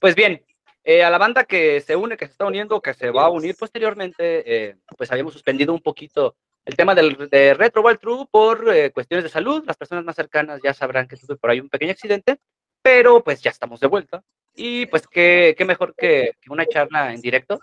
Pues 0.00 0.14
bien, 0.14 0.42
eh, 0.82 1.04
a 1.04 1.10
la 1.10 1.18
banda 1.18 1.44
que 1.44 1.80
se 1.82 1.94
une, 1.94 2.16
que 2.16 2.24
se 2.24 2.32
está 2.32 2.46
uniendo, 2.46 2.80
que 2.80 2.94
se 2.94 3.10
va 3.10 3.26
a 3.26 3.30
unir 3.30 3.54
posteriormente, 3.54 4.42
eh, 4.46 4.76
pues 4.96 5.12
habíamos 5.12 5.34
suspendido 5.34 5.74
un 5.74 5.82
poquito 5.82 6.36
el 6.64 6.74
tema 6.74 6.94
del, 6.94 7.28
de 7.30 7.52
Retro 7.52 7.82
World 7.82 8.00
True 8.00 8.26
por 8.30 8.74
eh, 8.74 8.90
cuestiones 8.92 9.24
de 9.24 9.30
salud. 9.30 9.62
Las 9.66 9.76
personas 9.76 10.04
más 10.04 10.16
cercanas 10.16 10.58
ya 10.64 10.72
sabrán 10.72 11.06
que 11.06 11.18
tuve 11.18 11.36
por 11.36 11.50
ahí 11.50 11.60
un 11.60 11.68
pequeño 11.68 11.92
accidente, 11.92 12.38
pero 12.80 13.22
pues 13.22 13.42
ya 13.42 13.50
estamos 13.50 13.78
de 13.78 13.88
vuelta. 13.88 14.22
Y 14.54 14.86
pues 14.86 15.06
qué, 15.06 15.54
qué 15.56 15.66
mejor 15.66 15.94
que, 15.94 16.32
que 16.40 16.50
una 16.50 16.64
charla 16.64 17.12
en 17.12 17.20
directo 17.20 17.60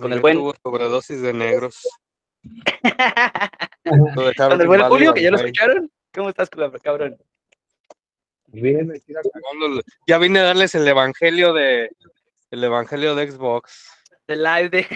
con 0.00 0.12
el 0.12 0.20
buen... 0.20 0.38
Sobredosis 0.62 1.22
de 1.22 1.32
negros. 1.32 1.88
con 4.36 4.60
el 4.60 4.66
buen 4.68 4.82
Julio, 4.82 5.12
que 5.12 5.22
ya 5.22 5.30
lo 5.30 5.38
escucharon. 5.38 5.90
¿Cómo 6.14 6.28
estás, 6.28 6.48
cabrón? 6.50 7.16
Bien, 8.52 8.92
ya 10.06 10.18
vine 10.18 10.40
a 10.40 10.42
darles 10.44 10.74
el 10.74 10.86
evangelio 10.86 11.54
de 11.54 11.90
el 12.50 12.64
evangelio 12.64 13.14
de 13.14 13.30
Xbox. 13.30 13.88
De 14.28 14.36
live 14.36 14.68
de. 14.68 14.86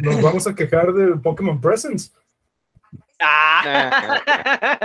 nos, 0.00 0.22
vamos 0.22 0.46
a 0.46 0.54
quejar 0.54 0.92
del 0.92 1.20
Pokémon 1.20 1.60
Presents. 1.60 2.14
Ah. 3.20 4.20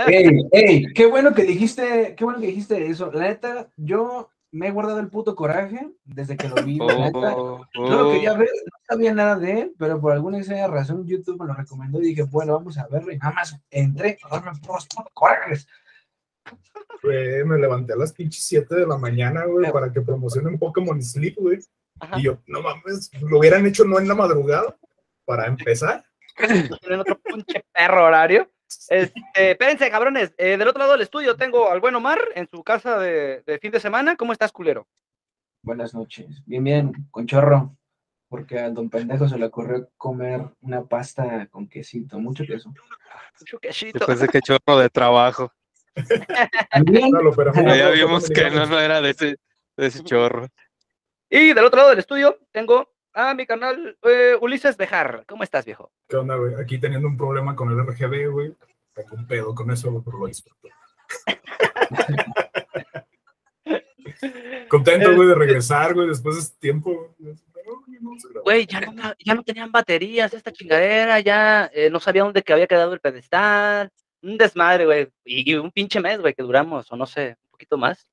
ey, 0.06 0.48
ey, 0.52 0.92
qué 0.94 1.06
bueno 1.06 1.34
que 1.34 1.42
dijiste, 1.42 2.14
qué 2.16 2.24
bueno 2.24 2.40
que 2.40 2.46
dijiste 2.46 2.86
eso. 2.86 3.12
La 3.12 3.24
neta, 3.24 3.68
yo 3.76 4.30
me 4.50 4.68
he 4.68 4.70
guardado 4.70 5.00
el 5.00 5.08
puto 5.08 5.36
coraje 5.36 5.90
desde 6.04 6.38
que 6.38 6.48
lo 6.48 6.54
vi. 6.56 6.78
la 6.78 6.94
neta. 6.94 7.34
Oh, 7.36 7.66
yo 7.74 7.90
lo 7.90 8.08
oh. 8.08 8.12
quería 8.12 8.32
ver, 8.32 8.48
no 8.48 8.78
sabía 8.88 9.12
nada 9.12 9.36
de 9.36 9.60
él, 9.60 9.72
pero 9.78 10.00
por 10.00 10.12
alguna 10.12 10.38
extraña 10.38 10.68
razón 10.68 11.06
YouTube 11.06 11.38
me 11.38 11.46
lo 11.46 11.52
recomendó 11.52 12.00
y 12.00 12.06
dije, 12.06 12.22
bueno, 12.22 12.54
vamos 12.54 12.78
a 12.78 12.86
verlo. 12.88 13.12
Y 13.12 13.18
nada 13.18 13.32
más 13.34 13.60
entré 13.70 14.16
a 14.22 14.28
darme 14.28 14.58
puros 14.60 14.88
corajes 15.12 15.68
me 17.02 17.58
levanté 17.58 17.92
a 17.92 17.96
las 17.96 18.12
pinches 18.12 18.44
7 18.44 18.74
de 18.74 18.86
la 18.86 18.96
mañana, 18.96 19.44
güey, 19.44 19.70
para 19.72 19.92
que 19.92 20.00
promocionen 20.00 20.58
Pokémon 20.58 21.02
Sleep, 21.02 21.36
güey. 21.36 21.58
Y 22.16 22.22
yo, 22.22 22.38
no 22.46 22.62
mames, 22.62 23.10
lo 23.22 23.38
hubieran 23.38 23.66
hecho 23.66 23.84
no 23.84 23.98
en 23.98 24.08
la 24.08 24.14
madrugada, 24.14 24.76
para 25.24 25.46
empezar. 25.46 26.04
en 26.38 27.00
otro 27.00 27.18
pinche 27.20 27.64
perro 27.72 28.06
horario. 28.06 28.50
Este, 28.88 29.50
espérense, 29.50 29.90
cabrones. 29.90 30.34
Eh, 30.38 30.56
del 30.56 30.68
otro 30.68 30.80
lado 30.80 30.92
del 30.92 31.02
estudio 31.02 31.36
tengo 31.36 31.70
al 31.70 31.80
buen 31.80 31.94
Omar 31.94 32.20
en 32.34 32.48
su 32.48 32.64
casa 32.64 32.98
de, 32.98 33.58
fin 33.60 33.70
de 33.70 33.80
semana. 33.80 34.16
¿Cómo 34.16 34.32
estás, 34.32 34.50
culero? 34.50 34.86
Buenas 35.62 35.94
noches. 35.94 36.42
Bien, 36.46 36.64
bien, 36.64 36.92
con 37.10 37.26
chorro. 37.26 37.76
Porque 38.28 38.58
al 38.58 38.72
don 38.72 38.88
pendejo 38.88 39.28
se 39.28 39.38
le 39.38 39.44
ocurrió 39.44 39.90
comer 39.98 40.40
una 40.62 40.82
pasta 40.84 41.46
con 41.48 41.68
quesito, 41.68 42.18
mucho 42.18 42.44
queso. 42.46 42.72
Mucho 43.38 43.58
quesito. 43.58 43.98
Después 43.98 44.20
de 44.20 44.28
que 44.28 44.40
chorro 44.40 44.78
de 44.78 44.88
trabajo 44.88 45.52
ya 47.76 47.90
vimos 47.90 48.28
que 48.28 48.50
no, 48.50 48.66
no 48.66 48.80
era 48.80 49.00
de 49.00 49.10
ese, 49.10 49.36
de 49.76 49.86
ese 49.86 50.02
chorro. 50.04 50.46
Y 51.28 51.52
del 51.52 51.64
otro 51.64 51.78
lado 51.78 51.90
del 51.90 51.98
estudio 51.98 52.38
tengo 52.50 52.88
a 53.14 53.34
mi 53.34 53.46
canal 53.46 53.96
eh, 54.02 54.36
Ulises 54.40 54.76
Bejar. 54.76 55.24
¿Cómo 55.26 55.44
estás, 55.44 55.64
viejo? 55.64 55.92
¿Qué 56.08 56.16
onda, 56.16 56.36
güey? 56.36 56.54
Aquí 56.54 56.78
teniendo 56.78 57.08
un 57.08 57.16
problema 57.16 57.54
con 57.54 57.70
el 57.70 57.86
RGB, 57.86 58.30
güey. 58.30 58.54
Tengo 58.94 59.16
un 59.16 59.26
pedo 59.26 59.54
con 59.54 59.70
eso, 59.70 60.02
pero 60.04 60.18
lo 60.18 60.26
disfruto. 60.26 60.68
Contento, 64.68 65.14
güey, 65.14 65.28
de 65.28 65.34
regresar, 65.34 65.94
güey, 65.94 66.08
después 66.08 66.36
de 66.36 66.42
este 66.42 66.58
tiempo. 66.58 67.14
Güey, 68.44 68.66
ya 68.66 68.80
no, 68.80 68.92
ya 69.18 69.34
no 69.34 69.42
tenían 69.42 69.72
baterías 69.72 70.34
esta 70.34 70.52
chingadera, 70.52 71.20
ya 71.20 71.70
eh, 71.72 71.88
no 71.90 72.00
sabía 72.00 72.24
dónde 72.24 72.42
que 72.42 72.52
había 72.52 72.66
quedado 72.66 72.92
el 72.92 73.00
pedestal 73.00 73.90
un 74.22 74.38
desmadre, 74.38 74.86
güey, 74.86 75.08
y, 75.24 75.54
un 75.54 75.70
pinche 75.70 76.00
mes, 76.00 76.20
güey, 76.20 76.34
que 76.34 76.42
duramos, 76.42 76.90
o 76.90 76.96
no 76.96 77.06
sé, 77.06 77.36
un 77.44 77.50
poquito 77.50 77.76
más, 77.76 78.06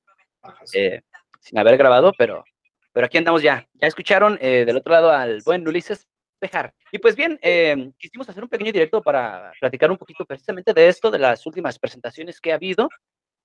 eh, 0.74 1.02
sin 1.40 1.58
haber 1.58 1.76
grabado, 1.76 2.12
pero, 2.16 2.44
pero 2.92 3.06
aquí 3.06 3.18
andamos 3.18 3.42
ya. 3.42 3.66
Ya 3.74 3.88
escucharon 3.88 4.38
eh, 4.40 4.64
del 4.64 4.76
otro 4.76 4.92
lado 4.92 5.10
al 5.10 5.40
buen 5.44 5.66
Ulises 5.66 6.06
Pejar. 6.38 6.72
Y 6.90 6.98
pues 6.98 7.16
bien, 7.16 7.38
eh, 7.42 7.92
quisimos 7.98 8.28
hacer 8.28 8.42
un 8.42 8.48
pequeño 8.48 8.72
directo 8.72 9.02
para 9.02 9.52
platicar 9.60 9.90
un 9.90 9.98
poquito 9.98 10.24
precisamente 10.24 10.72
de 10.72 10.88
esto, 10.88 11.10
de 11.10 11.18
las 11.18 11.44
últimas 11.46 11.78
presentaciones 11.78 12.40
que 12.40 12.52
ha 12.52 12.54
habido 12.54 12.88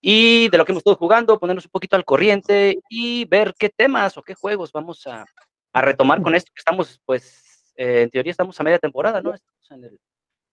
y 0.01 0.49
de 0.49 0.57
lo 0.57 0.65
que 0.65 0.71
hemos 0.71 0.81
estado 0.81 0.95
jugando, 0.95 1.39
ponernos 1.39 1.65
un 1.65 1.71
poquito 1.71 1.95
al 1.95 2.05
corriente 2.05 2.79
y 2.89 3.25
ver 3.25 3.53
qué 3.57 3.69
temas 3.69 4.17
o 4.17 4.23
qué 4.23 4.33
juegos 4.33 4.71
vamos 4.71 5.05
a, 5.07 5.25
a 5.73 5.81
retomar 5.81 6.21
con 6.21 6.35
esto 6.35 6.51
que 6.55 6.59
estamos, 6.59 7.01
pues, 7.05 7.73
en 7.75 8.09
teoría 8.09 8.31
estamos 8.31 8.57
a 8.59 8.63
media 8.63 8.79
temporada, 8.79 9.21
¿no? 9.21 9.33
Estamos 9.33 9.71
en 9.71 9.83
el 9.83 9.99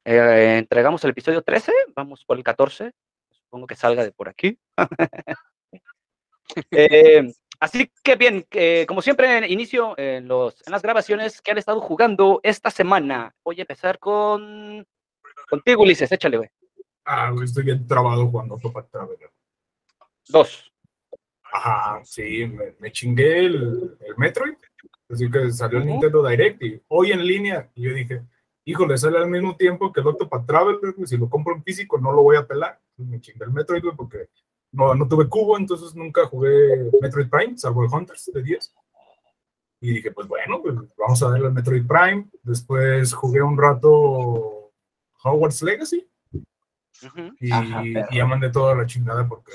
eh, 0.04 0.58
entregamos 0.58 1.04
el 1.04 1.10
episodio 1.10 1.42
13, 1.42 1.72
vamos 1.94 2.24
por 2.24 2.36
el 2.36 2.44
14, 2.44 2.92
supongo 3.30 3.66
que 3.66 3.76
salga 3.76 4.04
de 4.04 4.12
por 4.12 4.28
aquí. 4.28 4.58
Eh, 6.70 7.32
así 7.60 7.90
que 8.02 8.16
bien, 8.16 8.46
como 8.86 9.00
siempre 9.00 9.48
inicio 9.48 9.96
en, 9.96 10.28
los, 10.28 10.62
en 10.66 10.72
las 10.72 10.82
grabaciones 10.82 11.40
que 11.40 11.50
han 11.50 11.56
estado 11.56 11.80
jugando 11.80 12.40
esta 12.42 12.70
semana. 12.70 13.34
Voy 13.42 13.58
a 13.58 13.62
empezar 13.62 13.98
con 13.98 14.86
contigo, 15.48 15.82
Ulises, 15.82 16.12
échale, 16.12 16.36
güey. 16.36 16.50
Ah, 17.04 17.32
estoy 17.42 17.64
bien 17.64 17.86
trabado 17.86 18.26
jugando 18.26 18.58
Topa 18.58 18.86
Traveler. 18.86 19.30
Dos. 20.28 20.72
Ajá, 21.42 22.00
sí, 22.04 22.50
me, 22.78 22.92
chingué 22.92 23.46
el, 23.46 23.96
el, 24.00 24.16
Metroid. 24.16 24.54
Así 25.08 25.30
que 25.30 25.50
salió 25.50 25.78
el 25.78 25.86
Nintendo 25.86 26.26
Direct 26.26 26.62
y 26.62 26.82
hoy 26.88 27.12
en 27.12 27.26
línea. 27.26 27.70
Y 27.74 27.82
yo 27.82 27.94
dije, 27.94 28.22
híjole, 28.64 28.96
sale 28.98 29.18
al 29.18 29.28
mismo 29.28 29.56
tiempo 29.56 29.92
que 29.92 30.00
el 30.00 30.06
Octopath 30.06 30.46
Traveler, 30.46 30.94
si 31.04 31.16
lo 31.16 31.28
compro 31.28 31.54
en 31.54 31.62
físico 31.62 31.98
no 31.98 32.12
lo 32.12 32.22
voy 32.22 32.36
a 32.36 32.46
pelar. 32.46 32.80
me 32.96 33.20
chingué 33.20 33.44
el 33.44 33.52
Metroid, 33.52 33.82
porque 33.96 34.28
no, 34.72 34.94
no 34.94 35.06
tuve 35.06 35.28
cubo, 35.28 35.56
entonces 35.56 35.94
nunca 35.94 36.26
jugué 36.26 36.90
Metroid 37.00 37.28
Prime, 37.28 37.58
salvo 37.58 37.84
el 37.84 37.90
Hunters 37.92 38.30
de 38.32 38.42
10. 38.42 38.74
Y 39.80 39.94
dije, 39.94 40.12
pues 40.12 40.28
bueno, 40.28 40.62
pues 40.62 40.76
vamos 40.96 41.22
a 41.22 41.30
darle 41.30 41.48
al 41.48 41.52
Metroid 41.52 41.86
Prime. 41.86 42.28
Después 42.42 43.12
jugué 43.12 43.42
un 43.42 43.58
rato 43.58 44.70
Hogwarts 45.24 45.62
Legacy. 45.62 46.08
y, 47.40 47.48
ya 47.48 48.24
mandé 48.26 48.50
toda 48.50 48.76
la 48.76 48.86
chingada 48.86 49.26
porque 49.26 49.52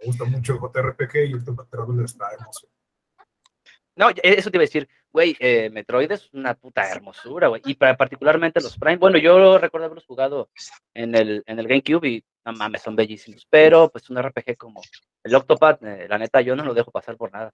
me 0.00 0.06
gusta 0.06 0.24
mucho 0.24 0.54
el 0.54 0.58
JRPG 0.58 1.14
y 1.28 1.32
el 1.32 1.44
Traveler 1.44 2.04
está 2.04 2.28
hermoso. 2.32 2.66
No, 3.98 4.10
eso 4.22 4.50
te 4.50 4.56
iba 4.56 4.62
a 4.62 4.66
decir, 4.66 4.88
güey, 5.12 5.36
eh, 5.40 5.70
Metroid 5.70 6.12
es 6.12 6.32
una 6.32 6.54
puta 6.54 6.88
hermosura, 6.88 7.48
güey. 7.48 7.62
Y 7.64 7.74
para, 7.74 7.96
particularmente 7.96 8.60
los 8.60 8.78
Prime, 8.78 8.96
bueno, 8.96 9.18
yo 9.18 9.58
recuerdo 9.58 9.86
haberlos 9.86 10.06
jugado 10.06 10.50
en 10.94 11.16
el, 11.16 11.42
en 11.46 11.58
el 11.58 11.66
GameCube 11.66 12.08
y 12.08 12.24
no 12.44 12.52
mames, 12.52 12.82
son 12.82 12.94
bellísimos. 12.94 13.44
Pero 13.50 13.88
pues 13.90 14.08
un 14.08 14.22
RPG 14.22 14.56
como 14.56 14.80
el 15.24 15.34
Octopath, 15.34 15.82
eh, 15.82 16.06
la 16.08 16.16
neta, 16.16 16.40
yo 16.40 16.54
no 16.54 16.64
lo 16.64 16.74
dejo 16.74 16.92
pasar 16.92 17.16
por 17.16 17.32
nada. 17.32 17.52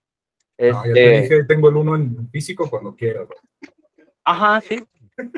No, 0.59 0.84
ya 0.84 0.93
te 0.93 1.16
este 1.16 1.34
dije, 1.34 1.44
tengo 1.44 1.71
el 1.71 1.77
uno 1.77 1.97
en 1.97 2.28
físico 2.31 2.69
cuando 2.69 2.94
quiera, 2.94 3.22
güey. 3.22 3.38
Ajá, 4.25 4.61
sí. 4.61 4.84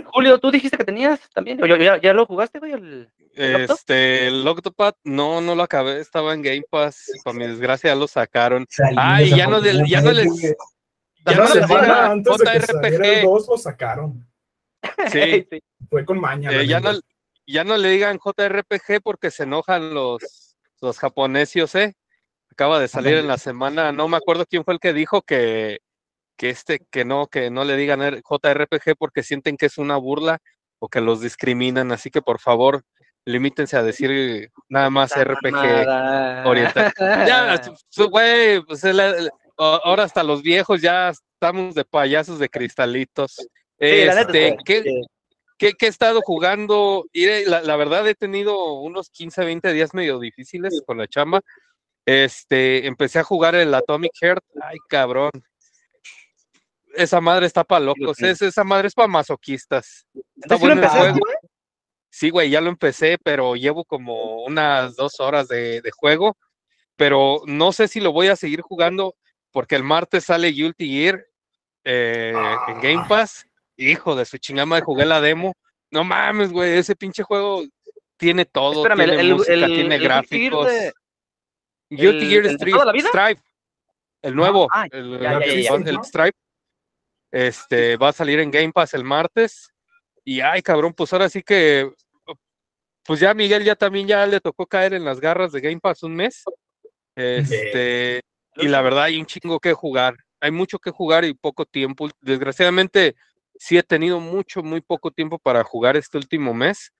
Julio, 0.07 0.39
tú 0.39 0.51
dijiste 0.51 0.77
que 0.77 0.85
tenías 0.85 1.21
también, 1.33 1.61
¿ya, 1.79 2.01
ya 2.01 2.13
lo 2.15 2.27
jugaste, 2.27 2.59
güey? 2.59 2.73
El, 2.73 3.09
este, 3.37 4.27
el 4.27 4.49
Octopath, 4.49 4.97
no, 5.05 5.41
no 5.41 5.55
lo 5.55 5.63
acabé, 5.63 6.01
estaba 6.01 6.35
en 6.35 6.43
Game 6.43 6.65
Pass, 6.69 7.13
para 7.23 7.39
mi 7.39 7.47
desgracia 7.47 7.91
ya 7.91 7.95
lo 7.95 8.09
sacaron. 8.09 8.67
Ay, 8.97 9.31
ya 9.31 9.47
no, 9.47 9.63
ya 9.63 10.01
no 10.01 10.11
les, 10.11 10.57
ya 11.27 11.37
no 11.37 11.47
semana 11.49 12.11
antes 12.13 12.39
de 12.39 12.91
que 12.91 13.21
el 13.21 13.25
2 13.25 13.49
lo 13.49 13.59
sacaron. 13.59 14.27
Sí. 15.13 15.47
Fue 15.91 16.05
con 16.05 16.21
maña. 16.21 16.51
Eh, 16.53 16.67
ya, 16.67 16.81
no, 16.81 16.91
ya 17.47 17.65
no 17.65 17.77
le 17.77 17.91
digan 17.91 18.19
JRPG 18.19 19.03
porque 19.03 19.31
se 19.31 19.43
enojan 19.43 19.93
los, 19.93 20.57
los 20.81 20.99
japonesios, 20.99 21.75
¿eh? 21.75 21.95
Acaba 22.51 22.79
de 22.79 22.89
salir 22.89 23.15
en 23.15 23.29
la 23.29 23.37
semana, 23.37 23.93
no 23.93 24.09
me 24.09 24.17
acuerdo 24.17 24.47
quién 24.47 24.65
fue 24.65 24.75
el 24.75 24.81
que 24.81 24.93
dijo 24.93 25.23
que, 25.23 25.81
que 26.37 26.51
este, 26.51 26.87
que 26.91 27.05
no, 27.05 27.27
que 27.27 27.51
no 27.51 27.65
le 27.65 27.77
digan 27.77 28.01
JRPG 28.01 28.97
porque 28.99 29.23
sienten 29.23 29.57
que 29.57 29.67
es 29.67 29.77
una 29.77 29.97
burla 29.97 30.39
o 30.79 30.89
que 30.89 31.01
los 31.01 31.21
discriminan, 31.21 31.93
así 31.93 32.11
que 32.11 32.23
por 32.23 32.41
favor, 32.41 32.85
limítense 33.25 33.77
a 33.77 33.83
decir 33.83 34.51
nada 34.69 34.89
más 34.89 35.13
RPG 35.13 36.47
oriental. 36.47 36.93
ya, 36.99 37.61
güey, 38.09 38.63
pues 38.63 38.85
ahora 39.57 40.05
hasta 40.05 40.23
los 40.23 40.43
viejos 40.43 40.81
ya 40.81 41.11
estamos 41.11 41.75
de 41.75 41.85
payasos 41.85 42.39
de 42.39 42.49
cristalitos. 42.49 43.37
este, 43.79 44.57
¿qué, 44.65 44.83
he 45.59 45.87
estado 45.87 46.21
jugando? 46.23 47.07
La, 47.13 47.63
la, 47.63 47.77
verdad 47.77 48.07
he 48.09 48.15
tenido 48.15 48.75
unos 48.75 49.11
15, 49.11 49.45
20 49.45 49.73
días 49.73 49.95
medio 49.95 50.19
difíciles 50.19 50.83
con 50.87 50.99
la 50.99 51.07
chamba. 51.07 51.41
Este, 52.07 52.87
empecé 52.87 53.19
a 53.19 53.25
jugar 53.25 53.55
el 53.55 53.75
Atomic 53.75 54.13
Heart. 54.21 54.45
Ay, 54.63 54.79
cabrón. 54.89 55.33
Esa 56.95 57.21
madre 57.21 57.47
está 57.47 57.65
para 57.65 57.85
locos. 57.85 58.21
Es, 58.23 58.41
esa 58.41 58.65
madre 58.65 58.89
es 58.89 58.95
para 58.95 59.09
masoquistas. 59.09 60.07
Está 60.37 60.57
bueno 60.57 60.83
el 60.83 60.89
juego. 60.89 61.19
Sí, 62.09 62.31
güey, 62.31 62.49
ya 62.49 62.63
lo 62.63 62.71
empecé, 62.71 63.19
pero 63.23 63.57
llevo 63.57 63.85
como 63.85 64.45
unas 64.45 64.97
dos 64.97 65.21
horas 65.21 65.49
de, 65.49 65.83
de, 65.83 65.91
juego. 65.91 66.39
Pero 66.97 67.43
no 67.45 67.73
sé 67.73 67.89
si 67.89 68.01
lo 68.01 68.13
voy 68.13 68.29
a 68.29 68.37
seguir 68.37 68.63
jugando 68.63 69.15
porque 69.57 69.75
el 69.75 69.85
martes 69.85 70.25
sale 70.25 70.49
Guilty 70.49 70.87
Gear 70.87 71.27
eh, 71.83 72.35
en 72.69 72.75
Game 72.83 73.03
ah. 73.03 73.07
Pass. 73.09 73.47
Hijo 73.79 74.15
de 74.15 74.27
su 74.27 74.37
chingama, 74.37 74.83
jugué 74.83 75.07
la 75.07 75.19
demo. 75.23 75.55
No 75.91 76.05
mames, 76.05 76.53
güey, 76.53 76.77
ese 76.77 76.95
pinche 76.95 77.23
juego 77.23 77.65
tiene 78.19 78.45
todo. 78.45 78.85
tiene 78.85 79.05
el, 79.19 79.35
música, 79.35 79.67
tiene 79.67 79.99
gráficos. 79.99 80.71
Guilty 81.89 82.27
Gear 82.27 82.47
Street, 82.49 82.77
Strive. 83.07 83.41
el 84.21 84.37
nuevo, 84.37 84.69
Ah, 84.71 84.89
ya, 84.93 85.41
ya, 85.41 85.41
ya. 85.41 85.75
el 85.75 86.05
Stripe. 86.05 86.37
Este 87.33 87.97
va 87.97 88.11
a 88.11 88.13
salir 88.13 88.41
en 88.41 88.51
Game 88.51 88.75
Pass 88.75 88.93
el 88.93 89.05
martes. 89.05 89.71
Y 90.23 90.41
ay, 90.41 90.61
cabrón, 90.61 90.93
pues 90.93 91.15
ahora 91.15 91.31
sí 91.31 91.43
que. 91.43 91.91
Pues 93.05 93.21
ya 93.21 93.33
Miguel 93.33 93.65
ya 93.65 93.75
también 93.75 94.07
ya 94.07 94.27
le 94.27 94.39
tocó 94.39 94.67
caer 94.67 94.93
en 94.93 95.07
las 95.07 95.19
garras 95.19 95.51
de 95.51 95.63
Game 95.63 95.81
Pass 95.81 96.03
un 96.03 96.15
mes. 96.15 96.45
Este, 97.15 98.21
y 98.57 98.69
la 98.69 98.83
verdad 98.83 99.05
hay 99.05 99.19
un 99.19 99.27
chingo 99.27 99.61
que 99.61 99.73
jugar. 99.73 100.17
Hay 100.41 100.51
mucho 100.51 100.79
que 100.79 100.91
jugar 100.91 101.25
y 101.25 101.35
poco 101.35 101.65
tiempo. 101.65 102.09
Desgraciadamente, 102.21 103.17
sí 103.59 103.79
he 103.79 103.83
tenido 103.83 104.21
mucho, 104.21 104.63
muy 104.63 104.81
poco 104.81 105.11
tiempo 105.11 105.39
para 105.39 105.65
jugar 105.65 105.97
este 105.97 106.19
último 106.19 106.55
mes. 106.55 106.93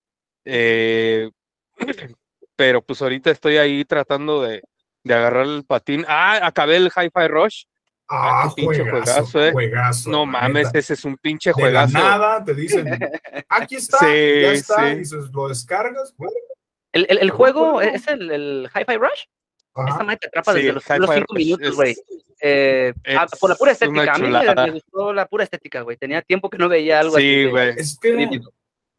Eh, 0.45 1.31
pero 2.57 2.83
pues 2.83 3.03
ahorita 3.03 3.31
estoy 3.31 3.57
ahí 3.59 3.85
tratando 3.85 4.43
de, 4.43 4.63
de 5.05 5.15
agarrar 5.15 5.47
el 5.47 5.65
patín. 5.65 6.05
Ah, 6.09 6.41
acabé 6.47 6.77
el 6.77 6.87
Hi-Fi 6.95 7.29
Rush. 7.29 7.65
Ah, 8.09 8.53
qué 8.55 8.63
pinche 8.63 8.83
juegazo, 8.83 9.13
juegazo, 9.13 9.45
eh. 9.45 9.53
juegazo, 9.53 10.11
No 10.11 10.27
mames, 10.27 10.67
neta. 10.69 10.79
ese 10.79 10.95
es 10.95 11.05
un 11.05 11.17
pinche 11.17 11.51
De 11.51 11.55
la 11.73 11.89
juegazo. 11.89 11.99
nada 11.99 12.45
te 12.45 12.55
dicen, 12.55 12.87
aquí 13.49 13.75
está, 13.75 13.99
Sí, 13.99 14.05
ya 14.07 14.53
está, 14.53 14.95
sí. 14.95 15.03
y 15.17 15.33
lo 15.33 15.49
descargas, 15.49 16.15
güey. 16.17 16.31
El, 16.93 17.07
el, 17.11 17.19
el 17.19 17.31
juego 17.31 17.81
es 17.83 18.07
el, 18.07 18.31
el 18.31 18.71
Hi-Fi 18.75 18.97
Rush. 18.97 19.25
Esa 19.85 19.95
Ajá. 19.95 20.05
madre 20.05 20.17
te 20.19 20.27
atrapa 20.29 20.53
Sí, 20.53 20.59
desde 20.59 20.73
los 20.73 20.85
Hi-Fi 20.85 20.95
cinco 21.15 21.35
Rush 21.35 21.37
minutos, 21.39 21.75
güey. 21.75 21.97
Eh, 22.41 22.95
ah, 23.17 23.27
por 23.41 23.51
la 23.51 23.57
pura 23.57 23.73
estética. 23.73 24.15
A 24.15 24.19
mí 24.19 24.29
me, 24.29 24.71
gustó 24.73 25.13
la 25.13 25.27
pura 25.27 25.45
estética, 25.45 25.81
güey. 25.83 25.97
Tenía 25.97 26.23
tiempo 26.23 26.51
que 26.51 26.59
no 26.59 26.69
veía 26.69 27.01
algo 27.01 27.17
así. 27.17 27.45
Sí, 27.45 27.51
güey. 27.51 27.75
Es 27.77 27.99
que 27.99 28.41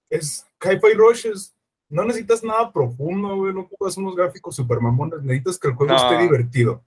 es 0.10 0.48
Hi-Fi 0.64 0.94
Rush 0.96 1.28
es- 1.28 1.54
no 1.90 2.04
necesitas 2.04 2.44
nada 2.44 2.72
profundo, 2.72 3.36
güey, 3.36 3.54
no 3.54 3.62
ocupas 3.62 3.96
unos 3.98 4.16
gráficos 4.16 4.56
super 4.56 4.80
mamones, 4.80 5.22
necesitas 5.22 5.58
que 5.60 5.68
el 5.70 5.74
juego 5.76 5.94
No. 5.94 5.98
esté 6.12 6.22
divertido. 6.22 6.84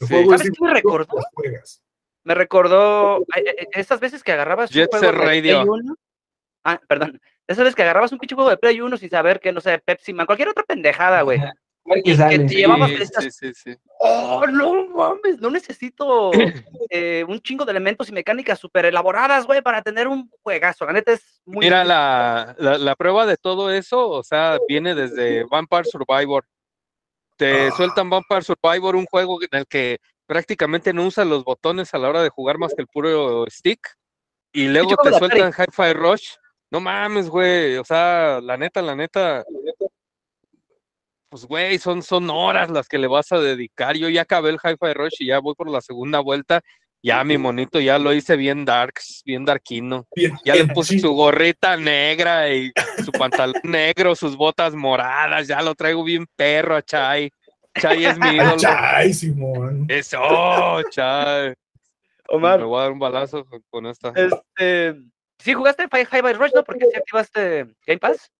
El 0.00 0.08
Sí. 0.08 0.14
juego 0.14 0.34
es 0.34 0.40
¿Sabes 0.40 0.56
qué 0.58 0.64
me 0.64 0.72
recordó? 0.72 1.16
Me 2.24 2.34
recordó 2.34 3.18
eh, 3.36 3.44
eh, 3.58 3.68
esas 3.74 4.00
veces 4.00 4.22
que 4.22 4.32
agarrabas 4.32 4.70
Jet 4.70 4.88
un 4.92 4.98
juego 4.98 5.12
Set 5.12 5.20
de 5.20 5.26
Radio. 5.26 5.62
Play 5.62 5.68
1. 5.68 5.96
Ah, 6.64 6.80
perdón. 6.88 7.20
Esas 7.46 7.64
veces 7.64 7.74
que 7.74 7.82
agarrabas 7.82 8.12
un 8.12 8.18
pinche 8.18 8.34
juego 8.34 8.48
de 8.48 8.56
Play 8.56 8.80
1 8.80 8.96
sin 8.96 9.10
saber 9.10 9.40
que, 9.40 9.52
no 9.52 9.60
sé, 9.60 9.78
Pepsi 9.78 10.14
Man, 10.14 10.24
cualquier 10.24 10.48
otra 10.48 10.64
pendejada, 10.64 11.20
güey. 11.20 11.38
Y 11.86 12.02
que 12.02 12.16
sale. 12.16 12.38
te 12.40 12.54
llevabas 12.54 12.90
Sí, 12.90 12.96
estas- 13.00 13.24
sí, 13.24 13.30
sí, 13.30 13.52
sí. 13.54 13.76
Oh, 14.00 14.44
no 14.46 14.86
mames, 14.88 15.38
no 15.40 15.50
necesito 15.50 16.30
eh, 16.90 17.24
un 17.28 17.40
chingo 17.40 17.64
de 17.64 17.72
elementos 17.72 18.08
y 18.08 18.12
mecánicas 18.12 18.58
súper 18.58 18.86
elaboradas, 18.86 19.46
güey, 19.46 19.60
para 19.62 19.82
tener 19.82 20.08
un 20.08 20.30
juegazo. 20.42 20.86
La 20.86 20.92
neta 20.92 21.12
es 21.12 21.42
muy. 21.44 21.66
Mira, 21.66 21.84
la, 21.84 22.54
la, 22.58 22.78
la 22.78 22.94
prueba 22.96 23.26
de 23.26 23.36
todo 23.36 23.70
eso, 23.70 24.08
o 24.08 24.22
sea, 24.22 24.58
viene 24.68 24.94
desde 24.94 25.44
Vampire 25.44 25.84
Survivor. 25.84 26.44
Te 27.36 27.66
Ah. 27.68 27.70
sueltan 27.76 28.08
Vampire 28.08 28.42
Survivor, 28.42 28.96
un 28.96 29.06
juego 29.06 29.42
en 29.42 29.48
el 29.58 29.66
que 29.66 29.98
prácticamente 30.26 30.92
no 30.94 31.04
usas 31.06 31.26
los 31.26 31.44
botones 31.44 31.92
a 31.92 31.98
la 31.98 32.08
hora 32.08 32.22
de 32.22 32.30
jugar 32.30 32.56
más 32.58 32.72
que 32.74 32.82
el 32.82 32.88
puro 32.88 33.44
stick. 33.50 33.80
Y 34.52 34.68
luego 34.68 34.94
te 35.02 35.12
sueltan 35.12 35.52
Hi-Fi 35.52 35.92
Rush. 35.94 36.28
No 36.70 36.80
mames, 36.80 37.28
güey. 37.28 37.76
O 37.76 37.84
sea, 37.84 38.40
la 38.40 38.56
neta, 38.56 38.80
la 38.82 38.94
neta. 38.96 39.44
Pues, 41.34 41.46
güey, 41.46 41.78
son, 41.78 42.00
son 42.04 42.30
horas 42.30 42.70
las 42.70 42.86
que 42.86 42.96
le 42.96 43.08
vas 43.08 43.32
a 43.32 43.40
dedicar. 43.40 43.96
Yo 43.96 44.08
ya 44.08 44.22
acabé 44.22 44.50
el 44.50 44.60
Hi-Fi 44.62 44.92
Rush 44.94 45.14
y 45.18 45.26
ya 45.26 45.40
voy 45.40 45.56
por 45.56 45.68
la 45.68 45.80
segunda 45.80 46.20
vuelta. 46.20 46.60
Ya 47.02 47.24
mi 47.24 47.38
monito 47.38 47.80
ya 47.80 47.98
lo 47.98 48.12
hice 48.14 48.36
bien 48.36 48.64
darks, 48.64 49.20
bien 49.26 49.44
darkino. 49.44 50.06
Bien 50.14 50.38
Ya 50.44 50.54
le 50.54 50.66
puse 50.68 51.00
su 51.00 51.12
gorrita 51.12 51.76
negra 51.76 52.48
y 52.54 52.70
su 53.04 53.10
pantalón 53.10 53.60
negro, 53.64 54.14
sus 54.14 54.36
botas 54.36 54.76
moradas, 54.76 55.48
ya 55.48 55.60
lo 55.60 55.74
traigo 55.74 56.04
bien 56.04 56.24
perro 56.36 56.76
a 56.76 56.82
Chai. 56.82 57.32
Chai 57.80 58.04
es 58.04 58.16
mi 58.16 58.28
ídolo. 58.36 58.56
chay, 58.56 59.12
Simón. 59.12 59.86
Eso, 59.88 60.82
Chai. 60.90 61.52
Omar, 62.28 62.60
Me 62.60 62.64
voy 62.66 62.78
a 62.78 62.82
dar 62.84 62.92
un 62.92 63.00
balazo 63.00 63.44
con- 63.44 63.64
con 63.70 63.86
esta. 63.86 64.12
este. 64.14 64.94
Sí, 65.40 65.52
jugaste 65.52 65.88
Fi- 65.88 66.02
Hi-Fi 66.16 66.32
Rush, 66.34 66.52
¿no? 66.54 66.62
Porque 66.62 66.86
si 66.92 66.96
activaste 66.96 67.66
Game 67.84 67.98
Pass. 67.98 68.30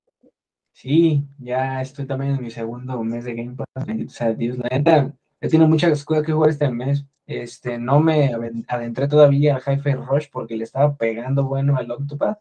Sí, 0.74 1.24
ya 1.38 1.80
estoy 1.80 2.04
también 2.04 2.34
en 2.34 2.42
mi 2.42 2.50
segundo 2.50 3.02
mes 3.04 3.24
de 3.24 3.34
Game 3.34 3.54
Pass. 3.54 3.86
bendito 3.86 4.12
sea 4.12 4.32
Dios, 4.34 4.58
la 4.58 4.68
neta, 4.70 5.14
he 5.40 5.48
tenido 5.48 5.68
muchas 5.68 6.04
cosas 6.04 6.24
que 6.24 6.32
jugar 6.32 6.50
este 6.50 6.68
mes. 6.68 7.04
Este, 7.26 7.78
no 7.78 8.00
me 8.00 8.32
adentré 8.66 9.06
todavía 9.06 9.56
al 9.56 9.62
Hi-Fi 9.62 9.94
Rush 9.94 10.26
porque 10.32 10.56
le 10.56 10.64
estaba 10.64 10.96
pegando 10.96 11.44
bueno 11.44 11.76
al 11.76 11.88
Octopath. 11.90 12.40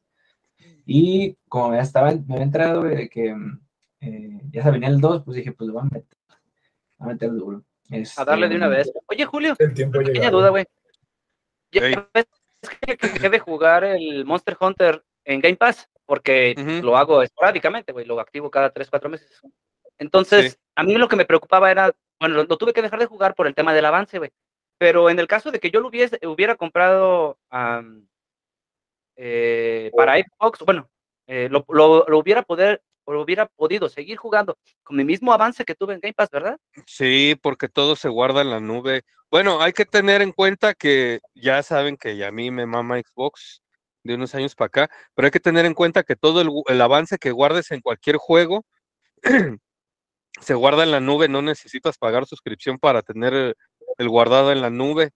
Y 0.85 1.38
como 1.47 1.75
ya 1.75 1.81
estaba, 1.81 2.12
me 2.12 2.33
había 2.33 2.44
entrado 2.44 2.81
de 2.83 3.07
que 3.07 3.35
mm, 3.35 3.62
eh, 4.01 4.41
ya 4.51 4.63
se 4.63 4.71
venía 4.71 4.89
el 4.89 5.00
2, 5.00 5.24
pues 5.24 5.38
dije, 5.38 5.51
pues 5.51 5.68
le 5.68 5.74
voy 5.74 5.81
a 5.83 5.85
meter, 5.85 6.18
voy 6.97 7.09
a 7.09 7.13
meter 7.13 7.31
duro. 7.31 7.63
A 8.18 8.25
darle 8.25 8.50
de 8.50 8.56
una 8.56 8.65
Este, 8.65 8.91
vez. 8.94 9.03
Oye, 9.06 9.25
Julio, 9.25 9.56
El 9.59 9.74
tiempo 9.75 10.00
una 10.00 10.07
pequeña 10.07 10.31
duda, 10.31 10.50
güey. 10.50 10.65
Ya 11.71 11.88
Ey. 11.88 11.95
ves 12.15 12.25
que 12.81 12.97
dejé 12.97 13.30
de 13.30 13.39
jugar 13.39 13.83
el 13.83 14.25
Monster 14.25 14.57
Hunter 14.59 15.06
en 15.24 15.39
Game 15.39 15.56
Pass 15.56 15.88
porque 16.05 16.53
lo 16.83 16.97
hago 16.97 17.21
esporádicamente, 17.21 17.91
güey, 17.94 18.05
lo 18.05 18.19
activo 18.19 18.50
cada 18.51 18.71
3, 18.71 18.89
4 18.89 19.09
meses. 19.09 19.41
Entonces, 19.97 20.51
Sí. 20.53 20.57
a 20.75 20.83
mí 20.83 20.95
lo 20.95 21.07
que 21.07 21.15
me 21.15 21.25
preocupaba 21.25 21.71
era, 21.71 21.94
bueno, 22.19 22.35
lo, 22.35 22.44
lo 22.44 22.57
tuve 22.57 22.73
que 22.73 22.81
dejar 22.81 23.00
de 23.00 23.05
jugar 23.05 23.35
por 23.35 23.47
el 23.47 23.55
tema 23.55 23.73
del 23.73 23.85
avance, 23.85 24.17
güey. 24.17 24.31
Pero 24.77 25.09
en 25.09 25.19
el 25.19 25.27
caso 25.27 25.51
de 25.51 25.59
que 25.59 25.71
yo 25.71 25.79
lo 25.79 25.88
hubiese, 25.88 26.19
hubiera 26.27 26.55
comprado 26.55 27.38
eh, 29.15 29.91
para 29.95 30.17
Xbox, 30.19 30.59
bueno, 30.65 30.89
eh, 31.27 31.47
lo, 31.50 31.65
lo- 31.69 32.06
lo 32.07 32.17
hubiera 32.17 32.41
poder, 32.44 32.81
lo 33.07 33.21
hubiera 33.21 33.45
podido 33.45 33.89
seguir 33.89 34.17
jugando 34.17 34.57
con 34.83 34.97
mi 34.97 35.03
mismo 35.03 35.31
avance 35.33 35.65
que 35.65 35.75
tuve 35.75 35.94
en 35.94 35.99
Game 35.99 36.13
Pass, 36.13 36.29
¿verdad? 36.31 36.57
Sí, 36.85 37.35
porque 37.41 37.69
todo 37.69 37.95
se 37.95 38.09
guarda 38.09 38.41
en 38.41 38.49
la 38.49 38.59
nube. 38.59 39.03
Bueno, 39.29 39.61
hay 39.61 39.73
que 39.73 39.85
tener 39.85 40.21
en 40.21 40.31
cuenta 40.31 40.73
que 40.73 41.19
ya 41.33 41.63
saben 41.63 41.97
que 41.97 42.17
ya 42.17 42.27
a 42.27 42.31
mí 42.31 42.51
me 42.51 42.65
mama 42.65 42.99
Xbox 42.99 43.61
de 44.03 44.15
unos 44.15 44.35
años 44.35 44.55
para 44.55 44.67
acá, 44.67 44.89
pero 45.15 45.25
hay 45.25 45.31
que 45.31 45.39
tener 45.39 45.65
en 45.65 45.73
cuenta 45.73 46.03
que 46.03 46.15
todo 46.15 46.41
el, 46.67 46.81
avance 46.81 47.17
que 47.17 47.31
guardes 47.31 47.71
en 47.71 47.81
cualquier 47.81 48.17
juego 48.17 48.65
se 50.41 50.53
guarda 50.53 50.83
en 50.83 50.91
la 50.91 51.00
nube, 51.00 51.27
no 51.27 51.41
necesitas 51.41 51.97
pagar 51.97 52.25
suscripción 52.25 52.79
para 52.79 53.01
tener 53.01 53.33
el, 53.33 53.55
el 53.97 54.09
guardado 54.09 54.51
en 54.51 54.61
la 54.61 54.69
nube. 54.69 55.11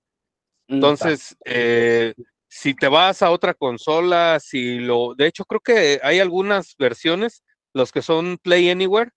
Mm, 0.68 0.76
Entonces, 0.76 1.36
eh, 1.46 2.14
si 2.48 2.74
te 2.74 2.88
vas 2.88 3.22
a 3.22 3.32
otra 3.32 3.54
consola, 3.54 4.40
si 4.40 4.80
lo, 4.80 5.16
de 5.16 5.28
hecho 5.28 5.46
creo 5.46 5.62
que 5.62 6.00
hay 6.04 6.20
algunas 6.20 6.76
versiones, 6.78 7.44
los 7.74 7.92
que 7.92 8.02
son 8.02 8.38
Play 8.38 8.70
Anywhere, 8.70 9.12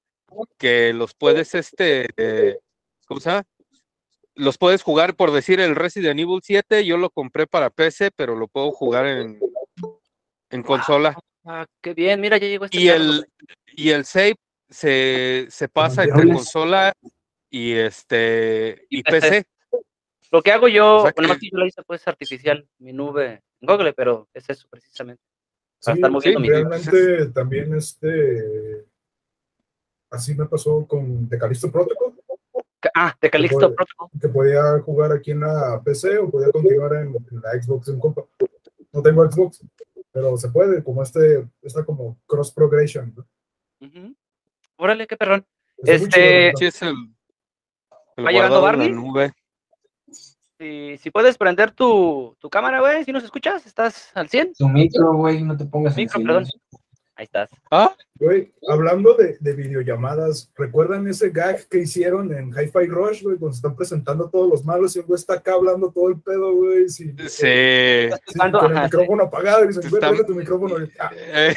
que 0.59 0.93
los 0.93 1.15
puedes, 1.15 1.55
este, 1.55 2.09
eh, 2.17 2.59
¿cómo 3.07 3.21
se 3.21 3.31
llama? 3.31 3.45
Los 4.35 4.59
puedes 4.59 4.83
jugar, 4.83 5.17
por 5.17 5.33
decir, 5.33 5.61
el 5.61 5.77
Resident 5.77 6.19
Evil 6.19 6.41
7, 6.43 6.85
yo 6.87 6.97
lo 6.97 7.11
compré 7.11 7.47
para 7.47 7.71
PC, 7.71 8.11
pero 8.13 8.37
lo 8.37 8.49
puedo 8.49 8.71
jugar 8.73 9.07
en, 9.07 9.39
en 10.51 10.63
consola. 10.63 11.17
Ah, 11.45 11.67
qué 11.83 11.95
bien, 11.95 12.21
mira, 12.21 12.37
ya 12.39 12.47
llegó 12.49 12.67
este 12.67 12.79
Y 12.79 12.89
el, 12.89 13.27
y 13.75 13.91
el 13.91 14.05
save 14.05 14.37
se, 14.69 15.47
se 15.51 15.69
pasa 15.69 16.05
entre 16.05 16.29
consola 16.33 16.93
y 17.49 17.73
este 17.73 18.87
y 18.91 18.99
Y 18.99 19.03
PC. 19.03 19.21
PC. 19.31 19.45
Lo 20.33 20.43
que 20.43 20.53
hago 20.53 20.69
yo, 20.69 20.99
O 20.99 21.03
sea 21.03 21.13
bueno, 21.17 21.29
más 21.31 21.39
que- 21.39 21.47
que 21.47 21.51
yo 21.53 21.59
lo 21.59 21.67
hice 21.67 21.83
pues 21.83 22.07
artificial, 22.07 22.69
mi 22.79 22.93
nube 22.93 23.43
en 23.61 23.67
Google, 23.67 23.93
pero 23.95 24.29
es 24.35 24.49
eso 24.49 24.67
precisamente. 24.71 25.23
Para 25.83 25.95
Sí, 25.95 25.99
estar 25.99 26.11
moviendo 26.11 26.41
sí, 26.41 26.43
mi 26.43 26.49
realmente 26.51 27.27
también 27.31 27.75
este 27.75 28.85
así 30.11 30.35
me 30.35 30.47
pasó 30.47 30.87
con 30.87 31.29
The 31.29 31.39
Callisto 31.39 31.71
Protocol, 31.71 32.15
Ah, 32.95 33.15
de 33.21 33.29
Calixto 33.31 33.59
puede- 33.59 33.75
Protocol. 33.75 34.09
que 34.21 34.29
podía 34.29 34.63
jugar 34.81 35.13
aquí 35.13 35.33
en 35.33 35.41
la 35.41 35.81
PC 35.85 36.17
o 36.19 36.31
podía 36.31 36.51
continuar 36.51 36.95
en, 36.95 37.09
en 37.31 37.41
la 37.43 37.53
Xbox 37.61 37.89
en 37.89 37.99
compa. 38.01 38.25
No 38.93 39.03
tengo 39.03 39.31
Xbox, 39.31 39.63
pero 40.13 40.37
se 40.37 40.49
puede, 40.51 40.83
como 40.83 41.03
este, 41.03 41.49
está 41.63 41.85
como 41.85 42.19
cross 42.27 42.53
progression. 42.53 43.15
¿no? 43.17 44.15
Órale, 44.77 45.07
qué 45.07 45.17
perrón. 45.17 45.47
Está 45.79 45.95
Este, 45.95 46.53
Sí, 46.57 46.65
es 46.67 46.83
el, 46.83 46.95
el 48.17 48.27
¿Va 48.27 48.33
llegando 48.33 48.61
Barney? 48.61 48.91
nube. 48.91 49.33
Si, 50.59 50.99
si 50.99 51.11
puedes 51.11 51.39
prender 51.39 51.71
tu, 51.71 52.37
tu 52.39 52.51
cámara, 52.51 52.81
güey, 52.81 53.05
si 53.05 53.13
nos 53.13 53.25
escuchas, 53.25 53.65
estás 53.65 54.11
al 54.15 54.29
100. 54.29 54.55
Tu 54.55 54.69
micro, 54.69 55.15
güey, 55.15 55.43
no 55.43 55.57
te 55.57 55.65
pongas 55.65 55.97
en 55.97 56.05
Micro, 56.05 56.23
perdón. 56.23 56.45
Ahí 57.21 57.25
estás. 57.25 57.51
Ah, 57.71 57.95
Güey, 58.15 58.51
hablando 58.67 59.13
de, 59.13 59.37
de 59.41 59.53
videollamadas, 59.55 60.51
¿recuerdan 60.57 61.07
ese 61.07 61.29
gag 61.29 61.69
que 61.69 61.81
hicieron 61.81 62.33
en 62.33 62.49
Hi-Fi 62.51 62.87
Rush, 62.87 63.23
güey, 63.23 63.37
cuando 63.37 63.53
se 63.53 63.59
están 63.59 63.77
presentando 63.77 64.31
todos 64.31 64.49
los 64.49 64.65
malos 64.65 64.97
y 64.97 65.01
el 65.01 65.05
güey 65.05 65.19
está 65.19 65.35
acá 65.35 65.53
hablando 65.53 65.91
todo 65.93 66.09
el 66.09 66.19
pedo, 66.21 66.55
güey? 66.55 66.89
sin- 66.89 67.15
sí. 67.29 68.09
sin- 68.27 68.39
Cuando- 68.39 68.61
con 68.61 68.71
el 68.73 68.77
ajá, 68.79 68.89
sí. 68.89 68.97
micrófono 68.97 69.23
apagado 69.25 69.65
y 69.65 69.69
dicen, 69.69 69.91
güey, 69.91 70.03
Está- 70.03 70.27
tu 70.27 70.35
micrófono. 70.35 70.83
Y, 70.83 70.91
ah, 70.99 71.11
Eh, 71.15 71.55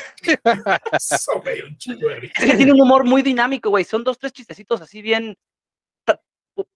eso, 0.92 1.42
güey, 1.42 1.62
un. 1.62 1.78
Es 2.36 2.46
que 2.52 2.58
tiene 2.58 2.74
un 2.74 2.82
humor 2.82 3.06
muy 3.06 3.22
dinámico, 3.22 3.70
güey. 3.70 3.86
Son 3.86 4.04
dos, 4.04 4.18
tres 4.20 4.34
chistecitos 4.34 4.82
así 4.82 5.02
bien. 5.02 5.38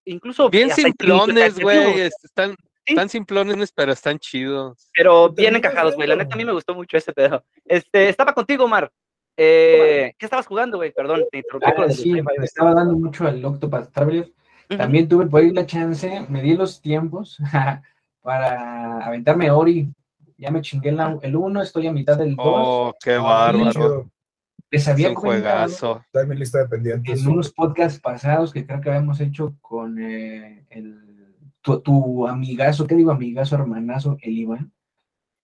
Incluso. 0.06 0.48
bien 0.50 0.70
simplones, 0.70 1.58
güey. 1.60 2.00
es- 2.00 2.14
Están. 2.24 2.56
Están 2.88 3.08
simplones, 3.08 3.72
pero 3.72 3.92
están 3.92 4.18
chidos. 4.18 4.90
Pero 4.96 5.30
bien 5.30 5.56
encajados, 5.56 5.94
güey. 5.94 6.08
La 6.08 6.16
neta, 6.16 6.34
a 6.34 6.36
mí 6.36 6.44
me 6.44 6.52
gustó 6.52 6.74
mucho 6.74 6.96
ese 6.96 7.12
pedo. 7.12 7.44
Este, 7.64 8.08
estaba 8.08 8.32
contigo, 8.32 8.64
Omar. 8.64 8.90
Eh, 9.36 10.14
¿Qué 10.18 10.26
estabas 10.26 10.46
jugando, 10.46 10.78
güey? 10.78 10.92
Perdón, 10.92 11.24
te 11.30 11.38
interrumpí 11.38 11.66
Ah, 11.66 11.88
sí, 11.90 12.12
me 12.12 12.44
estaba 12.44 12.74
dando 12.74 12.94
mucho 12.94 13.26
al 13.26 13.44
Octopath 13.44 13.92
Traveler. 13.92 14.32
También 14.68 15.08
tuve 15.08 15.26
por 15.26 15.40
ahí 15.40 15.50
la 15.50 15.64
chance, 15.64 16.26
me 16.28 16.42
di 16.42 16.54
los 16.54 16.82
tiempos 16.82 17.38
para 18.22 18.98
aventarme 19.06 19.50
Ori. 19.50 19.88
Ya 20.36 20.50
me 20.50 20.60
chingué 20.60 20.90
el 20.90 21.36
1, 21.36 21.62
estoy 21.62 21.86
a 21.86 21.92
mitad 21.92 22.16
del 22.16 22.36
2. 22.36 22.46
Oh, 22.46 22.94
qué 23.02 23.16
bárbaro. 23.16 24.10
Les 24.70 24.86
había 24.86 25.08
es 25.08 25.16
un 25.16 25.20
juegazo. 25.20 26.02
Está 26.06 26.22
en 26.22 26.28
mi 26.28 26.36
lista 26.36 26.58
de 26.58 26.68
pendientes. 26.68 27.22
En 27.22 27.28
unos 27.28 27.52
podcasts 27.52 27.98
pasados 28.00 28.52
que 28.52 28.66
creo 28.66 28.80
que 28.80 28.90
habíamos 28.90 29.20
hecho 29.20 29.56
con 29.60 29.98
eh, 29.98 30.66
el, 30.68 31.07
tu, 31.68 31.80
tu, 31.80 32.26
amigazo, 32.26 32.86
¿qué 32.86 32.94
digo 32.94 33.10
amigazo, 33.10 33.56
hermanazo, 33.56 34.16
el 34.22 34.38
Iván? 34.38 34.72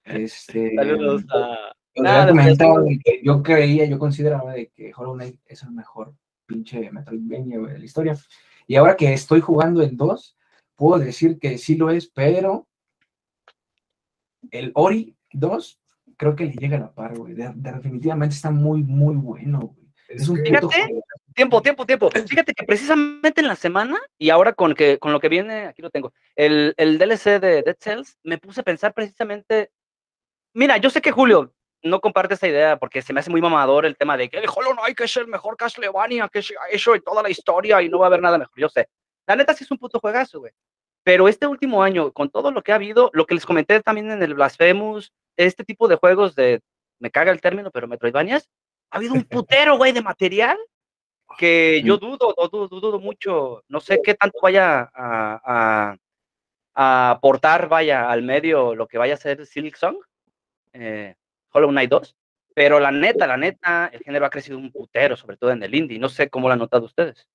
Este, 0.05 0.75
Saludos 0.77 1.25
a... 1.31 1.75
Nada, 1.97 2.29
comentaba 2.29 2.81
de 2.81 2.99
que 2.99 3.21
yo 3.23 3.43
creía, 3.43 3.85
yo 3.85 3.99
consideraba 3.99 4.53
de 4.53 4.69
que 4.69 4.93
Hollow 4.97 5.15
Knight 5.15 5.39
es 5.47 5.63
el 5.63 5.71
mejor 5.71 6.13
pinche 6.45 6.91
Metroidvania 6.91 7.61
de 7.61 7.79
la 7.79 7.85
historia. 7.85 8.17
Y 8.67 8.75
ahora 8.75 8.97
que 8.97 9.13
estoy 9.13 9.41
jugando 9.41 9.81
el 9.81 9.97
2, 9.97 10.37
puedo 10.75 10.99
decir 10.99 11.39
que 11.39 11.57
sí 11.57 11.77
lo 11.77 11.91
es, 11.91 12.09
pero 12.09 12.67
el 14.51 14.73
Ori 14.75 15.15
2 15.33 15.81
creo 16.17 16.35
que 16.35 16.47
le 16.47 16.53
llega 16.55 16.79
a 16.79 16.81
la 16.81 16.93
par, 16.93 17.17
güey. 17.17 17.35
definitivamente 17.35 18.35
está 18.35 18.51
muy, 18.51 18.83
muy 18.83 19.15
bueno, 19.15 19.61
güey. 19.61 19.85
Es 20.09 20.29
un 20.29 20.39
Fíjate, 20.39 21.03
tiempo, 21.35 21.61
tiempo, 21.61 21.85
tiempo. 21.85 22.11
Fíjate 22.11 22.55
que 22.55 22.65
precisamente 22.65 23.41
en 23.41 23.49
la 23.49 23.57
semana, 23.57 24.01
y 24.19 24.31
ahora 24.31 24.53
con, 24.53 24.75
que, 24.75 24.99
con 24.99 25.13
lo 25.13 25.21
que 25.21 25.29
viene, 25.29 25.67
aquí 25.67 25.83
lo 25.83 25.91
tengo, 25.91 26.13
el, 26.37 26.75
el 26.77 26.99
DLC 26.99 27.41
de 27.41 27.63
Dead 27.63 27.77
Cells, 27.79 28.19
me 28.23 28.39
puse 28.39 28.61
a 28.61 28.65
pensar 28.65 28.95
precisamente. 28.95 29.71
Mira, 30.55 30.77
yo 30.79 30.91
sé 30.91 31.03
que 31.03 31.11
Julio 31.11 31.53
no 31.83 32.01
comparte 32.01 32.35
esa 32.35 32.49
idea 32.49 32.79
porque 32.79 33.03
se 33.03 33.13
me 33.13 33.21
hace 33.21 33.31
muy 33.31 33.43
mamador 33.43 33.85
el 33.85 33.97
tema 33.97 34.17
de 34.17 34.29
que 34.29 34.39
el 34.39 34.49
Hollow 34.49 34.75
Knight 34.75 35.01
es 35.01 35.17
el 35.17 35.27
mejor 35.27 35.57
Castlevania 35.57 36.29
que 36.29 36.43
se 36.43 36.55
ha 36.55 36.75
hecho 36.75 36.95
en 36.95 37.03
toda 37.03 37.23
la 37.23 37.31
historia 37.31 37.83
y 37.83 37.89
no 37.89 37.99
va 37.99 38.07
a 38.07 38.09
haber 38.09 38.23
nada 38.23 38.39
mejor. 38.39 38.55
Yo 38.57 38.69
sé. 38.69 38.89
La 39.27 39.37
neta 39.37 39.55
sí 39.55 39.65
es 39.65 39.71
un 39.71 39.79
puto 39.79 40.01
juegazo, 40.01 40.41
güey. 40.41 40.53
Pero 41.03 41.29
este 41.29 41.47
último 41.47 41.83
año, 41.83 42.13
con 42.13 42.31
todo 42.31 42.51
lo 42.51 42.63
que 42.63 42.73
ha 42.73 42.77
habido, 42.77 43.11
lo 43.13 43.27
que 43.27 43.35
les 43.35 43.45
comenté 43.45 43.81
también 43.81 44.11
en 44.11 44.23
el 44.23 44.35
Blasphemous, 44.35 45.13
este 45.37 45.65
tipo 45.65 45.87
de 45.87 45.97
juegos 45.97 46.35
de, 46.35 46.63
me 46.99 47.11
caga 47.11 47.31
el 47.31 47.43
término, 47.43 47.71
pero 47.71 47.87
Metroidvanias, 47.87 48.49
ha 48.91 48.97
habido 48.97 49.13
un 49.13 49.25
putero, 49.29 49.77
güey, 49.77 49.93
de 49.93 50.01
material 50.01 50.59
que 51.37 51.83
yo 51.83 51.99
dudo, 51.99 52.35
dudo, 52.51 52.69
dudo 52.69 53.01
mucho, 53.01 53.63
no 53.69 53.81
sé 53.81 54.01
qué 54.03 54.15
tanto 54.15 54.39
vaya 54.43 54.91
a, 54.95 55.97
a, 56.75 57.11
aportar, 57.11 57.69
vaya, 57.69 58.11
al 58.11 58.23
medio 58.23 58.75
lo 58.75 58.87
que 58.87 58.99
vaya 58.99 59.15
a 59.15 59.19
ser 59.19 59.47
Silk 59.47 59.77
Song, 59.77 59.97
eh, 60.73 61.15
Hollow 61.53 61.71
Knight 61.71 61.91
2, 61.91 62.17
pero 62.55 62.81
la 62.81 62.91
neta, 62.91 63.27
la 63.27 63.37
neta, 63.37 63.91
el 63.93 64.01
género 64.01 64.27
ha 64.27 64.31
crecido 64.31 64.59
un 64.59 64.73
putero, 64.73 65.17
sobre 65.17 65.37
todo 65.37 65.51
en 65.51 65.63
el 65.63 65.75
indie, 65.75 65.99
no 65.99 66.09
sé 66.09 66.29
cómo 66.29 66.49
lo 66.49 66.55
han 66.55 66.61
notado 66.61 66.87
ustedes 66.87 67.27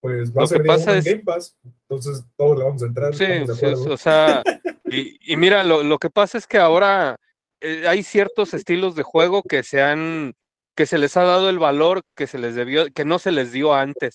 pues 0.00 0.32
va 0.36 0.44
a 0.44 0.46
ser 0.46 0.64
pasa 0.64 0.96
es... 0.96 1.04
Game 1.04 1.22
Pass, 1.22 1.56
entonces 1.62 2.24
todos 2.36 2.58
le 2.58 2.64
vamos 2.64 2.82
a 2.82 2.86
entrar. 2.86 3.14
Sí, 3.14 3.26
sí 3.54 3.66
o 3.66 3.96
sea, 3.96 4.42
y, 4.86 5.32
y 5.32 5.36
mira, 5.36 5.62
lo, 5.62 5.82
lo, 5.82 5.98
que 5.98 6.10
pasa 6.10 6.38
es 6.38 6.46
que 6.46 6.58
ahora 6.58 7.16
eh, 7.60 7.84
hay 7.86 8.02
ciertos 8.02 8.54
estilos 8.54 8.94
de 8.94 9.02
juego 9.02 9.42
que 9.42 9.62
se 9.62 9.82
han, 9.82 10.34
que 10.74 10.86
se 10.86 10.98
les 10.98 11.16
ha 11.16 11.24
dado 11.24 11.50
el 11.50 11.58
valor 11.58 12.02
que 12.14 12.26
se 12.26 12.38
les 12.38 12.54
debió, 12.54 12.86
que 12.92 13.04
no 13.04 13.18
se 13.18 13.32
les 13.32 13.52
dio 13.52 13.74
antes. 13.74 14.14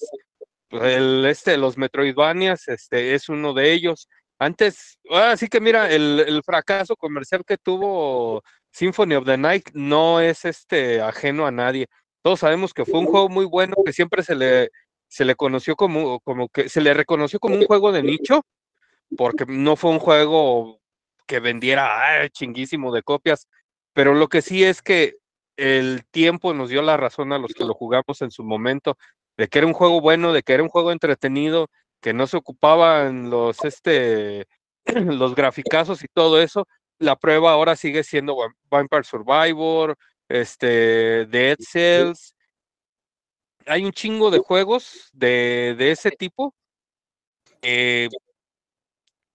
El, 0.70 1.26
este, 1.26 1.58
los 1.58 1.78
Metroidvanias, 1.78 2.68
este, 2.68 3.14
es 3.14 3.30
uno 3.30 3.54
de 3.54 3.72
ellos. 3.74 4.08
Antes, 4.40 5.00
así 5.12 5.48
que 5.48 5.62
mira, 5.62 5.90
el, 5.90 6.20
el, 6.28 6.44
fracaso 6.44 6.96
comercial 6.96 7.44
que 7.46 7.58
tuvo 7.58 8.44
Symphony 8.72 9.16
of 9.16 9.26
the 9.26 9.38
Night 9.38 9.70
no 9.74 10.20
es 10.20 10.44
este 10.44 11.02
ajeno 11.02 11.46
a 11.46 11.52
nadie. 11.52 11.88
Todos 12.22 12.42
sabemos 12.42 12.74
que 12.74 12.86
fue 12.86 13.00
un 13.00 13.06
juego 13.06 13.30
muy 13.30 13.46
bueno, 13.46 13.76
que 13.86 13.94
siempre 13.94 14.24
se 14.24 14.36
le, 14.36 14.70
se 15.08 15.24
le 15.26 15.36
conoció 15.36 15.76
como, 15.76 16.20
como 16.22 16.50
que 16.50 16.68
se 16.70 16.82
le 16.82 16.94
reconoció 16.94 17.40
como 17.40 17.56
un 17.56 17.66
juego 17.66 17.92
de 17.92 18.04
nicho, 18.04 18.42
porque 19.16 19.46
no 19.48 19.76
fue 19.76 19.92
un 19.92 20.00
juego 20.00 20.82
que 21.28 21.40
vendiera 21.40 22.28
chinguísimo 22.30 22.94
de 22.94 23.04
copias, 23.04 23.48
pero 23.94 24.14
lo 24.14 24.28
que 24.28 24.42
sí 24.42 24.64
es 24.64 24.82
que 24.82 25.16
el 25.58 26.06
tiempo 26.12 26.54
nos 26.54 26.70
dio 26.70 26.82
la 26.82 26.98
razón 26.98 27.34
a 27.34 27.40
los 27.40 27.54
que 27.54 27.66
lo 27.66 27.74
jugamos 27.74 28.22
en 28.22 28.32
su 28.32 28.44
momento, 28.44 28.98
de 29.38 29.48
que 29.48 29.60
era 29.60 29.68
un 29.68 29.74
juego 29.74 30.02
bueno, 30.02 30.34
de 30.34 30.44
que 30.44 30.54
era 30.54 30.64
un 30.64 30.70
juego 30.70 30.92
entretenido, 30.92 31.70
que 32.02 32.14
no 32.14 32.28
se 32.28 32.38
ocupaban 32.38 33.30
los, 33.30 33.64
este, 33.64 34.48
los 34.86 35.36
graficazos 35.36 36.04
y 36.04 36.08
todo 36.14 36.42
eso. 36.42 36.68
La 37.00 37.16
prueba 37.16 37.52
ahora 37.52 37.76
sigue 37.76 38.04
siendo 38.04 38.38
Vampire 38.70 39.04
Survivor, 39.04 39.98
este, 40.30 41.26
Dead 41.26 41.58
Cells, 41.60 42.36
hay 43.66 43.86
un 43.86 43.92
chingo 43.92 44.32
de 44.32 44.40
juegos 44.40 45.10
de, 45.14 45.76
de 45.78 45.92
ese 45.92 46.12
tipo. 46.12 46.54
Eh, 47.62 48.10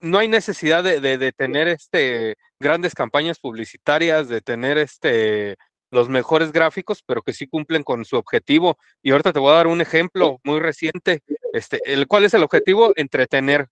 no 0.00 0.18
hay 0.18 0.28
necesidad 0.28 0.82
de, 0.82 1.00
de, 1.00 1.32
tener 1.32 1.68
este 1.68 2.36
grandes 2.58 2.94
campañas 2.94 3.38
publicitarias, 3.38 4.28
de 4.28 4.40
tener 4.40 4.78
este 4.78 5.56
los 5.90 6.08
mejores 6.08 6.52
gráficos, 6.52 7.02
pero 7.04 7.22
que 7.22 7.32
sí 7.32 7.46
cumplen 7.46 7.82
con 7.82 8.04
su 8.04 8.16
objetivo. 8.16 8.78
Y 9.02 9.10
ahorita 9.10 9.32
te 9.32 9.40
voy 9.40 9.52
a 9.52 9.56
dar 9.56 9.66
un 9.66 9.80
ejemplo 9.80 10.38
muy 10.44 10.60
reciente. 10.60 11.22
Este, 11.52 11.80
el 11.84 12.06
cuál 12.06 12.24
es 12.24 12.34
el 12.34 12.42
objetivo? 12.42 12.92
Entretener. 12.96 13.68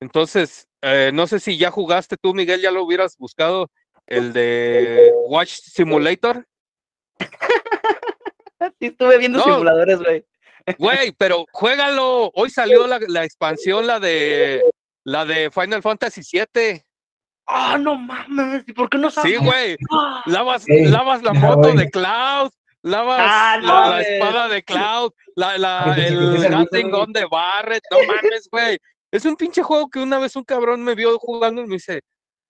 Entonces, 0.00 0.68
eh, 0.82 1.10
no 1.14 1.26
sé 1.26 1.40
si 1.40 1.56
ya 1.56 1.70
jugaste 1.70 2.16
tú, 2.16 2.34
Miguel, 2.34 2.60
ya 2.60 2.70
lo 2.70 2.82
hubieras 2.82 3.16
buscado, 3.16 3.70
el 4.06 4.32
de 4.32 5.12
Watch 5.28 5.60
Simulator. 5.60 6.46
sí, 8.78 8.86
estuve 8.86 9.18
viendo 9.18 9.42
simuladores, 9.42 9.98
güey. 9.98 10.24
Güey, 10.78 11.12
pero 11.12 11.44
juégalo. 11.52 12.30
Hoy 12.34 12.48
salió 12.48 12.86
la, 12.86 12.98
la, 13.06 13.22
expansión, 13.22 13.86
la 13.86 14.00
de 14.00 14.62
la 15.04 15.26
de 15.26 15.50
Final 15.50 15.82
Fantasy 15.82 16.22
VII. 16.22 16.82
Ah, 17.46 17.76
no 17.78 17.96
mames, 17.96 18.64
¿y 18.66 18.72
por 18.72 18.88
qué 18.88 18.98
no 18.98 19.10
sabes? 19.10 19.32
Sí, 19.32 19.36
güey. 19.38 19.76
Lavas, 20.26 20.64
lavas 20.66 21.22
la 21.22 21.34
moto 21.34 21.72
de 21.72 21.90
Cloud, 21.90 22.50
lavas 22.82 23.20
ah, 23.20 23.58
la, 23.60 23.90
la, 23.90 24.00
espada 24.00 24.48
de 24.48 24.62
Cloud, 24.62 25.12
la, 25.36 25.58
la, 25.58 25.94
el 25.96 26.90
Gun 26.90 27.12
de 27.12 27.26
Barret. 27.30 27.82
No 27.90 27.98
mames, 27.98 28.48
güey. 28.50 28.78
Es 29.10 29.24
un 29.24 29.36
pinche 29.36 29.62
juego 29.62 29.88
que 29.90 30.00
una 30.00 30.18
vez 30.18 30.36
un 30.36 30.44
cabrón 30.44 30.82
me 30.82 30.94
vio 30.94 31.18
jugando 31.18 31.62
y 31.62 31.66
me 31.66 31.74
dice, 31.74 32.00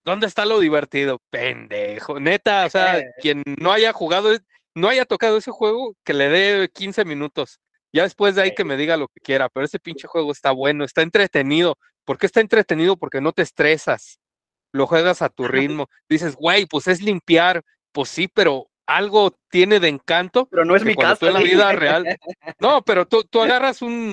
¿dónde 0.04 0.26
está 0.26 0.46
lo 0.46 0.60
divertido? 0.60 1.20
Pendejo. 1.30 2.20
Neta, 2.20 2.66
o 2.66 2.70
sea, 2.70 2.98
eh. 3.00 3.10
quien 3.20 3.42
no 3.58 3.72
haya 3.72 3.92
jugado, 3.92 4.30
no 4.74 4.88
haya 4.88 5.04
tocado 5.04 5.36
ese 5.38 5.50
juego, 5.50 5.94
que 6.04 6.14
le 6.14 6.28
dé 6.28 6.70
15 6.72 7.04
minutos. 7.04 7.60
Ya 7.92 8.04
después 8.04 8.34
de 8.34 8.42
ahí 8.42 8.54
que 8.54 8.64
me 8.64 8.76
diga 8.76 8.96
lo 8.96 9.08
que 9.08 9.20
quiera, 9.20 9.48
pero 9.48 9.66
ese 9.66 9.78
pinche 9.78 10.08
juego 10.08 10.32
está 10.32 10.52
bueno, 10.52 10.84
está 10.84 11.02
entretenido. 11.02 11.76
¿Por 12.04 12.18
qué 12.18 12.26
está 12.26 12.40
entretenido? 12.40 12.96
Porque 12.96 13.20
no 13.20 13.32
te 13.32 13.42
estresas, 13.42 14.18
lo 14.74 14.88
juegas 14.88 15.22
a 15.22 15.28
tu 15.28 15.46
ritmo. 15.46 15.88
Dices, 16.08 16.34
güey, 16.34 16.66
pues 16.66 16.88
es 16.88 17.00
limpiar. 17.00 17.62
Pues 17.92 18.08
sí, 18.08 18.26
pero 18.26 18.66
algo 18.86 19.32
tiene 19.48 19.78
de 19.78 19.86
encanto. 19.86 20.48
Pero 20.50 20.64
no 20.64 20.74
es 20.74 20.84
mi 20.84 20.96
caso. 20.96 21.28
en 21.28 21.34
la 21.34 21.40
vida 21.40 21.70
real. 21.72 22.04
No, 22.58 22.82
pero 22.82 23.06
tú, 23.06 23.22
tú 23.22 23.40
agarras 23.40 23.82
un, 23.82 24.12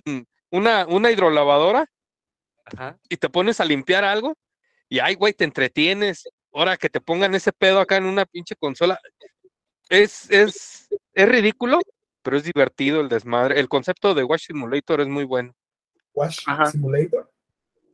una, 0.52 0.86
una 0.86 1.10
hidrolavadora 1.10 1.90
y 3.10 3.18
te 3.18 3.28
pones 3.28 3.60
a 3.60 3.66
limpiar 3.66 4.04
algo 4.04 4.36
y 4.88 5.00
ay, 5.00 5.16
güey, 5.16 5.34
te 5.34 5.46
entretienes. 5.46 6.30
Ahora 6.54 6.78
que 6.78 6.90
te 6.90 7.02
pongan 7.02 7.34
ese 7.34 7.52
pedo 7.52 7.80
acá 7.80 7.98
en 7.98 8.06
una 8.06 8.26
pinche 8.26 8.56
consola, 8.56 9.00
es, 9.90 10.30
es, 10.30 10.90
es 11.14 11.28
ridículo, 11.28 11.80
pero 12.22 12.38
es 12.38 12.44
divertido 12.44 13.02
el 13.02 13.10
desmadre. 13.10 13.60
El 13.60 13.68
concepto 13.68 14.14
de 14.14 14.24
Wash 14.24 14.46
Simulator 14.46 15.02
es 15.02 15.08
muy 15.08 15.24
bueno. 15.24 15.56
¿Wash 16.14 16.42
Simulator? 16.72 17.32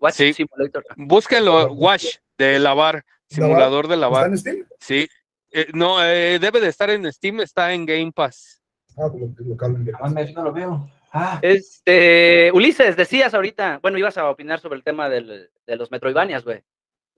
Wash 0.01 0.33
Simulator. 0.33 0.83
Búsquenlo, 0.97 1.71
Wash, 1.71 2.17
de 2.37 2.59
lavar, 2.59 3.03
simulador 3.27 3.87
de 3.87 3.97
lavar. 3.97 4.33
¿Está 4.33 4.51
en 4.51 4.57
Steam? 4.57 4.67
Sí. 4.79 5.07
Eh, 5.51 5.67
no, 5.73 6.03
eh, 6.03 6.39
debe 6.39 6.59
de 6.59 6.67
estar 6.67 6.89
en 6.89 7.11
Steam, 7.11 7.41
está 7.41 7.73
en 7.73 7.85
Game 7.85 8.11
Pass. 8.11 8.61
Ah, 8.97 9.09
pues 9.11 9.23
lo, 9.39 9.55
lo, 9.55 9.95
ah, 9.99 10.09
no 10.09 10.43
lo 10.43 10.53
veo. 10.53 10.89
Ah. 11.13 11.39
Este, 11.41 12.51
Ulises, 12.53 12.95
decías 12.95 13.33
ahorita, 13.33 13.79
bueno, 13.81 13.97
ibas 13.97 14.17
a 14.17 14.29
opinar 14.29 14.59
sobre 14.59 14.77
el 14.77 14.83
tema 14.83 15.09
del, 15.09 15.49
de 15.65 15.75
los 15.75 15.89
Metroidvanias, 15.89 16.43
güey. 16.43 16.63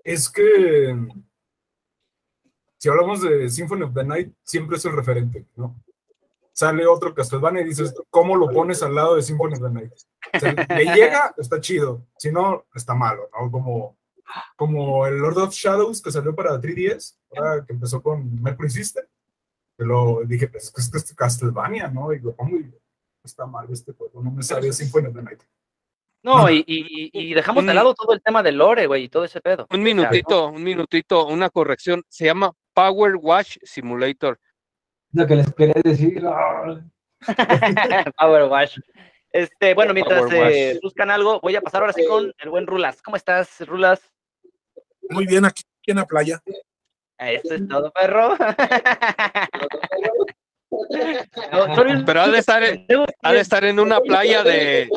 Es 0.04 0.30
que 0.30 0.96
si 2.80 2.88
hablamos 2.88 3.22
de 3.22 3.50
Symphony 3.50 3.84
of 3.84 3.94
the 3.94 4.06
Night, 4.06 4.34
siempre 4.44 4.78
es 4.78 4.86
el 4.86 4.96
referente, 4.96 5.46
¿no? 5.56 5.84
Sale 6.54 6.88
otro 6.88 7.14
Castlevania 7.14 7.62
y 7.62 7.66
dices, 7.66 7.94
¿cómo 8.10 8.36
lo 8.36 8.50
pones 8.50 8.82
al 8.84 8.96
lado 8.96 9.16
de 9.16 9.22
Symphony 9.22 9.54
of 9.54 9.62
the 9.62 9.70
Night? 9.70 9.94
O 10.34 10.40
sea, 10.40 10.54
le 10.54 10.86
llega, 10.96 11.34
está 11.38 11.60
chido, 11.60 12.08
si 12.18 12.32
no, 12.32 12.66
está 12.74 12.96
malo, 12.96 13.30
¿no? 13.34 13.52
Como, 13.52 13.98
como 14.56 15.06
el 15.06 15.18
Lord 15.18 15.38
of 15.38 15.54
Shadows 15.54 16.02
que 16.02 16.12
salió 16.12 16.36
para 16.36 16.60
3DS, 16.60 17.16
que 17.66 17.74
empezó 17.74 18.02
con 18.02 18.42
Mercury 18.42 18.70
System, 18.70 19.06
que 19.78 19.86
lo 19.86 20.22
dije, 20.26 20.48
pues 20.48 20.74
es 20.76 20.90
que 20.90 20.98
es 20.98 21.14
Castlevania, 21.16 21.88
¿no? 21.88 22.14
Y 22.14 22.20
lo 22.20 22.36
pongo 22.36 22.58
y 22.58 22.72
está 23.24 23.46
mal 23.46 23.68
este 23.72 23.94
juego, 23.94 24.22
no 24.22 24.32
me 24.32 24.44
sale 24.44 24.72
Symphony 24.72 25.08
of 25.08 25.16
the 25.16 25.22
Night. 25.22 25.42
No, 26.22 26.50
y, 26.50 26.64
y, 26.68 27.10
y, 27.14 27.34
dejamos 27.34 27.66
de 27.66 27.74
lado 27.74 27.94
todo 27.94 28.14
el 28.14 28.22
tema 28.22 28.44
del 28.44 28.58
lore, 28.58 28.88
güey, 28.88 29.06
y 29.06 29.10
todo 29.10 29.24
ese 29.24 29.40
pedo. 29.40 29.66
Un 29.72 29.82
minutito, 29.82 30.48
un 30.48 30.64
minutito, 30.64 31.26
una 31.28 31.50
corrección. 31.50 32.04
Se 32.10 32.26
llama 32.26 32.52
Power 32.74 33.16
Wash 33.16 33.58
Simulator. 33.64 34.38
Lo 35.14 35.26
que 35.26 35.36
les 35.38 35.54
quería 35.54 35.82
decir. 35.82 36.22
Power 38.18 38.44
Wash. 38.50 38.78
Este, 39.32 39.74
bueno, 39.74 39.94
mientras 39.94 40.30
eh, 40.34 40.78
buscan 40.84 41.10
algo, 41.10 41.40
voy 41.40 41.56
a 41.56 41.62
pasar 41.62 41.82
ahora 41.82 41.94
sí 41.94 42.06
con 42.06 42.34
el 42.38 42.50
buen 42.50 42.68
Rulas. 42.68 43.02
¿Cómo 43.02 43.16
estás, 43.16 43.66
Rulas? 43.66 44.02
Muy 45.10 45.26
bien, 45.26 45.46
aquí 45.46 45.64
en 45.88 45.98
la 45.98 46.06
playa. 46.06 46.42
Eso 47.18 47.56
es 47.56 47.68
todo, 47.68 47.92
perro. 47.92 48.38
Pero 52.06 52.22
ha 52.22 52.30
de, 52.30 52.38
estar 52.38 52.64
en, 52.64 52.86
ha 53.24 53.34
de 53.34 53.40
estar 53.40 53.64
en 53.64 53.80
una 53.80 54.00
playa 54.00 54.44
de, 54.44 54.88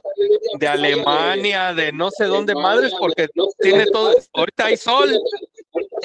de 0.58 0.68
Alemania, 0.68 1.74
de 1.74 1.92
no 1.92 2.10
sé 2.10 2.26
dónde 2.26 2.54
madres, 2.54 2.94
porque 2.98 3.28
tiene 3.58 3.86
todo. 3.86 4.14
Ahorita 4.34 4.66
hay 4.66 4.76
sol. 4.76 5.10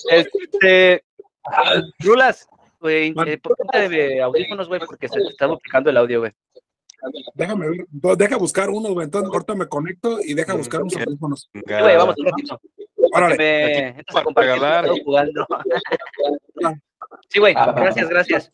Este, 0.10 1.04
Rulas, 2.00 2.48
güey, 2.80 3.14
eh, 3.26 3.38
ponte 3.38 3.90
de 3.90 4.22
audífonos, 4.22 4.68
güey, 4.68 4.80
porque 4.86 5.10
se 5.10 5.20
está 5.22 5.48
duplicando 5.48 5.90
el 5.90 5.98
audio, 5.98 6.20
güey. 6.22 6.32
Déjame 7.36 7.70
ver, 7.70 8.18
deja 8.18 8.38
buscar 8.38 8.70
uno, 8.70 8.94
güey. 8.94 9.06
Entonces, 9.06 9.30
ahorita 9.32 9.56
me 9.56 9.68
conecto 9.68 10.20
y 10.24 10.34
deja 10.34 10.56
buscar 10.56 10.82
unos 10.82 10.96
audífonos. 10.96 11.50
Güey, 11.54 11.98
vamos 11.98 12.16
un 12.18 12.26
ratito. 12.26 12.60
Órale. 12.98 14.04
Para 14.12 14.26
regalar. 14.36 14.86
Sí, 17.30 17.40
güey, 17.40 17.54
gracias, 17.54 18.10
gracias. 18.10 18.52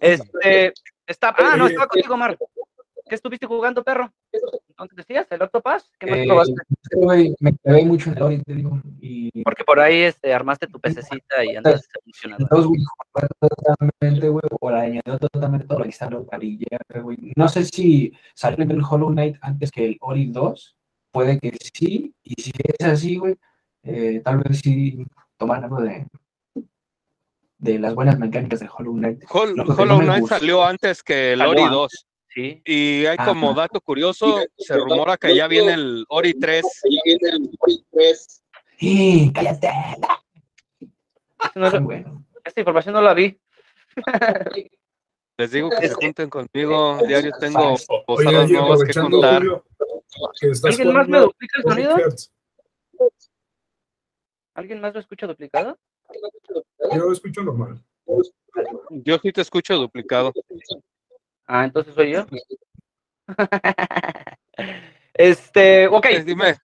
Este, 0.00 0.72
está, 1.06 1.34
ah, 1.36 1.56
no, 1.56 1.66
estaba 1.66 1.88
contigo, 1.88 2.16
Mar. 2.16 2.38
¿Qué 3.08 3.16
estuviste 3.16 3.46
jugando, 3.46 3.82
perro? 3.82 4.12
¿Dónde 4.78 4.94
decías? 4.96 5.26
¿El 5.30 5.42
Octopass? 5.42 5.90
¿Qué 5.98 6.06
más 6.06 6.18
Eh, 6.18 6.24
probaste? 6.26 6.54
güey, 6.92 7.34
me 7.40 7.52
quedé 7.56 7.84
mucho 7.84 8.10
en 8.10 8.16
el 8.16 8.22
Ori, 8.22 8.42
te 8.42 8.54
digo, 8.54 8.80
y 9.00 9.42
Porque 9.42 9.64
por 9.64 9.80
ahí 9.80 10.02
este, 10.02 10.32
armaste 10.32 10.68
tu 10.68 10.78
pececita 10.78 11.44
y 11.44 11.56
andas 11.56 11.88
funcionando. 12.04 12.44
Entonces, 12.44 12.66
güey, 12.68 12.80
totalmente, 13.40 14.28
güey, 14.28 14.44
o 14.60 14.70
la 14.70 14.82
añadió 14.82 15.18
totalmente 15.18 15.66
todo 15.66 15.78
lo 15.78 15.84
que 15.84 15.90
está 15.90 16.06
en 16.06 16.24
varilla, 16.24 16.78
güey. 17.02 17.32
No 17.34 17.48
sé 17.48 17.64
si 17.64 18.12
salió 18.34 18.64
el 18.64 18.82
Hollow 18.88 19.10
Knight 19.10 19.36
antes 19.40 19.72
que 19.72 19.86
el 19.86 19.96
Ori 20.00 20.26
2, 20.26 20.76
puede 21.10 21.40
que 21.40 21.52
sí, 21.74 22.14
y 22.22 22.40
si 22.40 22.52
es 22.78 22.86
así, 22.86 23.16
güey, 23.16 23.36
eh, 23.82 24.20
tal 24.24 24.38
vez 24.38 24.60
sí 24.60 25.04
tomar 25.36 25.62
algo 25.64 25.80
de, 25.80 26.06
de 27.58 27.78
las 27.78 27.94
buenas 27.94 28.18
mecánicas 28.18 28.60
de 28.60 28.68
Hollow 28.72 28.94
Knight. 28.94 29.22
Hol- 29.28 29.54
no 29.54 29.64
Hollow 29.74 30.00
Knight 30.00 30.26
salió 30.26 30.64
antes 30.64 31.02
que 31.02 31.32
el 31.32 31.40
Ori 31.42 31.62
antes. 31.62 31.72
2. 31.76 32.06
Sí. 32.32 32.62
Y 32.64 33.06
hay 33.06 33.16
como 33.16 33.50
Ajá. 33.50 33.62
dato 33.62 33.80
curioso, 33.80 34.38
se 34.56 34.76
rumora 34.76 35.16
que 35.16 35.34
ya 35.34 35.48
viene 35.48 35.72
el 35.74 36.04
Ori 36.08 36.34
3. 36.34 36.64
¡Eh, 38.82 39.30
cállate! 39.34 39.68
No 41.54 41.80
Bueno, 41.80 42.24
esta 42.44 42.60
información 42.60 42.94
no 42.94 43.02
la 43.02 43.14
vi. 43.14 43.36
Les 45.38 45.50
digo 45.50 45.70
que 45.70 45.88
se 45.88 45.94
junten 45.94 46.28
conmigo, 46.30 46.98
diario 47.06 47.32
tengo 47.40 47.74
oye, 48.06 48.24
nuevas 48.24 48.48
que 48.48 48.56
aprovechando, 48.58 49.10
contar. 49.10 49.38
Julio, 49.42 49.64
que 50.38 50.46
estás 50.50 50.70
¿Alguien 50.78 50.94
más 50.94 51.08
me 51.08 51.18
duplica 51.18 51.58
el 51.58 51.62
sonido? 51.64 51.96
¿Alguien 54.60 54.78
más 54.82 54.92
lo 54.92 55.00
escucha 55.00 55.26
duplicado? 55.26 55.78
Yo 56.94 57.10
escucho 57.10 57.42
normal. 57.42 57.82
Yo 58.90 59.16
sí 59.16 59.32
te 59.32 59.40
escucho 59.40 59.74
duplicado. 59.76 60.34
Ah, 61.46 61.64
entonces 61.64 61.94
soy 61.94 62.12
yo. 62.12 62.26
este, 65.14 65.88
ok. 65.88 66.04
Eh, 66.10 66.24
Dime, 66.24 66.58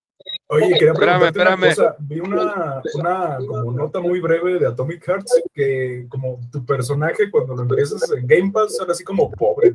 Oye, 0.48 0.74
quería 0.74 0.92
Espérame, 0.92 1.20
preguntarte 1.20 1.40
una 1.40 1.68
espérame. 1.68 1.74
cosa. 1.74 1.96
Vi 2.00 2.20
una, 2.20 2.82
una 2.96 3.38
como 3.38 3.72
nota 3.72 4.00
muy 4.00 4.20
breve 4.20 4.58
de 4.58 4.66
Atomic 4.66 5.02
Hearts 5.02 5.42
que 5.54 6.04
como 6.10 6.38
tu 6.52 6.66
personaje 6.66 7.30
cuando 7.30 7.54
lo 7.56 7.62
empiezas 7.62 8.12
en 8.12 8.26
Game 8.26 8.52
Pass 8.52 8.76
sale 8.76 8.92
así 8.92 9.04
como 9.04 9.30
pobre 9.30 9.72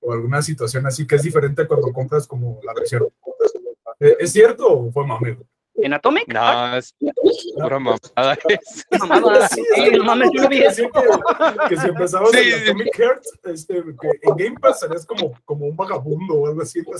o 0.00 0.12
alguna 0.12 0.42
situación 0.42 0.84
así 0.86 1.06
que 1.06 1.14
es 1.14 1.22
diferente 1.22 1.62
a 1.62 1.68
cuando 1.68 1.92
compras 1.92 2.26
como 2.26 2.58
la 2.64 2.74
versión. 2.74 3.06
¿Eh, 4.00 4.16
¿Es 4.18 4.32
cierto 4.32 4.66
o 4.66 4.90
fue 4.90 5.06
mame? 5.06 5.38
¿En 5.76 5.92
Atomic? 5.92 6.28
no, 6.28 6.76
es 6.76 6.94
pura 7.56 7.78
mamada. 7.78 8.38
Es- 8.48 8.86
mamada. 8.98 9.48
Sí, 9.48 9.62
no 9.96 10.04
mames, 10.04 10.30
yo 10.32 10.42
no 10.42 10.48
vi 10.48 10.62
eso. 10.62 10.84
que, 11.68 11.76
si 11.76 11.86
empezabas 11.88 12.30
Sí. 12.30 12.52
en 12.52 12.62
Atomic 12.62 12.96
Hearts, 12.96 13.32
este, 13.44 13.74
que 14.00 14.08
en 14.22 14.36
Game 14.36 14.60
Pass 14.60 14.80
salías 14.80 15.04
como, 15.04 15.32
como 15.44 15.66
un 15.66 15.76
vagabundo 15.76 16.34
o 16.34 16.46
algo 16.46 16.62
así. 16.62 16.82
como- 16.84 16.96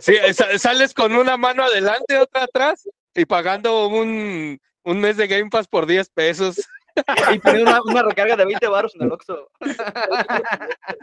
Sí, 0.00 0.16
sa- 0.34 0.58
sales 0.58 0.92
con 0.94 1.14
una 1.14 1.36
mano 1.36 1.64
adelante, 1.64 2.18
otra 2.18 2.44
atrás 2.44 2.88
y 3.14 3.24
pagando 3.24 3.86
un, 3.88 4.60
un 4.84 5.00
mes 5.00 5.16
de 5.16 5.26
Game 5.26 5.48
Pass 5.50 5.66
por 5.66 5.86
10 5.86 6.10
pesos. 6.10 6.56
Y 6.94 7.60
una, 7.62 7.80
una 7.82 8.02
recarga 8.02 8.36
de 8.36 8.44
20 8.44 8.68
baros 8.68 8.94
en 8.96 9.02
el 9.06 9.12
Oxxo. 9.12 9.48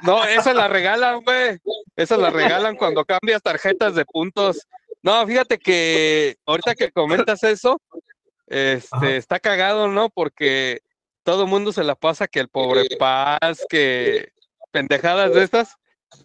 No, 0.03 0.23
esa 0.23 0.53
la 0.53 0.67
regalan, 0.67 1.21
güey. 1.21 1.57
Esa 1.95 2.15
la 2.17 2.29
regalan 2.29 2.75
cuando 2.75 3.03
cambias 3.05 3.41
tarjetas 3.41 3.95
de 3.95 4.05
puntos. 4.05 4.67
No, 5.01 5.25
fíjate 5.25 5.57
que 5.57 6.37
ahorita 6.45 6.75
que 6.75 6.91
comentas 6.91 7.43
eso, 7.43 7.81
este, 8.47 8.87
Ajá. 8.91 9.15
está 9.15 9.39
cagado, 9.39 9.87
¿no? 9.87 10.09
Porque 10.09 10.81
todo 11.23 11.43
el 11.43 11.49
mundo 11.49 11.71
se 11.71 11.83
la 11.83 11.95
pasa 11.95 12.27
que 12.27 12.39
el 12.39 12.49
pobre 12.49 12.87
paz, 12.97 13.65
que 13.69 14.29
pendejadas 14.71 15.33
de 15.33 15.43
estas. 15.43 15.75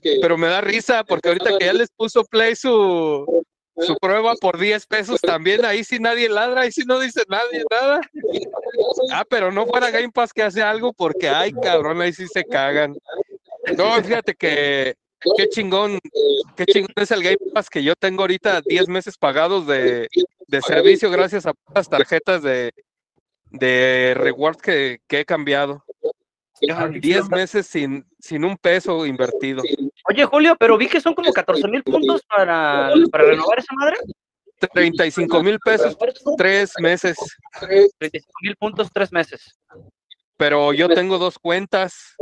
Pero 0.03 0.39
me 0.39 0.49
da 0.49 0.61
risa 0.61 1.05
porque 1.05 1.29
ahorita 1.29 1.59
que 1.59 1.67
ya 1.67 1.73
les 1.75 1.91
puso 1.91 2.25
play 2.25 2.57
su, 2.57 3.45
su 3.77 3.97
prueba 3.97 4.35
por 4.41 4.59
10 4.59 4.87
pesos 4.87 5.21
también, 5.21 5.65
ahí 5.65 5.85
sí 5.85 5.99
nadie 5.99 6.29
ladra, 6.29 6.63
ahí 6.63 6.73
sí 6.73 6.85
no 6.87 6.99
dice 6.99 7.23
nadie 7.29 7.63
nada. 7.71 8.01
Ah, 9.13 9.25
pero 9.29 9.53
no 9.53 9.67
fuera 9.67 9.91
Game 9.91 10.11
Pass 10.11 10.33
que 10.33 10.43
hace 10.43 10.63
algo 10.63 10.93
porque, 10.93 11.29
ay, 11.29 11.53
cabrón, 11.53 12.01
ahí 12.01 12.13
sí 12.13 12.27
se 12.27 12.45
cagan. 12.45 12.97
No, 13.77 14.03
fíjate 14.03 14.35
que 14.35 14.95
qué 15.37 15.49
chingón, 15.49 15.99
qué 16.57 16.67
chingón 16.67 16.93
es 16.97 17.11
el 17.11 17.23
Game 17.23 17.39
Pass 17.53 17.71
que 17.71 17.83
yo 17.83 17.95
tengo 17.97 18.23
ahorita 18.23 18.61
10 18.63 18.89
meses 18.89 19.17
pagados 19.17 19.67
de, 19.67 20.09
de 20.47 20.63
servicio 20.63 21.11
gracias 21.11 21.47
a 21.47 21.55
las 21.75 21.89
tarjetas 21.89 22.43
de, 22.43 22.73
de 23.51 24.15
reward 24.17 24.57
que, 24.57 25.01
que 25.07 25.21
he 25.21 25.25
cambiado. 25.25 25.85
Qué 26.61 26.73
10 26.73 27.01
chido. 27.01 27.25
meses 27.29 27.67
sin, 27.67 28.07
sin 28.19 28.45
un 28.45 28.57
peso 28.57 29.05
invertido. 29.07 29.63
Oye, 30.09 30.25
Julio, 30.25 30.57
pero 30.59 30.79
vi 30.79 30.89
que 30.89 31.01
son 31.01 31.15
como 31.15 31.33
14 31.33 31.69
mil 31.69 31.83
puntos 31.83 32.23
para, 32.29 32.93
para 33.11 33.25
renovar 33.25 33.59
esa 33.59 33.75
madre. 33.75 33.97
35 34.73 35.43
mil 35.43 35.59
pesos, 35.59 35.97
tres 36.37 36.73
meses. 36.79 37.17
35 37.61 38.33
mil 38.43 38.57
puntos, 38.57 38.89
tres 38.93 39.13
meses. 39.13 39.59
Pero 40.37 40.73
yo 40.73 40.89
tengo 40.89 41.19
dos 41.19 41.39
cuentas, 41.39 42.17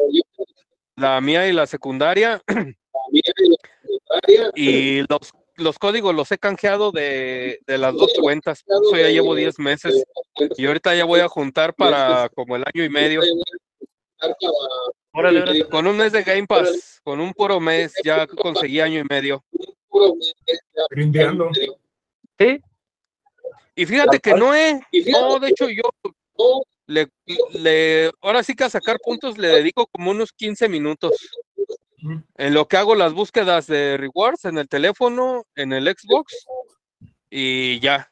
la 0.97 1.21
mía 1.21 1.49
y 1.49 1.53
la 1.53 1.67
secundaria, 1.67 2.43
y 4.55 5.01
los, 5.03 5.33
los 5.57 5.79
códigos 5.79 6.15
los 6.15 6.31
he 6.33 6.39
canjeado 6.39 6.93
de, 6.93 7.61
de 7.67 7.79
las 7.79 7.95
dos 7.95 8.13
cuentas. 8.21 8.65
Eso 8.67 8.97
ya 8.97 9.09
llevo 9.09 9.35
10 9.35 9.59
meses 9.59 10.05
y 10.57 10.67
ahorita 10.67 10.95
ya 10.95 11.05
voy 11.05 11.21
a 11.21 11.29
juntar 11.29 11.75
para 11.75 12.29
como 12.31 12.57
el 12.57 12.65
año 12.67 12.85
y 12.85 12.89
medio. 12.89 13.21
Órale, 15.13 15.43
órale. 15.43 15.69
Con 15.69 15.87
un 15.87 15.97
mes 15.97 16.13
de 16.13 16.23
Game 16.23 16.47
Pass, 16.47 17.01
con 17.03 17.21
un 17.21 17.33
puro 17.33 17.61
mes, 17.61 17.93
ya 18.05 18.27
conseguí 18.27 18.81
año 18.81 19.01
y 19.01 19.05
medio. 19.05 19.45
Grindeando. 20.91 21.51
Sí, 22.39 22.61
Y 23.75 23.87
fíjate 23.87 24.19
que 24.21 24.35
no 24.35 24.55
he, 24.55 24.81
no, 25.11 25.39
de 25.39 25.49
hecho 25.49 25.69
yo 25.69 25.83
le, 26.87 27.09
le, 27.53 28.11
ahora 28.21 28.43
sí 28.43 28.55
que 28.55 28.65
a 28.65 28.71
sacar 28.71 28.99
puntos 29.03 29.39
le 29.39 29.49
dedico 29.49 29.87
como 29.87 30.11
unos 30.11 30.33
15 30.33 30.69
minutos. 30.69 31.13
En 32.37 32.55
lo 32.55 32.67
que 32.67 32.77
hago 32.77 32.95
las 32.95 33.13
búsquedas 33.13 33.67
de 33.67 33.97
rewards 33.97 34.45
en 34.45 34.59
el 34.59 34.69
teléfono, 34.69 35.45
en 35.55 35.73
el 35.73 35.87
Xbox 35.87 36.47
y 37.31 37.81
ya. 37.81 38.11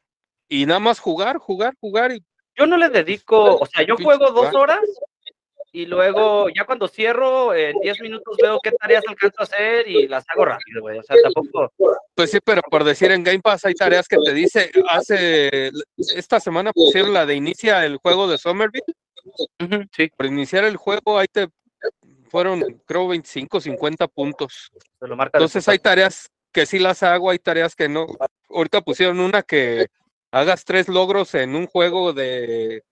Y 0.49 0.67
nada 0.67 0.81
más 0.81 0.99
jugar, 0.99 1.39
jugar, 1.39 1.75
jugar. 1.81 2.13
Y, 2.13 2.25
yo 2.57 2.67
no 2.67 2.77
le 2.77 2.89
dedico, 2.89 3.57
o 3.57 3.67
sea, 3.67 3.85
yo 3.87 3.97
juego 3.97 4.31
dos 4.31 4.55
horas 4.55 4.81
y 5.73 5.87
luego 5.87 6.49
ya 6.49 6.65
cuando 6.65 6.89
cierro, 6.89 7.55
en 7.55 7.79
10 7.81 8.01
minutos 8.01 8.37
veo 8.43 8.59
qué 8.63 8.73
tareas 8.73 9.05
alcanzo 9.07 9.37
a 9.39 9.45
hacer 9.45 9.89
y 9.89 10.09
las 10.09 10.25
hago 10.29 10.45
rápido, 10.45 10.83
güey. 10.83 10.99
O 10.99 11.03
sea, 11.03 11.17
tampoco. 11.23 11.73
pues 12.15 12.31
sí, 12.31 12.39
pero 12.45 12.63
por 12.63 12.83
decir 12.85 13.13
en 13.13 13.23
Game 13.23 13.41
Pass 13.41 13.65
hay 13.65 13.75
tareas 13.75 14.09
que 14.09 14.17
te 14.25 14.35
dice, 14.35 14.71
hace, 14.89 15.71
esta 15.97 16.41
semana 16.41 16.73
pusieron 16.73 17.13
la 17.13 17.25
de 17.25 17.37
inicia 17.37 17.85
el 17.87 17.99
juego 17.99 18.27
de 18.29 18.39
Somerville. 18.39 18.85
Sí, 19.95 20.11
Por 20.17 20.27
iniciar 20.27 20.65
el 20.65 20.77
juego 20.77 21.19
ahí 21.19 21.29
te 21.31 21.49
fueron, 22.31 22.83
creo, 22.87 23.09
25, 23.09 23.61
50 23.61 24.09
puntos. 24.09 24.71
Entonces 25.01 25.69
hay 25.69 25.79
tareas 25.79 26.31
que 26.53 26.67
sí 26.67 26.79
las 26.79 27.03
hago, 27.03 27.31
hay 27.31 27.39
tareas 27.39 27.75
que 27.75 27.89
no. 27.89 28.07
Ahorita 28.49 28.81
pusieron 28.81 29.21
una 29.21 29.43
que 29.43 29.89
hagas 30.31 30.65
tres 30.65 30.89
logros 30.89 31.35
en 31.35 31.55
un 31.55 31.67
juego 31.67 32.13
de 32.13 32.83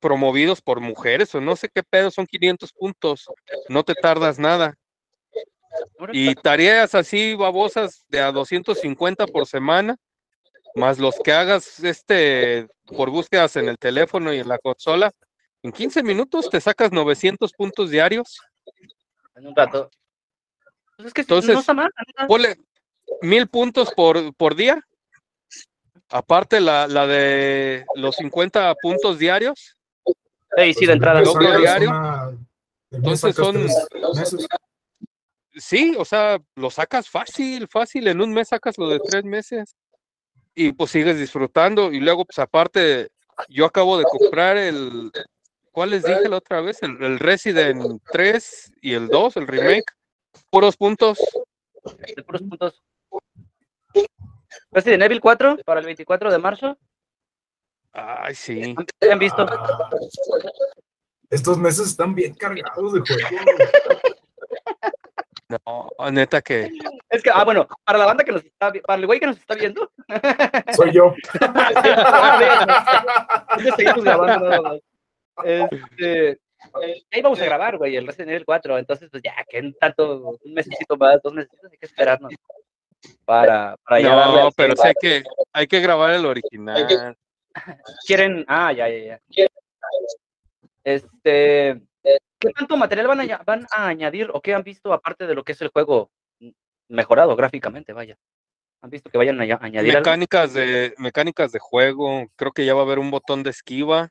promovidos 0.00 0.62
por 0.62 0.80
mujeres 0.80 1.34
o 1.34 1.40
no 1.40 1.56
sé 1.56 1.68
qué 1.68 1.82
pedo, 1.82 2.10
son 2.10 2.26
500 2.26 2.72
puntos, 2.72 3.26
no 3.68 3.84
te 3.84 3.94
tardas 3.94 4.38
nada. 4.38 4.74
Y 6.12 6.34
tareas 6.34 6.94
así 6.94 7.34
babosas 7.34 8.04
de 8.08 8.20
a 8.20 8.32
250 8.32 9.26
por 9.26 9.46
semana, 9.46 9.96
más 10.74 10.98
los 10.98 11.16
que 11.22 11.32
hagas 11.32 11.80
este 11.80 12.68
por 12.86 13.10
búsquedas 13.10 13.56
en 13.56 13.68
el 13.68 13.78
teléfono 13.78 14.32
y 14.32 14.38
en 14.38 14.48
la 14.48 14.58
consola, 14.58 15.12
en 15.62 15.72
15 15.72 16.02
minutos 16.02 16.48
te 16.50 16.60
sacas 16.60 16.92
900 16.92 17.52
puntos 17.52 17.90
diarios. 17.90 18.40
En 19.34 19.46
un 19.46 19.54
rato. 19.56 19.90
Pues 20.96 21.08
es 21.08 21.14
que 21.14 21.20
Entonces, 21.22 21.54
no 21.54 21.60
está 21.60 21.74
mal. 21.74 21.90
Ponle 22.28 22.56
mil 23.22 23.48
puntos 23.48 23.92
por, 23.94 24.34
por 24.34 24.54
día. 24.54 24.80
Aparte 26.08 26.60
la, 26.60 26.88
la 26.88 27.06
de 27.06 27.84
los 27.94 28.16
50 28.16 28.74
puntos 28.82 29.18
diarios. 29.18 29.76
Ey, 30.56 30.74
sí, 30.74 30.84
de 30.86 30.94
entrada. 30.94 31.20
Diario. 31.58 31.90
una- 31.90 32.30
Entonces 32.90 33.34
son- 33.36 33.62
meses. 34.14 34.46
Sí, 35.54 35.94
o 35.98 36.04
sea, 36.04 36.38
lo 36.56 36.70
sacas 36.70 37.08
fácil, 37.08 37.68
fácil. 37.68 38.08
En 38.08 38.20
un 38.20 38.32
mes 38.32 38.48
sacas 38.48 38.78
lo 38.78 38.88
de 38.88 39.00
tres 39.00 39.24
meses. 39.24 39.76
Y 40.54 40.72
pues 40.72 40.90
sigues 40.90 41.18
disfrutando. 41.18 41.92
Y 41.92 42.00
luego, 42.00 42.24
pues 42.24 42.38
aparte, 42.38 43.08
yo 43.48 43.66
acabo 43.66 43.98
de 43.98 44.04
comprar 44.04 44.56
el. 44.56 45.10
¿Cuál 45.72 45.90
les 45.90 46.02
dije 46.02 46.28
la 46.28 46.38
otra 46.38 46.60
vez? 46.60 46.82
El, 46.82 47.02
el 47.02 47.18
Resident 47.18 48.02
3 48.12 48.72
y 48.82 48.94
el 48.94 49.08
2, 49.08 49.36
el 49.36 49.46
remake. 49.46 49.84
Puros 50.50 50.76
puntos. 50.76 51.18
de 52.16 52.22
puros 52.22 52.42
puntos. 52.42 52.82
Resident 54.72 55.02
Evil 55.02 55.20
4 55.20 55.58
para 55.64 55.80
el 55.80 55.86
24 55.86 56.30
de 56.30 56.38
marzo. 56.38 56.78
Ay, 57.92 58.34
sí. 58.34 58.74
¿Han 59.10 59.18
visto? 59.18 59.46
Ah, 59.48 59.90
estos 61.30 61.58
meses 61.58 61.88
están 61.88 62.14
bien 62.14 62.34
cargados 62.34 62.92
de 62.92 63.00
juegos. 63.00 63.30
No, 65.66 65.90
neta 66.12 66.40
que. 66.40 66.70
Es 67.08 67.24
que, 67.24 67.30
ah, 67.34 67.42
bueno, 67.42 67.66
para 67.84 67.98
la 67.98 68.06
banda 68.06 68.22
que 68.22 68.30
nos 68.30 68.44
está 68.44 68.72
para 68.86 69.00
el 69.00 69.06
güey 69.06 69.18
que 69.18 69.26
nos 69.26 69.36
está 69.36 69.56
viendo. 69.56 69.90
Soy 70.76 70.92
yo. 70.92 71.12
Es 73.58 73.64
que 73.64 73.72
seguimos 73.72 74.04
grabando 74.04 74.48
nada 74.48 74.62
más. 74.62 74.78
Este, 75.44 76.30
eh, 76.30 77.02
ahí 77.10 77.22
vamos 77.22 77.40
a 77.40 77.44
grabar, 77.44 77.78
güey, 77.78 77.96
el 77.96 78.06
Resident 78.06 78.30
Evil 78.30 78.44
4. 78.44 78.78
Entonces, 78.78 79.08
pues 79.10 79.22
ya, 79.22 79.34
que 79.48 79.58
en 79.58 79.74
tanto, 79.74 80.36
un 80.44 80.54
mesecito 80.54 80.96
más, 80.96 81.20
dos 81.22 81.32
meses, 81.32 81.50
hay 81.70 81.78
que 81.78 81.86
esperarnos 81.86 82.32
para, 83.24 83.76
para 83.84 84.00
No, 84.02 84.46
al 84.46 84.52
pero 84.56 84.76
sí 84.76 84.88
hay 84.88 84.94
que, 85.00 85.22
hay 85.52 85.66
que 85.66 85.80
grabar 85.80 86.12
el 86.12 86.26
original. 86.26 87.16
quieren, 88.06 88.44
ah, 88.48 88.72
ya, 88.72 88.88
ya, 88.88 89.20
ya. 89.28 89.46
Este, 90.84 91.80
¿qué 92.02 92.50
tanto 92.56 92.76
material 92.76 93.06
van 93.08 93.20
a, 93.20 93.38
van 93.44 93.66
a 93.70 93.88
añadir 93.88 94.30
o 94.32 94.40
qué 94.40 94.54
han 94.54 94.62
visto 94.62 94.92
aparte 94.92 95.26
de 95.26 95.34
lo 95.34 95.44
que 95.44 95.52
es 95.52 95.60
el 95.62 95.68
juego 95.68 96.10
mejorado 96.88 97.36
gráficamente, 97.36 97.92
vaya? 97.92 98.16
¿Han 98.82 98.90
visto 98.90 99.10
que 99.10 99.18
vayan 99.18 99.38
a 99.40 99.42
aña- 99.44 99.58
añadir 99.60 99.90
algo? 99.90 100.00
Mecánicas 100.00 100.54
de, 100.54 100.94
mecánicas 100.96 101.52
de 101.52 101.58
juego, 101.58 102.26
creo 102.36 102.52
que 102.52 102.64
ya 102.64 102.74
va 102.74 102.80
a 102.80 102.84
haber 102.84 102.98
un 102.98 103.10
botón 103.10 103.42
de 103.42 103.50
esquiva. 103.50 104.08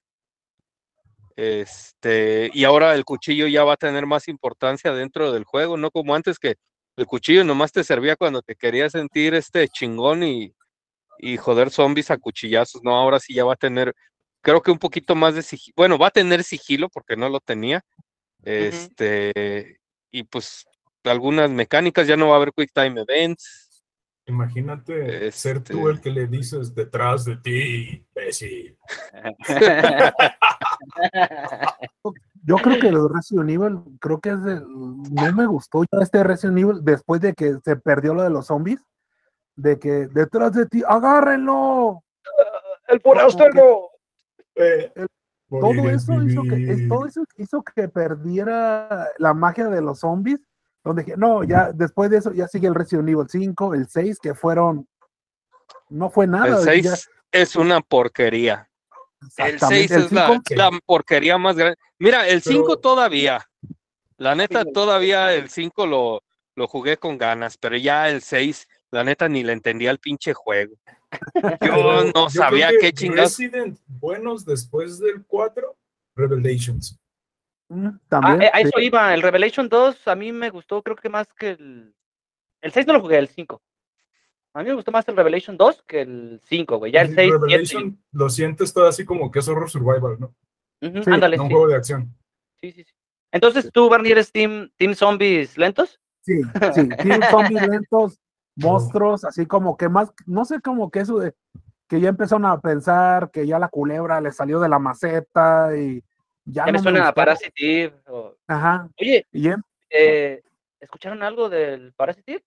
Este, 1.42 2.52
y 2.54 2.66
ahora 2.66 2.94
el 2.96 3.06
cuchillo 3.06 3.48
ya 3.48 3.64
va 3.64 3.74
a 3.74 3.78
tener 3.78 4.06
más 4.06 4.28
importancia 4.28 4.92
dentro 4.92 5.32
del 5.32 5.46
juego, 5.46 5.78
no 5.78 5.90
como 5.90 6.14
antes 6.14 6.38
que 6.38 6.56
el 6.98 7.06
cuchillo 7.06 7.46
nomás 7.46 7.72
te 7.72 7.86
servía 7.86 8.18
cuando 8.18 8.42
te 8.42 8.56
querías 8.56 8.92
sentir 8.92 9.34
este 9.34 9.70
chingón 9.70 10.24
y, 10.24 10.54
y 11.18 11.38
joder 11.38 11.70
zombies 11.70 12.12
a 12.12 12.18
cuchillazos. 12.18 12.84
No, 12.84 12.94
ahora 12.94 13.22
sí 13.22 13.34
ya 13.34 13.46
va 13.46 13.54
a 13.54 13.56
tener, 13.56 13.94
creo 14.42 14.62
que 14.62 14.72
un 14.72 14.80
poquito 14.80 15.16
más 15.16 15.34
de 15.34 15.42
sigilo. 15.42 15.74
Bueno, 15.78 15.98
va 15.98 16.08
a 16.08 16.12
tener 16.12 16.44
sigilo 16.44 16.90
porque 16.90 17.16
no 17.16 17.30
lo 17.30 17.40
tenía. 17.40 17.86
Este, 18.44 19.80
y 20.12 20.24
pues 20.24 20.66
algunas 21.06 21.50
mecánicas, 21.50 22.06
ya 22.06 22.18
no 22.18 22.28
va 22.28 22.34
a 22.34 22.38
haber 22.38 22.52
quick 22.52 22.72
time 22.74 23.00
events. 23.00 23.69
Imagínate 24.30 25.32
ser 25.32 25.64
tú 25.64 25.90
Este- 25.90 25.92
el 25.92 26.02
que 26.02 26.10
le 26.12 26.28
dices 26.28 26.76
detrás 26.76 27.26
de 27.26 27.38
ti, 27.38 28.06
imbécil. 28.16 28.78
Yo 32.44 32.56
creo 32.58 32.80
que 32.80 32.92
los 32.92 33.12
Resident 33.12 33.50
Evil, 33.50 33.80
creo 34.00 34.20
que 34.20 34.30
es 34.30 34.44
de, 34.44 34.62
no 34.62 35.32
me 35.36 35.46
gustó 35.46 35.84
ya 35.84 36.00
este 36.02 36.24
Resident 36.24 36.58
Evil 36.58 36.80
después 36.84 37.22
de 37.22 37.34
que 37.34 37.58
se 37.64 37.76
perdió 37.76 38.14
lo 38.14 38.24
de 38.24 38.30
los 38.30 38.48
zombies, 38.48 38.82
de 39.56 39.78
que 39.78 40.08
detrás 40.08 40.54
de 40.54 40.66
ti, 40.66 40.82
agárrenlo. 40.88 42.04
el 42.88 43.02
forastero! 43.02 43.90
Eh, 44.56 44.92
Todo 45.50 45.72
es 45.90 46.04
eso 46.04 46.22
hizo 46.24 46.44
que, 46.44 46.86
todo 46.88 47.06
eso 47.06 47.24
hizo 47.38 47.64
que 47.64 47.88
perdiera 47.90 49.10
la 49.18 49.34
magia 49.34 49.68
de 49.68 49.82
los 49.82 50.00
zombies. 50.00 50.40
Donde 50.84 51.04
dije, 51.04 51.18
no, 51.18 51.44
ya 51.44 51.72
después 51.74 52.10
de 52.10 52.18
eso 52.18 52.32
ya 52.34 52.48
sigue 52.48 52.68
el 52.68 52.76
Resident 52.76 53.10
Evil 53.10 53.28
5, 53.30 53.74
el 53.76 53.88
6, 53.88 54.20
que 54.22 54.34
fueron, 54.34 54.88
no 55.90 56.10
fue 56.10 56.26
nada. 56.28 56.48
El 56.72 56.82
ya- 56.84 56.96
6 56.96 57.10
es 57.32 57.56
una 57.56 57.82
porquería. 57.82 58.70
El 59.22 59.28
exactamente, 59.28 59.88
6 59.90 59.92
es 60.06 60.12
la, 60.12 60.72
porquería 60.86 61.38
más 61.38 61.58
grande. 61.58 61.78
Mira, 62.00 62.28
el 62.28 62.42
5 62.42 62.64
Pero- 62.68 62.80
todavía. 62.80 63.46
La 64.18 64.36
neta, 64.36 64.66
todavía 64.66 65.34
el 65.34 65.50
5 65.50 65.86
lo, 65.86 66.24
lo 66.56 66.68
jugué 66.68 66.98
con 66.98 67.18
ganas, 67.18 67.58
pero 67.58 67.78
ya 67.78 68.10
el 68.10 68.22
6, 68.22 68.68
la 68.92 69.04
neta, 69.04 69.30
ni 69.30 69.44
le 69.44 69.54
entendía 69.54 69.92
el 69.92 70.00
pinche 70.00 70.34
juego. 70.34 70.76
Yo 71.62 72.04
no 72.06 72.14
Yo 72.14 72.30
sabía 72.30 72.70
qué 72.80 72.92
chingados. 72.94 73.38
Resident 73.38 73.80
buenos 73.88 74.46
después 74.46 75.00
del 75.00 75.24
4, 75.26 75.76
Revelations. 76.16 77.00
Mm, 77.70 77.88
Ah, 77.88 78.00
también, 78.10 78.42
eh, 78.42 78.52
a 78.54 78.58
sí. 78.58 78.68
eso 78.68 78.80
iba, 78.80 79.14
el 79.14 79.22
Revelation 79.22 79.70
2 79.70 80.08
a 80.08 80.16
mí 80.16 80.32
me 80.32 80.50
gustó, 80.50 80.82
creo 80.84 80.96
que 80.96 81.10
más 81.10 81.28
que 81.34 81.52
el... 81.52 81.96
El 82.62 82.72
6 82.74 82.86
no 82.88 82.94
lo 82.94 83.02
jugué, 83.02 83.18
el 83.18 83.30
5. 83.30 83.62
A 84.54 84.60
mí 84.64 84.70
me 84.70 84.76
gustó 84.76 84.92
más 84.92 85.08
el 85.08 85.16
Revelation 85.16 85.56
2 85.56 85.84
que 85.88 86.02
el 86.02 86.42
5, 86.44 86.78
güey. 86.78 86.92
Ya 86.92 87.02
el 87.02 87.10
Sí, 87.10 87.16
6, 87.16 87.32
Revelation 87.32 88.04
lo 88.12 88.30
sientes 88.30 88.74
todo 88.74 88.88
así 88.88 89.06
como 89.06 89.32
que 89.32 89.40
es 89.40 89.48
horror 89.48 89.70
survival, 89.70 90.18
¿no? 90.20 90.36
Sí, 90.82 91.10
ándale, 91.12 91.38
No 91.38 91.44
un 91.44 91.50
sí, 91.50 91.54
juego 91.54 91.68
de 91.70 91.76
acción. 91.76 92.16
sí, 92.60 92.72
sí, 92.72 92.84
sí. 92.84 92.92
Entonces 93.32 93.70
tú, 93.72 93.90
Barney, 93.90 94.12
eres 94.12 94.32
team, 94.32 94.70
team 94.76 94.96
Zombies 94.96 95.58
lentos. 95.58 96.00
Sí, 96.22 96.42
sí, 96.74 96.90
tiene 97.02 97.20
zombies 97.32 97.68
lentos, 97.68 98.20
monstruos, 98.56 99.24
así 99.24 99.46
como 99.46 99.78
que 99.78 99.88
más, 99.88 100.12
no 100.26 100.46
sé, 100.46 100.60
como 100.62 100.90
que 100.90 101.00
eso 101.02 101.20
de 101.20 101.34
que 101.88 102.00
ya 102.02 102.10
empezaron 102.10 102.46
a 102.46 102.60
pensar 102.60 103.32
que 103.32 103.48
ya 103.48 103.58
la 103.60 103.68
culebra 103.70 104.20
le 104.22 104.32
salió 104.32 104.60
de 104.60 104.70
la 104.70 104.80
maceta 104.80 105.76
y 105.78 106.04
ya, 106.52 106.66
Ya 106.66 106.72
me 106.72 106.80
suena 106.80 107.08
a. 107.08 107.14
Parasitive. 107.14 107.94
o- 108.08 108.36
Ajá, 108.48 108.90
Oye, 109.00 109.26
eh, 109.90 110.42
¿escucharon 110.80 111.24
algo 111.24 111.50
del 111.50 111.94
Parasitive? 111.94 112.44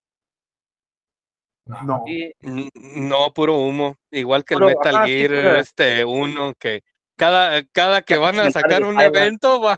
no. 1.84 2.04
Y, 2.06 2.32
No, 2.74 3.32
puro 3.32 3.56
humo. 3.56 3.96
Igual 4.10 4.44
que 4.44 4.54
el 4.54 4.60
Metal 4.60 4.96
ajá, 4.96 5.06
sí, 5.06 5.12
Gear, 5.12 5.56
este 5.56 6.04
uno 6.04 6.54
que 6.58 6.82
cada, 7.16 7.62
cada 7.72 8.02
que 8.02 8.16
van 8.16 8.38
a 8.40 8.50
sacar 8.50 8.82
un 8.84 9.00
evento 9.00 9.60
va, 9.60 9.76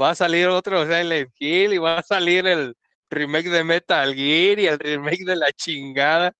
va 0.00 0.10
a 0.10 0.14
salir 0.14 0.48
otro 0.48 0.84
Silent 0.84 1.30
Hill 1.38 1.74
y 1.74 1.78
va 1.78 1.98
a 1.98 2.02
salir 2.02 2.46
el 2.46 2.74
remake 3.08 3.48
de 3.50 3.62
Metal 3.62 4.14
Gear 4.14 4.58
y 4.58 4.66
el 4.66 4.78
remake 4.78 5.24
de 5.24 5.36
la 5.36 5.52
chingada. 5.52 6.32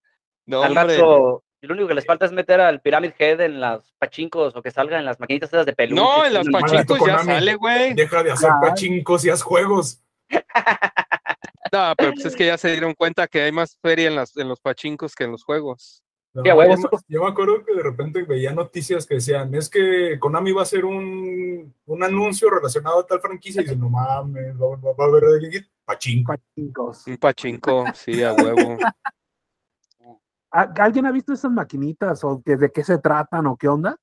No, 0.46 0.62
al 0.62 0.74
rato, 0.74 1.44
lo 1.66 1.74
único 1.74 1.88
que 1.88 1.94
les 1.94 2.06
falta 2.06 2.24
es 2.26 2.32
meter 2.32 2.60
al 2.60 2.80
Pyramid 2.80 3.12
Head 3.18 3.40
en 3.42 3.60
las 3.60 3.92
pachincos 3.98 4.54
o 4.56 4.62
que 4.62 4.70
salga 4.70 4.98
en 4.98 5.04
las 5.04 5.20
maquinitas 5.20 5.50
esas 5.52 5.66
de 5.66 5.72
peluche. 5.74 6.00
No, 6.00 6.24
en 6.24 6.32
las 6.34 6.46
pachincos 6.48 6.98
ya 7.06 7.18
sale, 7.18 7.54
güey. 7.56 7.94
Deja 7.94 8.22
de 8.22 8.32
hacer 8.32 8.50
Ay. 8.62 8.68
pachincos 8.70 9.24
y 9.24 9.30
haz 9.30 9.42
juegos. 9.42 10.00
No, 11.72 11.92
pero 11.98 12.12
pues 12.12 12.24
es 12.26 12.36
que 12.36 12.46
ya 12.46 12.56
se 12.56 12.70
dieron 12.70 12.94
cuenta 12.94 13.26
que 13.26 13.42
hay 13.42 13.50
más 13.52 13.76
feria 13.82 14.06
en, 14.06 14.14
las, 14.14 14.36
en 14.36 14.48
los 14.48 14.60
pachincos 14.60 15.14
que 15.16 15.24
en 15.24 15.32
los 15.32 15.42
juegos. 15.42 16.00
No, 16.32 16.44
yo, 16.44 16.54
me- 16.56 16.76
yo 17.08 17.22
me 17.24 17.28
acuerdo 17.28 17.64
que 17.64 17.74
de 17.74 17.82
repente 17.82 18.22
veía 18.22 18.52
noticias 18.52 19.04
que 19.04 19.16
decían, 19.16 19.52
es 19.54 19.68
que 19.68 20.16
Konami 20.20 20.52
va 20.52 20.60
a 20.60 20.62
hacer 20.62 20.84
un, 20.84 21.74
un 21.86 22.04
anuncio 22.04 22.48
relacionado 22.50 23.00
a 23.00 23.06
tal 23.06 23.20
franquicia 23.20 23.62
y 23.62 23.64
dice, 23.64 23.76
no 23.76 23.88
mames, 23.90 24.54
va, 24.54 24.68
va- 24.76 24.92
va 24.92 25.04
a 25.04 25.08
haber 25.08 25.24
de 25.24 25.66
pachinko. 25.84 26.34
Pachincos. 26.34 27.06
Un 27.08 27.16
pachinko, 27.16 27.84
sí, 27.94 28.22
a 28.22 28.32
huevo. 28.32 28.76
¿Al- 30.50 30.72
¿Alguien 30.78 31.06
ha 31.06 31.12
visto 31.12 31.32
esas 31.32 31.50
maquinitas 31.50 32.22
o 32.24 32.42
que- 32.44 32.56
de 32.56 32.70
qué 32.70 32.82
se 32.84 32.98
tratan 32.98 33.46
o 33.46 33.56
qué 33.56 33.68
onda? 33.68 33.96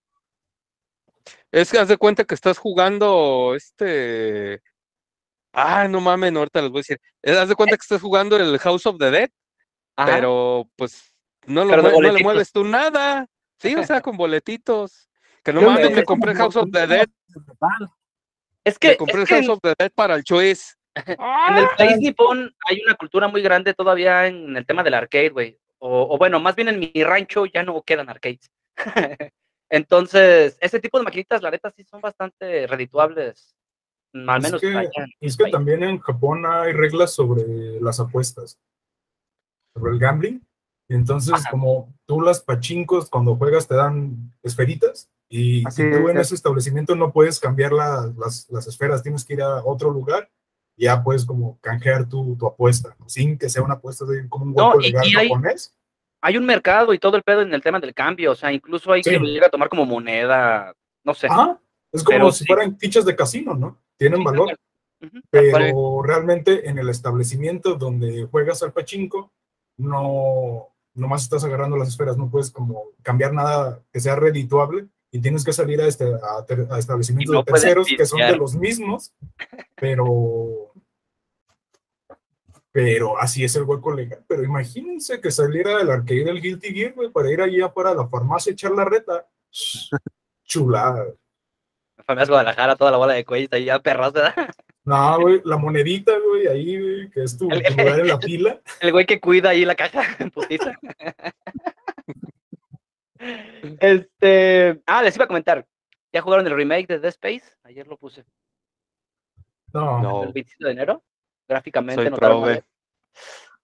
Es 1.51 1.71
que 1.71 1.79
haz 1.79 1.87
de 1.87 1.97
cuenta 1.97 2.23
que 2.25 2.35
estás 2.35 2.57
jugando 2.57 3.53
este. 3.55 4.61
Ah, 5.53 5.87
no 5.87 6.01
mames, 6.01 6.31
no, 6.33 6.39
ahorita 6.39 6.61
les 6.61 6.71
voy 6.71 6.79
a 6.79 6.81
decir. 6.81 6.99
Eh, 7.21 7.37
Haz 7.37 7.47
de 7.47 7.55
cuenta 7.55 7.77
que 7.77 7.81
estás 7.81 8.01
jugando 8.01 8.35
el 8.37 8.57
House 8.57 8.85
of 8.87 8.97
the 8.97 9.11
Dead, 9.11 9.29
Ajá. 9.95 10.15
pero 10.15 10.67
pues 10.75 11.15
no, 11.45 11.63
lo 11.63 11.77
no 11.77 12.01
le 12.01 12.23
mueves 12.23 12.51
tú 12.51 12.63
nada. 12.65 13.27
Sí, 13.59 13.75
o 13.75 13.83
sea, 13.83 14.01
con 14.01 14.17
boletitos. 14.17 15.09
Que 15.43 15.53
no 15.53 15.61
Yo 15.61 15.67
mames, 15.69 15.91
me- 15.91 15.95
me 15.97 16.03
compré 16.03 16.31
el 16.31 16.37
House 16.37 16.55
of 16.55 16.69
the 16.71 16.87
Dead. 16.87 17.07
es 18.65 18.79
que, 18.79 18.89
Me 18.89 18.97
compré 18.97 19.15
es 19.15 19.21
el 19.21 19.27
que 19.27 19.35
House 19.35 19.45
en, 19.45 19.51
of 19.51 19.59
the 19.61 19.73
Dead 19.77 19.91
para 19.93 20.15
el 20.15 20.23
Choice. 20.23 20.73
en 20.95 21.57
el 21.57 21.67
país 21.77 21.97
nipón 21.99 22.51
hay 22.67 22.81
una 22.85 22.95
cultura 22.95 23.27
muy 23.27 23.41
grande 23.41 23.73
todavía 23.73 24.25
en 24.27 24.55
el 24.57 24.65
tema 24.65 24.83
del 24.83 24.93
arcade, 24.95 25.29
güey. 25.29 25.59
O, 25.85 26.15
o 26.15 26.17
bueno, 26.17 26.39
más 26.39 26.55
bien 26.55 26.69
en 26.69 26.79
mi 26.79 27.03
rancho 27.03 27.45
ya 27.45 27.61
no 27.61 27.81
quedan 27.83 28.07
arcades. 28.09 28.49
Entonces, 29.69 30.57
ese 30.61 30.79
tipo 30.79 30.97
de 30.97 31.03
maquinitas, 31.03 31.41
la 31.41 31.51
neta, 31.51 31.71
sí 31.75 31.83
son 31.83 31.99
bastante 31.99 32.67
redituables. 32.67 33.53
mm, 34.13 34.29
Al 34.29 34.37
Es 34.37 34.43
menos 34.43 34.61
que- 34.61 34.77
allá 34.77 35.05
Es 35.19 35.35
que 35.35 35.51
también 35.51 35.83
en 35.83 35.99
Japón 35.99 36.45
hay 36.45 36.71
reglas 36.71 37.13
sobre 37.13 37.81
las 37.81 37.99
apuestas, 37.99 38.57
sobre 39.75 39.91
el 39.91 39.99
gambling. 39.99 40.41
Entonces, 40.89 41.33
Ajá. 41.33 41.49
como 41.51 41.93
tú 42.05 42.21
las 42.21 42.41
pachincos 42.41 43.09
cuando 43.09 43.35
juegas 43.35 43.67
te 43.67 43.75
dan 43.75 44.31
esferitas 44.41 45.09
y, 45.29 45.67
Así 45.67 45.81
y 45.83 45.91
tú 45.91 46.07
en 46.09 46.17
es. 46.17 46.27
ese 46.27 46.35
establecimiento 46.35 46.95
no 46.95 47.11
puedes 47.11 47.39
cambiar 47.41 47.73
la- 47.73 48.13
las, 48.17 48.49
las 48.49 48.67
esferas, 48.67 49.03
tienes 49.03 49.25
que 49.25 49.33
ir 49.33 49.41
a 49.41 49.65
otro 49.65 49.89
lugar 49.91 50.29
ya 50.75 51.03
puedes 51.03 51.25
como 51.25 51.57
canjear 51.61 52.07
tu, 52.09 52.35
tu 52.37 52.47
apuesta, 52.47 52.95
sin 53.05 53.37
que 53.37 53.49
sea 53.49 53.61
una 53.63 53.75
apuesta 53.75 54.05
de 54.05 54.27
como 54.29 54.45
un 54.45 54.51
hueco 54.55 54.79
legal 54.79 55.03
hay- 55.05 55.27
japonés. 55.27 55.75
Hay 56.25 56.37
un 56.37 56.45
mercado 56.45 56.93
y 56.93 56.99
todo 56.99 57.17
el 57.17 57.23
pedo 57.23 57.41
en 57.41 57.53
el 57.53 57.61
tema 57.61 57.79
del 57.81 57.93
cambio, 57.93 58.31
o 58.31 58.35
sea, 58.35 58.51
incluso 58.53 58.91
hay 58.93 59.03
Sí. 59.03 59.09
que 59.09 59.19
llega 59.19 59.47
a 59.47 59.49
tomar 59.49 59.67
como 59.67 59.85
moneda, 59.85 60.73
no 61.03 61.13
sé. 61.13 61.27
Ajá, 61.27 61.59
es 61.91 62.01
como 62.01 62.15
Pero 62.17 62.31
si 62.31 62.39
sí. 62.39 62.47
fueran 62.47 62.77
fichas 62.79 63.03
de 63.05 63.15
casino, 63.15 63.53
¿no? 63.55 63.77
Tienen 63.97 64.19
Sí, 64.19 64.23
valor. 64.25 64.55
pero 65.29 66.01
realmente 66.01 66.69
en 66.69 66.77
el 66.77 66.87
establecimiento 66.89 67.75
donde 67.75 68.23
juegas 68.31 68.63
al 68.63 68.71
pachinko, 68.71 69.31
no 69.77 70.69
nomás 70.95 71.23
estás 71.23 71.43
agarrando 71.43 71.75
las 71.75 71.89
esferas, 71.89 72.17
no 72.17 72.29
puedes 72.29 72.51
como 72.51 72.83
cambiar 73.01 73.33
nada 73.33 73.81
que 73.91 73.99
sea 73.99 74.15
redituable 74.15 74.87
y 75.13 75.21
tienes 75.21 75.45
que 75.45 75.53
salir 75.53 75.79
a, 75.79 75.85
este, 75.87 76.05
a, 76.05 76.43
ter- 76.45 76.67
a 76.71 76.79
establecimientos 76.79 77.33
no 77.33 77.39
de 77.43 77.45
terceros 77.45 77.87
que 77.87 78.05
son 78.05 78.19
de 78.19 78.35
los 78.35 78.55
mismos, 78.55 79.13
pero 79.75 80.73
pero 82.71 83.19
así 83.19 83.43
es 83.43 83.55
el 83.55 83.63
hueco 83.63 83.93
legal. 83.93 84.23
Pero 84.27 84.43
imagínense 84.43 85.21
que 85.21 85.29
saliera 85.29 85.77
del 85.77 85.91
arcade 85.91 86.23
del 86.25 86.41
Guilty 86.41 86.73
Gear, 86.73 86.93
güey, 86.93 87.09
para 87.11 87.31
ir 87.31 87.39
allá 87.41 87.71
para 87.71 87.93
la 87.93 88.07
farmacia 88.07 88.49
a 88.49 88.53
echar 88.53 88.71
la 88.71 88.83
reta. 88.85 89.27
Chulada. 90.43 91.05
Familias 92.07 92.29
Guadalajara, 92.29 92.75
toda 92.75 92.89
la 92.89 92.97
bola 92.97 93.13
de 93.13 93.23
cuello, 93.23 93.47
ahí 93.51 93.65
ya 93.65 93.77
perras, 93.79 94.11
¿verdad? 94.13 94.49
No, 94.83 95.19
güey, 95.21 95.41
la 95.45 95.57
monedita, 95.57 96.11
güey, 96.27 96.47
ahí, 96.47 96.81
güey, 96.81 97.09
que 97.11 97.23
es 97.23 97.37
tu, 97.37 97.47
El- 97.51 97.63
tu 97.63 97.73
lugar 97.77 97.99
en 97.99 98.07
la 98.07 98.19
fila. 98.19 98.59
El 98.81 98.91
güey 98.91 99.05
que 99.05 99.21
cuida 99.21 99.49
ahí 99.49 99.63
la 99.63 99.75
caja, 99.75 100.03
en 100.17 100.31
putiza. 100.31 100.73
este. 103.79 104.81
Ah, 104.85 105.01
les 105.03 105.15
iba 105.15 105.25
a 105.25 105.27
comentar. 105.27 105.65
¿Ya 106.11 106.21
jugaron 106.21 106.45
el 106.47 106.55
remake 106.55 106.87
de 106.87 106.99
Dead 106.99 107.09
Space? 107.09 107.43
Ayer 107.63 107.87
lo 107.87 107.97
puse. 107.97 108.23
No, 109.73 110.01
No. 110.01 110.23
El 110.23 110.33
27 110.33 110.65
de 110.65 110.71
enero. 110.71 111.03
Gráficamente 111.47 112.01
Soy 112.01 112.11
prove. 112.11 112.51
algo? 112.51 112.65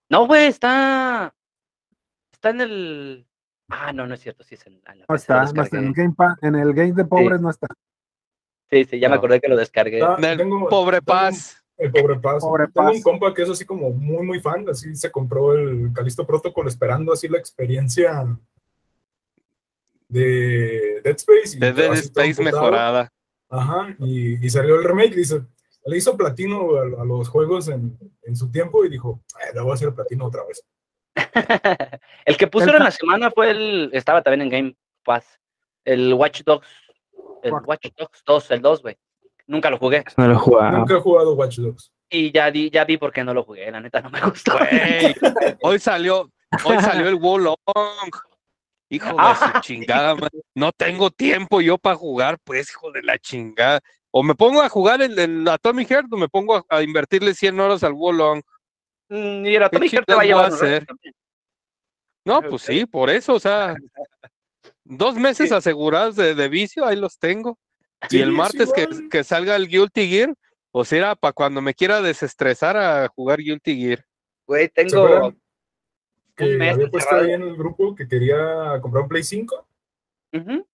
No, 0.10 0.28
güey, 0.28 0.48
está. 0.48 1.34
Está 2.32 2.50
en 2.50 2.62
el. 2.62 3.28
Ah, 3.70 3.94
no, 3.94 4.08
no 4.08 4.16
es 4.16 4.20
cierto. 4.22 4.44
Sí, 4.44 4.56
es 4.56 4.66
en, 4.66 4.82
en 4.88 5.00
la 5.00 5.06
No 5.08 5.16
está, 5.16 5.44
no. 5.46 5.64
En 5.72 5.86
el 5.86 5.94
Game, 5.94 6.14
Pa- 6.16 6.38
en 6.42 6.56
el 6.56 6.74
game 6.74 6.94
de 6.94 7.06
pobres 7.06 7.40
no 7.40 7.50
está. 7.50 7.68
Sí, 8.72 8.86
sí, 8.86 9.00
ya 9.00 9.10
me 9.10 9.16
No. 9.16 9.20
acordé 9.20 9.40
que 9.40 9.48
lo 9.48 9.56
descargué. 9.58 10.02
Ah, 10.02 10.18
tengo- 10.20 10.68
pobre 10.70 10.98
tengo 10.98 11.06
Paz. 11.06 11.64
el 11.78 11.92
pobre 11.92 12.20
Paz. 12.20 12.42
Pobre 12.44 12.66
Tengo 12.68 12.88
Paz. 12.88 12.96
un 12.98 13.02
compa 13.04 13.34
que 13.34 13.44
es 13.44 13.50
así 13.50 13.66
como 13.66 13.92
muy, 13.92 14.26
muy 14.26 14.40
fan, 14.40 14.68
así 14.70 14.96
se 14.96 15.12
compró 15.12 15.54
el 15.54 15.92
Calisto 15.94 16.26
Protocol 16.26 16.68
esperando 16.68 17.14
así 17.14 17.28
la 17.28 17.38
experiencia 17.38 18.26
de 20.10 21.02
Dead 21.04 21.16
Space. 21.16 21.56
y 21.56 21.60
De 21.60 21.72
Dead 21.74 21.94
Space 21.94 22.42
mejorada. 22.44 23.12
Ajá, 23.50 23.96
y, 24.00 24.46
y 24.46 24.50
salió 24.50 24.76
el 24.76 24.84
remake, 24.84 25.16
dice, 25.16 25.42
le 25.86 25.98
hizo 25.98 26.16
platino 26.18 26.76
a, 26.76 27.02
a 27.02 27.06
los 27.06 27.30
juegos 27.30 27.68
en, 27.70 27.98
en 28.24 28.36
su 28.36 28.52
tiempo 28.52 28.84
y 28.86 28.90
dijo, 28.90 29.22
"Ay, 29.36 29.54
le 29.56 29.62
voy 29.62 29.72
a 29.72 29.74
hacer 29.76 29.94
platino 29.94 30.26
otra 30.26 30.42
vez. 30.46 30.64
el 32.26 32.38
que 32.38 32.48
pusieron 32.48 32.78
El- 32.78 32.84
la 32.86 32.92
semana 32.92 33.32
fue 33.32 33.52
el. 33.52 33.90
Estaba 33.94 34.22
también 34.22 34.42
en 34.42 34.50
Game 34.50 34.76
Pass. 35.04 35.26
El 35.86 36.14
Watch 36.14 36.42
Dogs. 36.46 36.68
El 37.42 37.54
Watch 37.54 37.64
Watch 37.68 37.88
Dogs 37.98 38.24
2, 38.26 38.52
el 38.52 38.62
2, 38.62 38.82
güey. 38.82 38.98
Nunca 39.48 39.70
lo 39.72 39.78
jugué. 39.78 40.04
No 40.18 40.28
lo 40.28 40.34
he 40.34 40.38
jugado. 40.38 40.78
Nunca 40.78 40.94
he 40.96 41.00
jugado 41.00 41.34
Watch 41.34 41.58
Dogs. 41.58 41.92
Y 42.12 42.32
ya, 42.32 42.52
di, 42.52 42.70
ya 42.70 42.86
vi 42.86 42.98
por 42.98 43.12
qué 43.12 43.24
no 43.24 43.34
lo 43.34 43.44
jugué. 43.44 43.72
La 43.72 43.80
neta 43.80 44.02
no 44.02 44.10
me 44.10 44.20
gustó. 44.30 44.52
Güey, 44.58 45.16
hoy 45.62 45.80
salió, 45.80 46.30
hoy 46.66 46.78
salió 46.82 47.08
el 47.08 47.16
Wolong. 47.16 47.56
Hijo 48.90 49.08
de 49.10 49.16
Ah, 49.18 49.52
su 49.54 49.62
chingada, 49.62 50.16
man. 50.16 50.30
No 50.56 50.72
tengo 50.72 51.12
tiempo 51.12 51.62
yo 51.62 51.78
para 51.78 51.96
jugar, 51.96 52.38
pues, 52.44 52.70
hijo 52.72 52.92
de 52.92 53.04
la 53.04 53.18
chingada. 53.20 53.80
O 54.12 54.24
me 54.24 54.34
pongo 54.36 54.62
a 54.62 54.70
jugar 54.70 55.02
el, 55.02 55.18
el 55.20 55.48
Atomic 55.48 55.88
Heart 55.90 56.08
o 56.12 56.18
me 56.18 56.28
pongo 56.28 56.56
a, 56.56 56.66
a 56.70 56.82
invertirle 56.82 57.34
100 57.36 57.60
horas 57.60 57.84
al 57.84 57.94
Wolong. 57.94 58.42
Mm, 59.10 59.46
Y 59.46 59.56
el 59.56 59.64
Atomic 59.64 59.92
¿Qué 59.92 59.96
Heart 59.98 60.08
te 60.08 60.16
va 60.16 60.22
a 60.22 60.26
llevar. 60.26 60.46
a 60.52 60.56
hacer? 60.56 60.88
No, 62.26 62.42
pues 62.42 62.64
sí, 62.64 62.86
por 62.86 63.10
eso, 63.10 63.34
o 63.34 63.40
sea, 63.40 63.76
dos 64.84 65.16
meses 65.16 65.50
Sí. 65.50 65.56
asegurados 65.56 66.16
de, 66.16 66.36
de 66.36 66.48
vicio, 66.50 66.86
ahí 66.86 66.96
los 66.96 67.18
tengo. 67.18 67.58
Sí, 68.10 68.18
y 68.18 68.22
el 68.22 68.30
es 68.30 68.36
martes 68.36 68.72
que, 68.74 68.88
que 69.10 69.24
salga 69.24 69.56
el 69.56 69.68
Guilty 69.68 70.08
Gear, 70.08 70.34
o 70.72 70.86
sea, 70.86 71.16
para 71.16 71.34
cuando 71.34 71.62
me 71.62 71.74
quiera 71.74 72.02
desestresar 72.02 72.78
a 72.78 73.08
jugar 73.10 73.40
Guilty 73.40 73.80
Gear. 73.80 74.06
Güey, 74.48 74.66
¿Se 74.66 74.70
tengo. 74.70 75.34
Que 76.46 76.52
un 76.54 76.58
mes 76.58 76.74
había 76.74 76.90
puesto 76.90 77.16
ahí 77.16 77.32
en 77.32 77.42
el 77.44 77.56
grupo 77.56 77.96
que 77.96 78.08
quería 78.08 78.80
comprar 78.82 79.04
un 79.04 79.10
Play 79.10 79.24
5? 79.24 79.68
Ujú. 80.34 80.66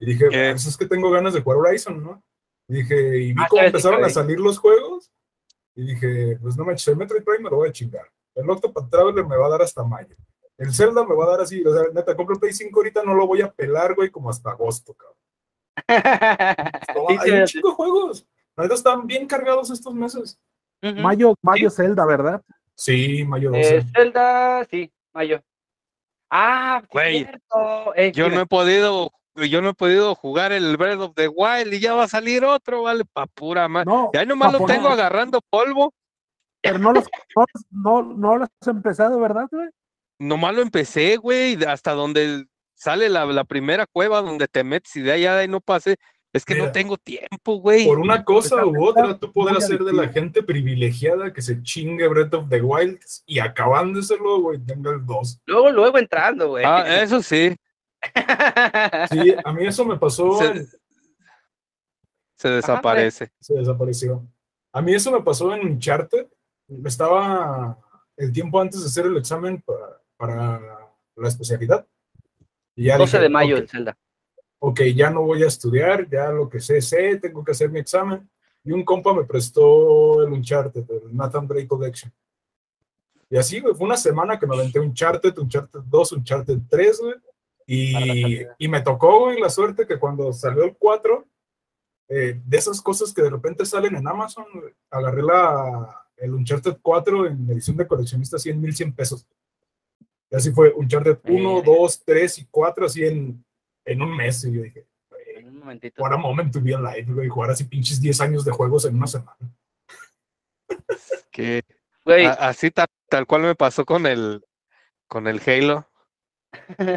Y 0.00 0.06
dije, 0.06 0.28
¿Qué? 0.30 0.50
pues 0.50 0.66
es 0.66 0.76
que 0.76 0.86
tengo 0.86 1.10
ganas 1.10 1.34
de 1.34 1.40
jugar 1.42 1.58
Horizon, 1.58 2.02
¿no? 2.02 2.22
Y 2.68 2.74
dije, 2.74 3.18
y 3.18 3.32
vi 3.32 3.40
Ah, 3.42 3.46
cómo 3.48 3.60
sí, 3.62 3.66
empezaron 3.66 4.00
sí, 4.00 4.04
a 4.04 4.08
sí. 4.08 4.14
salir 4.14 4.40
los 4.40 4.58
juegos. 4.58 5.12
Y 5.74 5.86
dije, 5.86 6.38
pues 6.40 6.56
no 6.56 6.64
manches, 6.64 6.88
el 6.88 6.96
Metroid 6.96 7.22
Prime 7.24 7.44
me 7.44 7.50
lo 7.50 7.56
voy 7.56 7.68
a 7.68 7.72
chingar. 7.72 8.06
El 8.34 8.48
Octopath 8.48 8.90
Traveler 8.90 9.26
me 9.26 9.36
va 9.36 9.46
a 9.46 9.50
dar 9.50 9.62
hasta 9.62 9.84
mayo. 9.84 10.16
El 10.56 10.72
Zelda 10.72 11.04
me 11.04 11.14
va 11.14 11.24
a 11.24 11.30
dar 11.30 11.40
así, 11.40 11.64
o 11.66 11.72
sea, 11.72 11.82
neta, 11.92 12.16
compro 12.16 12.34
el 12.34 12.40
Play 12.40 12.52
5 12.52 12.78
ahorita, 12.78 13.02
no 13.02 13.14
lo 13.14 13.26
voy 13.26 13.42
a 13.42 13.50
pelar, 13.50 13.94
güey, 13.94 14.10
como 14.10 14.30
hasta 14.30 14.50
agosto, 14.50 14.94
cabrón. 14.94 15.18
Sí, 16.94 17.16
hay 17.18 17.28
sí, 17.28 17.30
un 17.32 17.46
sí. 17.48 17.52
chingo 17.54 17.68
de 17.70 17.74
juegos. 17.74 18.26
La 18.56 18.66
están 18.66 19.06
bien 19.06 19.26
cargados 19.26 19.70
estos 19.70 19.92
meses. 19.94 20.38
Mayo, 20.80 21.34
Mayo 21.42 21.70
Zelda, 21.70 22.06
¿verdad? 22.06 22.42
Sí, 22.76 23.24
mayo 23.24 23.50
12. 23.50 23.76
Eh, 23.76 23.82
Zelda, 23.94 24.64
sí, 24.70 24.92
mayo. 25.12 25.42
Ah, 26.30 26.82
Güey, 26.90 27.24
cierto. 27.24 27.94
Eh, 27.94 28.12
Yo 28.12 28.24
dime. 28.24 28.36
no 28.36 28.42
he 28.42 28.46
podido, 28.46 29.12
yo 29.36 29.62
no 29.62 29.70
he 29.70 29.74
podido 29.74 30.14
jugar 30.14 30.52
el 30.52 30.76
Breath 30.76 31.00
of 31.00 31.14
the 31.14 31.28
Wild 31.28 31.72
y 31.72 31.80
ya 31.80 31.94
va 31.94 32.04
a 32.04 32.08
salir 32.08 32.44
otro, 32.44 32.82
vale, 32.82 33.04
pa' 33.04 33.26
pura 33.26 33.68
madre. 33.68 33.86
No, 33.86 34.10
Y 34.12 34.16
ahí 34.16 34.26
nomás 34.26 34.52
lo 34.52 34.66
tengo 34.66 34.88
agarrando 34.88 35.40
polvo, 35.50 35.92
Pero 36.60 36.78
no 36.78 36.92
los, 36.92 37.04
no, 37.36 37.44
los- 37.52 37.64
no, 37.70 38.02
no 38.16 38.38
los 38.38 38.48
has 38.60 38.68
empezado, 38.68 39.20
¿verdad, 39.20 39.46
güey? 39.50 39.68
nomás 40.18 40.54
lo 40.54 40.62
empecé, 40.62 41.16
güey, 41.16 41.62
hasta 41.64 41.92
donde 41.92 42.46
sale 42.72 43.08
la, 43.08 43.26
la 43.26 43.44
primera 43.44 43.86
cueva 43.86 44.22
donde 44.22 44.48
te 44.48 44.64
metes 44.64 44.94
y 44.96 45.02
de 45.02 45.12
allá 45.12 45.34
de 45.34 45.42
ahí 45.42 45.48
no 45.48 45.60
pasé. 45.60 45.96
Es 46.34 46.44
que 46.44 46.54
Mira, 46.54 46.66
no 46.66 46.72
tengo 46.72 46.96
tiempo, 46.98 47.54
güey. 47.60 47.86
Por 47.86 48.00
una 48.00 48.24
cosa 48.24 48.66
u 48.66 48.84
otra, 48.84 49.16
tú 49.16 49.32
podrás 49.32 49.68
ser 49.68 49.78
de 49.84 49.92
la 49.92 50.08
gente 50.08 50.42
privilegiada 50.42 51.32
que 51.32 51.40
se 51.40 51.62
chingue 51.62 52.08
Breath 52.08 52.34
of 52.34 52.48
the 52.50 52.60
Wild 52.60 52.98
y 53.24 53.38
acabándoselo, 53.38 54.40
güey, 54.40 54.58
tenga 54.58 54.90
el 54.90 55.06
2. 55.06 55.42
Luego, 55.46 55.70
luego 55.70 55.96
entrando, 55.96 56.48
güey. 56.48 56.64
Ah, 56.66 57.00
eso 57.02 57.22
sí, 57.22 57.54
Sí, 59.12 59.34
a 59.44 59.52
mí 59.52 59.64
eso 59.64 59.84
me 59.84 59.96
pasó, 59.96 60.36
se, 60.38 60.46
en- 60.46 60.68
se 62.36 62.50
desaparece. 62.50 63.30
se 63.40 63.54
desapareció. 63.54 64.26
A 64.72 64.82
mí 64.82 64.92
eso 64.92 65.12
me 65.12 65.22
pasó 65.22 65.54
en 65.54 65.64
Uncharted. 65.66 66.26
Estaba 66.84 67.78
el 68.16 68.32
tiempo 68.32 68.60
antes 68.60 68.80
de 68.80 68.86
hacer 68.86 69.06
el 69.06 69.16
examen 69.16 69.62
para, 69.62 70.00
para 70.16 70.60
la 71.14 71.28
especialidad. 71.28 71.86
Y 72.74 72.86
ya 72.86 72.98
12 72.98 73.18
dije, 73.18 73.22
de 73.22 73.28
mayo 73.28 73.54
ok, 73.54 73.60
el 73.62 73.68
Zelda. 73.68 73.96
Ok, 74.66 74.80
ya 74.94 75.10
no 75.10 75.22
voy 75.22 75.42
a 75.42 75.48
estudiar, 75.48 76.08
ya 76.08 76.30
lo 76.30 76.48
que 76.48 76.58
sé, 76.58 76.80
sé, 76.80 77.18
tengo 77.18 77.44
que 77.44 77.52
hacer 77.52 77.70
mi 77.70 77.80
examen. 77.80 78.26
Y 78.64 78.72
un 78.72 78.82
compa 78.82 79.12
me 79.12 79.24
prestó 79.24 80.22
el 80.22 80.32
Uncharted, 80.32 80.84
el 80.90 81.14
Nathan 81.14 81.46
Drake 81.46 81.68
Collection. 81.68 82.10
Y 83.28 83.36
así, 83.36 83.60
güey, 83.60 83.74
fue 83.74 83.84
una 83.84 83.98
semana 83.98 84.38
que 84.38 84.46
me 84.46 84.56
aventé 84.56 84.80
Uncharted, 84.80 85.36
Uncharted 85.36 85.80
2, 85.80 86.12
Uncharted 86.12 86.58
3, 86.70 87.00
güey. 87.00 87.14
Y, 87.66 88.40
y 88.58 88.68
me 88.68 88.80
tocó, 88.80 89.24
güey, 89.24 89.38
la 89.38 89.50
suerte 89.50 89.86
que 89.86 89.98
cuando 89.98 90.32
salió 90.32 90.64
el 90.64 90.74
4, 90.78 91.26
eh, 92.08 92.40
de 92.42 92.56
esas 92.56 92.80
cosas 92.80 93.12
que 93.12 93.20
de 93.20 93.30
repente 93.30 93.66
salen 93.66 93.96
en 93.96 94.08
Amazon, 94.08 94.46
güey, 94.54 94.72
agarré 94.90 95.22
la, 95.22 96.06
el 96.16 96.32
Uncharted 96.32 96.78
4 96.80 97.26
en 97.26 97.50
edición 97.50 97.76
de 97.76 97.86
coleccionista 97.86 98.36
así 98.36 98.48
en 98.48 98.62
1100 98.62 98.94
pesos. 98.94 99.26
Y 100.30 100.36
así 100.36 100.52
fue 100.52 100.72
Uncharted 100.72 101.18
1, 101.22 101.54
Verga. 101.56 101.72
2, 101.80 102.02
3 102.06 102.38
y 102.38 102.46
4 102.50 102.86
así 102.86 103.04
en, 103.04 103.44
en 103.84 104.02
un 104.02 104.16
mes. 104.16 104.44
Y 104.44 104.52
yo 104.52 104.62
dije, 104.62 104.86
güey, 105.10 105.22
En 105.36 105.48
un 105.48 105.58
momentito. 105.58 106.02
what 106.02 106.12
a 106.12 106.16
moment 106.16 106.52
to 106.52 106.60
be 106.60 106.74
alive, 106.74 107.12
güey, 107.12 107.28
jugar 107.28 107.50
así 107.50 107.64
pinches 107.64 108.00
10 108.00 108.20
años 108.20 108.44
de 108.44 108.52
juegos 108.52 108.84
en 108.84 108.96
una 108.96 109.06
semana. 109.06 109.36
Que 111.30 111.62
Güey, 112.04 112.26
así 112.26 112.70
tal, 112.70 112.86
tal 113.08 113.26
cual 113.26 113.42
me 113.42 113.54
pasó 113.54 113.84
con 113.84 114.06
el 114.06 114.44
con 115.08 115.26
el 115.26 115.40
Halo. 115.46 115.88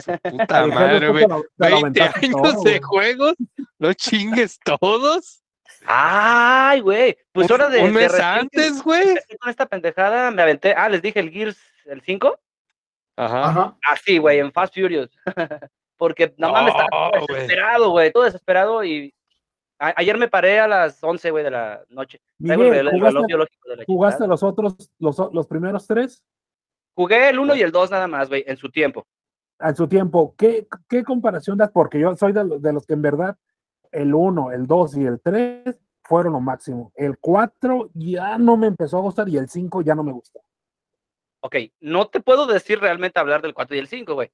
Su 0.02 0.12
puta 0.24 0.68
madre, 0.68 1.10
güey. 1.10 1.24
tú 1.26 1.30
te 1.30 1.34
lo- 1.34 1.44
te 1.58 1.70
lo 1.70 1.82
20 1.82 2.02
aventaste 2.02 2.26
años 2.28 2.42
todo, 2.42 2.64
de 2.64 2.82
juegos, 2.82 3.36
no 3.80 3.94
chingues 3.94 4.60
todos. 4.64 5.44
Ay, 5.86 6.82
güey. 6.82 7.18
Pues 7.32 7.48
Un- 7.50 7.54
hora 7.54 7.70
de. 7.70 7.82
un 7.84 7.94
mes 7.94 8.14
antes, 8.20 8.82
güey. 8.84 9.16
Con 9.40 9.50
esta 9.50 9.66
pendejada 9.66 10.30
me 10.32 10.42
aventé. 10.42 10.74
Ah, 10.74 10.90
les 10.90 11.02
dije 11.02 11.20
el 11.20 11.32
Gears, 11.32 11.58
el 11.86 12.02
5. 12.02 12.40
Ajá. 13.16 13.50
Ajá. 13.50 13.78
Ah, 13.88 13.96
sí, 14.04 14.18
güey, 14.18 14.40
en 14.40 14.52
Fast 14.52 14.74
Furious. 14.76 15.10
Porque 15.98 16.34
nada 16.38 16.54
más 16.54 16.64
me 16.64 16.70
estaba 16.70 17.12
todo 17.12 17.26
desesperado, 17.36 17.90
güey. 17.90 18.12
Todo 18.12 18.24
desesperado 18.24 18.84
y. 18.84 19.14
a- 19.80 19.94
ayer 19.98 20.18
me 20.18 20.28
paré 20.28 20.60
a 20.60 20.68
las 20.68 21.04
11, 21.04 21.32
güey, 21.32 21.44
de 21.44 21.52
la 21.52 21.84
noche. 21.90 22.20
El, 22.40 22.58
Miguel, 22.58 22.74
el 22.74 22.74
reloj 22.86 22.94
¿jugaste, 22.94 23.26
biológico 23.28 23.70
de 23.70 23.76
la 23.78 23.84
jugaste 23.86 24.28
los 24.28 24.44
otros, 24.44 24.76
los, 25.00 25.18
los 25.34 25.48
primeros 25.48 25.88
tres? 25.88 26.24
Jugué 26.96 27.30
el 27.30 27.40
1 27.40 27.56
y 27.56 27.62
el 27.62 27.72
2 27.72 27.92
nada 27.92 28.08
más, 28.08 28.28
güey, 28.30 28.44
en 28.48 28.58
su 28.58 28.70
tiempo. 28.70 29.06
En 29.60 29.76
su 29.76 29.88
tiempo, 29.88 30.36
¿qué, 30.38 30.68
qué 30.88 31.04
comparación 31.04 31.58
das? 31.58 31.72
Porque 31.72 32.00
yo 32.00 32.16
soy 32.16 32.32
de, 32.34 32.44
los- 32.44 32.62
de 32.62 32.74
los 32.74 32.86
que 32.86 32.94
en 32.94 33.02
verdad 33.02 33.36
el 33.92 34.14
1, 34.14 34.52
el 34.52 34.68
2 34.68 34.98
y 34.98 35.06
el 35.06 35.20
3 35.22 35.80
fueron 36.04 36.34
lo 36.34 36.40
máximo. 36.40 36.92
El 36.96 37.18
4 37.20 37.90
ya 37.94 38.38
no 38.38 38.56
me 38.58 38.68
empezó 38.68 38.98
a 38.98 39.02
gustar 39.02 39.28
y 39.30 39.38
el 39.38 39.48
5 39.50 39.82
ya 39.82 39.96
no 39.96 40.04
me 40.04 40.12
gustó. 40.12 40.40
Ok, 41.42 41.56
no 41.82 42.08
te 42.08 42.20
puedo 42.20 42.46
decir 42.48 42.80
realmente 42.80 43.20
hablar 43.20 43.42
del 43.42 43.54
4 43.54 43.76
y 43.76 43.80
el 43.80 43.88
5, 43.88 44.14
güey. 44.16 44.30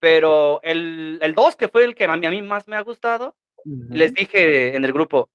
Pero 0.00 0.60
el, 0.62 1.18
el 1.22 1.34
2, 1.34 1.56
que 1.56 1.68
fue 1.68 1.84
el 1.84 1.94
que 1.94 2.04
a 2.04 2.16
mí, 2.16 2.26
a 2.26 2.30
mí 2.30 2.42
más 2.42 2.66
me 2.66 2.76
ha 2.76 2.80
gustado, 2.80 3.36
les 3.64 4.14
dije 4.14 4.74
en 4.74 4.84
el 4.84 4.92
grupo, 4.92 5.30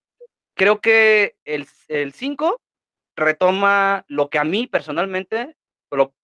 creo 0.56 0.82
que 0.82 1.36
el, 1.46 1.68
el 1.88 2.12
5 2.14 2.60
retoma 3.16 4.04
lo 4.08 4.30
que 4.30 4.40
a 4.40 4.44
mí 4.44 4.68
personalmente 4.68 5.56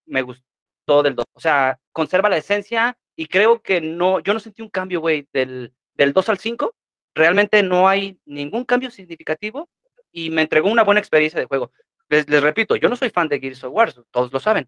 me 0.06 0.22
gustó 0.22 1.04
del 1.04 1.16
2. 1.16 1.26
O 1.34 1.40
sea, 1.40 1.80
conserva 1.92 2.30
la 2.30 2.38
esencia 2.38 2.98
y 3.16 3.28
creo 3.28 3.62
que 3.62 3.82
no, 3.82 4.20
yo 4.20 4.34
no 4.34 4.40
sentí 4.40 4.62
un 4.62 4.70
cambio, 4.70 5.00
güey, 5.00 5.28
del, 5.32 5.74
del 5.94 6.14
2 6.14 6.30
al 6.30 6.38
5. 6.38 6.74
Realmente 7.14 7.62
no 7.64 7.88
hay 7.88 8.20
ningún 8.26 8.66
cambio 8.66 8.90
significativo 8.90 9.70
y 10.12 10.30
me 10.30 10.42
entregó 10.42 10.70
una 10.70 10.84
buena 10.84 11.00
experiencia 11.00 11.40
de 11.40 11.46
juego. 11.46 11.72
Les, 12.10 12.28
les 12.30 12.42
repito, 12.42 12.76
yo 12.76 12.90
no 12.90 12.96
soy 12.96 13.10
fan 13.10 13.28
de 13.28 13.40
Gears 13.40 13.64
of 13.64 13.74
War, 13.74 13.94
todos 14.12 14.34
lo 14.34 14.40
saben, 14.40 14.68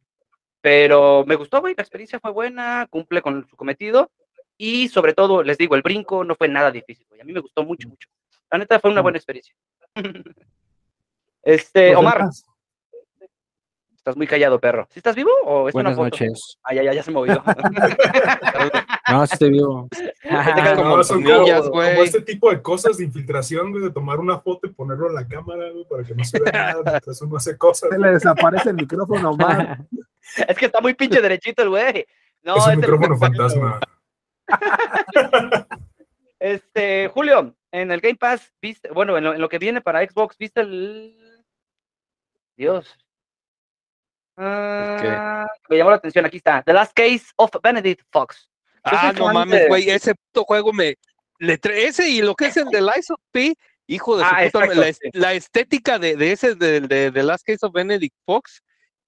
pero 0.63 1.25
me 1.27 1.35
gustó, 1.35 1.59
güey, 1.59 1.73
la 1.75 1.83
experiencia 1.83 2.21
fue 2.21 2.31
buena, 2.31 2.87
cumple 2.89 3.21
con 3.21 3.45
su 3.49 3.57
cometido 3.57 4.09
y 4.57 4.87
sobre 4.87 5.13
todo, 5.13 5.43
les 5.43 5.57
digo, 5.57 5.75
el 5.75 5.81
brinco 5.81 6.23
no 6.23 6.35
fue 6.35 6.47
nada 6.47 6.71
difícil, 6.71 7.05
güey. 7.09 7.19
A 7.19 7.25
mí 7.25 7.33
me 7.33 7.41
gustó 7.41 7.65
mucho, 7.65 7.89
mucho. 7.89 8.07
La 8.49 8.59
neta 8.59 8.79
fue 8.79 8.89
una 8.89 9.01
buena 9.01 9.17
experiencia. 9.17 9.53
este, 11.43 11.93
Omar. 11.97 12.29
Estás 13.93 14.15
muy 14.15 14.25
callado, 14.25 14.57
perro. 14.61 14.87
¿Sí 14.89 14.99
estás 14.99 15.17
vivo 15.17 15.31
o 15.43 15.67
es 15.67 15.73
Buenas 15.73 15.97
una 15.97 16.09
foto? 16.09 16.23
noches. 16.23 16.57
Ah, 16.63 16.73
ya, 16.73 16.81
ya, 16.81 16.93
ya 16.93 17.03
se 17.03 17.11
movió. 17.11 17.43
No, 19.11 19.27
sí 19.27 19.33
estoy 19.33 19.49
vivo. 19.51 19.89
como 20.77 20.97
No, 20.97 21.03
son 21.03 21.23
niñas, 21.23 21.63
como, 21.63 21.71
güey. 21.71 21.91
como 21.91 22.03
este 22.05 22.21
tipo 22.21 22.49
de 22.49 22.61
cosas 22.61 22.97
de 22.97 23.03
infiltración, 23.03 23.71
güey, 23.71 23.83
de 23.83 23.91
tomar 23.91 24.17
una 24.21 24.39
foto 24.39 24.65
y 24.65 24.71
ponerlo 24.71 25.09
en 25.09 25.15
la 25.15 25.27
cámara, 25.27 25.69
güey, 25.71 25.85
para 25.89 26.03
que 26.03 26.15
no 26.15 26.23
se 26.23 26.39
vea 26.39 26.51
nada, 26.53 26.81
mientras 26.85 27.21
uno 27.21 27.35
hace 27.35 27.57
cosas. 27.57 27.89
Se 27.89 27.99
le 27.99 28.11
desaparece 28.11 28.69
el 28.69 28.75
micrófono 28.75 29.31
Omar. 29.31 29.85
es 30.47 30.57
que 30.57 30.65
está 30.65 30.81
muy 30.81 30.93
pinche 30.93 31.21
derechito 31.21 31.63
el 31.63 31.69
güey. 31.69 32.05
No, 32.41 32.57
es 32.57 32.65
un 32.65 32.71
este- 32.73 32.81
micrófono 32.81 33.17
fantasma. 33.17 33.79
Este, 36.39 37.07
Julio, 37.07 37.55
en 37.71 37.89
el 37.89 38.01
Game 38.01 38.17
Pass, 38.17 38.51
viste, 38.61 38.89
bueno, 38.91 39.17
en 39.17 39.23
lo, 39.23 39.33
en 39.33 39.39
lo 39.39 39.47
que 39.47 39.59
viene 39.59 39.79
para 39.79 40.05
Xbox, 40.05 40.37
¿viste 40.37 40.59
el. 40.59 41.41
Dios. 42.57 42.93
Ah, 44.35 45.47
me 45.69 45.77
llamó 45.77 45.91
la 45.91 45.95
atención, 45.95 46.25
aquí 46.25 46.37
está. 46.37 46.61
The 46.63 46.73
Last 46.73 46.91
Case 46.93 47.27
of 47.37 47.49
Benedict 47.63 48.01
Fox. 48.11 48.49
Ah, 48.83 49.13
no 49.15 49.31
mames, 49.31 49.61
de- 49.61 49.67
güey, 49.69 49.89
ese 49.89 50.15
puto 50.15 50.43
juego 50.43 50.73
me... 50.73 50.95
Le 51.39 51.57
ese 51.63 52.09
y 52.09 52.21
lo 52.21 52.35
que 52.35 52.47
es 52.47 52.57
el 52.57 52.67
de 52.67 52.81
Lies 52.81 53.09
of 53.09 53.21
P, 53.31 53.53
hijo 53.87 54.17
de 54.17 54.23
su 54.25 54.29
Ah, 54.29 54.41
puta... 54.51 54.65
la, 54.75 54.91
la 55.13 55.33
estética 55.33 55.97
de, 55.97 56.17
de 56.17 56.31
ese, 56.33 56.55
de, 56.55 56.81
de, 56.81 57.11
de 57.11 57.23
Last 57.23 57.45
Case 57.45 57.65
of 57.65 57.71
Benedict 57.73 58.15
Fox, 58.25 58.61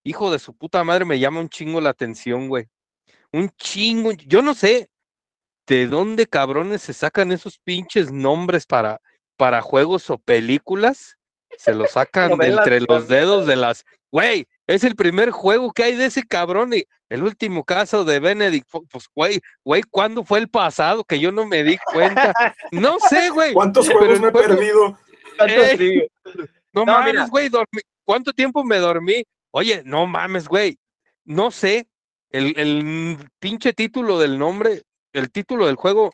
hijo 0.05 0.31
de 0.31 0.39
su 0.39 0.55
puta 0.55 0.83
madre, 0.83 1.03
me 1.03 1.19
llama 1.19 1.41
un 1.41 1.49
chingo 1.49 1.81
la 1.81 1.89
atención, 1.89 2.47
güey. 2.47 2.67
Un 3.33 3.49
chingo, 3.57 4.11
yo 4.13 4.41
no 4.41 4.53
sé 4.53 4.89
de 5.67 5.87
dónde 5.87 6.27
cabrones 6.27 6.83
se 6.83 6.93
sacan 6.93 7.31
esos 7.31 7.57
pinches 7.59 8.11
nombres 8.11 8.65
para, 8.67 9.01
para 9.35 9.61
juegos 9.61 10.09
o 10.11 10.17
películas. 10.19 11.17
Se 11.57 11.73
los 11.73 11.91
sacan 11.91 12.37
de 12.37 12.49
entre 12.49 12.81
los 12.81 13.07
dedos 13.07 13.47
de 13.47 13.55
las... 13.55 13.83
Güey, 14.11 14.45
es 14.67 14.83
el 14.83 14.95
primer 14.95 15.31
juego 15.31 15.73
que 15.73 15.83
hay 15.83 15.95
de 15.95 16.05
ese 16.05 16.23
cabrón 16.23 16.73
y 16.73 16.85
el 17.09 17.23
último 17.23 17.63
caso 17.65 18.05
de 18.05 18.19
Benedict 18.19 18.69
pues 18.89 19.07
güey, 19.13 19.41
güey, 19.63 19.81
¿cuándo 19.89 20.23
fue 20.23 20.39
el 20.39 20.47
pasado 20.47 21.03
que 21.03 21.19
yo 21.19 21.31
no 21.31 21.45
me 21.45 21.63
di 21.63 21.77
cuenta? 21.91 22.31
No 22.71 22.97
sé, 22.99 23.29
güey. 23.31 23.53
¿Cuántos 23.53 23.89
juegos 23.89 24.21
me 24.21 24.27
he 24.27 24.31
perdido? 24.31 24.97
Eh. 25.47 26.07
No, 26.73 26.85
No, 26.85 26.93
mames, 26.93 27.29
güey, 27.29 27.49
dormí- 27.49 27.81
¿cuánto 28.05 28.31
tiempo 28.31 28.63
me 28.63 28.77
dormí? 28.77 29.23
Oye, 29.57 29.83
no 29.85 30.05
mames, 30.05 30.49
güey, 30.49 30.77
no 31.23 31.49
sé, 31.49 31.87
el, 32.29 32.59
el 32.59 33.17
pinche 33.39 33.71
título 33.71 34.19
del 34.19 34.37
nombre, 34.37 34.81
el 35.13 35.31
título 35.31 35.67
del 35.67 35.77
juego, 35.77 36.11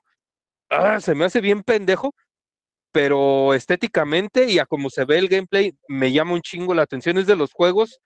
ah, 0.69 0.99
se 0.99 1.15
me 1.15 1.25
hace 1.25 1.41
bien 1.41 1.63
pendejo, 1.63 2.13
pero 2.91 3.56
estéticamente 3.56 4.45
y 4.45 4.60
a 4.60 4.67
como 4.67 4.91
se 4.91 5.06
ve 5.06 5.17
el 5.17 5.27
gameplay, 5.27 5.73
me 5.88 6.12
llama 6.12 6.34
un 6.34 6.41
chingo 6.43 6.75
la 6.75 6.84
atención, 6.84 7.17
es 7.17 7.25
de 7.25 7.36
los 7.36 7.51
juegos 7.51 7.99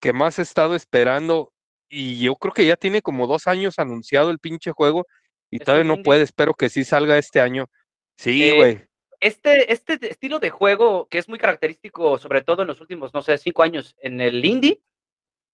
que 0.00 0.12
más 0.12 0.38
he 0.38 0.42
estado 0.42 0.76
esperando 0.76 1.52
y 1.88 2.20
yo 2.20 2.36
creo 2.36 2.54
que 2.54 2.64
ya 2.64 2.76
tiene 2.76 3.02
como 3.02 3.26
dos 3.26 3.48
años 3.48 3.80
anunciado 3.80 4.30
el 4.30 4.38
pinche 4.38 4.70
juego 4.70 5.04
y 5.50 5.56
¿Es 5.56 5.64
todavía 5.64 5.82
no 5.82 6.00
puede, 6.04 6.22
espero 6.22 6.54
que 6.54 6.68
sí 6.68 6.84
salga 6.84 7.18
este 7.18 7.40
año. 7.40 7.66
Sí, 8.18 8.40
Eh, 8.44 8.54
güey. 8.54 8.84
Este, 9.26 9.72
este 9.72 9.98
estilo 10.08 10.38
de 10.38 10.50
juego 10.50 11.08
que 11.08 11.18
es 11.18 11.28
muy 11.28 11.38
característico, 11.38 12.16
sobre 12.18 12.42
todo 12.42 12.62
en 12.62 12.68
los 12.68 12.80
últimos, 12.80 13.12
no 13.12 13.22
sé, 13.22 13.36
cinco 13.38 13.64
años 13.64 13.96
en 14.00 14.20
el 14.20 14.44
indie, 14.44 14.80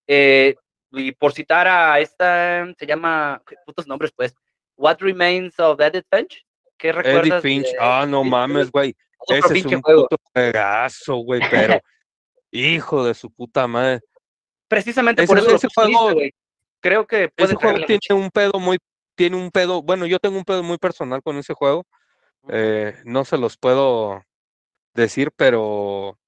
eh, 0.07 0.57
y 0.91 1.13
por 1.13 1.33
citar 1.33 1.67
a 1.67 1.99
esta, 2.01 2.67
se 2.79 2.87
llama, 2.87 3.43
¿qué 3.47 3.57
putos 3.65 3.87
nombres 3.87 4.13
pues? 4.15 4.35
What 4.77 4.99
Remains 5.01 5.59
of 5.59 5.81
Edith 5.81 6.05
Finch? 6.11 6.45
¿Qué 6.77 6.93
recuerdas? 6.93 7.41
Finch, 7.41 7.65
de- 7.71 7.79
ah, 7.81 8.05
no 8.07 8.23
de- 8.23 8.29
mames, 8.29 8.71
güey. 8.71 8.95
Ese 9.29 9.59
es 9.59 9.65
un 9.65 9.81
juego? 9.81 10.09
puto 10.09 11.23
güey, 11.25 11.41
pero 11.51 11.81
hijo 12.51 13.05
de 13.05 13.15
su 13.15 13.31
puta 13.31 13.67
madre. 13.67 14.01
Precisamente 14.69 15.23
ese- 15.23 15.33
por 15.33 15.39
eso 15.39 15.57
ese 15.57 15.69
juego- 15.75 16.13
güey. 16.13 16.35
Creo 16.81 17.07
que 17.07 17.29
puede 17.29 17.53
Ese 17.53 17.55
juego 17.57 17.87
tiene 17.87 18.01
un 18.23 18.31
pedo 18.31 18.59
muy, 18.59 18.77
tiene 19.15 19.37
un 19.37 19.51
pedo, 19.51 19.83
bueno, 19.83 20.05
yo 20.05 20.19
tengo 20.19 20.37
un 20.37 20.45
pedo 20.45 20.63
muy 20.63 20.77
personal 20.77 21.23
con 21.23 21.39
ese 21.39 21.55
juego. 21.55 21.87
Eh, 22.49 22.97
no 23.05 23.25
se 23.25 23.39
los 23.39 23.57
puedo 23.57 24.23
decir, 24.95 25.31
pero 25.37 26.19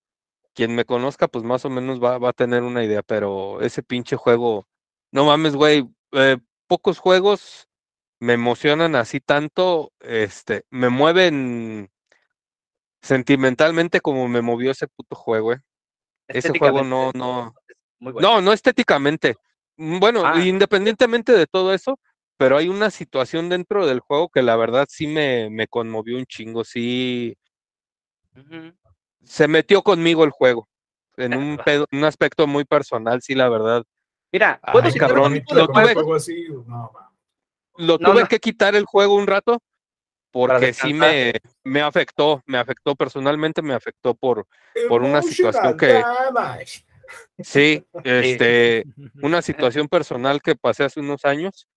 quien 0.54 0.74
me 0.74 0.84
conozca, 0.84 1.28
pues 1.28 1.44
más 1.44 1.64
o 1.64 1.70
menos 1.70 2.02
va, 2.02 2.18
va 2.18 2.30
a 2.30 2.32
tener 2.34 2.62
una 2.62 2.84
idea, 2.84 3.02
pero 3.02 3.60
ese 3.60 3.82
pinche 3.82 4.16
juego, 4.16 4.66
no 5.12 5.24
mames, 5.26 5.56
güey, 5.56 5.88
eh, 6.12 6.38
pocos 6.66 6.98
juegos 6.98 7.68
me 8.20 8.34
emocionan 8.34 8.94
así 8.96 9.20
tanto, 9.20 9.92
este, 10.00 10.64
me 10.70 10.88
mueven 10.88 11.90
sentimentalmente 13.02 14.00
como 14.00 14.28
me 14.28 14.42
movió 14.42 14.70
ese 14.70 14.86
puto 14.88 15.16
juego, 15.16 15.52
eh. 15.52 15.58
Ese 16.28 16.58
juego 16.58 16.82
no, 16.84 17.10
no, 17.14 17.54
bueno. 17.98 18.20
no, 18.20 18.40
no 18.40 18.52
estéticamente. 18.52 19.36
Mm, 19.76 19.98
Bueno, 19.98 20.22
Ah. 20.24 20.40
independientemente 20.40 21.32
de 21.32 21.46
todo 21.46 21.74
eso, 21.74 21.98
pero 22.36 22.56
hay 22.56 22.68
una 22.68 22.90
situación 22.90 23.48
dentro 23.48 23.86
del 23.86 24.00
juego 24.00 24.28
que 24.28 24.42
la 24.42 24.56
verdad 24.56 24.86
sí 24.88 25.06
me, 25.06 25.50
me 25.50 25.66
conmovió 25.68 26.16
un 26.16 26.26
chingo, 26.26 26.64
sí, 26.64 27.36
se 29.22 29.48
metió 29.48 29.82
conmigo 29.82 30.24
el 30.24 30.30
juego, 30.30 30.68
en 31.16 31.34
un, 31.38 31.56
pedo- 31.58 31.86
un 31.92 32.04
aspecto 32.04 32.46
muy 32.46 32.64
personal, 32.64 33.22
sí, 33.22 33.34
la 33.34 33.48
verdad. 33.48 33.84
Mira, 34.32 34.58
Ay, 34.62 34.72
puedo 34.72 34.90
citar 34.90 35.08
cabrón, 35.08 35.42
lo 35.52 35.66
tuve- 35.68 35.72
juegos? 35.72 35.94
juego 35.94 36.14
así, 36.16 36.46
no. 36.66 36.92
Lo 37.76 37.98
tuve 37.98 38.22
no. 38.22 38.28
que 38.28 38.38
quitar 38.38 38.74
el 38.76 38.84
juego 38.84 39.14
un 39.16 39.26
rato 39.26 39.60
porque 40.30 40.72
sí 40.72 40.92
me, 40.92 41.32
me 41.62 41.80
afectó, 41.80 42.42
me 42.46 42.58
afectó 42.58 42.94
personalmente, 42.96 43.62
me 43.62 43.74
afectó 43.74 44.14
por, 44.14 44.46
Por 44.88 45.02
una 45.02 45.22
situación 45.22 45.76
que- 45.76 45.92
damage. 46.32 46.84
sí, 47.38 47.84
este, 48.02 48.84
una 49.22 49.42
situación 49.42 49.88
personal 49.88 50.40
que 50.42 50.56
pasé 50.56 50.84
hace 50.84 50.98
unos 51.00 51.24
años, 51.24 51.68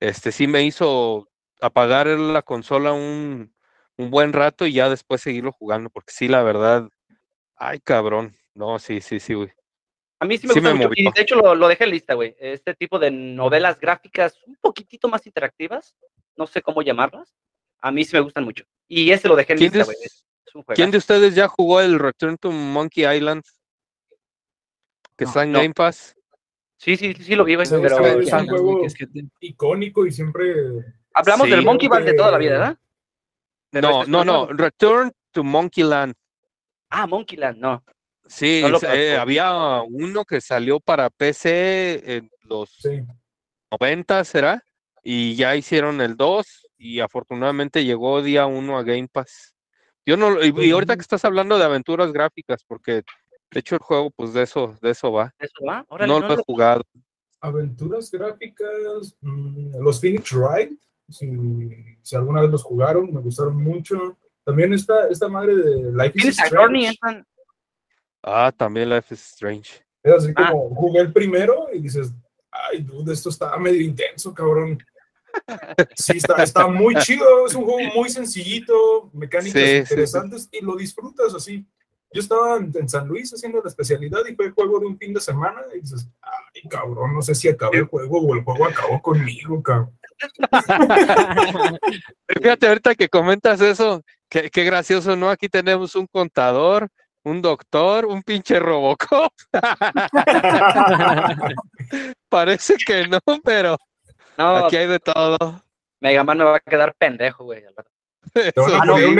este 0.00 0.32
sí 0.32 0.46
me 0.46 0.64
hizo 0.64 1.28
apagar 1.60 2.06
la 2.06 2.42
consola 2.42 2.92
un, 2.92 3.54
un 3.96 4.10
buen 4.10 4.32
rato 4.32 4.66
y 4.66 4.72
ya 4.72 4.88
después 4.88 5.20
seguirlo 5.20 5.52
jugando, 5.52 5.90
porque 5.90 6.12
sí, 6.12 6.28
la 6.28 6.42
verdad, 6.42 6.88
ay 7.56 7.80
cabrón, 7.80 8.34
no, 8.54 8.78
sí, 8.78 9.00
sí, 9.00 9.20
sí, 9.20 9.34
güey. 9.34 9.52
A 10.18 10.24
mí 10.24 10.38
sí 10.38 10.46
me 10.46 10.54
Sí 10.54 10.60
gusta 10.60 10.74
me 10.74 10.86
mucho. 10.86 10.90
Y 10.96 11.04
de 11.12 11.20
hecho 11.20 11.36
lo, 11.36 11.54
lo 11.54 11.68
dejé 11.68 11.84
en 11.84 11.90
lista, 11.90 12.14
güey. 12.14 12.34
Este 12.38 12.74
tipo 12.74 12.98
de 12.98 13.10
novelas 13.10 13.78
gráficas 13.78 14.38
un 14.46 14.56
poquitito 14.56 15.08
más 15.08 15.26
interactivas, 15.26 15.94
no 16.36 16.46
sé 16.46 16.62
cómo 16.62 16.82
llamarlas. 16.82 17.34
A 17.80 17.90
mí 17.90 18.04
sí 18.04 18.16
me 18.16 18.20
gustan 18.20 18.44
mucho. 18.44 18.64
Y 18.88 19.10
ese 19.10 19.28
lo 19.28 19.36
dejé 19.36 19.52
en 19.52 19.58
¿Quién 19.58 19.72
lista, 19.72 19.84
güey. 19.84 19.96
Es 20.02 20.54
un 20.54 20.62
quién 20.62 20.90
de 20.90 20.98
ustedes 20.98 21.34
ya 21.34 21.48
jugó 21.48 21.80
el 21.80 21.98
Return 21.98 22.38
to 22.38 22.50
Monkey 22.50 23.04
Island? 23.04 23.42
Que 25.16 25.24
No, 25.24 25.30
está 25.30 25.42
en 25.42 25.52
no. 25.52 25.60
Game 25.60 25.74
Pass. 25.74 26.15
Sí, 26.78 26.96
sí, 26.96 27.14
sí, 27.14 27.22
sí 27.24 27.34
lo 27.34 27.44
vi, 27.44 27.54
güey. 27.54 27.66
Pero 27.68 27.86
Es 27.86 28.26
es 28.28 28.32
un 28.32 28.46
juego 28.48 28.80
que 28.80 28.86
es 28.86 28.94
que 28.94 29.06
te- 29.06 29.24
icónico 29.40 30.06
y 30.06 30.12
siempre 30.12 30.54
hablamos 31.14 31.48
del. 31.48 31.64
Monkey 31.64 31.88
Ball 31.88 32.04
de 32.04 32.14
toda 32.14 32.30
la 32.30 32.38
vida, 32.38 32.52
¿verdad? 32.52 32.78
No, 33.72 34.04
no, 34.04 34.24
no. 34.24 34.46
Return 34.48 35.12
to 35.32 35.42
Monkey 35.44 35.84
Land. 35.84 36.14
Ah, 36.90 37.06
Monkey 37.06 37.36
Land, 37.38 37.58
no. 37.58 37.82
Sí, 38.26 38.60
No 38.62 38.70
lo 38.70 38.76
es- 38.78 38.82
eh, 38.84 39.16
había 39.16 39.82
uno 39.82 40.24
que 40.24 40.40
salió 40.40 40.80
para 40.80 41.10
PC 41.10 42.02
en 42.16 42.30
los 42.42 42.70
sí. 42.70 43.02
90, 43.70 44.24
¿será? 44.24 44.62
Y 45.02 45.36
ya 45.36 45.54
hicieron 45.56 46.00
el 46.00 46.16
2 46.16 46.66
y 46.76 47.00
afortunadamente 47.00 47.84
llegó 47.84 48.22
día 48.22 48.46
1 48.46 48.76
a 48.78 48.82
Game 48.82 49.08
Pass. 49.10 49.54
Yo 50.04 50.16
no, 50.16 50.30
lo- 50.30 50.44
y, 50.44 50.52
y 50.66 50.70
ahorita 50.72 50.94
que 50.96 51.02
estás 51.02 51.24
hablando 51.24 51.58
de 51.58 51.64
aventuras 51.64 52.12
gráficas, 52.12 52.64
porque 52.66 53.02
de 53.50 53.60
hecho 53.60 53.74
el 53.76 53.80
juego, 53.80 54.10
pues 54.10 54.32
de 54.32 54.42
eso, 54.42 54.76
de 54.82 54.90
eso 54.90 55.12
va. 55.12 55.32
¿Eso 55.38 55.64
va? 55.66 55.84
Órale, 55.88 56.12
No 56.12 56.20
no 56.20 56.28
lo 56.28 56.34
he 56.34 56.36
lo- 56.36 56.44
jugado. 56.44 56.82
Aventuras 57.40 58.10
gráficas, 58.10 59.14
mm, 59.20 59.76
los 59.80 60.00
Phoenix 60.00 60.32
Wright, 60.32 60.72
si, 61.08 61.30
si 62.02 62.16
alguna 62.16 62.40
vez 62.42 62.50
los 62.50 62.62
jugaron, 62.62 63.12
me 63.12 63.20
gustaron 63.20 63.62
mucho. 63.62 64.16
También 64.44 64.72
esta, 64.72 65.08
esta 65.08 65.28
madre 65.28 65.54
de 65.56 65.92
Life 65.92 66.12
is 66.18 66.38
Strange. 66.38 66.88
entran- 67.00 67.24
Ah, 68.22 68.52
también 68.56 68.88
Life 68.90 69.14
is 69.14 69.20
Strange. 69.32 69.84
Es 70.02 70.12
así 70.14 70.32
Ah. 70.36 70.50
como 70.50 70.74
jugué 70.74 71.00
el 71.00 71.12
primero 71.12 71.68
y 71.72 71.80
dices, 71.80 72.12
ay, 72.50 72.82
dude, 72.82 73.12
esto 73.12 73.28
está 73.28 73.56
medio 73.58 73.80
intenso, 73.80 74.32
cabrón. 74.34 74.78
Sí, 75.94 76.16
está, 76.16 76.42
está 76.42 76.66
muy 76.66 76.94
chido, 76.96 77.46
es 77.46 77.54
un 77.54 77.64
juego 77.64 77.92
muy 77.94 78.08
sencillito, 78.08 79.10
mecánicas 79.12 79.60
Sí, 79.62 79.68
sí, 79.68 79.76
interesantes 79.78 80.48
y 80.50 80.64
lo 80.64 80.74
disfrutas 80.76 81.34
así. 81.34 81.64
Yo 82.12 82.20
estaba 82.20 82.56
en, 82.56 82.72
en 82.74 82.88
San 82.88 83.08
Luis 83.08 83.32
haciendo 83.32 83.60
la 83.62 83.68
especialidad 83.68 84.20
y 84.30 84.34
fue 84.34 84.50
juego 84.50 84.80
de 84.80 84.86
un 84.86 84.98
fin 84.98 85.12
de 85.12 85.20
semana 85.20 85.60
y 85.74 85.80
dices, 85.80 86.08
ay, 86.22 86.62
cabrón, 86.68 87.14
no 87.14 87.22
sé 87.22 87.34
si 87.34 87.48
acabé 87.48 87.78
el 87.78 87.86
juego 87.86 88.20
o 88.20 88.34
el 88.34 88.42
juego 88.42 88.66
acabó 88.66 89.00
conmigo, 89.02 89.62
cabrón. 89.62 89.96
Fíjate, 92.28 92.68
ahorita 92.68 92.94
que 92.94 93.08
comentas 93.08 93.60
eso, 93.60 94.02
qué, 94.28 94.50
qué 94.50 94.64
gracioso, 94.64 95.16
¿no? 95.16 95.30
Aquí 95.30 95.48
tenemos 95.48 95.94
un 95.94 96.06
contador, 96.06 96.88
un 97.26 97.42
doctor, 97.42 98.06
un 98.06 98.22
pinche 98.22 98.60
Robocop. 98.60 99.32
Parece 102.28 102.76
que 102.86 103.08
no, 103.08 103.18
pero 103.42 103.76
No, 104.38 104.56
aquí 104.56 104.76
hay 104.76 104.86
de 104.86 105.00
todo. 105.00 105.60
Mega 106.00 106.24
Man 106.24 106.38
me 106.38 106.44
va 106.44 106.56
a 106.56 106.60
quedar 106.60 106.94
pendejo, 106.94 107.44
güey. 107.44 107.64
Te 108.32 108.52
van 108.56 108.88
poner 108.88 109.06
un 109.08 109.18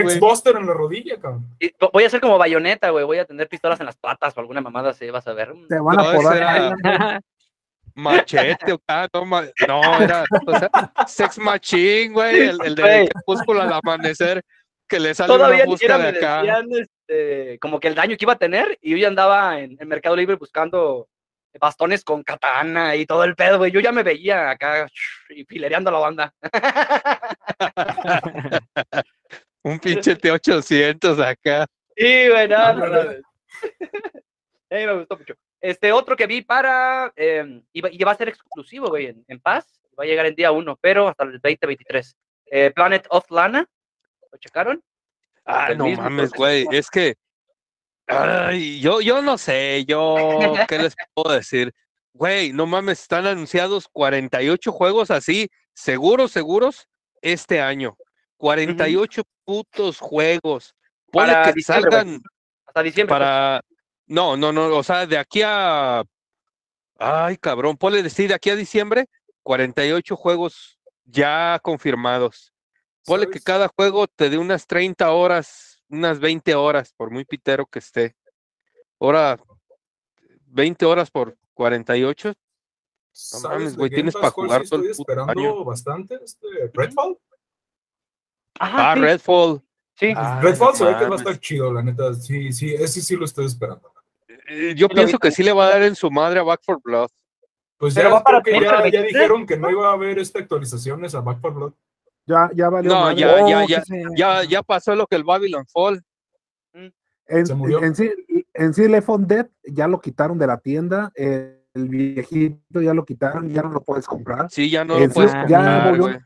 en 0.60 0.66
la 0.66 0.72
rodilla, 0.74 1.16
cabrón. 1.20 1.46
Voy 1.92 2.04
a 2.04 2.10
ser 2.10 2.20
como 2.20 2.38
bayoneta, 2.38 2.90
güey. 2.90 3.04
Voy 3.04 3.18
a 3.18 3.24
tener 3.24 3.48
pistolas 3.48 3.80
en 3.80 3.86
las 3.86 3.96
patas 3.96 4.36
o 4.36 4.40
alguna 4.40 4.60
mamada 4.60 4.90
así, 4.90 5.08
vas 5.10 5.26
a 5.26 5.32
ver. 5.32 5.52
Te 5.68 5.78
van 5.78 5.98
a 5.98 6.12
podar. 6.12 6.36
era- 6.36 7.20
Machete, 7.94 8.72
o- 8.74 8.80
ah, 8.88 9.08
no, 9.14 9.24
ma- 9.24 9.46
no, 9.66 10.00
era 10.02 10.24
o 10.46 10.58
sea, 10.58 10.70
Sex 11.06 11.38
Machine, 11.38 12.12
güey, 12.12 12.40
el, 12.48 12.58
el 12.62 12.74
de. 12.74 13.08
Crepúsculo 13.08 13.62
al 13.62 13.72
amanecer, 13.72 14.42
que 14.86 15.00
le 15.00 15.14
sale 15.14 15.32
Todavía 15.32 15.62
una 15.64 15.66
busca 15.72 15.96
de 15.98 16.08
acá. 16.08 16.36
decían 16.42 16.66
este, 16.72 17.58
como 17.58 17.80
que 17.80 17.88
el 17.88 17.94
daño 17.94 18.16
que 18.18 18.24
iba 18.26 18.34
a 18.34 18.38
tener 18.38 18.76
y 18.82 18.90
yo 18.90 18.96
ya 18.98 19.08
andaba 19.08 19.58
en 19.60 19.78
el 19.80 19.86
Mercado 19.86 20.14
Libre 20.14 20.36
buscando 20.36 21.08
bastones 21.58 22.04
con 22.04 22.22
katana 22.22 22.94
y 22.96 23.06
todo 23.06 23.24
el 23.24 23.34
pedo, 23.34 23.58
güey. 23.58 23.70
Yo 23.72 23.80
ya 23.80 23.92
me 23.92 24.02
veía 24.02 24.50
acá 24.50 24.88
y 25.30 25.44
filereando 25.44 25.90
a 25.90 25.92
la 25.92 25.98
banda. 25.98 26.34
Un 29.62 29.78
pinche 29.80 30.16
T800 30.16 31.20
acá. 31.24 31.66
Sí, 31.96 32.28
güey, 32.28 32.48
no, 32.48 32.72
no. 32.74 33.02
Eh, 33.10 33.22
me 34.86 34.94
gustó 34.98 35.16
mucho. 35.18 35.34
Este 35.60 35.92
otro 35.92 36.16
que 36.16 36.26
vi 36.26 36.42
para. 36.42 37.12
eh, 37.16 37.62
iba- 37.72 37.90
y 37.90 37.98
va 38.04 38.12
a 38.12 38.16
ser 38.16 38.28
exclusivo, 38.28 38.88
güey, 38.88 39.06
en, 39.06 39.24
en 39.26 39.40
paz. 39.40 39.80
Va 39.98 40.04
a 40.04 40.06
llegar 40.06 40.26
en 40.26 40.34
día 40.34 40.52
1, 40.52 40.78
pero 40.80 41.08
hasta 41.08 41.24
el 41.24 41.32
2023. 41.40 42.16
Eh, 42.46 42.70
Planet 42.70 43.06
of 43.10 43.28
Lana. 43.30 43.66
¿Lo 44.30 44.38
checaron? 44.38 44.82
Ah, 45.44 45.70
no 45.76 45.86
mismo 45.86 46.04
mames, 46.04 46.30
güey, 46.32 46.66
es 46.70 46.90
que. 46.90 47.16
Ay, 48.06 48.80
yo, 48.80 49.00
yo 49.00 49.20
no 49.22 49.36
sé, 49.36 49.84
yo, 49.86 50.54
¿qué 50.68 50.78
les 50.78 50.94
puedo 51.14 51.34
decir? 51.34 51.74
Güey, 52.12 52.52
no 52.52 52.66
mames, 52.66 53.02
están 53.02 53.26
anunciados 53.26 53.88
48 53.92 54.72
juegos 54.72 55.10
así, 55.10 55.50
seguros, 55.74 56.32
seguros, 56.32 56.88
este 57.20 57.60
año. 57.60 57.96
48 58.38 59.22
putos 59.44 59.98
juegos. 59.98 60.74
Ponle 61.10 61.32
Para 61.32 61.52
que 61.52 61.62
salgan 61.62 62.22
Hasta 62.66 62.82
diciembre. 62.82 63.12
para. 63.12 63.60
No, 64.06 64.36
no, 64.36 64.52
no, 64.52 64.76
o 64.76 64.82
sea, 64.82 65.06
de 65.06 65.18
aquí 65.18 65.42
a. 65.44 66.04
Ay, 66.98 67.36
cabrón, 67.36 67.76
ponle 67.76 68.02
decir, 68.02 68.28
de 68.28 68.34
aquí 68.34 68.50
a 68.50 68.56
diciembre, 68.56 69.06
48 69.42 70.16
juegos 70.16 70.78
ya 71.04 71.58
confirmados. 71.62 72.52
Ponle 73.04 73.26
que 73.26 73.34
¿Sabes? 73.34 73.44
cada 73.44 73.68
juego 73.68 74.06
te 74.06 74.30
dé 74.30 74.38
unas 74.38 74.66
30 74.66 75.10
horas, 75.10 75.75
unas 75.88 76.18
20 76.20 76.54
horas, 76.54 76.92
por 76.96 77.10
muy 77.10 77.24
pitero 77.24 77.66
que 77.66 77.78
esté. 77.78 78.16
Ahora, 79.00 79.38
20 80.46 80.84
horas 80.86 81.10
por 81.10 81.36
48. 81.54 82.34
¿Sabes 83.12 83.58
mames, 83.58 83.76
güey, 83.76 83.90
tienes 83.90 84.14
Pass 84.14 84.22
pa' 84.22 84.30
cuál 84.32 84.46
jugar 84.48 84.62
sí 84.64 84.68
todo 84.70 84.82
el 84.82 84.90
estoy 84.90 85.04
puto 85.04 85.12
esperando 85.12 85.40
año? 85.40 85.64
bastante, 85.64 86.18
este, 86.22 86.46
Redfall. 86.74 87.18
Ajá, 88.58 88.92
Ah, 88.92 88.94
sí, 88.94 89.00
Redfall. 89.00 89.62
sí. 89.94 90.12
Ah, 90.16 90.40
Redfall 90.42 90.68
no 90.68 90.74
se 90.74 90.84
ve 90.84 90.96
que 90.98 91.04
va 91.06 91.14
a 91.14 91.18
estar 91.18 91.40
chido, 91.40 91.72
la 91.72 91.82
neta. 91.82 92.12
Sí, 92.14 92.52
sí, 92.52 92.74
ese 92.74 93.00
sí 93.00 93.16
lo 93.16 93.24
estoy 93.24 93.46
esperando. 93.46 93.92
Eh, 94.48 94.74
Yo 94.76 94.86
lo 94.88 94.94
pienso 94.94 95.18
que 95.18 95.30
sí 95.30 95.42
le 95.42 95.52
va 95.52 95.66
a 95.66 95.70
dar 95.70 95.82
en 95.82 95.94
su 95.94 96.10
madre 96.10 96.40
a 96.40 96.42
Back 96.42 96.60
for 96.62 96.80
Blood. 96.82 97.10
Pues 97.78 97.94
Pero 97.94 98.08
ya, 98.08 98.14
va 98.14 98.22
para 98.22 98.42
creo 98.42 98.60
que 98.60 98.66
para 98.66 98.78
ya, 98.84 98.90
ya 98.90 99.00
23. 99.00 99.12
dijeron 99.12 99.46
que 99.46 99.56
no 99.58 99.70
iba 99.70 99.88
a 99.90 99.92
haber 99.92 100.18
esta 100.18 100.38
actualizaciones 100.38 101.14
a 101.14 101.20
Back 101.20 101.38
4 101.40 101.54
Blood. 101.58 101.72
Ya, 102.26 102.50
ya 102.54 102.68
valió. 102.68 102.90
No, 102.90 103.12
ya, 103.12 103.46
ya, 103.48 103.62
Oh, 103.62 103.66
ya, 103.68 103.82
se- 103.84 104.02
ya, 104.16 104.44
ya 104.44 104.62
pasó 104.62 104.94
lo 104.96 105.06
que 105.06 105.16
el 105.16 105.24
Babylon 105.24 105.64
Fall. 105.66 106.02
En, 107.28 107.44
Se 107.46 107.54
murió. 107.54 107.82
en 107.82 107.94
sí, 107.96 108.10
en 108.54 108.72
sí, 108.72 108.84
el 108.84 108.94
iPhone 108.94 109.26
Dead 109.26 109.48
ya 109.64 109.88
lo 109.88 110.00
quitaron 110.00 110.38
de 110.38 110.46
la 110.46 110.58
tienda. 110.58 111.10
eh, 111.16 111.52
el 111.74 111.88
viejito 111.90 112.80
ya 112.80 112.94
lo 112.94 113.04
quitaron, 113.04 113.50
ya 113.50 113.60
no 113.62 113.68
lo 113.70 113.82
puedes 113.82 114.06
comprar. 114.06 114.48
Sí, 114.50 114.70
ya 114.70 114.82
no 114.84 114.98
lo 114.98 115.10
puedes 115.10 115.30
sí, 115.30 115.36
ya 115.46 115.58
comprar, 115.58 115.88
volvió- 115.90 116.02
güey. 116.04 116.18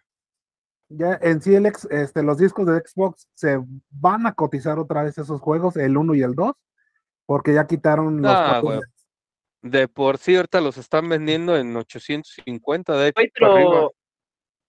Ya 0.92 1.18
en 1.22 1.40
sí, 1.42 1.55
el 1.55 1.66
ex- 1.66 1.88
este, 1.90 2.22
los 2.22 2.38
discos 2.38 2.66
de 2.66 2.80
Xbox 2.86 3.26
se 3.34 3.59
van 3.90 4.26
a 4.26 4.34
cotizar 4.34 4.78
otra 4.78 5.03
vez 5.03 5.18
esos 5.18 5.40
juegos, 5.40 5.76
el 5.76 5.96
1 5.96 6.14
y 6.14 6.22
el 6.22 6.34
2, 6.34 6.53
porque 7.26 7.53
ya 7.55 7.66
quitaron 7.66 8.22
los. 8.22 8.30
Ah. 8.32 8.61
De 9.62 9.88
por 9.88 10.18
sí, 10.18 10.36
ahorita 10.36 10.61
los 10.61 10.76
están 10.78 11.09
vendiendo 11.09 11.57
en 11.57 11.74
850, 11.76 12.96
de 12.96 13.09
hecho, 13.09 13.20
arriba. 13.46 13.55
pero. 13.70 13.92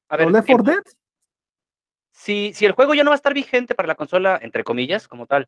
A 0.09 0.17
ver, 0.17 0.25
¿Los 0.27 0.33
Left 0.33 0.47
si- 0.47 0.53
4 0.53 0.71
Dead? 0.73 0.83
Si, 2.11 2.53
si 2.53 2.65
el 2.65 2.73
juego 2.73 2.93
ya 2.93 3.03
no 3.03 3.09
va 3.11 3.15
a 3.15 3.17
estar 3.17 3.33
vigente 3.33 3.73
para 3.75 3.87
la 3.87 3.95
consola, 3.95 4.39
entre 4.41 4.63
comillas, 4.63 5.07
como 5.07 5.25
tal, 5.27 5.47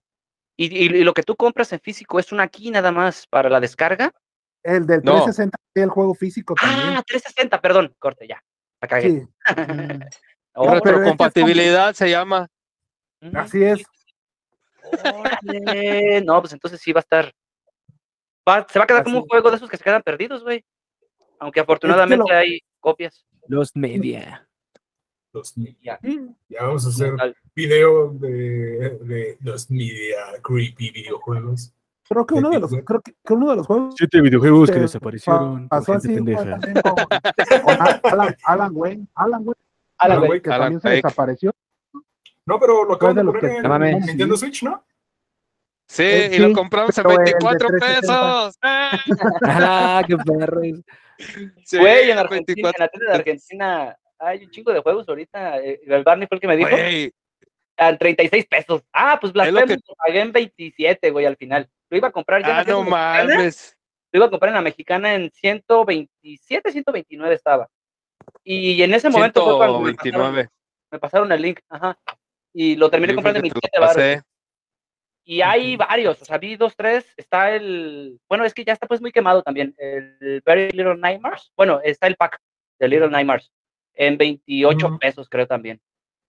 y, 0.55 0.66
y- 0.76 0.86
y 0.97 1.03
lo 1.03 1.14
que 1.14 1.24
tú 1.24 1.36
compras 1.36 1.74
en 1.74 1.80
físico 1.80 2.20
es 2.20 2.32
una 2.32 2.47
key 2.47 2.70
nada 2.72 2.91
más 2.91 3.26
para 3.28 3.49
la 3.49 3.59
descarga. 3.59 4.11
El 4.64 4.86
del 4.86 5.01
No. 5.03 5.24
360, 5.24 5.57
el 5.76 5.89
juego 5.89 6.14
físico 6.14 6.55
también. 6.55 6.97
Ah, 6.97 7.03
360, 7.05 7.59
perdón, 7.59 7.93
corte 7.99 8.28
ya. 8.28 8.41
La 8.82 8.88
cagué. 8.88 9.09
Sí, 9.09 9.28
Oh, 10.55 10.66
No, 10.66 10.72
pero 10.74 10.76
este 10.76 10.89
es 10.89 10.95
Retrocompatibilidad 10.97 11.93
se 11.95 12.09
llama. 12.11 12.47
así 13.34 13.64
es. 13.64 13.82
Órale. 15.03 16.22
No, 16.22 16.39
pues 16.41 16.53
entonces 16.53 16.80
sí 16.80 16.91
va 16.93 16.99
a 16.99 17.01
estar. 17.01 17.34
va- 18.47 18.66
se 18.70 18.78
va 18.80 18.84
a 18.86 18.88
quedar 18.88 19.03
como 19.03 19.20
un 19.20 19.26
juego 19.28 19.49
de 19.49 19.57
esos 19.57 19.70
que 19.70 19.78
se 19.78 19.84
quedan 19.84 20.03
perdidos, 20.03 20.43
güey. 20.43 20.64
Aunque 21.39 21.59
afortunadamente 21.59 22.32
lo- 22.32 22.38
hay 22.38 22.59
copias. 22.80 23.26
Los 23.47 23.76
media. 23.76 24.47
Los 25.34 25.58
media. 25.58 26.00
Ya. 26.48 26.62
Vamos 26.62 26.86
a 26.86 26.90
hacer 26.90 27.14
video 27.56 28.10
de, 28.14 28.98
de 29.02 29.38
los 29.42 29.70
media 29.72 30.18
creepy 30.44 30.92
videojuegos. 30.92 31.74
Creo 32.08 32.26
que 32.28 32.36
uno 32.36 32.50
de 32.52 32.60
los, 32.60 32.70
creo 32.86 33.02
que, 33.02 33.16
que 33.26 33.34
uno 33.34 33.50
de 33.50 33.56
los 33.56 33.66
juegos 33.66 33.96
Siete 33.98 34.22
videojuegos 34.22 34.70
que 34.70 34.76
que 34.76 34.82
desaparecieron. 34.82 35.68
pasó 35.70 35.94
así 35.94 36.10
pendeja. 36.10 36.60
también 36.60 36.82
con, 36.84 36.94
con 37.64 37.82
Alan, 38.22 38.36
Alan 38.44 38.72
Wayne, 38.76 39.08
Alan 39.16 39.42
Wayne, 39.44 39.62
Alan 39.98 40.18
Alan 40.18 40.30
Wake. 40.30 40.42
que 40.44 40.50
Alan 40.52 40.62
también 40.62 40.82
se 40.82 40.90
desapareció. 40.90 41.52
No, 42.46 42.60
pero 42.60 42.84
lo 42.86 42.94
acaban 42.94 43.16
de 43.16 43.24
poner 43.24 43.42
que- 43.42 43.58
en 43.58 43.68
mames. 43.68 44.06
Nintendo 44.06 44.38
Switch, 44.38 44.62
¿no? 44.64 44.86
Sí, 45.88 46.04
Eh, 46.04 46.32
y 46.34 46.40
lo 46.40 46.50
sí, 46.50 46.54
compramos 46.54 46.98
a 47.00 47.04
pero 47.04 47.12
el 47.20 47.26
de 47.26 47.32
24 47.32 47.68
360. 47.70 48.02
pesos. 48.02 48.58
¡Ah! 48.62 49.00
¡Ah, 49.44 50.04
qué 50.08 50.18
perros! 50.18 50.64
Sí, 51.64 51.78
Güey, 51.80 52.12
en 52.12 52.18
Argentina, 52.18 52.70
24 52.70 52.76
en 52.78 52.84
la 52.84 52.88
tienda 52.90 53.12
de 53.12 53.18
Argentina 53.18 53.98
hay 54.26 54.44
un 54.46 54.52
chingo 54.52 54.72
de 54.74 54.80
juegos 54.80 55.08
ahorita. 55.08 55.60
eh, 55.60 55.82
El 55.86 56.04
Barney 56.04 56.28
fue 56.28 56.36
el 56.38 56.42
que 56.42 56.48
me 56.48 56.58
dijo. 56.58 56.70
Güey, 56.70 57.12
A 57.78 57.98
36 57.98 58.46
pesos. 58.46 58.84
Ah, 58.94 59.18
pues 59.20 59.34
lo 59.34 59.42
Blasphemous 59.44 59.68
que- 59.68 59.84
lo 59.88 59.96
pagué 59.96 60.20
en 60.22 60.32
27, 60.32 61.10
güey, 61.12 61.26
al 61.26 61.38
final. 61.38 61.68
Lo 61.90 61.98
iba 61.98 62.08
a 62.08 62.12
comprar 62.12 62.42
ya 62.44 62.60
ah, 62.60 62.64
no 62.64 62.84
mames. 62.84 63.76
Lo 64.12 64.20
iba 64.20 64.28
a 64.28 64.30
comprar 64.30 64.50
en 64.50 64.56
la 64.56 64.62
mexicana 64.62 65.16
en 65.16 65.32
127, 65.32 66.72
129 66.72 67.34
estaba. 67.36 67.68
Y 68.44 68.82
en 68.82 68.94
ese 68.94 69.10
momento 69.10 69.44
fue 69.44 69.58
cuando 69.58 69.80
me 69.80 69.94
pasaron, 69.94 70.04
129. 70.04 70.50
me 70.92 71.00
pasaron 71.00 71.32
el 71.32 71.42
link. 71.42 71.60
Ajá. 71.70 71.98
Y 72.54 72.76
lo 72.76 72.90
terminé 72.92 73.16
comprando 73.16 73.40
en 73.40 73.50
creo 73.50 73.54
que 73.54 73.70
27 73.70 73.70
te 73.72 73.80
lo 73.80 73.88
baros. 74.14 74.24
Y 75.26 75.42
hay 75.42 75.78
varios, 75.78 76.22
o 76.22 76.26
sea, 76.26 76.38
vi 76.38 76.56
dos, 76.58 76.76
tres. 76.76 77.06
Está 77.18 77.56
el. 77.56 78.20
Bueno, 78.28 78.44
es 78.46 78.54
que 78.54 78.66
ya 78.66 78.74
está 78.74 78.88
pues 78.88 79.02
muy 79.02 79.12
quemado 79.12 79.42
también. 79.42 79.74
El 79.78 80.42
Very 80.46 80.70
Little 80.72 80.98
Nightmares. 80.98 81.52
Bueno, 81.56 81.80
está 81.84 82.08
el 82.08 82.16
pack 82.18 82.40
de 82.80 82.88
Little 82.88 83.10
Nightmares. 83.10 83.52
En 83.96 84.18
28 84.18 84.88
Ujú. 84.88 85.00
pesos, 85.00 85.30
creo 85.30 85.48
también. 85.48 85.82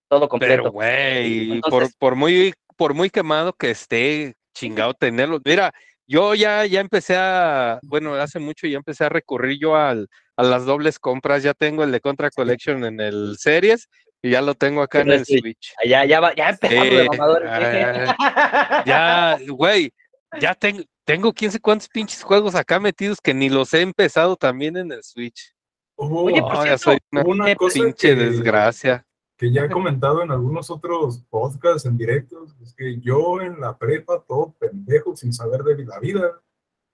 Todo 0.08 0.28
completo. 0.28 0.62
Pero, 0.64 0.72
güey, 0.72 1.60
por, 1.62 1.86
por 1.98 2.14
muy, 2.14 2.52
por 2.76 2.94
muy 2.94 3.10
quemado 3.10 3.52
que 3.52 3.70
esté, 3.70 4.34
chingado 4.54 4.94
tenerlo. 4.94 5.40
Mira, 5.44 5.72
yo 6.06 6.34
ya, 6.34 6.66
ya 6.66 6.80
empecé 6.80 7.16
a, 7.16 7.80
bueno, 7.82 8.14
hace 8.14 8.38
mucho 8.38 8.66
ya 8.66 8.76
empecé 8.76 9.04
a 9.04 9.08
recurrir 9.08 9.58
yo 9.58 9.74
al, 9.76 10.08
a 10.36 10.42
las 10.42 10.66
dobles 10.66 10.98
compras. 10.98 11.42
Ya 11.42 11.54
tengo 11.54 11.82
el 11.84 11.92
de 11.92 12.00
Contra 12.00 12.30
Collection 12.30 12.84
en 12.84 13.00
el 13.00 13.36
Series 13.38 13.88
y 14.22 14.30
ya 14.30 14.42
lo 14.42 14.54
tengo 14.54 14.82
acá 14.82 15.00
en 15.00 15.08
En 15.08 15.12
el 15.14 15.18
el 15.20 15.26
Switch. 15.26 15.74
Ah, 15.78 15.86
Ya, 15.86 16.04
ya, 16.04 16.20
va- 16.20 16.34
ya 16.34 16.50
empezamos 16.50 16.88
de 16.90 17.00
Sí, 17.02 17.08
mamadores. 17.08 17.48
ah, 17.50 18.82
Ya, 18.84 19.38
güey, 19.48 19.92
ya 20.40 20.54
tengo, 20.54 20.82
tengo 21.04 21.32
quién 21.32 21.50
sé 21.50 21.58
cuántos 21.60 21.88
pinches 21.88 22.22
juegos 22.22 22.54
acá 22.54 22.78
metidos 22.78 23.18
que 23.22 23.32
ni 23.34 23.48
los 23.48 23.72
he 23.74 23.80
empezado 23.80 24.36
también 24.36 24.76
en 24.76 24.92
el 24.92 25.02
Switch. 25.02 25.53
Hubo, 25.96 26.24
Oye, 26.24 26.40
por 26.40 26.54
No, 26.54 26.62
cierto, 26.78 26.90
una 27.24 27.54
cosa 27.54 27.74
pinche 27.74 28.08
que- 28.08 28.14
desgracia. 28.16 29.06
que 29.36 29.52
ya 29.52 29.64
he 29.64 29.70
comentado 29.70 30.22
en 30.22 30.30
algunos 30.30 30.70
otros 30.70 31.22
podcasts 31.30 31.86
en 31.86 31.96
directos, 31.96 32.54
es 32.62 32.74
que 32.74 33.00
yo 33.00 33.40
en 33.40 33.60
la 33.60 33.76
prepa, 33.76 34.22
todo 34.26 34.54
pendejo, 34.58 35.14
sin 35.16 35.32
saber 35.32 35.62
de 35.62 35.84
la 35.84 35.98
vida, 36.00 36.40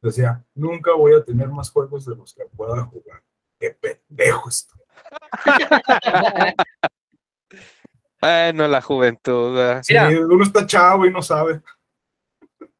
decía, 0.02 0.44
nunca 0.54 0.92
voy 0.94 1.14
a 1.14 1.24
tener 1.24 1.48
más 1.48 1.70
juegos 1.70 2.04
de 2.06 2.16
los 2.16 2.34
que 2.34 2.44
pueda 2.56 2.82
jugar. 2.84 3.22
¡Qué 3.58 3.70
pendejo 3.70 4.48
estoy! 4.48 4.80
Bueno, 8.20 8.68
la 8.68 8.82
juventud. 8.82 9.58
Mira. 9.88 10.08
uno 10.10 10.44
está 10.44 10.66
chavo 10.66 11.06
y 11.06 11.10
no 11.10 11.22
sabe. 11.22 11.62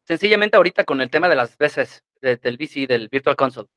Sencillamente 0.05 0.57
ahorita 0.57 0.85
con 0.85 1.01
el 1.01 1.09
tema 1.11 1.31
de 1.31 1.37
las 1.37 1.57
veces 1.57 2.05
del 2.21 2.59
VC, 2.59 2.87
del 2.87 3.09
Virtual 3.09 3.37
Console. 3.37 3.69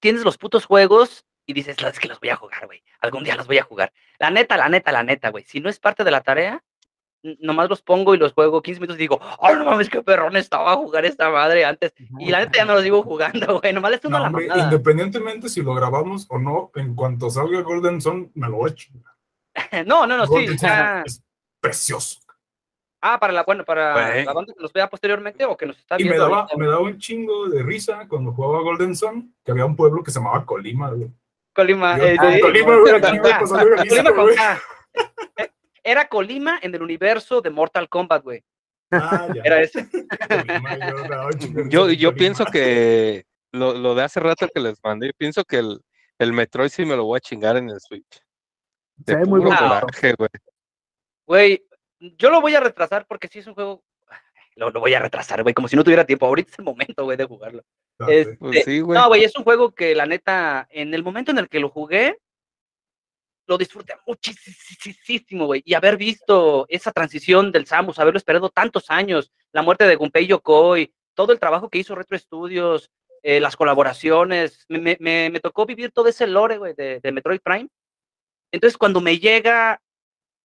Tienes 0.00 0.24
los 0.24 0.38
putos 0.38 0.66
juegos 0.66 1.24
y 1.46 1.52
dices, 1.52 1.76
"No, 1.80 1.88
es 1.88 1.98
que 2.00 2.08
los 2.08 2.18
voy 2.20 2.30
a 2.30 2.36
jugar, 2.36 2.66
güey. 2.66 2.82
Algún 3.00 3.24
día 3.24 3.36
los 3.36 3.46
voy 3.46 3.58
a 3.58 3.62
jugar. 3.62 3.92
La 4.18 4.30
neta, 4.30 4.56
la 4.56 4.68
neta, 4.68 4.92
la 4.92 5.02
neta, 5.02 5.30
güey. 5.30 5.44
Si 5.44 5.60
no 5.60 5.68
es 5.68 5.78
parte 5.78 6.04
de 6.04 6.10
la 6.10 6.20
tarea, 6.22 6.62
nomás 7.40 7.68
los 7.68 7.82
pongo 7.82 8.14
y 8.14 8.18
los 8.18 8.32
juego 8.32 8.62
15 8.62 8.80
minutos 8.80 8.96
y 8.96 9.00
digo, 9.02 9.20
¡ay, 9.42 9.54
no 9.56 9.64
mames, 9.66 9.90
qué 9.90 10.02
perrón 10.02 10.36
estaba 10.36 10.72
a 10.72 10.76
jugar 10.76 11.04
esta 11.04 11.28
madre 11.28 11.64
antes! 11.66 11.92
Y 12.18 12.30
la 12.30 12.38
neta 12.40 12.52
ya 12.58 12.64
no 12.64 12.74
los 12.74 12.82
sigo 12.82 13.02
jugando, 13.02 13.60
güey. 13.60 13.72
Nomás 13.74 13.90
les 13.90 14.02
No, 14.04 14.08
tomo 14.10 14.18
la 14.20 14.26
hombre, 14.28 14.46
mamada. 14.48 14.64
independientemente 14.64 15.48
si 15.50 15.60
lo 15.62 15.74
grabamos 15.74 16.26
o 16.30 16.38
no, 16.38 16.70
en 16.76 16.94
cuanto 16.94 17.28
salga 17.30 17.60
Golden 17.60 18.00
Sun, 18.00 18.30
me 18.34 18.48
lo 18.48 18.66
chingar. 18.70 19.12
No, 19.86 20.06
no, 20.06 20.16
no, 20.16 20.24
sí. 20.26 20.30
Golden 20.32 20.58
Sun 20.58 20.68
ya- 20.68 21.02
es 21.04 21.22
precioso. 21.60 22.20
Ah, 23.02 23.18
para 23.18 23.32
la, 23.32 23.42
bueno, 23.44 23.64
para 23.64 23.92
Güey. 24.12 24.24
la 24.26 24.32
banda 24.34 24.52
que 24.54 24.62
nos 24.62 24.72
vea 24.72 24.88
posteriormente 24.90 25.44
o 25.46 25.56
que 25.56 25.64
nos 25.66 25.78
está 25.78 25.96
Y 25.98 26.04
me 26.04 26.10
viendo. 26.10 26.24
daba, 26.24 26.40
ahorita. 26.42 26.56
me 26.58 26.66
daba 26.66 26.80
un 26.80 26.98
chingo 26.98 27.48
de 27.48 27.62
risa 27.62 28.06
cuando 28.08 28.32
jugaba 28.32 28.62
Golden 28.62 28.94
Sun, 28.94 29.34
que 29.44 29.52
había 29.52 29.64
un 29.64 29.74
pueblo 29.76 30.02
que 30.02 30.10
se 30.10 30.18
llamaba 30.20 30.44
Colima, 30.44 30.90
güey. 30.90 31.10
Colima. 31.54 31.96
Yo, 31.98 32.04
eh, 32.04 32.16
de- 32.20 32.40
Colima, 32.40 32.76
güey, 32.76 32.92
aquí, 32.94 33.00
Colima. 33.06 33.22
güey, 33.22 33.38
pues, 33.38 33.50
salió 33.50 33.76
Jalisco, 33.76 33.96
Colima 33.96 34.14
con 34.14 34.24
güey. 34.24 34.36
K. 34.36 34.60
Eh, 35.38 35.50
Era 35.82 36.08
Colima 36.08 36.58
en 36.62 36.74
el 36.74 36.82
universo 36.82 37.40
de 37.40 37.50
Mortal 37.50 37.88
Kombat, 37.88 38.22
güey. 38.22 38.44
Ah, 38.92 39.28
ya. 39.34 39.42
Era 39.44 39.62
ese. 39.62 39.88
Yo 41.68 41.90
Yo, 41.90 42.14
pienso 42.14 42.44
que 42.44 43.24
lo, 43.52 43.72
lo 43.74 43.94
de 43.94 44.02
hace 44.02 44.20
rato 44.20 44.48
que 44.52 44.60
les 44.60 44.78
mandé, 44.84 45.12
pienso 45.16 45.44
que 45.44 45.58
el, 45.58 45.80
el 46.18 46.32
Metroid 46.32 46.68
sí 46.70 46.84
me 46.84 46.96
lo 46.96 47.04
voy 47.04 47.16
a 47.16 47.20
chingar 47.20 47.56
en 47.56 47.70
el 47.70 47.80
Switch. 47.80 48.20
De 48.96 49.12
Se 49.14 49.18
ve 49.20 49.24
muy 49.26 49.40
bonito. 49.40 49.56
coraje, 49.58 50.14
güey. 50.18 50.28
Güey, 51.26 51.64
yo 52.00 52.30
lo 52.30 52.40
voy 52.40 52.54
a 52.54 52.60
retrasar 52.60 53.06
porque 53.06 53.28
sí 53.28 53.38
es 53.38 53.46
un 53.46 53.54
juego. 53.54 53.82
Lo, 54.56 54.70
lo 54.70 54.80
voy 54.80 54.92
a 54.94 54.98
retrasar, 54.98 55.42
güey, 55.42 55.54
como 55.54 55.68
si 55.68 55.76
no 55.76 55.84
tuviera 55.84 56.04
tiempo. 56.04 56.26
Ahorita 56.26 56.50
es 56.50 56.58
el 56.58 56.64
momento, 56.64 57.04
güey, 57.04 57.16
de 57.16 57.24
jugarlo. 57.24 57.62
Date. 57.98 58.20
Este, 58.20 58.36
Pues 58.36 58.64
sí, 58.64 58.80
güey. 58.80 58.98
no, 58.98 59.06
güey, 59.08 59.22
es 59.24 59.34
un 59.36 59.44
juego 59.44 59.72
que 59.74 59.94
la 59.94 60.06
neta, 60.06 60.66
en 60.70 60.92
el 60.92 61.02
momento 61.04 61.30
en 61.30 61.38
el 61.38 61.48
que 61.48 61.60
lo 61.60 61.68
jugué, 61.70 62.18
lo 63.46 63.56
disfruté 63.56 63.94
muchísimo, 64.06 65.46
güey. 65.46 65.62
Y 65.64 65.74
haber 65.74 65.96
visto 65.96 66.66
esa 66.68 66.92
transición 66.92 67.52
del 67.52 67.66
Samus, 67.66 67.98
haberlo 67.98 68.18
esperado 68.18 68.50
tantos 68.50 68.90
años, 68.90 69.32
la 69.52 69.62
muerte 69.62 69.86
de 69.86 69.96
Gunpei 69.96 70.26
Yokoi, 70.26 70.92
todo 71.14 71.32
el 71.32 71.38
trabajo 71.40 71.68
que 71.68 71.78
hizo 71.78 71.94
Retro 71.94 72.18
Studios, 72.18 72.90
eh, 73.22 73.40
las 73.40 73.56
colaboraciones, 73.56 74.64
me, 74.68 74.78
me- 74.78 74.96
me- 75.00 75.30
me 75.30 75.40
tocó 75.40 75.64
vivir 75.66 75.90
todo 75.92 76.08
ese 76.08 76.26
lore, 76.26 76.58
güey, 76.58 76.74
de, 76.74 77.00
de 77.00 77.12
Metroid 77.12 77.40
Prime. 77.40 77.68
Entonces, 78.52 78.76
cuando 78.76 79.00
me 79.00 79.18
llega 79.18 79.80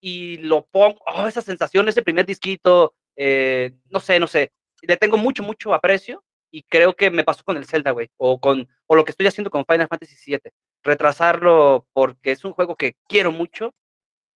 y 0.06 0.38
lo 0.38 0.68
pongo, 0.68 1.00
oh, 1.08 1.26
esa 1.26 1.42
sensación, 1.42 1.90
ese 1.90 2.04
primer 2.04 2.28
disquito, 2.28 2.94
eh, 3.16 3.74
no 3.90 4.00
sé, 4.00 4.20
no 4.20 4.28
sé, 4.28 4.52
le 4.84 4.98
tengo 4.98 5.18
mucho, 5.18 5.42
mucho 5.42 5.74
aprecio 5.74 6.24
y 6.52 6.62
creo 6.62 6.96
que 6.96 7.10
me 7.10 7.24
pasó 7.24 7.44
con 7.44 7.58
el 7.58 7.66
Zelda, 7.66 7.90
güey, 7.90 8.12
o 8.18 8.40
con 8.40 8.68
o 8.86 8.96
lo 8.96 9.04
que 9.04 9.10
estoy 9.10 9.26
haciendo 9.26 9.50
con 9.50 9.66
Final 9.66 9.88
Fantasy 9.88 10.16
VII, 10.24 10.52
retrasarlo 10.84 11.88
porque 11.92 12.34
es 12.34 12.46
un 12.46 12.52
juego 12.52 12.76
que 12.76 12.96
quiero 13.10 13.32
mucho 13.32 13.74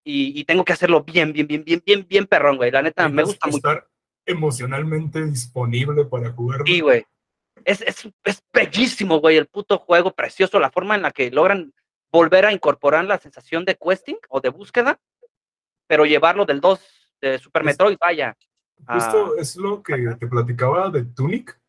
y, 0.03 0.39
y 0.39 0.43
tengo 0.45 0.65
que 0.65 0.73
hacerlo 0.73 1.03
bien, 1.03 1.33
bien, 1.33 1.45
bien, 1.45 1.63
bien, 1.63 1.83
bien, 1.85 2.07
bien 2.09 2.25
perrón, 2.25 2.57
güey. 2.57 2.71
La 2.71 2.81
neta, 2.81 3.07
me 3.07 3.21
gusta 3.21 3.45
mucho. 3.45 3.57
estar 3.57 3.87
emocionalmente 4.25 5.23
disponible 5.23 6.05
para 6.05 6.31
jugarlo. 6.31 6.65
Sí, 6.65 6.79
güey. 6.79 7.05
Es, 7.63 7.81
es, 7.81 8.09
es 8.23 8.41
bellísimo, 8.51 9.19
güey, 9.19 9.37
el 9.37 9.45
puto 9.45 9.77
juego, 9.77 10.15
precioso, 10.15 10.59
la 10.59 10.71
forma 10.71 10.95
en 10.95 11.03
la 11.03 11.11
que 11.11 11.29
logran 11.29 11.75
volver 12.11 12.47
a 12.47 12.53
incorporar 12.53 13.05
la 13.05 13.19
sensación 13.19 13.65
de 13.65 13.75
questing 13.75 14.17
o 14.29 14.41
de 14.41 14.49
búsqueda, 14.49 14.99
pero 15.89 16.05
llevarlo 16.05 16.45
del 16.45 16.61
2 16.61 16.79
de 17.21 17.39
Super 17.39 17.63
Es- 17.63 17.65
Metroid, 17.65 17.97
vaya. 17.99 18.37
Ah. 18.87 19.13
es 19.37 19.57
lo 19.57 19.81
que 19.83 19.97
te 20.19 20.27
platicaba 20.27 20.89
de 20.89 21.03
Tunic. 21.03 21.59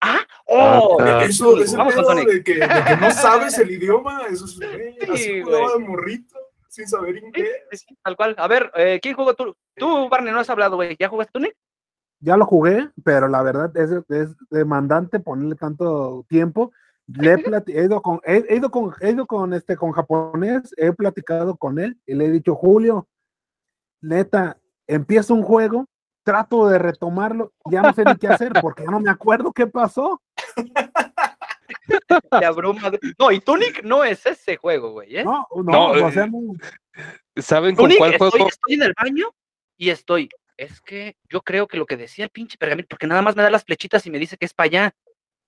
¡Ah! 0.00 0.20
¡Oh! 0.46 0.98
Ah, 1.00 1.24
Eso, 1.24 1.50
Tunic, 1.52 1.64
ese 1.64 1.76
Vamos 1.76 1.94
con 1.94 2.16
de 2.16 2.44
que, 2.44 2.54
de 2.54 2.60
que 2.60 2.96
no 3.00 3.10
sabes 3.10 3.58
el 3.58 3.70
idioma, 3.78 4.22
eso 4.30 4.44
es, 4.44 4.56
güey, 4.58 4.94
Sí, 5.00 5.10
así 5.10 5.32
de 5.42 5.78
morrito, 5.80 6.36
sin 6.68 6.86
saber 6.86 7.16
inglés. 7.16 7.48
sí, 7.72 7.78
sí, 7.88 7.98
tal 8.02 8.16
cual. 8.16 8.34
A 8.38 8.46
ver, 8.48 8.70
eh, 8.76 9.00
¿quién 9.02 9.14
jugó 9.14 9.34
tú? 9.34 9.56
Tú, 9.76 10.08
Barney, 10.08 10.32
no 10.32 10.40
has 10.40 10.50
hablado, 10.50 10.76
güey. 10.76 10.94
¿Ya 10.98 11.08
jugaste 11.08 11.32
Tunic? 11.32 11.56
Ya 12.20 12.36
lo 12.36 12.44
jugué, 12.46 12.88
pero 13.02 13.26
la 13.26 13.42
verdad 13.42 13.74
es, 13.76 13.90
es 14.10 14.28
demandante 14.50 15.18
ponerle 15.18 15.56
tanto 15.56 16.24
tiempo. 16.28 16.70
Le 17.06 17.32
he, 17.32 17.44
he 17.80 17.84
ido 17.84 18.00
con, 18.00 18.20
he, 18.24 18.44
he 18.48 18.56
ido 18.56 18.70
con, 18.70 18.94
he 19.00 19.10
ido 19.10 19.26
con 19.26 19.52
este 19.54 19.76
con 19.76 19.90
japonés, 19.90 20.72
he 20.76 20.92
platicado 20.92 21.56
con 21.56 21.80
él 21.80 21.98
y 22.06 22.14
le 22.14 22.26
he 22.26 22.30
dicho, 22.30 22.54
Julio, 22.54 23.08
neta, 24.02 24.58
empiezo 24.86 25.32
un 25.34 25.42
juego, 25.42 25.86
trato 26.24 26.68
de 26.68 26.78
retomarlo, 26.78 27.52
ya 27.70 27.82
no 27.82 27.92
sé 27.94 28.04
ni 28.04 28.16
qué 28.16 28.28
hacer 28.28 28.52
porque 28.60 28.84
ya 28.84 28.90
no 28.90 29.00
me 29.00 29.10
acuerdo 29.10 29.52
qué 29.52 29.66
pasó. 29.66 30.20
Te 32.40 32.44
abruma. 32.44 32.90
de- 32.90 33.00
No, 33.18 33.30
y 33.32 33.40
Tunic 33.40 33.82
no 33.82 34.04
es 34.04 34.24
ese 34.26 34.56
juego, 34.56 34.92
güey, 34.92 35.16
¿eh? 35.16 35.24
No, 35.24 35.46
no, 35.56 35.62
No, 35.62 35.86
o 35.90 36.08
eh, 36.08 36.12
sea, 36.12 36.26
no. 36.26 36.38
¿Saben 37.36 37.74
con 37.74 37.84
Tunic, 37.86 37.98
cuál 37.98 38.12
estoy, 38.12 38.30
juego? 38.30 38.48
estoy 38.48 38.74
en 38.74 38.82
el 38.82 38.94
baño 39.00 39.26
y 39.76 39.90
estoy. 39.90 40.28
Es 40.56 40.80
que 40.80 41.16
yo 41.28 41.40
creo 41.42 41.66
que 41.66 41.76
lo 41.78 41.86
que 41.86 41.96
decía 41.96 42.24
el 42.26 42.30
pinche 42.30 42.58
pergamino, 42.58 42.86
porque 42.88 43.06
nada 43.06 43.22
más 43.22 43.34
me 43.36 43.42
da 43.42 43.50
las 43.50 43.64
flechitas 43.64 44.06
y 44.06 44.10
me 44.10 44.18
dice 44.18 44.36
que 44.36 44.44
es 44.46 44.54
para 44.54 44.66
allá. 44.66 44.94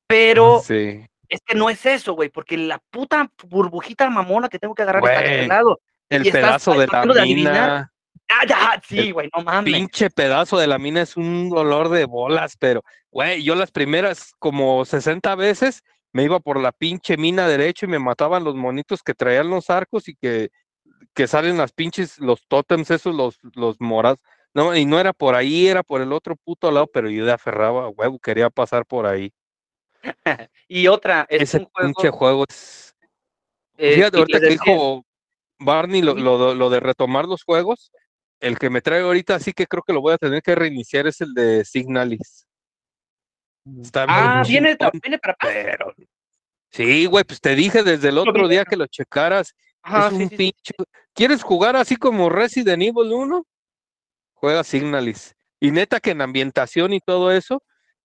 Pero 0.06 0.60
Sí. 0.60 1.06
es 1.28 1.40
que 1.46 1.54
no 1.54 1.70
es 1.70 1.84
eso, 1.86 2.14
güey, 2.14 2.30
porque 2.30 2.56
la 2.56 2.78
puta 2.90 3.30
burbujita 3.48 4.08
mamona 4.10 4.48
que 4.48 4.58
tengo 4.58 4.74
que 4.74 4.82
agarrar 4.82 5.04
está 5.04 5.20
Güey, 5.20 5.40
al 5.40 5.48
lado. 5.48 5.80
El 6.08 6.24
y 6.24 6.28
estás 6.28 6.42
pedazo 6.64 6.74
de 6.78 6.86
la 6.86 7.24
mina. 7.24 7.92
Ah, 8.28 8.46
ya, 8.46 8.82
sí, 8.86 9.10
güey, 9.10 9.28
no 9.36 9.42
mames. 9.44 9.72
Pinche 9.72 10.10
pedazo 10.10 10.58
de 10.58 10.66
la 10.66 10.78
mina 10.78 11.02
es 11.02 11.16
un 11.16 11.50
dolor 11.50 11.88
de 11.90 12.04
bolas, 12.06 12.56
pero, 12.58 12.82
güey, 13.10 13.42
yo 13.42 13.54
las 13.54 13.70
primeras 13.70 14.32
como 14.38 14.84
60 14.84 15.34
veces 15.34 15.82
me 16.12 16.24
iba 16.24 16.40
por 16.40 16.58
la 16.60 16.72
pinche 16.72 17.16
mina 17.16 17.46
derecho 17.48 17.86
y 17.86 17.88
me 17.88 17.98
mataban 17.98 18.42
los 18.44 18.54
monitos 18.54 19.02
que 19.02 19.14
traían 19.14 19.50
los 19.50 19.68
arcos 19.68 20.08
y 20.08 20.16
que, 20.16 20.50
que 21.12 21.26
salen 21.26 21.58
las 21.58 21.72
pinches, 21.72 22.18
los 22.18 22.46
tótems 22.46 22.90
esos, 22.90 23.14
los, 23.14 23.38
los 23.54 23.80
moras. 23.80 24.16
No, 24.54 24.74
y 24.74 24.84
no 24.86 24.98
era 25.00 25.12
por 25.12 25.34
ahí, 25.34 25.66
era 25.66 25.82
por 25.82 26.00
el 26.00 26.12
otro 26.12 26.36
puto 26.36 26.70
lado, 26.70 26.86
pero 26.86 27.10
yo 27.10 27.26
de 27.26 27.32
aferraba, 27.32 27.88
huevo, 27.88 28.18
quería 28.20 28.48
pasar 28.50 28.86
por 28.86 29.06
ahí. 29.06 29.32
Y 30.68 30.86
otra, 30.88 31.26
es 31.28 31.42
Ese 31.42 31.58
un 31.58 31.64
juego. 31.66 31.92
pinche 31.94 32.10
juego 32.10 32.44
es. 32.48 32.94
eh, 33.76 33.94
Fíjate, 33.96 34.18
ahorita 34.18 34.40
que 34.40 34.48
dijo 34.48 35.04
Barney 35.58 36.00
lo, 36.02 36.14
lo 36.54 36.70
de 36.70 36.80
retomar 36.80 37.26
los 37.26 37.42
juegos, 37.42 37.90
el 38.40 38.58
que 38.58 38.70
me 38.70 38.80
trae 38.82 39.00
ahorita 39.02 39.38
sí 39.40 39.52
que 39.52 39.66
creo 39.66 39.82
que 39.82 39.92
lo 39.92 40.00
voy 40.00 40.12
a 40.14 40.18
tener 40.18 40.42
que 40.42 40.54
reiniciar 40.54 41.06
es 41.06 41.20
el 41.20 41.32
de 41.34 41.64
Signalis. 41.64 42.46
Está 43.80 44.04
Ah, 44.08 44.42
viene, 44.46 44.76
chingón, 44.76 45.00
viene 45.02 45.18
para 45.18 45.36
pero 45.40 45.94
sí, 46.70 47.06
güey, 47.06 47.24
pues 47.24 47.40
te 47.40 47.54
dije 47.54 47.82
desde 47.82 48.08
el 48.10 48.18
otro 48.18 48.46
día 48.48 48.64
que 48.64 48.76
lo 48.76 48.86
checaras, 48.86 49.54
Ajá, 49.82 50.08
es 50.08 50.14
sí, 50.16 50.22
un 50.22 50.28
sí, 50.28 50.28
sí. 50.28 50.36
pinche. 50.36 50.74
¿Quieres 51.14 51.42
jugar 51.42 51.76
así 51.76 51.96
como 51.96 52.28
Resident 52.28 52.82
Evil 52.82 53.12
1? 53.12 53.46
Juega 54.34 54.64
Signalis. 54.64 55.34
Y 55.60 55.70
neta 55.70 56.00
que 56.00 56.10
en 56.10 56.20
ambientación 56.20 56.92
y 56.92 57.00
todo 57.00 57.32
eso 57.32 57.62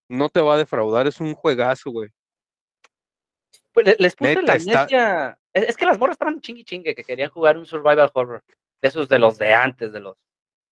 no 0.07 0.29
te 0.29 0.39
va 0.39 0.55
a 0.55 0.57
defraudar, 0.57 1.07
es 1.07 1.19
un 1.19 1.33
juegazo, 1.33 1.91
güey. 1.91 2.09
Pues 3.73 3.85
le- 3.85 3.95
les 3.99 4.15
puse 4.15 4.29
Neta, 4.35 4.41
la 4.43 4.55
está- 4.55 4.79
amnesia. 4.83 5.39
Es, 5.53 5.75
que 5.75 5.85
las 5.85 5.97
morras 5.99 6.13
estaban 6.13 6.39
chingue 6.39 6.63
chingue 6.63 6.95
que 6.95 7.03
querían 7.03 7.29
jugar 7.31 7.57
un 7.57 7.65
survival 7.65 8.09
horror. 8.13 8.43
Esos 8.81 9.09
de 9.09 9.19
los 9.19 9.37
de 9.37 9.53
antes, 9.53 9.91
de 9.91 9.99
los 9.99 10.17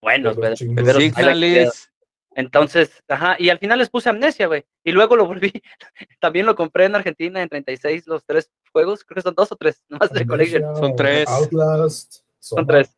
buenos, 0.00 0.36
De 0.36 0.56
güey. 0.56 1.68
Entonces, 2.38 2.92
ajá, 3.08 3.34
y 3.38 3.48
al 3.48 3.58
final 3.58 3.80
les 3.80 3.90
puse 3.90 4.08
amnesia, 4.08 4.46
güey. 4.46 4.64
Y 4.84 4.92
luego 4.92 5.16
lo 5.16 5.26
volví, 5.26 5.52
también 6.20 6.46
lo 6.46 6.54
compré 6.54 6.84
en 6.84 6.94
Argentina 6.94 7.42
en 7.42 7.48
36, 7.48 8.06
los 8.06 8.24
tres 8.24 8.50
juegos, 8.72 9.04
creo 9.04 9.16
que 9.16 9.22
son 9.22 9.34
dos 9.34 9.50
o 9.50 9.56
tres, 9.56 9.82
nomás 9.88 10.12
de 10.12 10.26
Collection. 10.26 10.76
Son 10.76 10.94
tres. 10.94 11.28
Outlast. 11.28 12.22
Son 12.38 12.66
tres. 12.66 12.96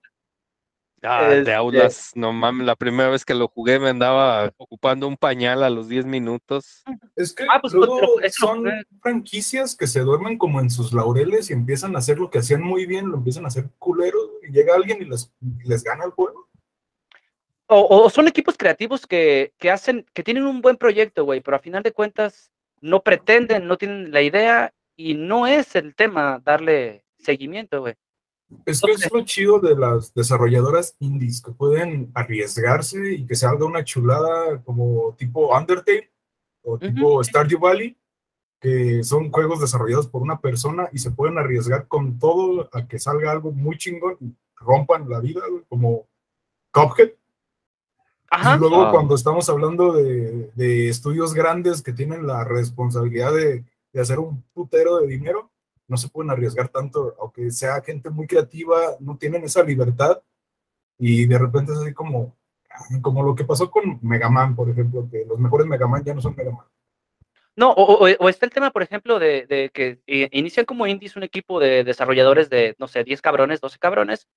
Ah, 1.02 1.28
Este- 1.32 1.44
de 1.50 1.54
Aulas, 1.54 2.12
no 2.14 2.32
mames, 2.32 2.66
la 2.66 2.76
primera 2.76 3.08
vez 3.08 3.24
que 3.24 3.34
lo 3.34 3.48
jugué 3.48 3.78
me 3.78 3.88
andaba 3.88 4.52
ocupando 4.58 5.08
un 5.08 5.16
pañal 5.16 5.62
a 5.64 5.70
los 5.70 5.88
10 5.88 6.04
minutos. 6.04 6.82
Es 7.16 7.32
que 7.34 7.44
Ah, 7.50 7.58
pues, 7.60 7.72
luego 7.72 7.98
pero 8.00 8.20
eso 8.20 8.46
son 8.46 8.64
franquicias 9.00 9.74
que 9.74 9.86
se 9.86 10.00
duermen 10.00 10.36
como 10.36 10.60
en 10.60 10.68
sus 10.68 10.92
laureles 10.92 11.48
y 11.50 11.54
empiezan 11.54 11.96
a 11.96 12.00
hacer 12.00 12.18
lo 12.18 12.30
que 12.30 12.40
hacían 12.40 12.62
muy 12.62 12.84
bien, 12.84 13.08
lo 13.08 13.16
empiezan 13.16 13.44
a 13.44 13.48
hacer 13.48 13.70
culeros 13.78 14.28
y 14.46 14.52
llega 14.52 14.74
alguien 14.74 15.00
y 15.00 15.06
les, 15.06 15.32
les 15.64 15.82
gana 15.82 16.04
el 16.04 16.10
juego. 16.10 16.48
O, 17.66 17.86
o 18.04 18.10
son 18.10 18.26
equipos 18.28 18.56
creativos 18.58 19.06
que, 19.06 19.52
que 19.56 19.70
hacen, 19.70 20.04
que 20.12 20.22
tienen 20.24 20.44
un 20.44 20.60
buen 20.60 20.76
proyecto, 20.76 21.24
güey, 21.24 21.40
pero 21.40 21.56
a 21.56 21.60
final 21.60 21.82
de 21.82 21.92
cuentas 21.92 22.50
no 22.80 23.02
pretenden, 23.02 23.66
no 23.66 23.78
tienen 23.78 24.10
la 24.12 24.22
idea 24.22 24.74
y 24.96 25.14
no 25.14 25.46
es 25.46 25.76
el 25.76 25.94
tema 25.94 26.40
darle 26.44 27.04
seguimiento, 27.18 27.80
güey. 27.80 27.94
Es 28.66 28.80
que 28.80 28.92
es 28.92 29.12
lo 29.12 29.24
chido 29.24 29.60
de 29.60 29.76
las 29.76 30.12
desarrolladoras 30.14 30.96
indies, 30.98 31.40
que 31.40 31.52
pueden 31.52 32.10
arriesgarse 32.14 33.12
y 33.14 33.26
que 33.26 33.34
salga 33.36 33.64
una 33.64 33.84
chulada 33.84 34.60
como 34.62 35.14
tipo 35.16 35.56
Undertale 35.56 36.10
o 36.62 36.78
tipo 36.78 37.22
Stardew 37.22 37.58
Valley, 37.60 37.96
que 38.60 39.02
son 39.04 39.30
juegos 39.30 39.60
desarrollados 39.60 40.06
por 40.08 40.22
una 40.22 40.40
persona 40.40 40.88
y 40.92 40.98
se 40.98 41.10
pueden 41.10 41.38
arriesgar 41.38 41.86
con 41.86 42.18
todo 42.18 42.68
a 42.72 42.86
que 42.86 42.98
salga 42.98 43.30
algo 43.30 43.52
muy 43.52 43.78
chingón 43.78 44.16
y 44.20 44.34
rompan 44.56 45.08
la 45.08 45.20
vida, 45.20 45.42
como 45.68 46.06
Cuphead. 46.72 47.10
Ajá. 48.30 48.56
Y 48.56 48.58
luego 48.60 48.82
Ah. 48.82 48.90
cuando 48.92 49.14
estamos 49.14 49.48
hablando 49.48 49.92
de, 49.92 50.50
de 50.54 50.88
estudios 50.88 51.34
grandes 51.34 51.82
que 51.82 51.92
tienen 51.92 52.26
la 52.26 52.44
responsabilidad 52.44 53.32
de, 53.32 53.64
de 53.92 54.00
hacer 54.00 54.18
un 54.18 54.42
putero 54.54 54.98
de 54.98 55.08
dinero, 55.08 55.49
no 55.90 55.96
se 55.98 56.08
pueden 56.08 56.30
arriesgar 56.30 56.68
tanto, 56.68 57.14
aunque 57.20 57.50
sea 57.50 57.82
gente 57.82 58.08
muy 58.10 58.26
creativa, 58.26 58.76
no 59.00 59.18
tienen 59.18 59.44
esa 59.44 59.62
libertad 59.62 60.22
y 60.98 61.26
de 61.26 61.38
repente 61.38 61.72
es 61.72 61.78
así 61.78 61.92
como, 61.92 62.36
como 63.02 63.22
lo 63.22 63.34
que 63.34 63.44
pasó 63.44 63.70
con 63.70 63.98
Mega 64.02 64.30
Man, 64.30 64.54
por 64.54 64.70
ejemplo, 64.70 65.06
que 65.10 65.24
los 65.26 65.38
mejores 65.38 65.66
Mega 65.66 65.86
Man 65.88 66.04
ya 66.04 66.14
no 66.14 66.20
son 66.20 66.34
Mega 66.36 66.52
Man. 66.52 66.66
No, 67.56 67.72
o, 67.72 68.06
o- 68.06 68.16
o 68.18 68.28
está 68.28 68.46
el 68.46 68.52
tema, 68.52 68.70
por 68.70 68.82
ejemplo, 68.82 69.18
de, 69.18 69.44
de 69.46 69.70
que 69.74 69.98
inician 70.06 70.64
como 70.64 70.86
indies 70.86 71.16
un 71.16 71.24
equipo 71.24 71.58
de 71.58 71.84
desarrolladores 71.84 72.48
de, 72.48 72.76
no 72.78 72.86
sé, 72.88 73.02
10 73.04 73.20
cabrones, 73.20 73.60
12 73.60 73.78
cabrones, 73.78 74.28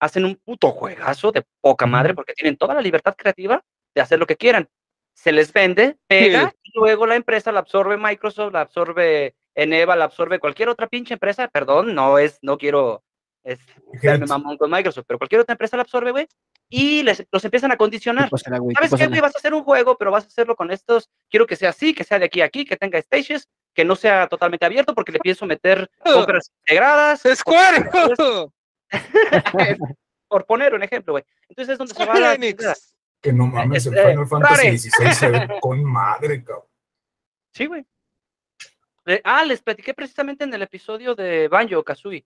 hacen 0.00 0.24
un 0.24 0.36
puto 0.36 0.70
juegazo 0.70 1.30
de 1.30 1.44
poca 1.60 1.86
madre 1.86 2.14
porque 2.14 2.32
tienen 2.32 2.56
toda 2.56 2.74
la 2.74 2.80
libertad 2.80 3.14
creativa 3.16 3.62
de 3.94 4.00
hacer 4.00 4.18
lo 4.18 4.26
que 4.26 4.36
quieran. 4.36 4.68
Se 5.14 5.30
les 5.30 5.52
vende, 5.52 5.98
pega, 6.08 6.54
y 6.62 6.72
luego 6.74 7.06
la 7.06 7.16
empresa 7.16 7.52
la 7.52 7.60
absorbe 7.60 7.98
Microsoft, 7.98 8.52
la 8.54 8.62
absorbe 8.62 9.36
Eneva, 9.54 9.96
la 9.96 10.04
absorbe 10.04 10.38
cualquier 10.38 10.68
otra 10.68 10.86
pinche 10.88 11.14
empresa, 11.14 11.48
perdón, 11.48 11.94
no 11.94 12.18
es, 12.18 12.38
no 12.42 12.56
quiero 12.58 13.02
es, 13.44 13.58
darme 14.02 14.24
Hate. 14.24 14.28
mamón 14.28 14.56
con 14.56 14.70
Microsoft, 14.70 15.04
pero 15.06 15.18
cualquier 15.18 15.40
otra 15.40 15.52
empresa 15.54 15.76
la 15.76 15.82
absorbe, 15.82 16.10
güey, 16.12 16.26
y 16.68 17.02
les, 17.02 17.26
los 17.30 17.44
empiezan 17.44 17.70
a 17.72 17.76
condicionar. 17.76 18.24
¿Qué 18.26 18.30
pasará, 18.30 18.58
güey? 18.58 18.74
¿Qué 18.74 18.86
¿Sabes 18.88 19.00
qué, 19.00 19.08
güey? 19.08 19.20
Vas 19.20 19.34
a 19.34 19.38
hacer 19.38 19.52
un 19.52 19.62
juego, 19.64 19.96
pero 19.98 20.10
vas 20.10 20.24
a 20.24 20.28
hacerlo 20.28 20.56
con 20.56 20.70
estos. 20.70 21.10
Quiero 21.28 21.46
que 21.46 21.56
sea 21.56 21.70
así, 21.70 21.92
que 21.92 22.04
sea 22.04 22.18
de 22.18 22.24
aquí 22.24 22.40
a 22.40 22.46
aquí, 22.46 22.64
que 22.64 22.76
tenga 22.76 23.00
stages, 23.02 23.48
que 23.74 23.84
no 23.84 23.94
sea 23.94 24.26
totalmente 24.28 24.64
abierto, 24.64 24.94
porque 24.94 25.12
le 25.12 25.18
pienso 25.18 25.44
meter 25.44 25.90
compras 26.02 26.50
integradas. 26.60 27.22
¡Square! 27.34 27.90
Por 30.28 30.46
poner 30.46 30.74
un 30.74 30.82
ejemplo, 30.82 31.12
güey. 31.12 31.24
Entonces 31.48 31.72
es 31.72 31.78
donde 31.78 31.92
se 31.94 32.06
va 32.06 32.14
Square 32.16 32.54
la. 32.54 32.74
Que 33.20 33.32
no 33.32 33.46
mames, 33.46 33.86
el 33.86 33.96
Eh, 33.96 34.08
Final 34.10 34.26
Fantasy. 34.26 34.78
XVI 34.78 35.12
se 35.14 35.28
ve 35.28 35.48
con 35.60 35.84
madre, 35.84 36.42
cabrón. 36.42 36.66
Sí, 37.52 37.66
güey. 37.66 37.84
Eh, 39.06 39.20
ah, 39.24 39.44
les 39.44 39.62
platiqué 39.62 39.94
precisamente 39.94 40.44
en 40.44 40.54
el 40.54 40.62
episodio 40.62 41.14
de 41.14 41.48
Banjo 41.48 41.82
Kazooie. 41.82 42.24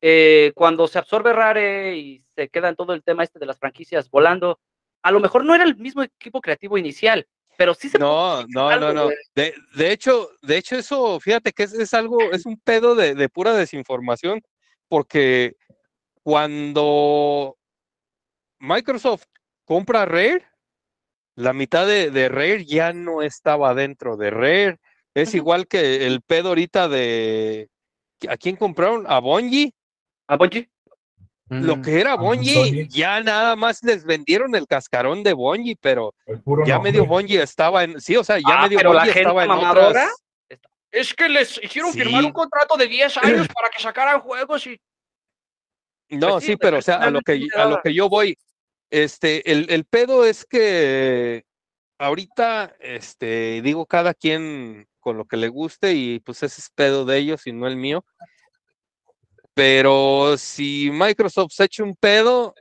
Eh, 0.00 0.52
cuando 0.54 0.86
se 0.86 0.98
absorbe 0.98 1.32
Rare 1.32 1.96
y 1.96 2.22
se 2.34 2.48
queda 2.48 2.68
en 2.68 2.76
todo 2.76 2.92
el 2.92 3.02
tema 3.02 3.24
este 3.24 3.38
de 3.38 3.46
las 3.46 3.58
franquicias 3.58 4.10
volando, 4.10 4.60
a 5.02 5.10
lo 5.10 5.20
mejor 5.20 5.44
no 5.44 5.54
era 5.54 5.64
el 5.64 5.76
mismo 5.76 6.02
equipo 6.02 6.40
creativo 6.40 6.76
inicial, 6.76 7.26
pero 7.56 7.74
sí 7.74 7.88
se 7.88 7.98
No, 7.98 8.44
no, 8.48 8.68
algo, 8.68 8.88
no, 8.88 8.92
no. 8.92 9.04
güey. 9.04 9.16
De, 9.34 9.54
de 9.74 9.92
hecho, 9.92 10.30
de 10.42 10.58
hecho, 10.58 10.76
eso, 10.76 11.18
fíjate 11.18 11.52
que 11.52 11.64
es, 11.64 11.72
es 11.72 11.94
algo, 11.94 12.20
es 12.32 12.46
un 12.46 12.58
pedo 12.58 12.94
de, 12.94 13.14
de 13.14 13.28
pura 13.28 13.54
desinformación, 13.54 14.42
porque 14.88 15.56
cuando 16.22 17.56
Microsoft 18.58 19.24
compra 19.64 20.04
Rare, 20.04 20.44
la 21.36 21.52
mitad 21.52 21.86
de, 21.86 22.10
de 22.10 22.28
Rare 22.28 22.64
ya 22.64 22.92
no 22.92 23.22
estaba 23.22 23.74
dentro 23.74 24.16
de 24.16 24.30
Rare. 24.30 24.80
Es 25.16 25.34
igual 25.34 25.66
que 25.66 26.06
el 26.06 26.20
pedo 26.20 26.50
ahorita 26.50 26.88
de 26.88 27.68
¿a 28.28 28.36
quién 28.36 28.56
compraron? 28.56 29.06
A 29.08 29.18
Bungie. 29.18 29.72
¿A 30.28 30.36
Bungie? 30.36 30.68
Lo 31.48 31.76
Mm. 31.76 31.82
que 31.82 32.00
era 32.00 32.16
Sony. 32.16 32.88
ya 32.88 33.20
nada 33.22 33.54
más 33.56 33.82
les 33.82 34.04
vendieron 34.04 34.54
el 34.54 34.66
cascarón 34.66 35.22
de 35.22 35.32
Bungie, 35.32 35.76
pero 35.80 36.12
ya 36.26 36.74
nombre. 36.74 36.78
medio 36.92 37.06
Bungie 37.06 37.40
estaba 37.40 37.84
en, 37.84 38.00
sí, 38.00 38.16
o 38.16 38.24
sea, 38.24 38.38
ya 38.38 38.44
Ah, 38.48 38.62
medio 38.64 38.76
pero 38.78 38.92
la 38.92 39.00
Bungie 39.00 39.12
gente 39.14 39.20
estaba 39.28 39.42
en 39.44 39.48
mamadora 39.48 39.88
otras. 39.90 40.10
Es 40.90 41.14
que 41.14 41.28
les 41.28 41.62
hicieron 41.62 41.92
firmar 41.92 42.24
un 42.24 42.32
contrato 42.32 42.76
de 42.76 42.86
10 42.88 43.16
años 43.46 43.48
para 43.54 43.70
que 43.70 43.80
sacaran 43.80 44.20
juegos 44.20 44.66
y 44.66 44.78
No, 46.10 46.32
Pues 46.32 46.44
sí, 46.44 46.50
sí, 46.52 46.56
pero 46.56 46.78
o 46.78 46.82
sea, 46.82 46.96
a 46.96 47.10
lo 47.10 47.20
que 47.22 47.46
a 47.56 47.64
lo 47.64 47.80
que 47.80 47.94
yo 47.94 48.08
voy, 48.10 48.36
este, 48.90 49.50
el, 49.50 49.66
el 49.70 49.84
pedo 49.86 50.24
es 50.26 50.44
que 50.44 51.44
ahorita, 51.98 52.74
este, 52.80 53.62
digo, 53.62 53.86
cada 53.86 54.14
quien 54.14 54.86
con 55.06 55.16
lo 55.18 55.24
que 55.24 55.36
le 55.36 55.46
guste 55.46 55.92
y 55.94 56.18
pues 56.18 56.42
ese 56.42 56.60
es 56.60 56.68
pedo 56.74 57.04
de 57.04 57.16
ellos 57.18 57.46
y 57.46 57.52
no 57.52 57.68
el 57.68 57.76
mío. 57.76 58.04
Pero 59.54 60.36
si 60.36 60.90
Microsoft 60.90 61.52
se 61.52 61.62
echa 61.62 61.84
un 61.84 61.94
pedo, 61.94 62.56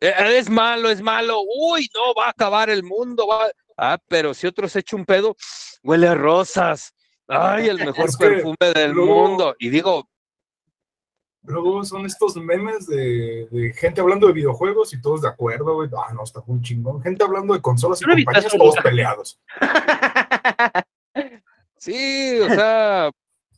eh, 0.00 0.14
es 0.38 0.48
malo, 0.48 0.88
es 0.90 1.02
malo, 1.02 1.40
uy, 1.42 1.90
no, 1.92 2.14
va 2.14 2.26
a 2.26 2.30
acabar 2.30 2.70
el 2.70 2.84
mundo, 2.84 3.26
va. 3.26 3.50
Ah, 3.76 3.98
pero 4.06 4.32
si 4.32 4.46
otro 4.46 4.68
se 4.68 4.78
echa 4.78 4.94
un 4.94 5.04
pedo, 5.04 5.34
huele 5.82 6.06
a 6.06 6.14
rosas. 6.14 6.94
Ay, 7.26 7.66
el 7.66 7.78
mejor 7.78 8.08
Es 8.10 8.16
que 8.16 8.26
perfume 8.28 8.56
del 8.76 8.92
luego- 8.92 9.14
mundo. 9.28 9.56
Y 9.58 9.70
digo, 9.70 10.08
Luego 11.44 11.82
son 11.84 12.06
estos 12.06 12.36
memes 12.36 12.86
de, 12.86 13.48
de 13.50 13.72
gente 13.72 14.00
hablando 14.00 14.28
de 14.28 14.32
videojuegos 14.32 14.94
y 14.94 15.00
todos 15.00 15.22
de 15.22 15.28
acuerdo, 15.28 15.74
güey. 15.74 15.90
Ah, 15.98 16.12
no, 16.14 16.22
está 16.22 16.40
muy 16.46 16.62
chingón. 16.62 17.02
Gente 17.02 17.24
hablando 17.24 17.52
de 17.52 17.60
consolas 17.60 18.00
y 18.00 18.04
compañías, 18.04 18.52
todos 18.56 18.76
peleados. 18.76 19.40
Sí, 21.82 22.38
o 22.38 22.48
sea, 22.48 23.10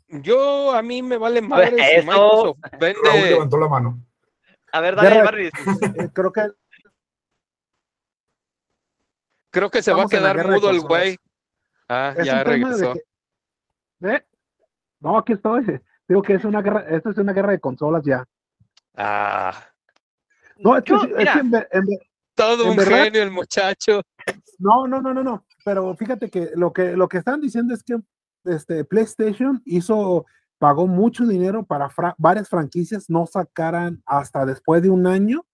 yo 0.08 0.72
a 0.72 0.80
mí 0.80 1.02
me 1.02 1.18
vale 1.18 1.42
madre 1.42 1.76
si 1.76 1.96
eso. 1.96 2.06
Microsoft 2.06 2.58
Raúl 2.72 2.80
vende. 2.80 3.30
levantó 3.30 3.58
la 3.58 3.68
mano. 3.68 4.00
A 4.72 4.80
ver, 4.80 4.96
dale, 4.96 5.22
Barry. 5.22 5.46
Eh, 5.48 6.08
creo 6.10 6.32
que 6.32 6.48
Creo 9.50 9.70
que 9.70 9.82
se 9.82 9.92
va 9.92 10.04
a 10.04 10.08
quedar 10.08 10.48
mudo 10.48 10.70
el 10.70 10.80
güey. 10.80 11.18
Ah, 11.86 12.14
es 12.16 12.24
ya 12.24 12.42
regresó. 12.42 12.94
que- 12.94 13.02
¿Eh? 14.14 14.24
No, 15.00 15.18
aquí 15.18 15.34
estoy. 15.34 15.62
Digo 16.08 16.22
que 16.22 16.32
es 16.34 16.44
una 16.46 16.62
guerra, 16.62 16.80
esto 16.88 17.10
es 17.10 17.18
una 17.18 17.34
guerra 17.34 17.52
de 17.52 17.60
consolas 17.60 18.02
ya. 18.06 18.24
Ah, 18.96 19.52
No, 20.56 20.78
es 20.78 20.84
que, 20.84 20.92
Yo, 20.92 21.02
es 21.18 21.30
que 21.30 21.38
en 21.40 21.54
en 21.72 21.98
todo 22.34 22.64
¿En 22.64 22.70
un 22.70 22.76
verdad? 22.76 23.04
genio 23.04 23.22
el 23.22 23.30
muchacho. 23.30 24.00
no, 24.60 24.86
no, 24.86 25.02
no, 25.02 25.12
no, 25.12 25.22
no. 25.22 25.44
Pero 25.62 25.94
fíjate 25.94 26.30
que 26.30 26.52
lo 26.54 26.72
que 26.72 26.96
lo 26.96 27.06
que 27.06 27.18
están 27.18 27.42
diciendo 27.42 27.74
es 27.74 27.82
que 27.82 27.98
este 28.44 28.84
PlayStation 28.84 29.62
hizo 29.64 30.26
pagó 30.58 30.86
mucho 30.86 31.26
dinero 31.26 31.64
para 31.64 31.90
fra- 31.90 32.14
varias 32.16 32.48
franquicias 32.48 33.10
no 33.10 33.26
sacaran 33.26 34.02
hasta 34.06 34.46
después 34.46 34.82
de 34.82 34.90
un 34.90 35.06
año 35.06 35.44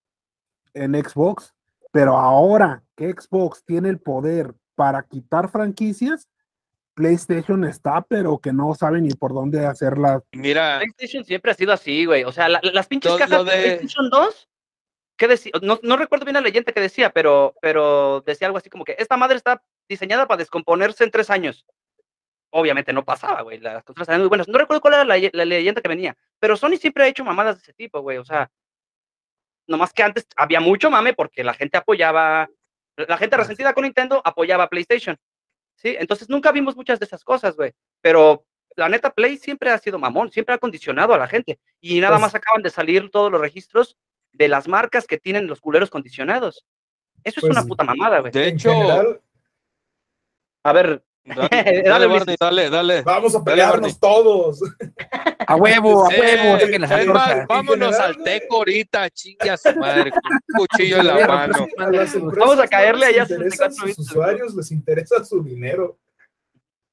en 0.73 0.93
Xbox, 0.95 1.53
pero 1.91 2.15
ahora 2.17 2.83
que 2.95 3.11
Xbox 3.11 3.63
tiene 3.65 3.89
el 3.89 3.99
poder 3.99 4.53
para 4.75 5.03
quitar 5.03 5.49
franquicias, 5.49 6.29
PlayStation 6.93 7.63
está, 7.65 8.01
pero 8.01 8.37
que 8.39 8.53
no 8.53 8.73
sabe 8.75 9.01
ni 9.01 9.09
por 9.11 9.33
dónde 9.33 9.65
hacerlas. 9.65 10.23
Mira, 10.33 10.77
PlayStation 10.79 11.25
siempre 11.25 11.51
ha 11.51 11.55
sido 11.55 11.73
así, 11.73 12.05
güey. 12.05 12.23
O 12.23 12.31
sea, 12.31 12.47
la- 12.47 12.59
la- 12.63 12.71
las 12.71 12.87
pinches 12.87 13.11
Lo- 13.11 13.17
cajas 13.17 13.37
lo 13.39 13.43
de... 13.43 13.51
de- 13.57 13.63
PlayStation 13.63 14.09
2, 14.09 14.49
¿qué 15.17 15.27
decía? 15.27 15.51
No, 15.61 15.79
no 15.83 15.97
recuerdo 15.97 16.25
bien 16.25 16.35
la 16.35 16.41
leyenda 16.41 16.71
que 16.71 16.81
decía, 16.81 17.09
pero, 17.11 17.53
pero 17.61 18.21
decía 18.21 18.47
algo 18.47 18.57
así 18.59 18.69
como 18.69 18.85
que 18.85 18.95
esta 18.99 19.17
madre 19.17 19.37
está 19.37 19.63
diseñada 19.89 20.27
para 20.27 20.37
descomponerse 20.39 21.03
en 21.03 21.11
tres 21.11 21.29
años. 21.29 21.65
Obviamente 22.51 22.91
no 22.93 23.03
pasaba, 23.05 23.41
güey. 23.41 23.59
Las 23.59 23.83
consolas 23.83 24.09
eran 24.09 24.21
muy 24.21 24.27
buenas. 24.29 24.47
No 24.47 24.57
recuerdo 24.57 24.81
cuál 24.81 24.95
era 24.95 25.05
la, 25.05 25.17
la 25.31 25.45
leyenda 25.45 25.81
que 25.81 25.87
venía, 25.87 26.15
pero 26.39 26.57
Sony 26.57 26.77
siempre 26.77 27.03
ha 27.03 27.07
hecho 27.07 27.23
mamadas 27.23 27.55
de 27.57 27.61
ese 27.63 27.73
tipo, 27.73 28.01
güey. 28.01 28.17
O 28.17 28.25
sea, 28.25 28.51
nomás 29.67 29.93
que 29.93 30.03
antes 30.03 30.27
había 30.35 30.59
mucho 30.59 30.91
mame 30.91 31.13
porque 31.13 31.43
la 31.43 31.53
gente 31.53 31.77
apoyaba, 31.77 32.49
la 32.95 33.17
gente 33.17 33.37
resentida 33.37 33.73
con 33.73 33.83
Nintendo 33.83 34.21
apoyaba 34.25 34.65
a 34.65 34.69
PlayStation. 34.69 35.17
Sí, 35.75 35.95
entonces 35.97 36.29
nunca 36.29 36.51
vimos 36.51 36.75
muchas 36.75 36.99
de 36.99 37.05
esas 37.05 37.23
cosas, 37.23 37.55
güey. 37.55 37.71
Pero 38.01 38.45
la 38.75 38.89
neta, 38.89 39.11
Play 39.13 39.37
siempre 39.37 39.69
ha 39.71 39.77
sido 39.77 39.97
mamón, 39.97 40.31
siempre 40.31 40.53
ha 40.53 40.57
condicionado 40.57 41.13
a 41.13 41.17
la 41.17 41.27
gente. 41.27 41.59
Y 41.79 41.99
nada 42.01 42.13
Pues- 42.15 42.21
más 42.21 42.35
acaban 42.35 42.61
de 42.61 42.69
salir 42.69 43.09
todos 43.11 43.31
los 43.31 43.39
registros 43.41 43.97
de 44.33 44.47
las 44.49 44.67
marcas 44.67 45.07
que 45.07 45.17
tienen 45.17 45.47
los 45.47 45.61
culeros 45.61 45.89
condicionados. 45.89 46.65
Eso 47.23 47.39
es 47.39 47.41
Pues, 47.41 47.51
una 47.57 47.63
puta 47.63 47.83
mamada, 47.83 48.19
güey. 48.19 48.31
de 48.31 48.47
hecho, 48.47 48.71
general, 48.73 49.21
A 50.63 50.73
ver, 50.73 51.03
dale, 51.25 51.83
Dale. 51.83 52.07
Barney, 52.07 52.35
dale, 52.39 52.69
dale. 52.69 53.01
vamos 53.03 53.35
a 53.35 53.43
pelearnos 53.43 53.99
todos. 53.99 54.59
A 55.45 55.55
huevo, 55.55 56.07
a 56.07 56.13
Eh, 56.13 56.19
huevo, 56.19 56.57
es 56.57 57.07
más, 57.07 57.47
vámonos 57.47 57.95
general, 57.95 58.15
al 58.17 58.23
teco 58.23 58.57
ahorita, 58.57 59.09
chingue 59.11 59.49
a 59.51 59.57
su 59.57 59.75
madre, 59.75 60.11
con 60.11 60.21
un 60.25 60.39
cuchillo 60.57 60.97
en 60.97 61.07
la 61.07 61.27
mano. 61.27 61.67
Vamos 62.37 62.59
a 62.59 62.67
caerle 62.67 63.05
allá 63.05 63.23
a 63.23 63.27
interesan 63.27 63.71
64 63.71 63.95
sus 63.95 63.99
usuarios, 63.99 64.55
les 64.55 64.71
interesa 64.71 65.23
su 65.23 65.43
dinero. 65.43 65.99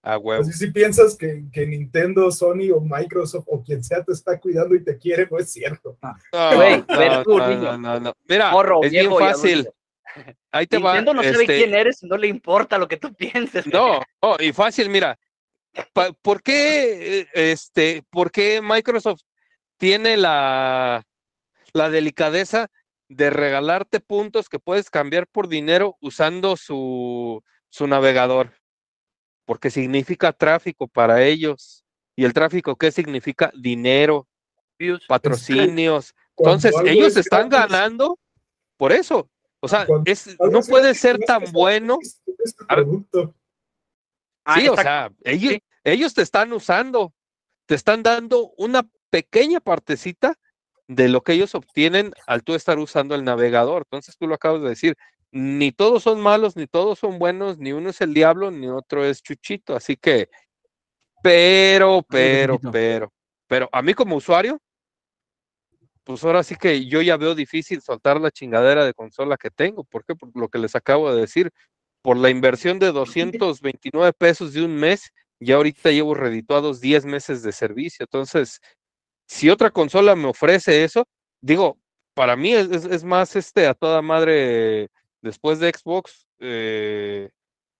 A 0.02 0.16
huevo. 0.18 0.42
Así 0.42 0.52
si 0.52 0.70
piensas 0.70 1.16
que, 1.16 1.44
que 1.50 1.66
Nintendo, 1.66 2.30
Sony 2.30 2.70
o 2.74 2.80
Microsoft 2.80 3.44
o 3.46 3.62
quien 3.62 3.82
sea 3.82 4.02
te 4.04 4.12
está 4.12 4.38
cuidando 4.38 4.74
y 4.74 4.84
te 4.84 4.96
quiere, 4.96 5.26
no 5.30 5.38
es 5.38 5.50
cierto. 5.50 5.98
No, 6.02 6.56
Güey, 6.56 6.84
a 6.88 7.24
no, 7.24 7.24
no, 7.24 7.56
no, 7.56 7.78
no, 7.78 8.00
no. 8.00 8.12
Mira, 8.28 8.50
morro, 8.52 8.82
es 8.82 8.92
bien 8.92 9.10
fácil. 9.10 9.68
Ahí 10.50 10.66
te 10.66 10.78
va. 10.78 10.92
Nintendo 10.94 11.14
no 11.14 11.22
sabe 11.22 11.42
este, 11.42 11.58
quién 11.58 11.74
eres 11.74 12.02
no 12.02 12.16
le 12.16 12.28
importa 12.28 12.78
lo 12.78 12.88
que 12.88 12.96
tú 12.96 13.14
pienses. 13.14 13.66
No, 13.66 14.00
y 14.38 14.52
fácil, 14.52 14.88
mira. 14.88 15.18
¿Por 16.22 16.42
qué, 16.42 17.20
eh, 17.20 17.26
este, 17.34 18.02
por 18.10 18.32
qué 18.32 18.60
Microsoft 18.60 19.20
tiene 19.76 20.16
la, 20.16 21.04
la 21.72 21.90
delicadeza 21.90 22.68
de 23.08 23.30
regalarte 23.30 24.00
puntos 24.00 24.48
que 24.48 24.58
puedes 24.58 24.90
cambiar 24.90 25.26
por 25.26 25.48
dinero 25.48 25.96
usando 26.00 26.56
su, 26.56 27.42
su 27.70 27.86
navegador, 27.86 28.52
porque 29.44 29.70
significa 29.70 30.32
tráfico 30.32 30.88
para 30.88 31.22
ellos. 31.22 31.84
¿Y 32.16 32.24
el 32.24 32.32
tráfico 32.32 32.76
qué 32.76 32.90
significa? 32.90 33.52
Dinero, 33.54 34.26
patrocinios. 35.06 36.14
Cuando 36.34 36.68
Entonces, 36.68 36.92
ellos 36.92 37.12
es 37.12 37.18
están 37.18 37.48
ganando 37.48 38.18
por 38.76 38.92
eso. 38.92 39.30
O 39.60 39.68
sea, 39.68 39.86
es, 40.04 40.36
no 40.38 40.60
puede 40.60 40.94
ser 40.94 41.18
tan 41.18 41.50
bueno. 41.52 41.98
gratis, 41.98 42.22
es 42.44 42.56
tu 42.56 42.64
A 42.68 42.76
ver. 42.76 42.84
producto. 42.84 43.34
Ah, 44.44 44.60
Sí, 44.60 44.68
o 44.68 44.76
sea, 44.76 45.10
ellos, 45.24 45.58
ellos 45.84 46.14
te 46.14 46.22
están 46.22 46.52
usando, 46.52 47.12
te 47.66 47.74
están 47.74 48.02
dando 48.02 48.52
una 48.56 48.88
pequeña 49.10 49.60
partecita 49.60 50.38
de 50.86 51.08
lo 51.08 51.22
que 51.22 51.32
ellos 51.32 51.54
obtienen 51.54 52.12
al 52.26 52.42
tú 52.42 52.54
estar 52.54 52.78
usando 52.78 53.14
el 53.14 53.24
navegador. 53.24 53.82
Entonces 53.84 54.16
tú 54.16 54.26
lo 54.26 54.34
acabas 54.34 54.62
de 54.62 54.70
decir, 54.70 54.96
ni 55.30 55.72
todos 55.72 56.02
son 56.02 56.20
malos, 56.20 56.56
ni 56.56 56.66
todos 56.66 56.98
son 56.98 57.18
buenos, 57.18 57.58
ni 57.58 57.72
uno 57.72 57.90
es 57.90 58.00
el 58.00 58.14
diablo, 58.14 58.50
ni 58.50 58.68
otro 58.68 59.04
es 59.04 59.22
Chuchito. 59.22 59.76
Así 59.76 59.96
que, 59.96 60.30
pero, 61.22 62.02
pero, 62.08 62.58
pero, 62.72 63.12
pero 63.46 63.68
a 63.72 63.82
mí 63.82 63.92
como 63.92 64.16
usuario, 64.16 64.60
pues 66.08 66.24
ahora 66.24 66.42
sí 66.42 66.56
que 66.56 66.86
yo 66.86 67.02
ya 67.02 67.18
veo 67.18 67.34
difícil 67.34 67.82
soltar 67.82 68.18
la 68.20 68.30
chingadera 68.30 68.86
de 68.86 68.94
consola 68.94 69.36
que 69.36 69.50
tengo. 69.50 69.84
¿Por 69.84 70.06
qué? 70.06 70.14
Por 70.16 70.30
lo 70.34 70.48
que 70.48 70.58
les 70.58 70.74
acabo 70.74 71.12
de 71.14 71.20
decir. 71.20 71.50
Por 72.02 72.16
la 72.16 72.30
inversión 72.30 72.78
de 72.78 72.92
229 72.92 74.14
pesos 74.14 74.54
de 74.54 74.64
un 74.64 74.74
mes, 74.76 75.10
ya 75.40 75.56
ahorita 75.56 75.90
llevo 75.90 76.14
redituados 76.14 76.80
10 76.80 77.04
meses 77.04 77.42
de 77.42 77.52
servicio. 77.52 78.04
Entonces, 78.04 78.60
si 79.28 79.50
otra 79.50 79.70
consola 79.70 80.16
me 80.16 80.28
ofrece 80.28 80.84
eso, 80.84 81.06
digo, 81.42 81.78
para 82.14 82.36
mí 82.36 82.54
es, 82.54 82.70
es- 82.70 82.84
es 82.86 83.04
más 83.04 83.36
este 83.36 83.66
a 83.66 83.74
toda 83.74 84.02
madre 84.02 84.88
después 85.22 85.60
de 85.60 85.72
Xbox, 85.72 86.26
eh, 86.40 87.30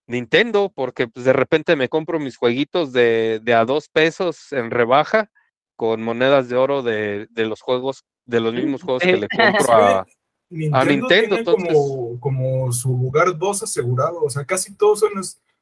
Nintendo, 0.07 0.71
porque 0.75 1.09
pues, 1.09 1.25
de 1.27 1.33
repente 1.35 1.77
me 1.77 1.89
compro 1.89 2.19
mis 2.21 2.37
jueguitos 2.37 2.93
de, 2.93 3.41
de 3.43 3.55
a 3.55 3.65
dos 3.65 3.89
pesos 3.89 4.53
en 4.53 4.71
rebaja 4.71 5.31
con 5.77 6.03
monedas 6.03 6.49
de 6.49 6.57
oro 6.57 6.83
de, 6.83 7.27
de 7.31 7.47
los 7.47 7.61
juegos, 7.63 8.05
de 8.29 8.41
los 8.41 8.55
mismos 8.55 8.83
juegos 8.83 9.03
que 9.03 9.17
le 9.17 9.29
compro 9.67 9.73
a, 9.75 10.07
Nintendo, 10.51 10.85
Nintendo, 10.85 11.09
tiene 11.09 11.37
entonces- 11.39 11.73
como, 11.75 12.21
como 12.21 12.73
su 12.73 12.91
lugar 12.91 13.37
2 13.37 13.63
asegurado. 13.65 14.23
O 14.23 14.31
sea, 14.31 14.45
casi 14.45 14.75
todos 14.77 15.01
son. 15.01 15.11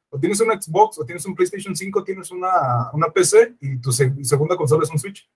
O 0.09 0.17
tienes 0.19 0.39
un 0.39 0.47
Xbox, 0.49 0.97
o 0.99 1.05
tienes 1.05 1.25
un 1.25 1.35
PlayStation 1.35 1.75
5, 1.75 2.03
tienes 2.05 2.31
una, 2.31 2.89
una 2.93 3.09
PC 3.09 3.55
y 3.59 3.77
tu 3.79 3.91
se- 3.91 4.13
segunda 4.23 4.55
consola 4.55 4.83
es 4.83 4.89
un 4.91 4.99
Switch. 4.99 5.27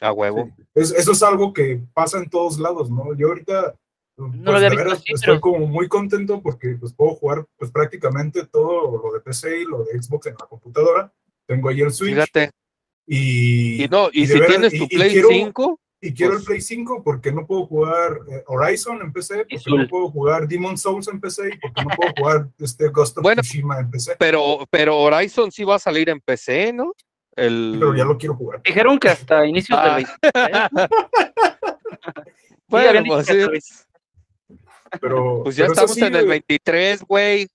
a 0.00 0.12
huevo. 0.12 0.48
Es- 0.74 0.92
eso 0.92 1.10
es 1.12 1.22
algo 1.24 1.52
que 1.52 1.80
pasa 1.92 2.18
en 2.18 2.30
todos 2.30 2.58
lados, 2.58 2.88
¿no? 2.90 3.14
Yo 3.14 3.28
ahorita. 3.28 3.74
pues, 4.16 4.34
lo 4.36 4.52
había 4.54 4.70
de 4.70 4.76
visto 4.76 4.92
así, 4.92 5.12
estoy 5.14 5.26
pero- 5.34 5.40
como 5.40 5.66
muy 5.66 5.88
contento 5.88 6.40
porque 6.40 6.76
pues, 6.78 6.92
puedo 6.92 7.14
jugar 7.16 7.46
pues, 7.56 7.70
prácticamente 7.72 8.46
todo 8.46 9.00
lo 9.02 9.12
de 9.12 9.20
PC 9.20 9.60
y 9.62 9.64
lo 9.64 9.82
de 9.84 10.00
Xbox 10.00 10.26
en 10.28 10.34
la 10.38 10.46
computadora. 10.46 11.12
Tengo 11.46 11.68
ahí 11.68 11.80
el 11.80 11.90
Switch. 11.92 12.14
Fíjate. 12.14 12.50
Y, 13.06 13.82
Y 13.84 13.88
no, 13.88 14.08
y, 14.12 14.26
si 14.28 14.34
veras, 14.34 14.48
tienes 14.48 14.72
tu 14.78 14.84
y 14.84 14.96
Play 14.96 15.10
quiero- 15.12 15.28
5, 15.30 15.80
Y 16.00 16.14
quiero 16.14 16.32
Pues- 16.32 16.42
el 16.42 16.46
Play 16.46 16.60
5 16.60 17.02
porque 17.02 17.32
no 17.32 17.44
puedo 17.46 17.66
jugar 17.66 18.18
eh, 18.30 18.44
Horizon 18.46 19.00
en 19.02 19.12
PC, 19.12 19.46
porque 19.50 19.76
no 19.76 19.88
puedo 19.88 20.10
jugar 20.10 20.46
Demon 20.46 20.78
Souls 20.78 21.08
en 21.08 21.20
PC 21.20 21.48
y 21.54 21.58
porque 21.58 21.82
no 21.82 21.90
puedo 21.96 22.12
jugar 22.16 22.48
este 22.58 22.88
Ghost 22.88 23.18
of 23.18 23.22
Bueno, 23.22 23.42
Tsushima 23.42 23.80
en 23.80 23.90
PC. 23.90 24.14
pero, 24.18 24.66
pero 24.70 24.96
Horizon 24.98 25.50
sí 25.50 25.64
va 25.64 25.74
a 25.74 25.78
salir 25.80 26.08
en 26.08 26.20
PC, 26.20 26.72
¿no? 26.72 26.92
El... 27.34 27.76
Pero 27.78 27.94
ya 27.94 28.04
lo 28.04 28.16
quiero 28.16 28.34
jugar. 28.36 28.62
Dijeron 28.64 28.98
que 28.98 29.08
hasta 29.08 29.44
inicios 29.46 29.78
Ah. 29.80 29.98
del 30.38 30.78
23. 30.78 30.78
Bueno, 32.68 33.02
pues, 33.06 33.26
sí, 33.26 33.84
Pero, 35.00 35.40
pues 35.44 35.56
ya 35.56 35.64
pero 35.64 35.72
estamos 35.72 35.94
sí, 35.94 36.04
en 36.04 36.14
el 36.14 36.24
eh, 36.24 36.28
23, 36.28 37.02
güey. 37.04 37.48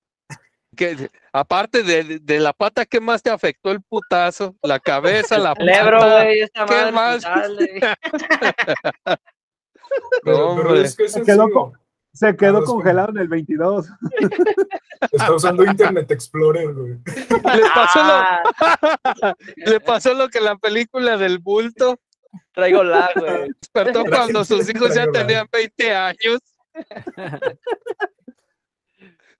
Que, 0.76 1.10
aparte 1.32 1.84
de, 1.84 2.20
de 2.20 2.40
la 2.40 2.54
pata, 2.54 2.86
¿qué 2.86 3.00
más 3.00 3.22
te 3.22 3.30
afectó 3.30 3.72
el 3.72 3.82
putazo? 3.82 4.56
La 4.64 4.80
cabeza, 4.80 5.38
la 5.38 5.54
pata. 5.56 6.24
güey, 6.24 6.42
esta 6.42 6.66
¿Qué 6.66 6.74
madre. 6.74 6.92
más? 6.92 7.22
dale. 7.22 7.82
pero- 10.24 10.38
No, 10.38 10.56
pero 10.56 10.70
hombre. 10.70 10.82
es 10.82 10.96
que 10.96 11.04
es 11.06 11.12
Se 11.14 11.22
quedó 11.24 11.44
sencillo. 11.44 11.54
con- 11.54 11.74
Se 12.14 12.36
quedó 12.36 12.54
Carlos, 12.54 12.70
congelado 12.70 13.10
en 13.10 13.18
el 13.18 13.28
22. 13.28 13.88
Está 15.12 15.34
usando 15.34 15.64
Internet 15.66 16.10
Explorer, 16.12 16.74
güey. 16.74 16.92
Le 16.94 17.70
pasó, 17.74 18.00
lo, 18.04 18.14
Ah, 18.14 18.44
le 19.58 19.80
pasó 19.80 20.14
lo 20.14 20.30
que 20.30 20.40
la 20.40 20.56
película 20.58 21.18
del 21.18 21.40
bulto 21.40 22.00
traigo 22.54 22.84
güey. 23.16 23.50
despertó 23.60 24.06
cuando 24.06 24.46
sus 24.46 24.70
hijos 24.70 24.94
ya 24.96 25.06
la- 25.08 25.12
tenían 25.12 25.48
20 25.52 25.96
años. 25.96 26.40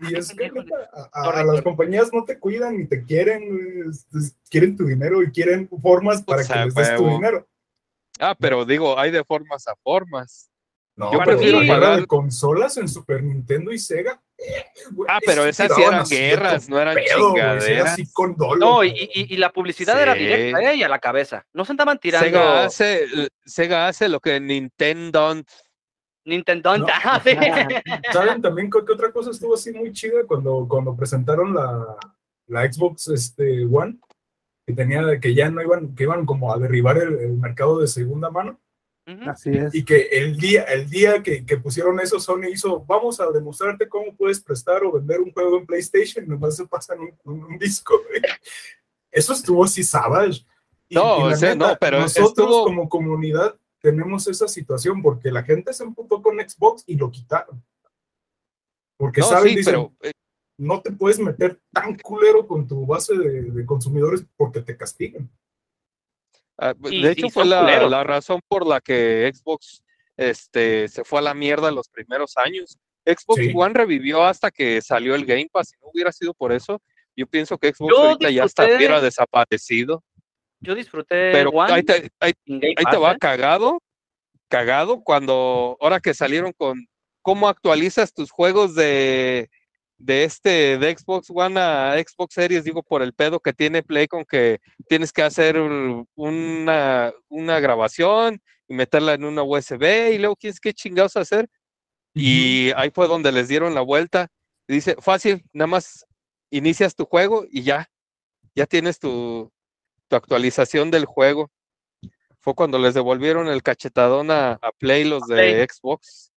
Y 0.10 0.16
es 0.16 0.34
que 0.34 0.46
a, 0.94 1.10
a- 1.14 1.40
a 1.40 1.44
las 1.44 1.62
compañías 1.62 2.10
no 2.14 2.24
te 2.24 2.40
cuidan 2.40 2.78
ni 2.78 2.88
te 2.88 3.04
quieren, 3.04 3.50
güey. 3.50 3.90
Es- 3.90 4.06
es- 4.16 4.36
quieren 4.50 4.76
tu 4.78 4.86
dinero 4.86 5.22
y 5.24 5.32
quieren 5.32 5.70
formas 5.82 6.22
para 6.24 6.44
que 6.46 6.54
a 6.54 6.66
les 6.66 6.74
des 6.76 6.96
tu 6.96 7.08
dinero. 7.08 7.48
Ah, 8.20 8.36
pero 8.40 8.64
digo, 8.66 8.98
hay 9.00 9.12
de 9.12 9.24
formas 9.24 9.68
a 9.68 9.74
formas. 9.84 10.50
No, 10.96 11.12
Yo 11.12 11.18
pero 11.18 11.38
prefiero 11.38 11.58
pagar- 11.68 12.00
de 12.02 12.06
consolas 12.06 12.78
en 12.78 12.88
Super 12.88 13.24
Nintendo 13.24 13.72
y 13.72 13.80
Sega. 13.80 14.22
eh, 14.38 14.64
Ah, 15.08 15.20
pero 15.26 15.44
esas 15.46 15.74
sí 15.76 15.82
eran 15.82 16.06
guerras, 16.08 16.70
no 16.70 16.80
eran 16.80 16.94
pedo, 16.94 17.34
chingaderas. 17.34 17.94
así 17.94 18.06
con 18.14 18.36
dolo. 18.36 18.58
No, 18.64 18.84
y, 18.84 18.90
y- 18.90 19.34
y 19.34 19.38
la 19.38 19.52
publicidad 19.52 20.00
era 20.00 20.14
directa, 20.14 20.62
¿eh? 20.72 20.76
Y 20.76 20.84
a 20.84 20.90
la 20.90 21.00
cabeza. 21.00 21.48
No 21.52 21.66
se 21.66 21.72
andaban 21.72 21.98
tirando 21.98 22.28
Sega 22.28 22.64
hace, 22.66 23.08
Sega 23.44 23.88
hace 23.88 24.08
lo 24.08 24.20
que 24.20 24.40
Nintendo 24.40 25.34
Nintendo. 26.26 26.78
No. 26.78 26.86
Ah, 26.90 27.22
sí. 27.24 27.32
¿Saben 28.14 28.42
también 28.42 28.70
qué, 28.70 28.80
otra 28.80 29.12
cosa 29.12 29.32
estuvo 29.32 29.54
así 29.56 29.72
muy 29.72 29.92
chida 29.92 30.24
cuando, 30.28 30.66
cuando 30.70 30.96
presentaron 30.96 31.54
la, 31.54 31.98
la 32.48 32.72
Xbox 32.72 33.08
este, 33.10 33.66
One? 33.66 34.00
Que 34.66 34.74
tenía, 34.74 35.20
que 35.20 35.34
ya 35.34 35.50
no 35.50 35.62
iban, 35.62 35.94
que 35.94 36.04
iban 36.04 36.26
como 36.26 36.54
a 36.54 36.58
derribar 36.58 36.98
el, 36.98 37.16
el 37.20 37.34
mercado 37.34 37.80
de 37.80 37.88
segunda 37.88 38.30
mano. 38.30 38.60
Así 39.28 39.50
es. 39.50 39.76
Y 39.76 39.84
que 39.84 40.04
el 40.14 40.38
día, 40.38 40.64
el 40.64 40.90
día 40.90 41.22
que, 41.22 41.46
que 41.46 41.58
pusieron 41.58 42.00
eso, 42.00 42.22
Sony 42.22 42.48
hizo, 42.54 42.80
vamos 42.86 43.20
a 43.20 43.30
demostrarte 43.32 43.90
cómo 43.90 44.16
puedes 44.16 44.40
prestar 44.40 44.82
o 44.86 44.94
vender 44.94 45.20
un 45.20 45.34
juego 45.34 45.58
en 45.58 45.66
PlayStation, 45.66 46.26
nomás 46.26 46.56
se 46.56 46.66
pasan 46.66 47.00
un, 47.02 47.14
un- 47.26 47.44
un 47.44 47.58
disco. 47.58 47.96
güey. 48.08 48.22
Eso 49.12 49.34
estuvo 49.34 49.66
así 49.66 49.84
savage. 49.84 50.46
Y- 50.88 50.96
No, 50.96 51.30
y 51.30 51.34
o 51.34 51.36
sea, 51.36 51.54
no, 51.54 51.76
pero 51.78 52.00
nosotros 52.00 52.30
estuvo- 52.30 52.64
como 52.64 52.88
comunidad 52.88 53.54
tenemos 53.84 54.26
esa 54.28 54.48
situación 54.48 55.02
porque 55.02 55.30
la 55.30 55.44
gente 55.44 55.74
se 55.74 55.84
emputó 55.84 56.22
con 56.22 56.38
Xbox 56.40 56.86
y 56.88 56.96
lo 56.96 57.12
quitaron. 57.12 57.62
Porque 58.98 59.20
No, 59.22 59.28
saben, 59.28 59.50
sí, 59.50 59.56
dicen, 59.58 59.74
pero 59.74 59.94
eh, 60.02 60.12
no 60.58 60.82
te 60.82 60.92
puedes 60.94 61.20
meter 61.20 61.60
tan 61.74 61.98
culero 62.00 62.48
con 62.48 62.66
tu 62.66 62.86
base 62.86 63.14
de, 63.18 63.42
de 63.52 63.66
consumidores 63.66 64.26
porque 64.38 64.62
te 64.62 64.78
castigan. 64.78 65.30
ah, 66.58 66.74
Y- 66.86 67.02
de 67.02 67.08
y 67.10 67.12
hecho 67.12 67.30
fue 67.30 67.44
la, 67.46 67.88
la 67.90 68.04
razón 68.06 68.40
por 68.48 68.66
la 68.66 68.80
que 68.80 69.30
Xbox 69.34 69.84
este, 70.16 70.88
se 70.88 71.04
fue 71.04 71.20
a 71.20 71.24
la 71.24 71.34
mierda 71.34 71.70
los 71.70 71.90
primeros 71.90 72.38
años. 72.38 72.78
Xbox 73.06 73.42
Sí. 73.42 73.52
One 73.54 73.74
revivió 73.74 74.24
hasta 74.24 74.50
que 74.50 74.82
salió 74.82 75.14
el 75.16 75.26
Game 75.26 75.50
Pass. 75.52 75.70
Si 75.72 75.76
no 75.82 75.90
hubiera 75.94 76.14
sido 76.14 76.34
por 76.34 76.54
eso, 76.54 76.82
yo 77.18 77.28
pienso 77.28 77.58
que 77.58 77.74
Xbox 77.74 77.92
Yo 77.94 78.02
ahorita 78.04 78.30
ya 78.30 78.46
hubiera 78.78 79.02
desaparecido. 79.02 80.02
Yo 80.64 80.76
disfruté 80.76 81.32
Pero 81.32 81.50
One 81.52 81.74
ahí 81.74 81.84
te, 81.84 82.12
ahí- 82.20 82.34
te 82.46 82.98
va 82.98 83.12
¿eh? 83.14 83.18
cagado, 83.20 83.80
cagado 84.48 85.02
cuando, 85.04 85.78
ahora 85.80 86.00
que 86.00 86.14
salieron 86.14 86.54
con 86.54 86.88
cómo 87.22 87.48
actualizas 87.48 88.14
tus 88.14 88.32
juegos 88.32 88.76
de, 88.76 89.50
de 89.98 90.24
este, 90.24 90.78
de 90.78 90.98
Xbox 90.98 91.30
One 91.30 91.60
a 91.60 91.96
Xbox 91.98 92.34
Series, 92.34 92.64
digo, 92.64 92.84
por 92.84 93.02
el 93.02 93.14
pedo 93.14 93.40
que 93.40 93.54
tiene 93.54 93.84
Play 93.84 94.08
con 94.08 94.26
que 94.26 94.60
tienes 94.88 95.12
que 95.12 95.24
hacer 95.24 95.58
una, 96.16 97.14
una 97.30 97.60
grabación 97.60 98.42
y 98.68 98.74
meterla 98.74 99.14
en 99.14 99.26
una 99.26 99.44
USB 99.44 100.14
y 100.14 100.18
luego 100.18 100.36
quieres 100.36 100.60
qué 100.60 100.74
chingados 100.74 101.18
hacer. 101.18 101.50
Y 102.14 102.72
ahí 102.76 102.92
fue 102.94 103.08
donde 103.08 103.32
les 103.32 103.48
dieron 103.48 103.74
la 103.74 103.82
vuelta. 103.82 104.28
Y 104.68 104.74
dice, 104.74 104.96
fácil, 105.00 105.44
nada 105.52 105.68
más 105.68 106.06
inicias 106.52 106.96
tu 106.96 107.06
juego 107.06 107.46
y 107.50 107.64
ya, 107.64 107.90
ya 108.56 108.66
tienes 108.68 109.00
tu 109.00 109.52
actualización 110.18 110.92
del 110.92 111.06
juego. 111.06 111.52
Fue 112.40 112.54
cuando 112.56 112.78
les 112.78 112.94
devolvieron 112.94 113.48
el 113.48 113.64
cachetadón 113.64 114.30
a, 114.32 114.54
a 114.54 114.72
Play 114.78 115.06
los 115.06 115.26
de 115.28 115.36
Play. 115.36 115.68
Xbox. 115.68 116.32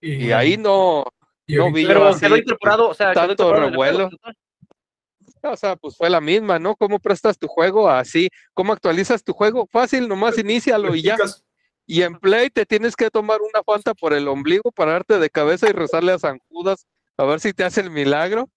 Y 0.00 0.32
ahí 0.32 0.56
no, 0.56 1.04
y 1.46 1.56
no 1.56 1.72
vi 1.72 1.86
Pero 1.86 2.06
así 2.08 2.26
incorporado, 2.26 2.88
o 2.88 2.94
sea, 2.94 3.12
tanto 3.12 3.52
revuelo. 3.54 4.10
o 5.42 5.56
sea, 5.56 5.76
pues 5.76 5.96
fue 5.96 6.10
la 6.10 6.20
misma, 6.20 6.58
¿no? 6.58 6.74
¿Cómo 6.76 6.98
prestas 6.98 7.38
tu 7.38 7.46
juego 7.46 7.88
así? 7.88 8.28
¿Cómo 8.52 8.72
actualizas 8.72 9.22
tu 9.22 9.32
juego? 9.32 9.66
Fácil, 9.70 10.08
nomás 10.08 10.38
inícialo 10.38 10.94
y 10.94 11.02
ya. 11.02 11.16
Y 11.86 12.02
en 12.02 12.18
Play 12.18 12.50
te 12.50 12.64
tienes 12.64 12.96
que 12.96 13.10
tomar 13.10 13.40
una 13.42 13.62
fanta 13.62 13.94
por 13.94 14.14
el 14.14 14.26
ombligo, 14.28 14.72
pararte 14.72 15.18
de 15.18 15.30
cabeza 15.30 15.68
y 15.68 15.72
rezarle 15.72 16.12
a 16.12 16.18
San 16.18 16.38
Judas 16.48 16.86
a 17.16 17.24
ver 17.24 17.40
si 17.40 17.52
te 17.52 17.64
hace 17.64 17.80
el 17.80 17.90
milagro. 17.90 18.50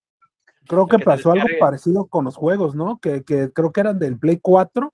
Creo 0.67 0.87
que 0.87 0.99
pasó 0.99 1.31
algo 1.31 1.47
parecido 1.59 2.07
con 2.07 2.25
los 2.25 2.35
juegos, 2.35 2.75
¿no? 2.75 2.99
Que, 2.99 3.23
que 3.23 3.51
creo 3.51 3.71
que 3.71 3.81
eran 3.81 3.99
del 3.99 4.17
Play 4.19 4.39
4. 4.41 4.93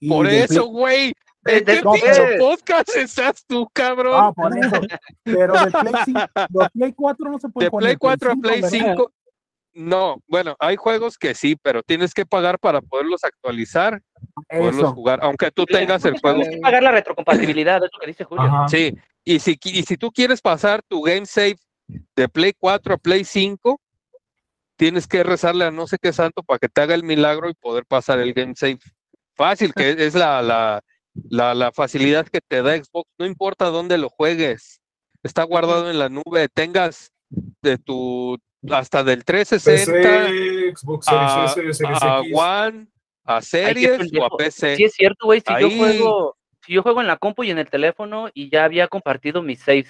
y 0.00 0.08
Por 0.08 0.26
eso, 0.26 0.66
güey, 0.66 1.14
¿En 1.44 1.64
qué 1.64 1.72
Después. 1.72 2.02
pinche 2.02 2.38
podcast 2.38 2.96
estás 2.96 3.44
tú, 3.46 3.68
cabrón? 3.72 4.14
Ah, 4.16 4.32
por 4.32 4.56
eso. 4.56 4.80
Pero 5.24 5.54
de 5.54 5.70
Play, 5.72 5.92
5, 6.04 6.20
de 6.48 6.70
Play 6.72 6.92
4 6.92 7.30
no 7.30 7.38
se 7.38 7.48
puede 7.48 7.66
de 7.66 7.70
jugar 7.70 7.82
Play 7.82 7.92
en 7.92 7.98
4 7.98 8.30
a 8.30 8.32
5, 8.34 8.42
Play 8.42 8.60
¿verdad? 8.60 8.78
5. 8.94 9.12
No, 9.74 10.16
bueno, 10.28 10.54
hay 10.58 10.76
juegos 10.76 11.16
que 11.16 11.34
sí, 11.34 11.56
pero 11.60 11.82
tienes 11.82 12.12
que 12.12 12.26
pagar 12.26 12.58
para 12.58 12.82
poderlos 12.82 13.24
actualizar, 13.24 14.02
poderlos 14.48 14.92
jugar, 14.92 15.20
aunque 15.22 15.50
tú 15.50 15.64
tengas 15.64 16.04
el 16.04 16.20
juego. 16.20 16.40
Tienes 16.40 16.56
que 16.56 16.60
pagar 16.62 16.82
la 16.82 16.90
retrocompatibilidad, 16.92 17.76
es 17.82 17.90
lo 17.92 17.98
que 17.98 18.06
dice 18.06 18.24
Julio. 18.24 18.44
Ajá. 18.44 18.68
Sí, 18.68 18.94
y 19.24 19.38
si, 19.40 19.58
y 19.64 19.82
si 19.82 19.96
tú 19.96 20.12
quieres 20.12 20.42
pasar 20.42 20.82
tu 20.86 21.02
game 21.02 21.24
save 21.24 21.56
de 22.14 22.28
Play 22.28 22.52
4 22.56 22.94
a 22.94 22.98
Play 22.98 23.24
5, 23.24 23.80
tienes 24.82 25.06
que 25.06 25.22
rezarle 25.22 25.64
a 25.64 25.70
no 25.70 25.86
sé 25.86 25.96
qué 26.02 26.12
santo 26.12 26.42
para 26.42 26.58
que 26.58 26.68
te 26.68 26.80
haga 26.80 26.96
el 26.96 27.04
milagro 27.04 27.48
y 27.48 27.54
poder 27.54 27.86
pasar 27.86 28.18
el 28.18 28.32
game 28.32 28.54
save. 28.56 28.80
Fácil, 29.36 29.72
que 29.74 29.90
es 29.98 30.16
la, 30.16 30.42
la, 30.42 30.82
la, 31.30 31.54
la 31.54 31.70
facilidad 31.70 32.26
que 32.26 32.40
te 32.40 32.62
da 32.62 32.76
Xbox, 32.76 33.08
no 33.16 33.24
importa 33.24 33.66
dónde 33.66 33.96
lo 33.96 34.08
juegues, 34.08 34.80
está 35.22 35.44
guardado 35.44 35.88
en 35.88 36.00
la 36.00 36.08
nube, 36.08 36.48
tengas 36.52 37.12
de 37.62 37.78
tu 37.78 38.36
hasta 38.68 39.04
del 39.04 39.24
360 39.24 39.92
PC, 39.92 40.72
Xbox 40.74 41.06
a, 41.08 41.44
S, 41.44 41.54
Series 41.54 41.80
a 41.84 42.18
X. 42.24 42.32
One, 42.34 42.88
a 43.24 43.36
Ay, 43.36 43.42
series 43.42 44.10
o 44.18 44.24
a. 44.24 44.36
PC. 44.36 44.76
Sí 44.78 44.84
es 44.84 44.94
cierto, 44.94 45.26
güey, 45.26 45.44
si 45.46 45.60
yo 45.60 45.70
juego, 45.70 46.36
si 46.66 46.72
yo 46.72 46.82
juego 46.82 47.00
en 47.00 47.06
la 47.06 47.18
compu 47.18 47.44
y 47.44 47.52
en 47.52 47.58
el 47.58 47.70
teléfono 47.70 48.30
y 48.34 48.50
ya 48.50 48.64
había 48.64 48.88
compartido 48.88 49.42
mis 49.42 49.60
saves. 49.60 49.86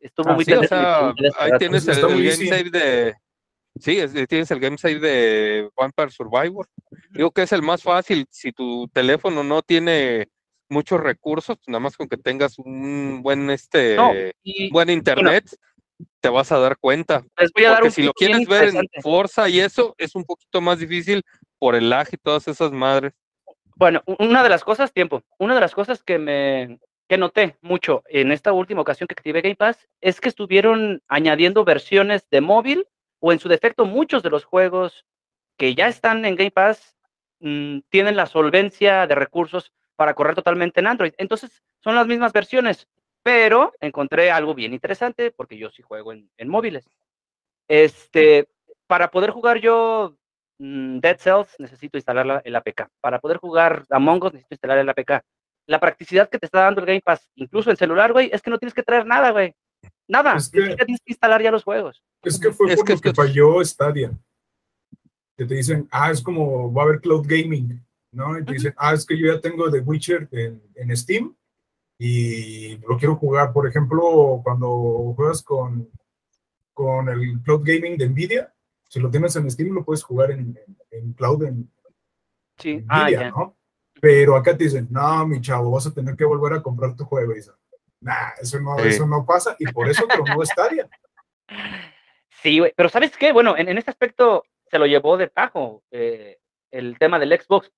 Estuvo 0.00 0.30
Ah, 0.30 0.34
muy 0.34 0.44
Sí, 0.44 0.52
o 0.52 0.62
sea, 0.62 1.08
ahí 1.40 1.50
tienes 1.58 1.88
el, 1.88 1.98
el 1.98 2.22
game 2.22 2.48
save 2.48 2.70
de. 2.70 3.14
Sí, 3.80 3.98
es- 3.98 4.12
tienes 4.28 4.50
el 4.50 4.60
game 4.60 4.78
save 4.78 4.98
de 5.00 5.68
Vampire 5.76 6.10
Survivor. 6.10 6.68
Digo 7.10 7.30
que 7.30 7.42
es 7.42 7.52
el 7.52 7.62
más 7.62 7.82
fácil. 7.82 8.26
Si 8.30 8.52
tu 8.52 8.88
teléfono 8.88 9.44
no 9.44 9.62
tiene 9.62 10.28
muchos 10.68 11.00
recursos, 11.00 11.58
nada 11.66 11.80
más 11.80 11.96
con 11.96 12.08
que 12.08 12.16
tengas 12.16 12.58
un 12.58 13.22
buen 13.22 13.50
este 13.50 13.96
No, 13.96 14.12
y 14.42 14.70
buen 14.70 14.90
internet, 14.90 15.44
te 16.20 16.28
vas 16.28 16.50
a 16.52 16.58
dar 16.58 16.76
cuenta. 16.78 17.24
les 17.38 17.52
voy 17.52 17.64
a 17.64 17.70
dar 17.70 17.78
Porque 17.80 17.88
un 17.88 17.92
si 17.92 18.02
lo 18.02 18.12
quieres 18.12 18.46
ver 18.48 18.68
en. 18.74 19.02
Forza 19.02 19.48
y 19.48 19.60
eso, 19.60 19.94
es 19.98 20.14
un 20.14 20.24
poquito 20.24 20.60
más 20.60 20.78
difícil 20.78 21.22
por 21.58 21.74
el 21.74 21.88
lag 21.90 22.08
y 22.12 22.16
todas 22.16 22.48
esas 22.48 22.72
madres. 22.72 23.12
Bueno, 23.76 24.02
una 24.18 24.42
de 24.42 24.48
las 24.48 24.64
cosas, 24.64 24.92
tiempo, 24.92 25.22
una 25.38 25.54
de 25.54 25.60
las 25.60 25.74
cosas 25.74 26.02
que 26.02 26.18
me 26.18 26.78
que 27.08 27.18
noté 27.18 27.56
mucho 27.60 28.02
en 28.08 28.32
esta 28.32 28.52
última 28.52 28.80
ocasión 28.80 29.06
que 29.06 29.12
activé 29.12 29.40
Game 29.40 29.54
Pass 29.54 29.78
es 30.00 30.20
que 30.20 30.28
estuvieron 30.28 31.00
añadiendo 31.06 31.64
versiones 31.64 32.28
de 32.30 32.40
móvil 32.40 32.84
o 33.26 33.32
en 33.32 33.40
su 33.40 33.48
defecto 33.48 33.86
muchos 33.86 34.22
de 34.22 34.30
los 34.30 34.44
juegos 34.44 35.04
que 35.58 35.74
ya 35.74 35.88
están 35.88 36.24
en 36.24 36.36
Game 36.36 36.52
Pass 36.52 36.96
mm, 37.40 37.80
tienen 37.88 38.14
la 38.14 38.26
solvencia 38.26 39.08
de 39.08 39.16
recursos 39.16 39.72
para 39.96 40.14
correr 40.14 40.36
totalmente 40.36 40.78
en 40.78 40.86
Android. 40.86 41.12
Entonces, 41.18 41.60
son 41.82 41.96
las 41.96 42.06
mismas 42.06 42.32
versiones, 42.32 42.86
pero 43.24 43.72
encontré 43.80 44.30
algo 44.30 44.54
bien 44.54 44.72
interesante 44.72 45.32
porque 45.32 45.58
yo 45.58 45.70
sí 45.70 45.82
juego 45.82 46.12
en, 46.12 46.30
móviles. 46.48 46.88
Este, 47.66 48.48
para 48.86 49.10
poder 49.10 49.30
jugar 49.30 49.58
yo 49.58 50.16
mm, 50.58 51.00
Dead 51.00 51.18
Cells 51.18 51.56
necesito 51.58 51.98
instalar 51.98 52.26
la- 52.26 52.42
el 52.44 52.54
APK. 52.54 52.90
Para 53.00 53.18
poder 53.18 53.38
jugar 53.38 53.86
Among 53.90 54.22
Us 54.22 54.34
necesito 54.34 54.54
instalar 54.54 54.78
el 54.78 54.88
APK. 54.88 55.24
La 55.66 55.80
practicidad 55.80 56.28
que 56.28 56.38
te 56.38 56.46
está 56.46 56.60
dando 56.60 56.80
el 56.80 56.86
Game 56.86 57.02
Pass, 57.04 57.28
incluso 57.34 57.70
en 57.70 57.76
celular, 57.76 58.12
güey, 58.12 58.30
es 58.32 58.40
que 58.40 58.50
no 58.50 58.58
tienes 58.58 58.74
que 58.74 58.84
traer 58.84 59.04
nada, 59.04 59.32
güey. 59.32 59.52
Nada. 60.08 60.36
Es 60.36 60.48
que- 60.48 60.60
tienes 60.76 61.00
que 61.04 61.12
instalar 61.12 61.42
ya 61.42 61.50
los 61.50 61.64
juegos. 61.64 62.02
Es 62.22 62.38
que 62.38 62.52
fue 62.52 62.70
Es 62.72 62.76
por 62.76 62.86
que 62.86 62.94
lo 62.94 63.00
que 63.00 63.14
falló 63.14 63.64
Stadia. 63.64 64.10
Que 65.36 65.44
te 65.44 65.54
dicen, 65.54 65.86
ah, 65.90 66.10
es 66.10 66.20
como 66.22 66.72
va 66.72 66.82
a 66.82 66.84
haber 66.86 67.00
cloud 67.00 67.26
gaming, 67.26 67.84
¿no? 68.12 68.38
Y 68.38 68.44
te 68.44 68.52
dicen, 68.54 68.74
ah, 68.78 68.94
es 68.94 69.04
que 69.04 69.18
yo 69.18 69.26
ya 69.32 69.40
tengo 69.40 69.70
The 69.70 69.80
Witcher 69.80 70.28
en, 70.32 70.62
en 70.74 70.96
Steam 70.96 71.34
y 71.98 72.76
lo 72.78 72.96
quiero 72.96 73.16
jugar. 73.16 73.52
Por 73.52 73.66
ejemplo, 73.68 74.40
cuando 74.42 75.12
juegas 75.16 75.42
con, 75.42 75.90
con 76.72 77.08
el 77.08 77.40
cloud 77.42 77.62
gaming 77.64 77.96
de 77.98 78.08
Nvidia, 78.08 78.52
si 78.88 79.00
lo 79.00 79.10
tienes 79.10 79.34
en 79.36 79.50
Steam, 79.50 79.74
lo 79.74 79.84
puedes 79.84 80.02
jugar 80.02 80.30
en, 80.30 80.56
en- 80.66 80.76
en 80.90 81.12
cloud 81.12 81.44
en, 81.44 81.70
Sí. 82.58 82.70
en 82.70 82.86
Ah, 82.88 83.04
Nvidia. 83.04 83.30
¿no? 83.30 83.56
Pero 84.00 84.36
acá 84.36 84.56
te 84.56 84.64
dicen, 84.64 84.88
no, 84.90 85.26
mi 85.26 85.40
chavo, 85.40 85.70
vas 85.70 85.86
a 85.86 85.92
tener 85.92 86.16
que 86.16 86.24
volver 86.24 86.52
a 86.54 86.62
comprar 86.62 86.94
tu 86.96 87.04
juego. 87.04 87.32
Dices, 87.34 87.52
nah, 88.00 88.30
eso 88.40 88.60
no, 88.60 88.78
Sí. 88.78 88.88
eso 88.88 89.06
no 89.06 89.24
pasa. 89.24 89.56
Y 89.58 89.66
por 89.72 89.88
eso 89.88 90.06
tronó 90.06 90.44
Stadia. 90.44 90.88
Sí, 92.42 92.58
güey. 92.58 92.72
Pero 92.76 92.88
¿sabes 92.88 93.16
qué? 93.16 93.32
Bueno, 93.32 93.56
en, 93.56 93.68
en 93.68 93.78
este 93.78 93.90
aspecto 93.90 94.44
se 94.70 94.78
lo 94.78 94.86
llevó 94.86 95.16
de 95.16 95.28
tajo 95.28 95.82
eh, 95.90 96.38
el 96.70 96.98
tema 96.98 97.18
del 97.18 97.38
Xbox. 97.40 97.70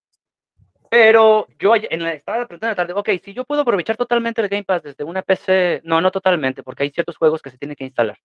Pero 0.90 1.46
yo 1.58 1.74
en 1.76 2.02
la, 2.02 2.14
estaba 2.14 2.46
preguntando 2.46 2.66
en 2.66 2.70
la 2.70 2.76
tarde, 2.76 2.92
ok, 2.94 3.22
si 3.22 3.34
yo 3.34 3.44
puedo 3.44 3.60
aprovechar 3.60 3.96
totalmente 3.96 4.40
el 4.40 4.48
Game 4.48 4.64
Pass 4.64 4.82
desde 4.82 5.04
una 5.04 5.20
PC, 5.22 5.82
no, 5.84 6.00
no 6.00 6.10
totalmente, 6.10 6.62
porque 6.62 6.84
hay 6.84 6.90
ciertos 6.90 7.16
juegos 7.18 7.42
que 7.42 7.50
se 7.50 7.58
tienen 7.58 7.76
que 7.76 7.84
instalar. 7.84 8.18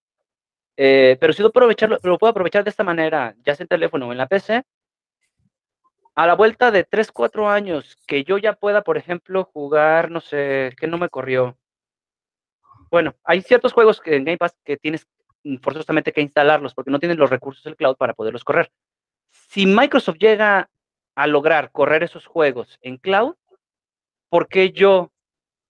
Eh, 0.77 1.17
pero 1.19 1.33
si 1.33 1.41
lo, 1.41 1.49
aprovecharlo, 1.49 1.99
lo 2.03 2.17
puedo 2.17 2.31
aprovechar 2.31 2.63
de 2.63 2.69
esta 2.69 2.83
manera, 2.83 3.35
ya 3.43 3.53
sea 3.55 3.65
en 3.65 3.67
teléfono 3.67 4.07
o 4.07 4.11
en 4.13 4.17
la 4.17 4.27
PC, 4.27 4.63
a 6.15 6.27
la 6.27 6.35
vuelta 6.35 6.71
de 6.71 6.83
3, 6.85 7.11
4 7.11 7.49
años, 7.49 7.97
que 8.07 8.23
yo 8.23 8.37
ya 8.37 8.53
pueda, 8.53 8.81
por 8.81 8.97
ejemplo, 8.97 9.43
jugar, 9.51 10.09
no 10.09 10.21
sé, 10.21 10.73
que 10.79 10.87
no 10.87 10.97
me 10.97 11.09
corrió. 11.09 11.57
Bueno, 12.93 13.15
hay 13.23 13.41
ciertos 13.41 13.73
juegos 13.73 13.99
que 13.99 14.15
en 14.15 14.23
Game 14.23 14.37
Pass 14.37 14.55
que 14.63 14.77
tienes 14.77 15.07
mm, 15.43 15.57
forzosamente 15.63 16.13
que 16.13 16.21
instalarlos 16.21 16.75
porque 16.75 16.91
no 16.91 16.99
tienen 16.99 17.17
los 17.17 17.31
recursos 17.31 17.63
del 17.63 17.75
cloud 17.75 17.97
para 17.97 18.13
poderlos 18.13 18.43
correr. 18.43 18.71
Si 19.49 19.65
Microsoft 19.65 20.17
llega 20.19 20.69
a 21.15 21.25
lograr 21.25 21.71
correr 21.71 22.03
esos 22.03 22.27
juegos 22.27 22.77
en 22.83 22.97
cloud, 22.97 23.33
¿por 24.29 24.47
qué 24.47 24.71
yo 24.73 25.11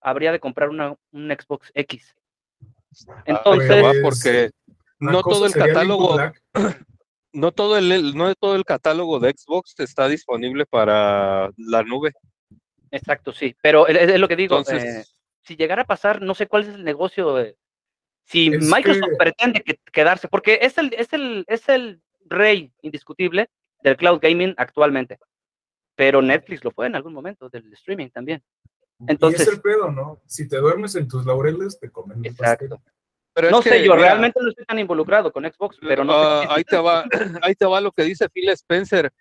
habría 0.02 0.34
de 0.34 0.42
comprar 0.42 0.68
una, 0.68 0.98
un 1.14 1.30
Xbox 1.30 1.72
X? 1.74 2.14
Entonces, 3.24 3.82
va, 3.82 3.92
Pues, 3.92 4.02
porque 4.02 4.52
Una 5.00 5.12
no 5.14 5.22
todo 5.22 5.46
el 5.46 5.54
catálogo, 5.54 6.18
no 7.32 7.52
todo 7.54 7.78
el, 7.78 8.18
no 8.18 8.36
todo 8.36 8.58
el 8.58 8.66
catálogo 8.66 9.22
de 9.22 9.32
Xbox 9.32 9.76
está 9.80 10.10
disponible 10.10 10.66
para 10.66 11.52
la 11.56 11.84
nube. 11.84 12.12
exacto, 12.92 13.32
sí, 13.32 13.56
pero 13.62 13.88
es, 13.88 14.10
es 14.10 14.20
lo 14.20 14.28
que 14.28 14.36
digo. 14.36 14.58
Entonces, 14.58 14.84
eh, 14.84 15.13
si 15.44 15.56
llegara 15.56 15.84
a 15.84 15.86
pasar, 15.88 16.22
no 16.22 16.34
sé 16.36 16.48
cuál 16.48 16.64
es 16.64 16.70
el 16.70 16.84
negocio. 16.84 17.40
eh, 17.40 17.56
si 18.26 18.48
Es 18.48 18.64
Microsoft 18.70 19.10
que- 19.12 19.16
pretende 19.18 19.62
que- 19.62 19.80
quedarse, 19.92 20.28
porque 20.30 20.60
es 20.62 20.78
el, 20.78 20.94
es, 20.98 21.12
el, 21.14 21.44
es 21.48 21.68
el 21.70 22.02
rey 22.26 22.72
indiscutible 22.82 23.50
del 23.82 23.98
cloud 23.98 24.20
gaming 24.22 24.54
actualmente, 24.58 25.20
pero 25.96 26.22
Netflix 26.22 26.64
lo 26.64 26.72
fue 26.72 26.88
en 26.88 26.96
algún 26.96 27.14
momento 27.14 27.50
del 27.50 27.72
streaming 27.74 28.10
también. 28.10 28.42
y 29.00 29.12
Entonces, 29.12 29.42
es 29.42 29.48
el 29.50 29.62
pedo, 29.62 29.92
¿no? 29.92 30.22
Si 30.26 30.48
te 30.48 30.58
duermes 30.58 30.96
en 30.96 31.08
tus 31.10 31.26
laureles, 31.26 31.78
te 31.80 31.90
comen 31.92 32.22
pastel. 32.24 32.32
exacto. 32.32 32.82
pero 33.34 33.50
No 33.52 33.58
es 33.60 33.64
sé, 33.66 33.70
que, 33.72 33.84
yo 33.84 33.96
mira, 33.96 34.08
realmente 34.08 34.40
no 34.42 34.50
estoy 34.50 34.64
tan 34.66 34.80
involucrado 34.80 35.34
con 35.34 35.44
Xbox, 35.44 35.78
pero 35.82 36.06
no 36.06 36.14
sé 36.14 36.20
ah, 36.48 36.56
ahí 36.56 36.64
te 36.64 36.78
va, 36.78 37.04
ahí 37.44 37.56
te 37.56 37.66
va 37.66 37.82
lo 37.82 37.92
que 37.92 38.04
dice 38.04 38.30
Phil 38.30 38.48
Spencer. 38.50 39.12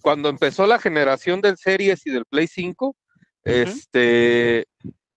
Cuando 0.00 0.28
empezó 0.30 0.64
la 0.66 0.78
generación 0.78 1.40
del 1.42 1.56
Series 1.58 2.06
y 2.06 2.10
del 2.12 2.24
Play 2.24 2.46
5, 2.46 2.96
este 3.44 4.66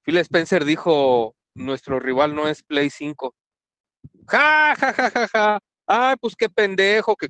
Phil 0.03 0.17
Spencer 0.17 0.65
dijo, 0.65 1.35
nuestro 1.55 1.99
rival 1.99 2.35
no 2.35 2.47
es 2.47 2.63
Play 2.63 2.89
5. 2.89 3.35
Ja, 4.27 4.75
ja, 4.77 4.93
ja, 4.93 5.09
ja, 5.11 5.27
ja. 5.27 5.59
Ay, 5.87 6.15
pues 6.19 6.35
qué 6.35 6.49
pendejo, 6.49 7.15
que 7.15 7.27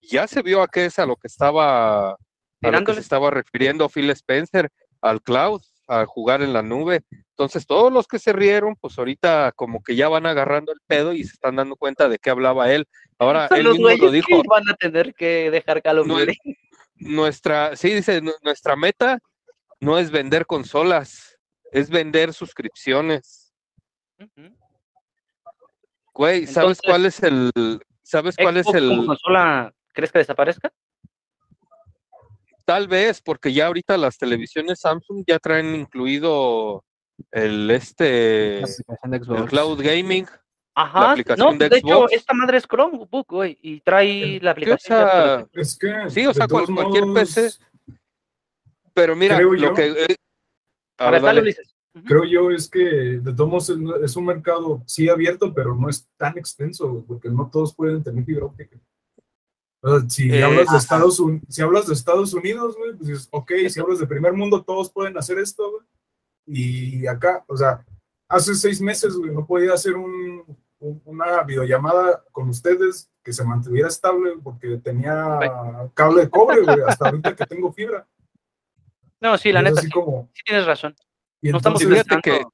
ya 0.00 0.26
se 0.26 0.42
vio 0.42 0.62
a 0.62 0.68
qué 0.68 0.86
es 0.86 0.98
a 0.98 1.06
lo 1.06 1.16
que 1.16 1.26
estaba 1.26 2.10
a 2.10 2.70
lo 2.70 2.84
que 2.84 2.94
se 2.94 3.00
estaba 3.00 3.30
refiriendo 3.30 3.88
Phil 3.90 4.08
Spencer, 4.10 4.70
al 5.02 5.20
cloud, 5.20 5.60
a 5.86 6.06
jugar 6.06 6.40
en 6.40 6.54
la 6.54 6.62
nube. 6.62 7.02
Entonces, 7.10 7.66
todos 7.66 7.92
los 7.92 8.06
que 8.06 8.18
se 8.18 8.32
rieron, 8.32 8.74
pues 8.80 8.98
ahorita 8.98 9.52
como 9.54 9.82
que 9.82 9.96
ya 9.96 10.08
van 10.08 10.24
agarrando 10.24 10.72
el 10.72 10.80
pedo 10.86 11.12
y 11.12 11.24
se 11.24 11.32
están 11.32 11.56
dando 11.56 11.76
cuenta 11.76 12.08
de 12.08 12.18
qué 12.18 12.30
hablaba 12.30 12.72
él. 12.72 12.86
Ahora, 13.18 13.48
él 13.48 13.68
mismo 13.68 13.88
lo 13.88 14.10
dijo, 14.10 14.28
que 14.28 14.48
van 14.48 14.68
a 14.68 14.74
tener 14.74 15.14
que 15.14 15.50
dejar 15.50 15.82
Duty. 15.82 16.38
nuestra, 16.96 17.76
sí, 17.76 17.92
dice, 17.92 18.22
"Nu- 18.22 18.32
nuestra 18.42 18.76
meta 18.76 19.18
no 19.80 19.98
es 19.98 20.10
vender 20.10 20.46
consolas, 20.46 21.33
es 21.74 21.90
vender 21.90 22.32
suscripciones. 22.32 23.52
Güey, 26.14 26.46
¿sabes 26.46 26.78
Entonces, 26.78 26.80
cuál 26.86 27.06
es 27.06 27.22
el, 27.22 27.80
sabes 28.02 28.36
cuál 28.36 28.56
es 28.56 28.64
como 28.66 28.78
el, 28.78 29.06
consola, 29.06 29.74
¿crees 29.92 30.12
que 30.12 30.18
desaparezca? 30.20 30.72
tal 32.64 32.88
vez, 32.88 33.20
porque 33.20 33.52
ya 33.52 33.66
ahorita 33.66 33.98
las 33.98 34.16
televisiones 34.16 34.80
Samsung 34.80 35.22
ya 35.26 35.38
traen 35.38 35.74
incluido 35.74 36.82
el 37.30 37.70
este, 37.70 38.60
La 38.60 38.66
aplicación 38.66 39.10
de 39.10 39.16
el 39.18 39.24
Xbox. 39.24 39.50
cloud 39.50 39.82
gaming. 39.82 40.26
Ajá, 40.76 41.10
aplicación 41.12 41.52
no, 41.52 41.58
de 41.58 41.68
de, 41.68 41.76
hecho, 41.76 42.08
esta 42.10 42.32
madre 42.34 42.56
es 42.58 42.66
Chromebook, 42.66 43.26
güey, 43.30 43.58
y 43.60 43.80
trae 43.80 44.40
la 44.40 44.50
o 44.50 44.52
aplicación. 44.52 44.98
ya 44.98 45.04
sea, 45.04 45.12
para- 45.12 45.46
Es 45.52 45.76
que. 45.78 46.10
Sí, 46.10 46.26
o 46.26 46.32
sea, 46.32 46.48
cualquier 46.48 47.04
modos, 47.06 47.34
PC. 47.34 47.50
pero 48.94 49.14
mira, 49.14 49.38
lo 49.40 49.54
yo- 49.56 49.74
que 49.74 49.86
eh, 50.04 50.16
A 50.98 51.10
ver, 51.10 51.22
dale. 51.22 51.40
Ulises. 51.40 51.74
Creo 52.06 52.24
yo 52.24 52.50
es 52.50 52.68
que 52.68 52.80
de 52.80 53.32
todos 53.34 53.48
modos 53.50 53.70
es, 54.02 54.16
un 54.16 54.26
mercado 54.26 54.82
sí 54.84 55.08
abierto, 55.08 55.54
pero 55.54 55.76
no 55.76 55.88
es 55.88 56.08
tan 56.16 56.36
extenso, 56.36 57.04
porque 57.06 57.28
no 57.28 57.48
todos 57.50 57.72
pueden 57.74 58.02
tener 58.02 58.24
fibra 58.24 58.46
óptica. 58.46 58.76
O 59.80 59.98
sea, 60.00 60.08
si 60.08 60.28
Eh, 60.32 60.42
hablas 60.42 60.70
de. 60.72 60.76
Estados 60.78 61.20
Unidos, 61.20 61.46
si 61.48 61.62
hablas 61.62 61.86
de 61.86 61.92
Estados 61.94 62.34
Unidos, 62.34 62.76
güey, 62.76 62.94
pues 62.96 63.08
dices, 63.08 63.28
ok, 63.30 63.52
si 63.68 63.78
hablas 63.78 64.00
de 64.00 64.06
primer 64.08 64.32
mundo, 64.32 64.64
todos 64.64 64.90
pueden 64.90 65.16
hacer 65.16 65.38
esto, 65.38 65.70
güey. 65.70 65.84
Y 66.46 67.06
acá, 67.06 67.44
o 67.46 67.56
sea, 67.56 67.84
hace 68.28 68.54
seis 68.56 68.80
meses, 68.80 69.14
güey, 69.14 69.30
no 69.30 69.46
podía 69.46 69.72
hacer 69.74 69.94
un, 69.94 70.44
un- 70.80 71.00
una 71.04 71.42
videollamada 71.44 72.24
con 72.32 72.48
ustedes 72.48 73.08
que 73.22 73.32
se 73.32 73.44
mantuviera 73.44 73.88
estable 73.88 74.32
porque 74.42 74.78
tenía 74.78 75.38
cable 75.94 76.22
de 76.22 76.30
cobre, 76.30 76.62
güey, 76.62 76.80
hasta 76.86 77.06
ahorita 77.08 77.36
que 77.36 77.46
tengo 77.46 77.72
fibra. 77.72 78.06
No, 79.24 79.38
sí, 79.38 79.50
la 79.52 79.62
neta, 79.62 79.78
así 79.80 79.86
sí, 79.88 79.92
como, 79.92 80.30
sí 80.34 80.42
tienes 80.44 80.66
razón. 80.66 80.94
y 81.40 81.50
No 81.50 81.56
estamos 81.56 81.82
entonces 81.82 82.04
fíjate 82.04 82.22
que 82.22 82.44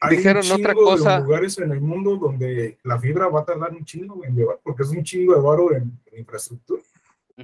hay 0.00 0.10
un 0.12 0.16
dijeron 0.16 0.42
otra 0.50 0.56
chingo 0.56 0.68
de 0.70 0.74
cosa. 0.96 1.20
lugares 1.20 1.58
en 1.58 1.70
el 1.70 1.80
mundo 1.80 2.16
donde 2.16 2.78
la 2.84 2.98
fibra 2.98 3.28
va 3.28 3.40
a 3.40 3.44
tardar 3.44 3.72
un 3.72 3.84
chingo 3.84 4.24
en 4.24 4.34
llevar, 4.34 4.58
porque 4.62 4.82
es 4.82 4.88
un 4.88 5.04
chingo 5.04 5.34
de 5.34 5.40
varo 5.40 5.72
en, 5.76 5.92
en 6.06 6.18
infraestructura. 6.18 6.82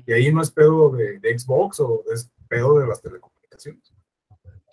Y 0.06 0.12
ahí 0.12 0.32
no 0.32 0.42
es 0.42 0.50
pedo 0.50 0.90
de, 0.90 1.18
de 1.18 1.38
Xbox 1.38 1.80
o 1.80 2.02
es 2.12 2.30
pedo 2.48 2.78
de 2.78 2.86
las 2.86 3.00
telecomunicaciones. 3.00 3.92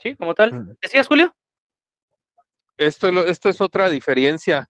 Sí, 0.01 0.15
como 0.15 0.34
tal. 0.34 0.77
¿Decías, 0.81 1.07
Julio? 1.07 1.34
esto, 2.77 3.07
esto 3.25 3.49
es 3.49 3.61
otra 3.61 3.89
diferencia, 3.89 4.69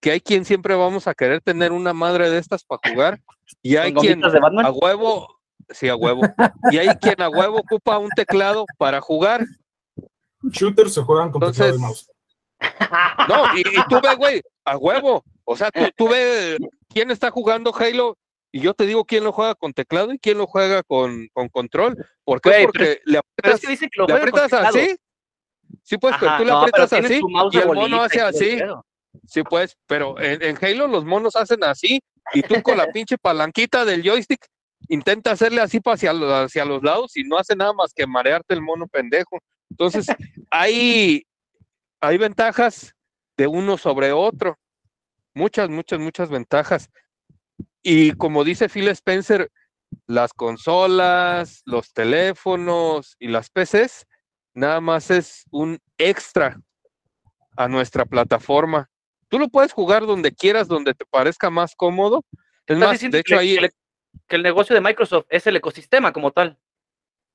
que 0.00 0.10
hay 0.12 0.20
quien 0.20 0.44
siempre 0.44 0.74
vamos 0.74 1.06
a 1.06 1.14
querer 1.14 1.40
tener 1.40 1.72
una 1.72 1.92
madre 1.92 2.30
de 2.30 2.38
estas 2.38 2.64
para 2.64 2.80
jugar 2.90 3.20
y 3.62 3.76
hay 3.76 3.92
¿Con 3.92 4.02
quien 4.02 4.20
de 4.20 4.40
a 4.62 4.70
huevo, 4.70 5.40
sí, 5.72 5.88
a 5.88 5.96
huevo, 5.96 6.22
y 6.70 6.78
hay 6.78 6.88
quien 6.96 7.20
a 7.22 7.28
huevo 7.28 7.58
ocupa 7.58 7.98
un 7.98 8.10
teclado 8.10 8.64
para 8.78 9.00
jugar. 9.00 9.44
Shooters 10.42 10.94
se 10.94 11.02
juegan 11.02 11.30
con 11.30 11.40
teclado 11.40 11.72
y 11.72 11.74
Entonces, 11.74 11.80
mouse. 11.80 12.10
No, 13.28 13.56
y, 13.56 13.60
y 13.60 13.88
tú 13.88 14.00
ve, 14.00 14.14
güey, 14.16 14.42
a 14.64 14.76
huevo. 14.76 15.24
O 15.44 15.56
sea, 15.56 15.70
tú, 15.70 15.80
tú 15.96 16.08
ve 16.08 16.58
quién 16.88 17.10
está 17.10 17.30
jugando 17.30 17.74
Halo 17.74 18.16
y 18.52 18.60
yo 18.60 18.74
te 18.74 18.86
digo 18.86 19.04
quién 19.04 19.24
lo 19.24 19.32
juega 19.32 19.54
con 19.54 19.72
teclado 19.72 20.12
y 20.12 20.18
quién 20.18 20.38
lo 20.38 20.46
juega 20.46 20.82
con, 20.82 21.28
con 21.32 21.48
control. 21.48 21.96
¿Por 22.24 22.40
qué? 22.40 22.50
Güey, 22.50 22.64
Porque 22.66 23.00
le 23.04 23.18
aprietas, 23.18 23.54
es 23.54 23.60
que 23.60 23.68
dicen 23.68 23.88
que 23.90 24.00
lo 24.00 24.06
le 24.06 24.14
aprietas 24.14 24.52
así. 24.52 24.96
Sí, 25.82 25.96
pues, 25.96 26.14
pero 26.20 26.36
tú 26.36 26.44
le 26.44 26.50
no, 26.50 26.58
aprietas 26.58 26.92
así 26.92 27.20
y 27.52 27.58
el 27.58 27.66
mono 27.66 28.02
hace 28.02 28.20
así. 28.20 28.60
Sí, 29.26 29.42
pues, 29.42 29.76
pero 29.86 30.20
en, 30.20 30.42
en 30.42 30.58
Halo 30.62 30.86
los 30.86 31.04
monos 31.04 31.34
hacen 31.36 31.64
así 31.64 32.00
y 32.34 32.42
tú 32.42 32.62
con 32.62 32.76
la 32.76 32.86
pinche 32.92 33.16
palanquita 33.18 33.84
del 33.84 34.02
joystick 34.02 34.46
intenta 34.88 35.32
hacerle 35.32 35.60
así 35.60 35.80
hacia, 35.84 36.12
los- 36.12 36.30
hacia 36.32 36.64
los 36.64 36.82
lados 36.82 37.16
y 37.16 37.24
no 37.24 37.38
hace 37.38 37.56
nada 37.56 37.72
más 37.72 37.92
que 37.94 38.06
marearte 38.06 38.54
el 38.54 38.62
mono 38.62 38.86
pendejo. 38.86 39.38
Entonces, 39.70 40.06
hay, 40.50 41.26
hay 42.00 42.18
ventajas 42.18 42.94
de 43.36 43.46
uno 43.46 43.78
sobre 43.78 44.12
otro. 44.12 44.58
Muchas, 45.34 45.68
muchas, 45.70 45.98
muchas 45.98 46.28
ventajas. 46.28 46.90
Y 47.82 48.12
como 48.12 48.44
dice 48.44 48.68
Phil 48.68 48.88
Spencer, 48.88 49.50
las 50.06 50.32
consolas, 50.32 51.62
los 51.64 51.92
teléfonos 51.92 53.16
y 53.18 53.28
las 53.28 53.50
PCs, 53.50 54.06
nada 54.54 54.80
más 54.80 55.10
es 55.10 55.44
un 55.50 55.78
extra 55.98 56.60
a 57.56 57.68
nuestra 57.68 58.04
plataforma. 58.04 58.88
Tú 59.28 59.38
lo 59.38 59.48
puedes 59.48 59.72
jugar 59.72 60.06
donde 60.06 60.32
quieras, 60.32 60.68
donde 60.68 60.94
te 60.94 61.04
parezca 61.06 61.50
más 61.50 61.74
cómodo. 61.74 62.24
Es 62.66 62.76
más, 62.78 63.00
de 63.10 63.18
hecho 63.20 63.34
ahí, 63.38 63.56
que 64.28 64.36
el 64.36 64.42
negocio 64.42 64.74
de 64.74 64.80
Microsoft 64.80 65.26
es 65.28 65.46
el 65.46 65.56
ecosistema 65.56 66.12
como 66.12 66.30
tal. 66.30 66.58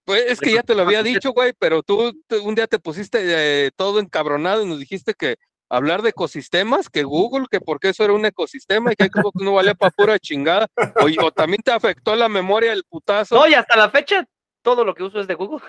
pues 0.06 0.24
es 0.28 0.40
que 0.40 0.54
ya 0.54 0.64
te 0.64 0.76
lo 0.76 0.84
había 0.84 1.04
dicho, 1.04 1.32
güey, 1.32 1.54
pero 1.58 1.84
tú 1.84 2.14
un 2.44 2.56
día 2.56 2.68
te 2.68 2.80
pusiste 2.80 3.20
eh, 3.22 3.72
todo 3.76 4.00
encabronado 4.00 4.64
y 4.64 4.68
nos 4.68 4.80
dijiste 4.80 5.14
que 5.14 5.36
hablar 5.70 6.02
de 6.02 6.10
ecosistemas, 6.10 6.90
que 6.90 7.04
Google, 7.04 7.46
que 7.52 7.60
porque 7.60 7.90
eso 7.90 8.04
era 8.04 8.14
un 8.14 8.26
ecosistema 8.26 8.94
y 8.94 8.96
que 8.96 9.06
Xbox 9.06 9.42
no 9.42 9.54
valía 9.54 9.76
para 9.76 9.92
pura 9.92 10.18
chingada. 10.20 10.68
O, 11.02 11.26
o 11.26 11.32
también 11.32 11.62
te 11.62 11.72
afectó 11.72 12.16
la 12.16 12.30
memoria 12.30 12.72
el 12.72 12.84
putazo. 12.86 13.36
No, 13.36 13.48
y 13.48 13.54
hasta 13.54 13.76
la 13.76 13.90
fecha 13.90 14.26
todo 14.62 14.84
lo 14.84 14.96
que 14.96 15.04
uso 15.04 15.20
es 15.20 15.28
de 15.28 15.36
Google. 15.36 15.62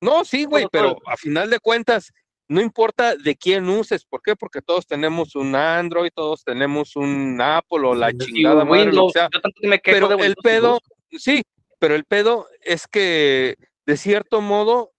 No, 0.00 0.24
sí, 0.24 0.46
güey, 0.46 0.66
pero 0.72 0.96
a 1.06 1.16
final 1.16 1.48
de 1.48 1.60
cuentas, 1.60 2.12
no 2.52 2.60
importa 2.60 3.16
de 3.16 3.34
quién 3.34 3.68
uses, 3.68 4.04
¿por 4.04 4.20
qué? 4.22 4.36
Porque 4.36 4.60
todos 4.60 4.86
tenemos 4.86 5.34
un 5.34 5.56
Android, 5.56 6.10
todos 6.14 6.44
tenemos 6.44 6.96
un 6.96 7.40
Apple 7.40 7.80
o 7.86 7.94
la 7.94 8.10
Sí, 8.10 8.18
chingada 8.18 8.64
madre, 8.64 8.92
lo 8.92 9.06
que 9.06 9.12
sea. 9.14 9.28
yo 9.32 9.40
tanto 9.40 9.58
que 9.60 9.68
me 9.68 9.80
quejo 9.80 10.08
Pero 10.08 10.16
de 10.16 10.26
el 10.26 10.36
pedo, 10.36 10.80
sí, 11.10 11.42
pero 11.78 11.94
el 11.94 12.04
pedo 12.04 12.46
es 12.60 12.86
que 12.86 13.56
de 13.86 13.96
cierto 13.96 14.40
modo, 14.40 14.92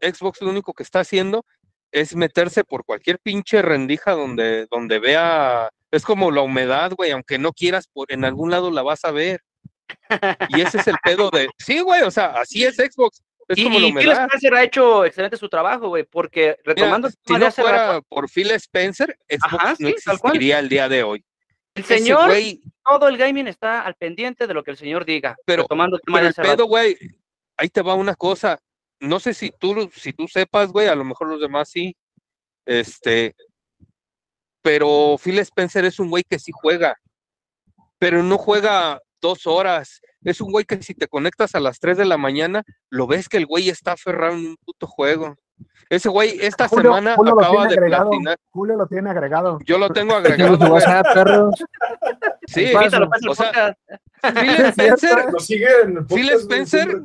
Xbox 0.00 0.40
lo 0.40 0.50
único 0.50 0.72
que 0.72 0.82
está 0.82 1.00
haciendo 1.00 1.44
es 1.90 2.16
meterse 2.16 2.64
por 2.64 2.84
cualquier 2.84 3.18
pinche 3.18 3.60
rendija 3.62 4.12
donde, 4.12 4.66
donde 4.70 4.98
vea, 4.98 5.70
es 5.90 6.04
como 6.04 6.30
la 6.30 6.40
humedad, 6.40 6.92
güey, 6.96 7.10
aunque 7.10 7.38
no 7.38 7.52
quieras, 7.52 7.88
por, 7.88 8.10
en 8.12 8.24
algún 8.24 8.50
lado 8.50 8.70
la 8.70 8.82
vas 8.82 9.04
a 9.04 9.10
ver. 9.10 9.42
Y 10.48 10.60
ese 10.60 10.78
es 10.78 10.86
el 10.86 10.96
pedo 11.02 11.30
de, 11.30 11.48
sí, 11.58 11.80
güey, 11.80 12.02
o 12.02 12.10
sea, 12.10 12.26
así 12.40 12.64
es 12.64 12.76
Xbox, 12.76 13.22
es 13.52 13.58
Y, 13.58 13.64
como 13.64 13.78
y 13.78 13.92
Phil. 13.92 14.10
Spencer 14.12 14.54
ha 14.54 14.62
hecho 14.64 15.04
excelente 15.04 15.36
su 15.36 15.48
trabajo, 15.48 15.88
güey, 15.88 16.04
porque 16.04 16.56
Mira, 16.64 16.74
retomando 16.74 17.08
el 17.08 17.14
si 17.14 17.32
no 17.34 17.46
hace 17.46 17.62
rato, 17.62 17.74
fuera 17.76 18.00
por 18.02 18.28
Phil 18.30 18.50
Spencer, 18.52 19.18
Xbox 19.28 19.54
Ajá, 19.54 19.70
no 19.78 19.88
sí, 19.88 19.94
existiría 19.94 20.58
el 20.58 20.68
día 20.68 20.88
de 20.88 21.02
hoy. 21.02 21.24
el 21.74 21.84
señor, 21.84 22.26
güey, 22.26 22.62
todo 22.84 23.08
el 23.08 23.16
gaming 23.16 23.46
está 23.48 23.82
al 23.82 23.94
pendiente 23.94 24.46
de 24.46 24.54
lo 24.54 24.62
que 24.62 24.70
el 24.72 24.76
señor 24.76 25.04
diga. 25.04 25.36
Pero- 25.44 25.62
retomando 25.62 25.96
el 25.96 26.02
tema 26.02 26.18
pero 26.18 26.28
el 26.28 26.34
pedo, 26.34 26.66
güey, 26.66 26.96
ahí 27.56 27.68
te 27.68 27.82
va 27.82 27.94
una 27.94 28.14
cosa. 28.14 28.58
No 29.00 29.18
sé 29.18 29.34
si 29.34 29.50
tú, 29.50 29.90
si 29.94 30.12
tú 30.12 30.28
sepas, 30.28 30.70
güey, 30.70 30.88
a 30.88 30.94
lo 30.94 31.04
mejor 31.04 31.28
los 31.28 31.40
demás 31.40 31.68
sí. 31.70 31.96
Este, 32.64 33.34
pero 34.62 35.16
Phil 35.22 35.38
Spencer 35.40 35.84
es 35.84 35.98
un 35.98 36.08
güey 36.08 36.22
que 36.28 36.38
sí 36.38 36.52
juega, 36.54 36.96
pero 37.98 38.22
no 38.22 38.38
juega 38.38 39.00
dos 39.20 39.46
horas. 39.46 40.00
Es 40.24 40.40
un 40.40 40.50
güey 40.52 40.64
que 40.64 40.82
si 40.82 40.94
te 40.94 41.08
conectas 41.08 41.54
a 41.54 41.60
las 41.60 41.78
3 41.80 41.96
de 41.98 42.04
la 42.04 42.16
mañana, 42.18 42.62
lo 42.90 43.06
ves 43.06 43.28
que 43.28 43.36
el 43.38 43.46
güey 43.46 43.68
está 43.68 43.92
aferrado 43.92 44.34
en 44.34 44.46
un 44.46 44.56
puto 44.64 44.86
juego. 44.86 45.36
Ese 45.90 46.08
güey 46.08 46.38
esta 46.40 46.68
Julio- 46.68 46.84
semana 46.90 47.14
Julio 47.16 47.38
acaba 47.38 47.66
de 47.66 47.74
agregado. 47.74 48.10
platinar. 48.10 48.36
Julio 48.50 48.76
lo 48.76 48.86
tiene 48.86 49.10
agregado. 49.10 49.58
Yo 49.64 49.78
lo 49.78 49.88
tengo 49.90 50.14
agregado. 50.14 51.50
Sí, 52.46 52.64
Invítalo, 52.72 53.08
pues, 53.08 53.26
o 53.28 53.34
sea. 53.34 53.76
Phil 54.34 54.50
Spencer 54.66 55.26
Phil 56.08 56.30
Spencer 56.30 57.02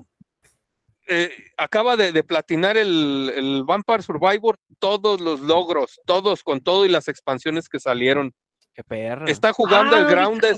eh, 1.07 1.31
acaba 1.57 1.95
de, 1.95 2.11
de 2.11 2.23
platinar 2.23 2.77
el, 2.77 3.31
el 3.35 3.63
Vampire 3.63 4.01
Survivor, 4.01 4.57
todos 4.79 5.21
los 5.21 5.39
logros, 5.39 5.99
todos 6.05 6.43
con 6.43 6.61
todo 6.61 6.85
y 6.85 6.89
las 6.89 7.07
expansiones 7.07 7.69
que 7.69 7.79
salieron. 7.79 8.33
Qué 8.73 8.83
perro. 8.83 9.25
Está 9.27 9.53
jugando 9.53 9.95
Ah, 9.95 9.99
el 9.99 10.05
Grounded. 10.05 10.57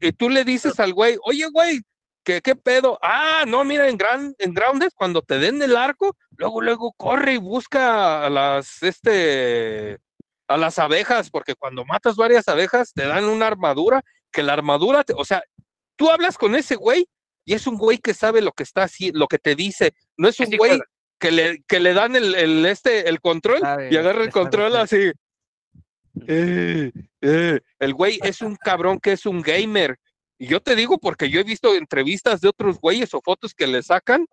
Y 0.00 0.12
tú 0.12 0.28
le 0.28 0.44
dices 0.44 0.78
al 0.80 0.92
güey, 0.92 1.16
oye 1.24 1.46
güey, 1.52 1.80
¿qué, 2.24 2.40
qué 2.40 2.56
pedo? 2.56 2.98
Ah, 3.02 3.44
no, 3.46 3.64
mira, 3.64 3.88
en, 3.88 3.96
Gran- 3.96 4.34
en 4.38 4.54
Grounded 4.54 4.90
cuando 4.94 5.22
te 5.22 5.38
den 5.38 5.60
el 5.62 5.76
arco, 5.76 6.16
luego, 6.36 6.60
luego 6.60 6.92
corre 6.96 7.34
y 7.34 7.38
busca 7.38 8.24
a 8.26 8.30
las, 8.30 8.82
este, 8.82 9.98
a 10.48 10.56
las 10.56 10.78
abejas, 10.78 11.30
porque 11.30 11.54
cuando 11.54 11.84
matas 11.84 12.16
varias 12.16 12.48
abejas 12.48 12.92
te 12.94 13.06
dan 13.06 13.24
una 13.24 13.46
armadura, 13.46 14.02
que 14.30 14.42
la 14.42 14.52
armadura, 14.54 15.04
te- 15.04 15.14
o 15.16 15.24
sea, 15.24 15.42
tú 15.96 16.10
hablas 16.10 16.36
con 16.38 16.54
ese 16.54 16.74
güey 16.76 17.06
y 17.44 17.54
es 17.54 17.66
un 17.66 17.76
güey 17.76 17.98
que 17.98 18.14
sabe 18.14 18.40
lo 18.40 18.52
que 18.52 18.62
está 18.62 18.84
haciendo, 18.84 19.18
lo 19.18 19.26
que 19.28 19.38
te 19.38 19.54
dice, 19.54 19.94
no 20.16 20.28
es 20.28 20.38
un 20.40 20.46
sí 20.52 20.56
güey 20.56 20.70
que 21.20 21.30
le, 21.30 21.62
que 21.68 21.78
le 21.80 21.94
dan 21.94 22.16
el, 22.16 22.34
el, 22.34 22.66
este, 22.66 23.08
el 23.08 23.20
control 23.20 23.60
y 23.90 23.96
agarra 23.96 24.22
el 24.24 24.30
control 24.32 24.76
así. 24.76 25.12
Eh, 26.26 26.92
eh, 27.20 27.60
El 27.78 27.94
güey 27.94 28.18
es 28.22 28.40
un 28.42 28.56
cabrón 28.56 28.98
que 29.00 29.12
es 29.12 29.26
un 29.26 29.42
gamer. 29.42 29.98
Y 30.38 30.46
yo 30.48 30.60
te 30.60 30.74
digo 30.76 30.98
porque 30.98 31.30
yo 31.30 31.40
he 31.40 31.44
visto 31.44 31.74
entrevistas 31.74 32.40
de 32.40 32.48
otros 32.48 32.78
güeyes 32.80 33.12
o 33.14 33.20
fotos 33.20 33.54
que 33.54 33.66
le 33.66 33.82
sacan 33.82 34.26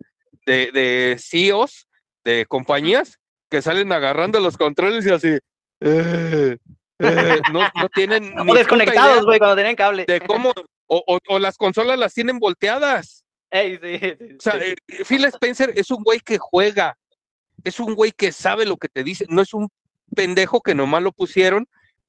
de, 0.46 0.70
de 0.72 1.16
CEOs 1.18 1.86
de 2.24 2.46
compañías 2.46 3.18
que 3.48 3.62
salen 3.62 3.92
agarrando 3.92 4.40
los 4.40 4.56
controles 4.56 5.04
y 5.06 5.10
así. 5.10 5.38
eh, 5.80 6.56
eh, 6.98 7.40
no, 7.52 7.60
no 7.74 7.88
tienen 7.88 8.32
O 8.48 8.54
desconectados, 8.54 9.24
güey, 9.24 9.38
cuando 9.38 9.56
tenían 9.56 9.74
cable. 9.76 10.04
de 10.06 10.20
cómo, 10.20 10.52
o, 10.86 11.02
o- 11.06 11.18
o 11.28 11.38
las 11.38 11.56
consolas 11.56 11.98
las 11.98 12.14
tienen 12.14 12.38
volteadas. 12.38 13.24
Ey, 13.50 13.78
sí, 13.82 13.98
sí, 13.98 14.36
O 14.38 14.40
sea, 14.40 14.52
sí. 14.60 14.74
eh, 14.88 15.04
Phil 15.04 15.24
Spencer 15.26 15.72
es 15.76 15.90
un 15.90 16.02
güey 16.02 16.20
que 16.20 16.38
juega, 16.38 16.96
es 17.64 17.78
un 17.80 17.94
güey 17.94 18.12
que 18.12 18.32
sabe 18.32 18.64
lo 18.64 18.76
que 18.76 18.88
te 18.88 19.04
dice, 19.04 19.26
no 19.28 19.42
es 19.42 19.52
un 19.52 19.68
pendejo 20.14 20.60
que 20.60 20.74
nomás 20.74 21.02
lo 21.02 21.12
pusieron 21.12 21.66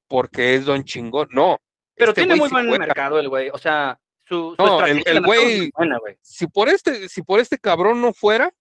porque 0.08 0.56
es 0.56 0.66
don 0.66 0.84
chingón, 0.84 1.28
no. 1.32 1.60
Pero 1.96 2.12
este 2.12 2.22
tiene 2.26 2.36
muy 2.36 2.50
buen 2.50 2.68
mercado 2.80 3.20
el 3.20 3.30
güey. 3.30 3.50
O 3.50 3.58
sea, 3.58 4.00
su, 4.26 4.56
su 4.58 4.66
No, 4.66 4.86
el- 4.86 5.04
güey- 5.04 5.22
muy 5.24 5.72
buena, 5.76 5.98
güey. 6.00 6.18
Si 6.22 6.48
por 6.48 6.70
este, 6.70 7.08
si 7.10 7.22
por 7.22 7.40
este 7.40 7.58
cabrón 7.58 8.02
no 8.02 8.14
fuera, 8.14 8.52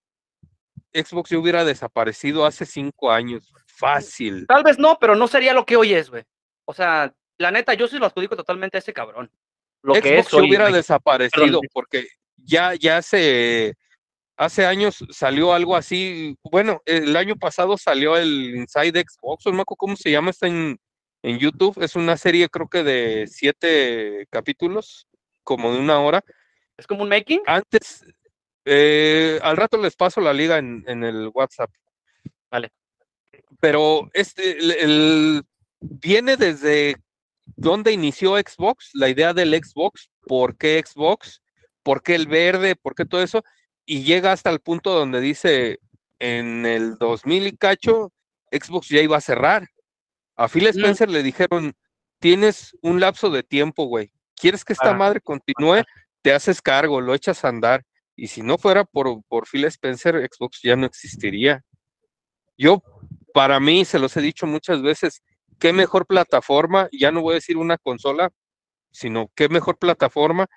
Xbox 0.93 1.31
ya 1.31 1.39
hubiera 1.39 1.65
desaparecido 1.65 2.45
hace 2.45 2.65
cinco 2.65 3.11
años. 3.11 3.51
Fácil. 3.65 4.45
Tal 4.47 4.63
vez 4.63 4.77
no, 4.77 4.97
pero 4.99 5.15
no 5.15 5.27
sería 5.27 5.53
lo 5.53 5.65
que 5.65 5.75
hoy 5.75 5.93
es, 5.93 6.09
güey. 6.09 6.23
O 6.65 6.73
sea, 6.73 7.13
la 7.39 7.51
neta, 7.51 7.73
yo 7.73 7.87
sí 7.87 7.97
lo 7.97 8.05
adjudico 8.05 8.35
totalmente 8.35 8.77
a 8.77 8.79
ese 8.79 8.93
cabrón. 8.93 9.31
Lo 9.81 9.93
que 9.95 9.99
Xbox 10.01 10.19
es 10.19 10.27
se 10.27 10.35
hoy, 10.37 10.47
hubiera 10.47 10.65
güey. 10.65 10.75
desaparecido 10.75 11.45
Perdón. 11.45 11.61
porque 11.73 12.07
ya, 12.37 12.75
ya 12.75 13.01
se 13.01 13.75
hace 14.43 14.65
años 14.65 15.03
salió 15.09 15.53
algo 15.53 15.75
así. 15.75 16.37
Bueno, 16.43 16.81
el 16.85 17.15
año 17.15 17.35
pasado 17.35 17.77
salió 17.77 18.15
el 18.17 18.55
Inside 18.55 19.03
Xbox, 19.07 19.45
no 19.45 19.53
me 19.53 19.61
acuerdo 19.61 19.77
cómo 19.77 19.95
se 19.95 20.11
llama, 20.11 20.29
está 20.31 20.47
en, 20.47 20.77
en 21.23 21.39
YouTube. 21.39 21.81
Es 21.81 21.95
una 21.95 22.17
serie, 22.17 22.49
creo 22.49 22.67
que 22.67 22.83
de 22.83 23.25
siete 23.27 24.27
capítulos, 24.29 25.07
como 25.43 25.73
de 25.73 25.79
una 25.79 25.99
hora. 25.99 26.23
Es 26.77 26.87
como 26.87 27.03
un 27.03 27.09
making. 27.09 27.41
Antes, 27.45 28.05
eh, 28.65 29.39
al 29.43 29.57
rato 29.57 29.77
les 29.77 29.95
paso 29.95 30.21
la 30.21 30.33
liga 30.33 30.57
en, 30.57 30.83
en 30.87 31.03
el 31.03 31.29
WhatsApp. 31.33 31.71
Vale. 32.51 32.71
pero 33.59 34.09
este, 34.13 34.57
el, 34.59 34.71
el- 34.71 35.43
viene 35.79 36.37
desde 36.37 36.95
dónde 37.55 37.91
inició 37.91 38.37
Xbox, 38.37 38.91
la 38.93 39.09
idea 39.09 39.33
del 39.33 39.53
Xbox, 39.53 40.09
por 40.27 40.55
qué 40.57 40.81
Xbox, 40.85 41.41
por 41.83 42.01
qué 42.01 42.15
el 42.15 42.27
verde, 42.27 42.75
por 42.75 42.95
qué 42.95 43.05
todo 43.05 43.21
eso, 43.21 43.43
y 43.85 44.03
llega 44.03 44.31
hasta 44.31 44.49
el 44.49 44.59
punto 44.59 44.91
donde 44.93 45.19
dice 45.19 45.79
en 46.19 46.65
el 46.65 46.97
2000 46.97 47.47
y 47.47 47.57
cacho, 47.57 48.11
Xbox 48.51 48.89
ya 48.89 49.01
iba 49.01 49.17
a 49.17 49.21
cerrar. 49.21 49.67
A 50.35 50.47
Phil 50.47 50.63
Mm. 50.63 50.67
Spencer 50.67 51.09
le 51.09 51.23
dijeron, 51.23 51.73
tienes 52.19 52.75
un 52.81 52.99
lapso 52.99 53.29
de 53.29 53.43
tiempo, 53.43 53.85
güey. 53.85 54.11
¿Quieres 54.35 54.63
que 54.63 54.73
esta 54.73 54.91
Ah, 54.91 54.93
madre 54.93 55.21
continúe? 55.21 55.83
Te 56.21 56.33
haces 56.33 56.61
cargo, 56.61 57.01
lo 57.01 57.13
echas 57.13 57.43
a 57.43 57.49
andar. 57.49 57.83
Y 58.15 58.27
si 58.27 58.41
no 58.41 58.57
fuera 58.57 58.85
por, 58.85 59.21
por 59.27 59.47
Phil 59.47 59.65
Spencer, 59.65 60.15
Xbox 60.31 60.59
ya 60.63 60.75
no 60.75 60.85
existiría. 60.85 61.63
Yo, 62.57 62.81
para 63.33 63.59
mí, 63.59 63.83
se 63.85 63.99
los 63.99 64.15
he 64.15 64.21
dicho 64.21 64.45
muchas 64.45 64.81
veces, 64.81 65.21
qué 65.59 65.73
mejor 65.73 66.05
plataforma, 66.05 66.87
ya 66.91 67.11
no 67.11 67.21
voy 67.21 67.33
a 67.33 67.35
decir 67.35 67.57
una 67.57 67.77
consola, 67.77 68.31
sino 68.91 69.31
qué 69.35 69.49
mejor 69.49 69.77
plataforma 69.77 70.47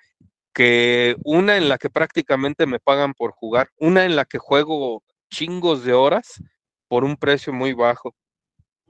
que 0.57 1.15
una 1.23 1.55
en 1.55 1.69
la 1.69 1.77
que 1.77 1.91
prácticamente 1.91 2.65
me 2.65 2.79
pagan 2.79 3.13
por 3.13 3.31
jugar, 3.31 3.69
una 3.77 4.05
en 4.05 4.15
la 4.15 4.25
que 4.25 4.39
juego 4.39 5.03
chingos 5.29 5.83
de 5.83 5.93
horas 5.93 6.41
por 6.87 7.03
un 7.03 7.15
precio 7.15 7.53
muy 7.53 7.73
bajo. 7.73 8.15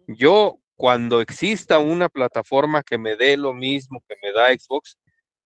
Yo, 0.07 0.59
cuando 0.77 1.19
exista 1.19 1.79
una 1.79 2.07
plataforma 2.07 2.83
que 2.83 2.97
me 2.97 3.17
dé 3.17 3.35
lo 3.35 3.53
mismo 3.53 4.01
que 4.07 4.15
me 4.23 4.31
da 4.31 4.47
Xbox, 4.53 4.97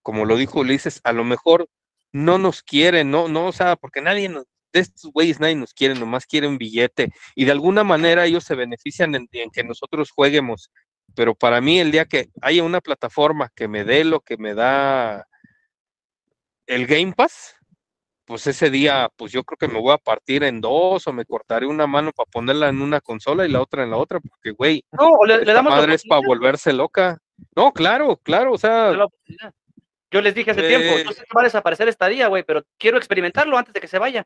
como 0.03 0.25
lo 0.25 0.35
dijo 0.35 0.59
Ulises, 0.59 1.01
a 1.03 1.11
lo 1.11 1.23
mejor 1.23 1.67
no 2.11 2.37
nos 2.37 2.61
quieren, 2.61 3.09
no, 3.09 3.27
no, 3.27 3.47
o 3.47 3.51
sea, 3.51 3.75
porque 3.75 3.99
nadie 3.99 4.29
de 4.29 4.79
estos 4.79 5.11
güeyes 5.11 5.39
nadie 5.39 5.55
nos 5.55 5.73
quiere, 5.73 5.95
nomás 5.95 6.27
quieren 6.27 6.59
billete, 6.59 7.11
y 7.33 7.45
de 7.45 7.51
alguna 7.51 7.83
manera 7.83 8.27
ellos 8.27 8.43
se 8.43 8.53
benefician 8.53 9.15
en, 9.15 9.27
en 9.31 9.49
que 9.49 9.63
nosotros 9.63 10.11
jueguemos. 10.11 10.69
Pero 11.15 11.33
para 11.33 11.61
mí, 11.61 11.79
el 11.79 11.91
día 11.91 12.05
que 12.05 12.29
haya 12.43 12.63
una 12.63 12.79
plataforma 12.79 13.49
que 13.55 13.67
me 13.67 13.83
dé 13.83 14.03
lo 14.03 14.19
que 14.19 14.37
me 14.37 14.53
da 14.53 15.25
el 16.71 16.87
Game 16.87 17.13
Pass, 17.13 17.55
pues 18.25 18.47
ese 18.47 18.69
día, 18.69 19.09
pues 19.17 19.31
yo 19.31 19.43
creo 19.43 19.57
que 19.57 19.67
me 19.67 19.79
voy 19.79 19.93
a 19.93 19.97
partir 19.97 20.43
en 20.43 20.61
dos 20.61 21.05
o 21.05 21.13
me 21.13 21.25
cortaré 21.25 21.65
una 21.65 21.85
mano 21.85 22.11
para 22.13 22.29
ponerla 22.31 22.69
en 22.69 22.81
una 22.81 23.01
consola 23.01 23.45
y 23.45 23.51
la 23.51 23.61
otra 23.61 23.83
en 23.83 23.91
la 23.91 23.97
otra, 23.97 24.19
porque 24.21 24.51
güey, 24.51 24.85
No, 24.91 25.25
le, 25.25 25.43
damos 25.43 25.73
madre 25.73 25.95
es 25.95 26.05
para 26.05 26.25
volverse 26.25 26.71
loca. 26.71 27.17
No, 27.55 27.73
claro, 27.73 28.17
claro, 28.17 28.53
o 28.53 28.57
sea. 28.57 28.93
Yo 30.11 30.21
les 30.21 30.33
dije 30.33 30.51
hace 30.51 30.65
Eh. 30.65 30.77
tiempo, 30.77 30.97
yo 31.03 31.11
sé 31.11 31.23
que 31.23 31.35
va 31.35 31.41
a 31.41 31.45
desaparecer 31.45 31.87
esta 31.87 32.07
día, 32.07 32.27
güey, 32.27 32.43
pero 32.43 32.63
quiero 32.77 32.97
experimentarlo 32.97 33.57
antes 33.57 33.73
de 33.73 33.81
que 33.81 33.87
se 33.87 33.99
vaya. 33.99 34.25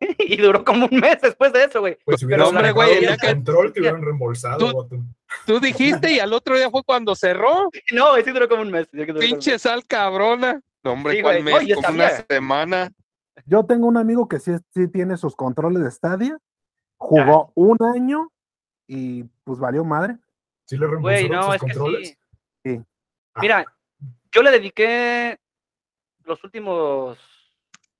y 0.18 0.36
duró 0.36 0.64
como 0.64 0.86
un 0.86 0.98
mes 0.98 1.20
después 1.20 1.52
de 1.52 1.64
eso, 1.64 1.80
güey. 1.80 1.98
Pues 2.04 2.20
si 2.20 2.26
Pero, 2.26 2.48
hombre, 2.48 2.72
güey, 2.72 3.04
el 3.04 3.16
control, 3.18 3.72
te 3.72 3.80
hubieran 3.80 4.02
reembolsado, 4.02 4.86
Tú-. 4.88 5.04
Tú 5.46 5.60
dijiste 5.60 6.12
y 6.12 6.18
al 6.18 6.32
otro 6.32 6.56
día 6.56 6.70
fue 6.70 6.82
cuando 6.84 7.14
cerró, 7.14 7.70
No, 7.92 8.16
sí 8.16 8.30
duró 8.30 8.48
como 8.48 8.62
un 8.62 8.70
mes. 8.70 8.88
pinche 9.18 9.58
sal 9.58 9.84
cabrona. 9.86 10.60
No, 10.82 10.92
hombre, 10.92 11.16
Sí, 11.16 11.22
¿cuál 11.22 11.42
güey. 11.42 11.52
No, 11.54 11.60
mes? 11.60 11.68
y 11.68 11.74
Como 11.74 11.88
una 11.90 12.08
semana. 12.28 12.90
Yo 13.46 13.64
tengo 13.64 13.86
un 13.86 13.96
amigo 13.96 14.28
que 14.28 14.38
sí, 14.38 14.52
sí 14.74 14.88
tiene 14.88 15.16
sus 15.16 15.34
controles 15.36 15.82
de 15.82 15.90
Stadia, 15.90 16.38
jugó 16.98 17.52
un 17.54 17.76
año 17.94 18.30
y 18.86 19.24
pues 19.44 19.58
valió 19.58 19.84
madre. 19.84 20.16
Sí 20.66 20.76
le 20.76 20.86
Güey, 20.86 21.28
no, 21.28 21.44
sus 21.44 21.54
es 21.54 21.60
que 21.60 21.66
controles. 21.68 22.08
sí. 22.08 22.16
Sí. 22.64 22.80
Ah, 23.34 23.40
Mira, 23.40 23.64
yo 24.32 24.42
le 24.42 24.50
dediqué 24.50 25.38
los 26.24 26.42
últimos, 26.44 27.18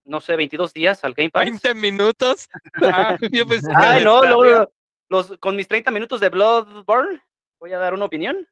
no 0.04 0.20
sé, 0.20 0.36
22 0.36 0.72
días 0.72 1.02
al 1.04 1.14
Game 1.14 1.30
Pass. 1.30 1.44
20 1.44 1.74
minutos. 1.74 2.48
Ah, 2.82 3.16
yo 3.20 3.46
pensé 3.46 3.68
que 3.68 3.74
Ay, 3.76 3.98
le 4.00 4.04
no, 4.04 4.20
sabía. 4.22 4.36
luego, 4.36 4.72
los, 5.11 5.36
con 5.38 5.56
mis 5.56 5.68
30 5.68 5.90
minutos 5.90 6.20
de 6.20 6.28
Bloodborne, 6.30 7.20
voy 7.61 7.72
a 7.74 7.78
dar 7.78 7.92
una 7.94 8.06
opinión. 8.06 8.46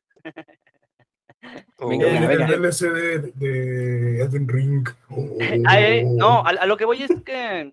Venga, 1.79 2.09
el, 2.09 2.13
venga, 2.13 2.27
venga. 2.29 2.47
el 2.55 2.63
DLC 2.63 2.81
de, 2.93 3.19
de 3.37 4.23
Elden 4.23 4.49
Ring. 4.49 4.89
Ay, 5.67 6.03
Oh. 6.05 6.15
no, 6.17 6.39
a, 6.47 6.51
a 6.51 6.67
lo 6.67 6.77
que 6.77 6.85
voy 6.85 7.03
es 7.03 7.11
que 7.25 7.73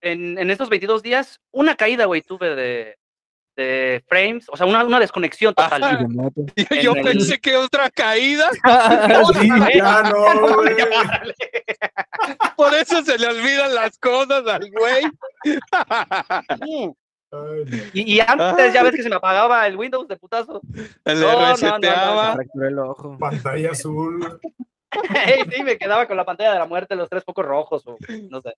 en, 0.00 0.38
en 0.38 0.50
estos 0.50 0.68
22 0.70 1.02
días, 1.02 1.38
una 1.52 1.76
caída, 1.76 2.06
güey, 2.06 2.22
tuve 2.22 2.56
de, 2.56 2.96
de 3.54 4.02
frames, 4.08 4.46
o 4.48 4.56
sea, 4.56 4.64
una, 4.66 4.82
una 4.84 4.98
desconexión 4.98 5.54
total. 5.54 5.84
Ajá. 5.84 5.98
Yo, 6.82 6.94
el- 6.94 7.02
pensé 7.04 7.38
que 7.38 7.54
otra 7.56 7.90
caída, 7.90 8.48
Sí, 9.40 9.48
ya 9.76 10.02
no, 10.04 10.54
güey. 10.56 10.74
por 12.56 12.74
eso 12.74 13.02
se 13.04 13.18
le 13.18 13.26
olvidan 13.26 13.74
las 13.74 13.98
cosas 13.98 14.46
al 14.46 14.70
güey. 14.70 15.04
Ay, 17.32 17.64
no. 17.64 17.76
Y, 17.94 18.16
y 18.16 18.20
antes 18.20 18.72
ya 18.72 18.82
ves 18.82 18.94
que 18.94 19.02
se 19.02 19.08
me 19.08 19.16
apagaba 19.16 19.66
el 19.66 19.76
Windows 19.76 20.06
de 20.06 20.16
putazo. 20.16 20.60
Le 21.04 21.14
No, 21.14 21.20
no, 21.20 21.32
no, 21.32 21.40
no, 21.40 21.50
reseteaba. 21.52 22.36
El 22.54 22.78
ojo. 22.78 23.16
Pantalla 23.18 23.70
azul. 23.72 24.40
Sí, 25.50 25.62
me 25.62 25.78
quedaba 25.78 26.06
con 26.06 26.16
la 26.16 26.24
pantalla 26.24 26.52
de 26.52 26.58
la 26.58 26.66
muerte, 26.66 26.94
los 26.94 27.08
tres 27.08 27.24
focos 27.24 27.46
rojos, 27.46 27.82
o 27.86 27.96
no 28.30 28.42
sé. 28.42 28.54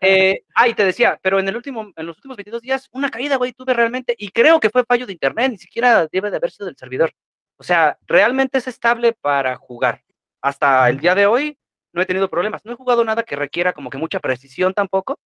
Eh, 0.00 0.44
ah, 0.54 0.66
y 0.66 0.74
te 0.74 0.84
decía, 0.84 1.18
pero 1.22 1.38
en, 1.38 1.46
el 1.46 1.56
último, 1.56 1.92
en 1.94 2.06
los 2.06 2.16
últimos 2.16 2.38
22 2.38 2.62
días, 2.62 2.88
una 2.92 3.10
caída, 3.10 3.36
güey, 3.36 3.52
tuve 3.52 3.74
realmente, 3.74 4.14
y 4.16 4.30
creo 4.30 4.58
que 4.60 4.70
fue 4.70 4.84
fallo 4.84 5.04
de 5.06 5.12
internet, 5.12 5.50
ni 5.50 5.58
siquiera 5.58 6.06
debe 6.10 6.30
de 6.30 6.38
haber 6.38 6.50
sido 6.50 6.66
del 6.66 6.76
servidor. 6.76 7.12
O 7.58 7.64
sea, 7.64 7.98
realmente 8.06 8.58
es 8.58 8.66
estable 8.66 9.12
para 9.12 9.56
jugar. 9.56 10.02
Hasta 10.40 10.88
el 10.88 11.00
día 11.00 11.14
de 11.14 11.26
hoy 11.26 11.58
no 11.92 12.02
he 12.02 12.06
tenido 12.06 12.30
problemas. 12.30 12.64
No 12.64 12.72
he 12.72 12.76
jugado 12.76 13.04
nada 13.04 13.22
que 13.22 13.36
requiera 13.36 13.72
como 13.72 13.90
que 13.90 13.98
mucha 13.98 14.20
precisión 14.20 14.74
tampoco, 14.74 15.18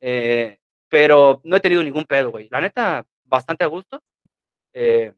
eh, 0.00 0.58
pero 0.88 1.40
no 1.44 1.56
he 1.56 1.60
tenido 1.60 1.82
ningún 1.82 2.04
pedo, 2.04 2.30
güey. 2.30 2.48
La 2.50 2.60
neta, 2.60 3.04
bastante 3.24 3.64
a 3.64 3.68
gusto. 3.68 4.02
Eh, 4.72 5.12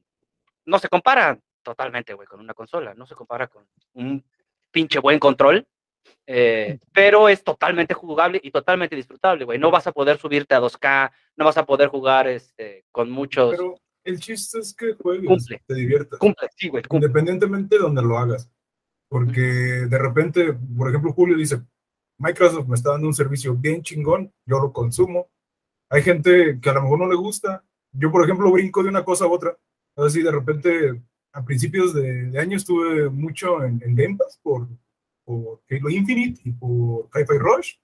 no 0.66 0.79
se 0.79 0.89
compara 0.89 1.39
totalmente, 1.62 2.14
güey, 2.14 2.27
con 2.27 2.41
una 2.41 2.55
consola. 2.55 2.95
No 2.95 3.07
se 3.07 3.14
compara 3.14 3.47
con 3.49 3.66
un 3.95 4.25
pinche 4.71 4.99
buen 4.99 5.18
control. 5.18 5.66
eh, 6.27 6.79
pero 6.93 7.29
es 7.29 7.45
totalmente 7.45 7.93
jugable 7.95 8.41
y 8.43 8.51
totalmente 8.51 8.97
disfrutable, 8.97 9.45
güey. 9.45 9.59
No 9.59 9.71
vas 9.71 9.87
a 9.87 9.93
poder 9.93 10.16
subirte 10.18 10.55
a 10.55 10.61
2K, 10.61 11.11
no 11.37 11.45
vas 11.45 11.59
a 11.59 11.66
poder 11.66 11.89
jugar 11.89 12.27
este, 12.29 12.85
con 12.91 13.11
muchos. 13.11 13.51
Pero 13.51 13.75
el 14.05 14.18
chiste 14.18 14.59
es 14.61 14.75
que 14.75 14.95
juegues, 14.95 15.29
Cumple. 15.29 15.62
te 15.66 15.75
diviertas. 15.75 16.18
Cumple, 16.18 16.49
sí, 16.57 16.68
güey, 16.68 16.83
cumple. 16.85 17.07
Independientemente 17.09 17.77
de 17.77 17.83
donde 17.83 18.03
lo 18.03 18.16
hagas. 18.18 18.51
Porque 19.09 19.41
de 19.41 19.99
repente, 19.99 20.53
por 20.77 20.89
ejemplo, 20.89 21.12
Julio 21.12 21.37
dice, 21.37 21.61
Microsoft 22.18 22.68
me 22.68 22.77
está 22.77 22.93
dando 22.93 23.09
un 23.09 23.14
servicio 23.14 23.55
bien 23.55 23.83
chingón, 23.83 24.33
yo 24.47 24.59
lo 24.61 24.73
consumo. 24.73 25.29
Hay 25.91 26.03
gente 26.03 26.59
que 26.61 26.70
a 26.70 26.74
lo 26.74 26.82
mejor 26.82 27.01
no 27.01 27.09
le 27.09 27.16
gusta. 27.16 27.64
Yo, 27.93 28.11
por 28.12 28.22
ejemplo, 28.24 28.53
brinco 28.53 28.82
de 28.82 28.88
una 28.88 29.05
cosa 29.05 29.24
a 29.24 29.28
otra. 29.28 29.57
Así 29.97 30.22
de 30.22 30.30
repente, 30.30 31.03
a 31.32 31.45
principios 31.45 31.93
de, 31.93 32.38
año 32.38 32.57
estuve 32.57 33.11
mucho 33.11 33.62
en, 33.64 33.83
en 33.84 34.17
por, 34.42 34.68
por 35.25 35.61
Halo 35.68 35.91
Infinite 35.91 36.41
y 36.45 36.53
por 36.53 37.08
Hi-Fi 37.12 37.38
Rush. 37.38 37.75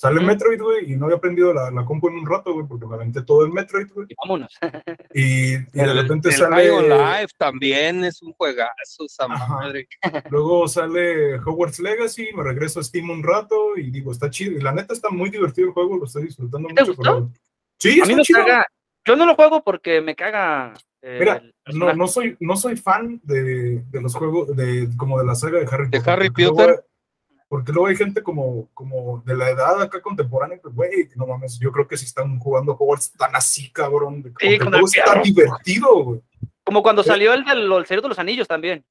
Sale. 0.00 0.20
Metroid, 0.22 0.60
güey, 0.62 0.92
y 0.92 0.96
no 0.96 1.04
había 1.06 1.18
aprendido 1.18 1.52
la, 1.52 1.70
la 1.70 1.84
compu 1.84 2.08
en 2.08 2.14
un 2.14 2.26
rato, 2.26 2.54
güey, 2.54 2.66
porque 2.66 2.86
me 2.86 2.94
aventé 2.94 3.22
todo 3.22 3.44
el 3.44 3.52
Metroid, 3.52 3.88
güey. 3.92 4.06
Y 4.08 4.14
vámonos. 4.22 4.56
Y, 5.14 5.54
y 5.54 5.56
de 5.56 5.82
El, 5.82 6.02
repente 6.02 6.28
el 6.30 6.34
sale... 6.36 6.70
On 6.70 6.88
Life 6.88 7.34
también 7.36 8.04
es 8.04 8.22
un 8.22 8.32
juegazo, 8.32 9.04
esa 9.06 9.26
madre. 9.28 9.88
Luego 10.30 10.68
sale 10.68 11.34
Hogwarts 11.40 11.80
Legacy, 11.80 12.28
me 12.34 12.44
regreso 12.44 12.80
a 12.80 12.84
Steam 12.84 13.10
un 13.10 13.22
rato 13.22 13.76
y 13.76 13.90
digo, 13.90 14.12
está 14.12 14.30
chido. 14.30 14.52
Y 14.56 14.60
la 14.62 14.72
neta 14.72 14.94
está 14.94 15.10
muy 15.10 15.28
divertido 15.30 15.68
el 15.68 15.74
juego, 15.74 15.96
lo 15.98 16.04
estoy 16.06 16.24
disfrutando 16.24 16.68
¿Te 16.68 16.74
mucho. 16.80 16.86
gustó? 16.94 17.02
pero- 17.02 17.30
Sí, 17.78 18.00
A 18.00 18.04
mí 18.06 18.14
me 18.14 18.22
chido. 18.22 18.38
caga. 18.44 18.66
Yo 19.06 19.16
no 19.16 19.26
lo 19.26 19.34
juego 19.34 19.62
porque 19.64 20.00
me 20.00 20.14
caga. 20.14 20.74
eh, 21.02 21.16
Mira, 21.18 21.42
No, 21.72 21.92
no, 21.94 22.06
soy, 22.06 22.36
no 22.40 22.54
soy 22.56 22.76
fan 22.76 23.20
de, 23.24 23.82
de 23.90 24.00
los 24.02 24.14
juegos, 24.14 24.54
de, 24.56 24.88
como 24.96 25.18
de 25.18 25.24
la 25.26 25.34
saga 25.34 25.58
de 25.58 25.66
Harry 25.70 25.88
¿De 25.88 25.98
Potter. 25.98 26.12
Harry 26.12 26.28
porque 26.28 26.42
luego 26.42 26.56
Potter? 26.56 26.84
Porque 27.50 27.72
luego 27.72 27.88
hay 27.88 27.96
gente 27.96 28.22
como, 28.22 28.68
como 28.74 29.24
de 29.26 29.34
la 29.34 29.50
edad 29.50 29.82
acá 29.82 30.00
contemporánea, 30.00 30.60
que, 30.60 30.68
güey, 30.68 31.08
no 31.16 31.26
mames, 31.26 31.58
yo 31.58 31.72
creo 31.72 31.88
que 31.88 31.96
si 31.96 32.04
están 32.04 32.38
jugando 32.38 32.74
Hogwarts 32.78 33.10
tan 33.14 33.34
así, 33.34 33.72
cabrón. 33.72 34.22
de- 34.22 34.30
Sí, 34.38 34.46
juego 34.56 34.76
el 34.76 34.84
está 34.84 35.14
divertido, 35.24 36.04
güey. 36.04 36.20
Como 36.62 36.80
cuando 36.84 37.02
salió 37.02 37.34
el 37.34 37.44
del 37.44 37.72
el 37.72 37.86
Señor 37.86 38.02
de 38.04 38.08
los 38.08 38.18
Anillos 38.20 38.46
también. 38.46 38.84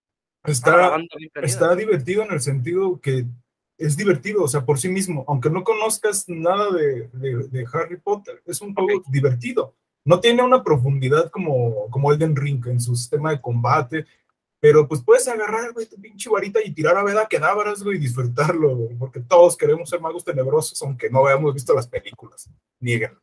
Está, 0.44 0.98
está 1.46 1.74
divertido 1.76 2.24
en 2.24 2.32
el 2.34 2.42
sentido 2.42 3.00
que 3.00 3.26
es 3.78 3.96
divertido, 3.96 4.44
o 4.44 4.48
sea, 4.50 4.66
por 4.66 4.78
sí 4.78 4.90
mismo, 4.90 5.24
aunque 5.30 5.50
no 5.50 5.64
conozcas 5.64 6.26
nada 6.28 6.70
de, 6.72 7.08
de- 7.14 7.48
de 7.48 7.66
Harry 7.72 7.96
Potter, 7.96 8.42
es 8.46 8.60
un 8.62 8.76
juego 8.76 9.02
divertido. 9.08 9.74
No 10.04 10.20
tiene 10.20 10.44
una 10.44 10.62
profundidad 10.66 11.30
como, 11.32 11.90
como 11.92 12.12
Elden 12.12 12.36
Ring 12.36 12.66
en 12.68 12.82
su 12.82 12.94
sistema 12.94 13.32
de 13.32 13.40
combate, 13.40 14.06
pero 14.60 14.88
pues 14.88 15.02
puedes 15.04 15.28
agarrar, 15.28 15.72
güey, 15.74 15.86
tu 15.86 16.00
pinche 16.00 16.30
varita 16.30 16.60
y 16.64 16.74
tirar 16.74 16.98
a 16.98 17.04
veda 17.04 17.28
quedábaras, 17.28 17.84
güey, 17.84 17.98
y 17.98 18.00
disfrutarlo, 18.00 18.76
güey, 18.76 18.96
porque 18.96 19.22
todos 19.22 19.56
queremos 19.56 19.90
ser 19.90 20.02
magos 20.02 20.26
tenebrosos, 20.26 20.82
aunque 20.82 21.10
no 21.10 21.26
hayamos 21.26 21.54
visto 21.54 21.74
las 21.74 21.88
películas. 21.88 22.50
Niegan. 22.80 23.18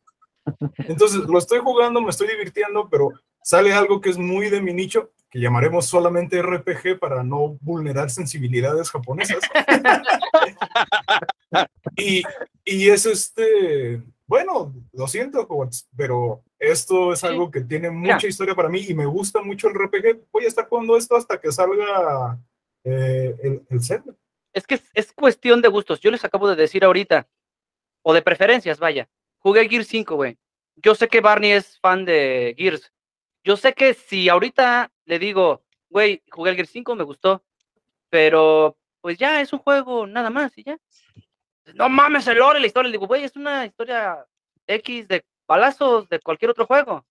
Entonces, 0.77 1.19
lo 1.19 1.37
estoy 1.37 1.59
jugando, 1.59 2.01
me 2.01 2.09
estoy 2.09 2.27
divirtiendo, 2.27 2.89
pero 2.89 3.11
sale 3.43 3.73
algo 3.73 4.01
que 4.01 4.09
es 4.09 4.17
muy 4.17 4.49
de 4.49 4.61
mi 4.61 4.73
nicho, 4.73 5.11
que 5.29 5.39
llamaremos 5.39 5.85
solamente 5.85 6.41
RPG 6.41 6.99
para 6.99 7.23
no 7.23 7.57
vulnerar 7.61 8.09
sensibilidades 8.09 8.89
japonesas. 8.89 9.41
y, 11.97 12.23
y 12.65 12.89
es 12.89 13.05
este, 13.05 14.01
bueno, 14.25 14.73
lo 14.93 15.07
siento, 15.07 15.47
pero 15.95 16.43
esto 16.59 17.13
es 17.13 17.23
algo 17.23 17.51
que 17.51 17.61
tiene 17.61 17.89
mucha 17.89 18.27
historia 18.27 18.55
para 18.55 18.69
mí 18.69 18.83
y 18.87 18.93
me 18.93 19.05
gusta 19.05 19.41
mucho 19.41 19.67
el 19.67 19.75
RPG. 19.75 20.27
Voy 20.31 20.45
a 20.45 20.47
estar 20.47 20.67
jugando 20.67 20.97
esto 20.97 21.15
hasta 21.15 21.39
que 21.39 21.51
salga 21.51 22.37
eh, 22.83 23.35
el, 23.43 23.61
el 23.69 23.83
Zelda. 23.83 24.13
Es 24.53 24.65
que 24.65 24.75
es, 24.75 24.89
es 24.93 25.13
cuestión 25.13 25.61
de 25.61 25.67
gustos. 25.67 25.99
Yo 25.99 26.09
les 26.09 26.25
acabo 26.25 26.49
de 26.49 26.55
decir 26.55 26.83
ahorita, 26.83 27.27
o 28.01 28.13
de 28.13 28.21
preferencias, 28.21 28.79
vaya. 28.79 29.07
Jugué 29.39 29.67
Gears 29.69 29.87
5, 29.87 30.15
güey. 30.15 30.37
Yo 30.77 30.95
sé 30.95 31.07
que 31.07 31.21
Barney 31.21 31.51
es 31.51 31.79
fan 31.79 32.05
de 32.05 32.55
Gears. 32.57 32.91
Yo 33.43 33.57
sé 33.57 33.73
que 33.73 33.93
si 33.93 34.29
ahorita 34.29 34.91
le 35.05 35.19
digo, 35.19 35.63
güey, 35.89 36.23
jugué 36.31 36.51
el 36.51 36.55
Gears 36.55 36.71
5, 36.71 36.95
me 36.95 37.03
gustó, 37.03 37.43
pero 38.09 38.77
pues 39.01 39.17
ya 39.17 39.41
es 39.41 39.53
un 39.53 39.59
juego 39.59 40.07
nada 40.07 40.29
más 40.29 40.57
y 40.57 40.63
ya. 40.63 40.79
No 41.73 41.89
mames, 41.89 42.27
el 42.27 42.37
lore, 42.37 42.59
la 42.59 42.67
historia. 42.67 42.89
Le 42.89 42.97
digo, 42.97 43.07
güey, 43.07 43.23
es 43.23 43.35
una 43.35 43.65
historia 43.65 44.25
X 44.65 45.07
de 45.07 45.25
balazos 45.47 46.07
de 46.09 46.19
cualquier 46.19 46.51
otro 46.51 46.65
juego. 46.65 47.05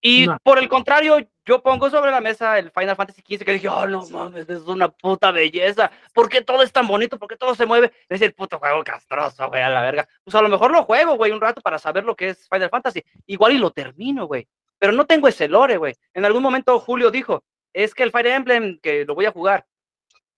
Y 0.00 0.26
No. 0.26 0.36
por 0.42 0.58
el 0.58 0.68
contrario, 0.68 1.18
yo 1.46 1.62
pongo 1.62 1.88
sobre 1.88 2.10
la 2.10 2.20
mesa 2.20 2.58
el 2.58 2.70
Final 2.70 2.94
Fantasy 2.94 3.22
XV 3.22 3.44
que 3.44 3.52
dije, 3.54 3.68
oh, 3.68 3.86
no 3.86 4.06
mames, 4.10 4.48
es 4.48 4.62
una 4.62 4.88
puta 4.88 5.30
belleza. 5.30 5.90
¿Por 6.12 6.28
qué 6.28 6.42
todo 6.42 6.62
es 6.62 6.72
tan 6.72 6.86
bonito? 6.86 7.18
¿Por 7.18 7.28
qué 7.28 7.36
todo 7.36 7.54
se 7.54 7.64
mueve? 7.64 7.90
Es 8.08 8.20
el 8.20 8.34
puto 8.34 8.58
juego 8.58 8.84
castroso, 8.84 9.48
güey, 9.48 9.62
a 9.62 9.70
la 9.70 9.80
verga. 9.80 10.06
Pues 10.22 10.34
a 10.34 10.42
lo 10.42 10.50
mejor 10.50 10.72
lo 10.72 10.84
juego, 10.84 11.16
güey, 11.16 11.32
un 11.32 11.40
rato 11.40 11.62
para 11.62 11.78
saber 11.78 12.04
lo 12.04 12.14
que 12.16 12.30
es 12.30 12.46
Final 12.50 12.68
Fantasy. 12.68 13.02
Igual 13.26 13.52
y 13.52 13.58
lo 13.58 13.70
termino, 13.70 14.26
güey. 14.26 14.46
Pero 14.78 14.92
no 14.92 15.06
tengo 15.06 15.26
ese 15.28 15.48
lore, 15.48 15.78
güey. 15.78 15.94
En 16.12 16.26
algún 16.26 16.42
momento 16.42 16.78
Julio 16.80 17.10
dijo, 17.10 17.42
es 17.72 17.94
que 17.94 18.02
el 18.02 18.10
Fire 18.10 18.26
Emblem, 18.26 18.78
que 18.80 19.06
lo 19.06 19.14
voy 19.14 19.24
a 19.24 19.32
jugar, 19.32 19.64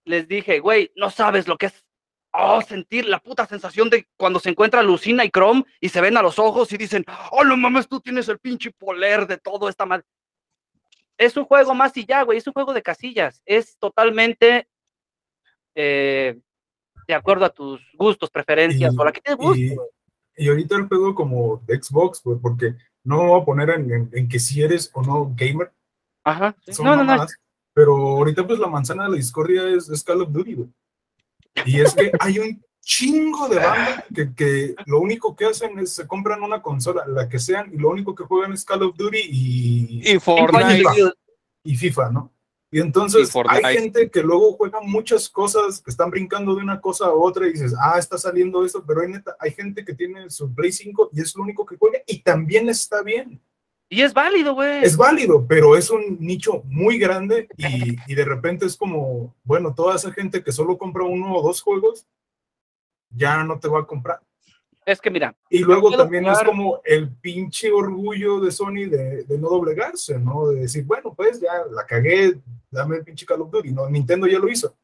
les 0.05 0.29
dije, 0.29 0.59
güey, 0.59 0.91
no 0.95 1.09
sabes 1.09 1.45
lo 1.49 1.57
que 1.57 1.65
es 1.65 1.83
oh, 2.39 2.61
sentir 2.61 3.05
la 3.05 3.19
puta 3.19 3.45
sensación 3.45 3.89
de 3.89 4.07
cuando 4.15 4.39
se 4.39 4.49
encuentra 4.49 4.83
Lucina 4.83 5.25
y 5.25 5.29
Chrome 5.31 5.63
y 5.81 5.89
se 5.89 6.01
ven 6.01 6.17
a 6.17 6.21
los 6.21 6.37
ojos 6.39 6.71
y 6.71 6.77
dicen, 6.77 7.03
oh, 7.31 7.43
no 7.43 7.57
mames, 7.57 7.87
tú 7.87 7.99
tienes 7.99 8.27
el 8.29 8.39
pinche 8.39 8.71
poler 8.71 9.25
de 9.27 9.37
todo 9.37 9.67
esta 9.69 9.85
madre. 9.85 10.05
Es 11.17 11.35
un 11.35 11.45
juego 11.45 11.73
más 11.73 11.95
y 11.97 12.05
ya, 12.05 12.21
güey, 12.23 12.37
es 12.37 12.45
un 12.47 12.53
juego 12.53 12.73
de 12.73 12.83
casillas. 12.83 13.41
Es 13.45 13.77
totalmente 13.79 14.67
eh, 15.75 16.39
de 17.07 17.13
acuerdo 17.13 17.45
a 17.45 17.49
tus 17.49 17.81
gustos, 17.93 18.29
preferencias, 18.29 18.93
Y- 18.93 18.97
o 18.97 19.03
la 19.05 19.11
que 19.11 19.21
te 19.21 19.33
guste. 19.33 19.59
y- 19.59 19.75
güey. 19.75 19.87
Y 20.39 20.49
ahorita 20.49 20.75
el 20.75 20.87
pedo 20.87 21.15
como 21.15 21.61
de 21.65 21.81
Xbox, 21.81 22.21
pues, 22.21 22.37
porque 22.41 22.75
no 23.03 23.17
me 23.23 23.27
voy 23.29 23.41
a 23.41 23.45
poner 23.45 23.69
en, 23.71 23.91
en- 23.91 24.09
en 24.13 24.27
que 24.29 24.37
si 24.39 24.61
eres 24.61 24.91
o 24.93 25.01
no 25.01 25.33
gamer, 25.35 25.71
Ajá. 26.23 26.55
sí. 26.61 26.73
son 26.73 26.85
No, 26.85 26.95
no, 26.95 27.03
no. 27.03 27.25
pero 27.73 27.95
ahorita 27.95 28.45
pues 28.45 28.59
la 28.59 28.67
manzana 28.67 29.05
de 29.05 29.09
la 29.11 29.15
discordia 29.15 29.67
es, 29.69 29.89
es 29.89 30.03
Call 30.03 30.21
of 30.21 30.31
Duty, 30.31 30.53
güey. 30.53 30.69
Y 31.65 31.81
es 31.81 31.93
que 31.93 32.11
hay 32.19 32.39
un 32.39 32.63
chingo 32.81 33.49
de 33.49 33.57
banda 33.57 34.05
que, 34.13 34.33
que 34.33 34.75
lo 34.85 35.01
único 35.01 35.35
que 35.35 35.45
hacen 35.45 35.77
es 35.79 35.93
se 35.93 36.07
compran 36.07 36.41
una 36.41 36.61
consola, 36.61 37.05
la 37.05 37.27
que 37.27 37.39
sean, 37.39 37.73
y 37.73 37.77
lo 37.77 37.89
único 37.89 38.15
que 38.15 38.23
juegan 38.23 38.53
es 38.53 38.63
Call 38.63 38.83
of 38.83 38.95
Duty 38.95 39.19
y, 39.29 40.13
Y 40.13 40.19
Fortnite. 40.19 40.83
seguidos. 40.83 41.13
y 41.63 41.75
FIFA, 41.75 42.11
¿no? 42.11 42.33
Y 42.69 42.81
entonces 42.81 43.33
Y 43.33 43.65
hay 43.65 43.77
gente 43.77 44.09
que 44.11 44.21
luego 44.21 44.53
juega 44.53 44.79
muchas 44.81 45.29
cosas, 45.29 45.81
que 45.81 45.89
están 45.89 46.09
brincando 46.09 46.53
de 46.55 46.61
una 46.61 46.81
cosa 46.81 47.05
a 47.05 47.13
otra 47.13 47.47
y 47.47 47.53
dices, 47.53 47.73
ah, 47.79 47.97
está 47.97 48.17
saliendo 48.17 48.65
esto, 48.65 48.83
pero 48.85 49.01
hay, 49.01 49.09
neta, 49.09 49.35
hay 49.39 49.51
gente 49.51 49.85
que 49.85 49.93
tiene 49.93 50.29
su 50.29 50.53
Play 50.53 50.71
5 50.71 51.11
y 51.13 51.21
es 51.21 51.33
lo 51.35 51.43
único 51.43 51.65
que 51.65 51.77
juega 51.77 51.99
y 52.05 52.21
también 52.21 52.67
está 52.67 53.01
bien. 53.03 53.41
Y 53.89 54.01
es 54.01 54.13
válido, 54.13 54.53
güey. 54.53 54.83
Es 54.83 54.97
válido, 54.97 55.45
pero 55.47 55.75
es 55.77 55.89
un 55.89 56.17
nicho 56.19 56.61
muy 56.65 56.97
grande 56.99 57.47
y, 57.55 57.95
y 58.11 58.15
de 58.15 58.25
repente 58.25 58.65
es 58.65 58.75
como, 58.75 59.33
bueno, 59.43 59.73
toda 59.73 59.95
esa 59.95 60.11
gente 60.11 60.43
que 60.43 60.51
solo 60.51 60.77
compra 60.77 61.05
uno 61.05 61.33
o 61.35 61.41
dos 61.41 61.61
juegos, 61.61 62.05
ya 63.09 63.43
no 63.43 63.59
te 63.59 63.67
va 63.69 63.79
a 63.79 63.85
comprar. 63.85 64.19
Es 64.85 65.01
que 65.01 65.09
mira, 65.11 65.35
Y 65.49 65.59
luego 65.59 65.95
también 65.95 66.25
es 66.25 66.31
jugar- 66.37 66.45
como 66.45 66.81
el 66.85 67.09
pinche 67.17 67.71
orgullo 67.71 68.39
de 68.39 68.51
Sony 68.51 68.85
de, 68.89 69.23
de 69.23 69.37
no 69.37 69.49
doblegarse, 69.49 70.17
¿no? 70.17 70.47
De 70.49 70.61
decir, 70.61 70.85
bueno, 70.85 71.13
pues 71.13 71.41
ya 71.41 71.51
la 71.71 71.85
cagué, 71.85 72.39
dame 72.71 72.97
el 72.97 73.03
pinche 73.03 73.25
Call 73.25 73.41
of 73.41 73.51
Duty. 73.51 73.71
No, 73.71 73.89
Nintendo 73.89 74.27
ya 74.27 74.39
lo 74.39 74.47
hizo. 74.49 74.75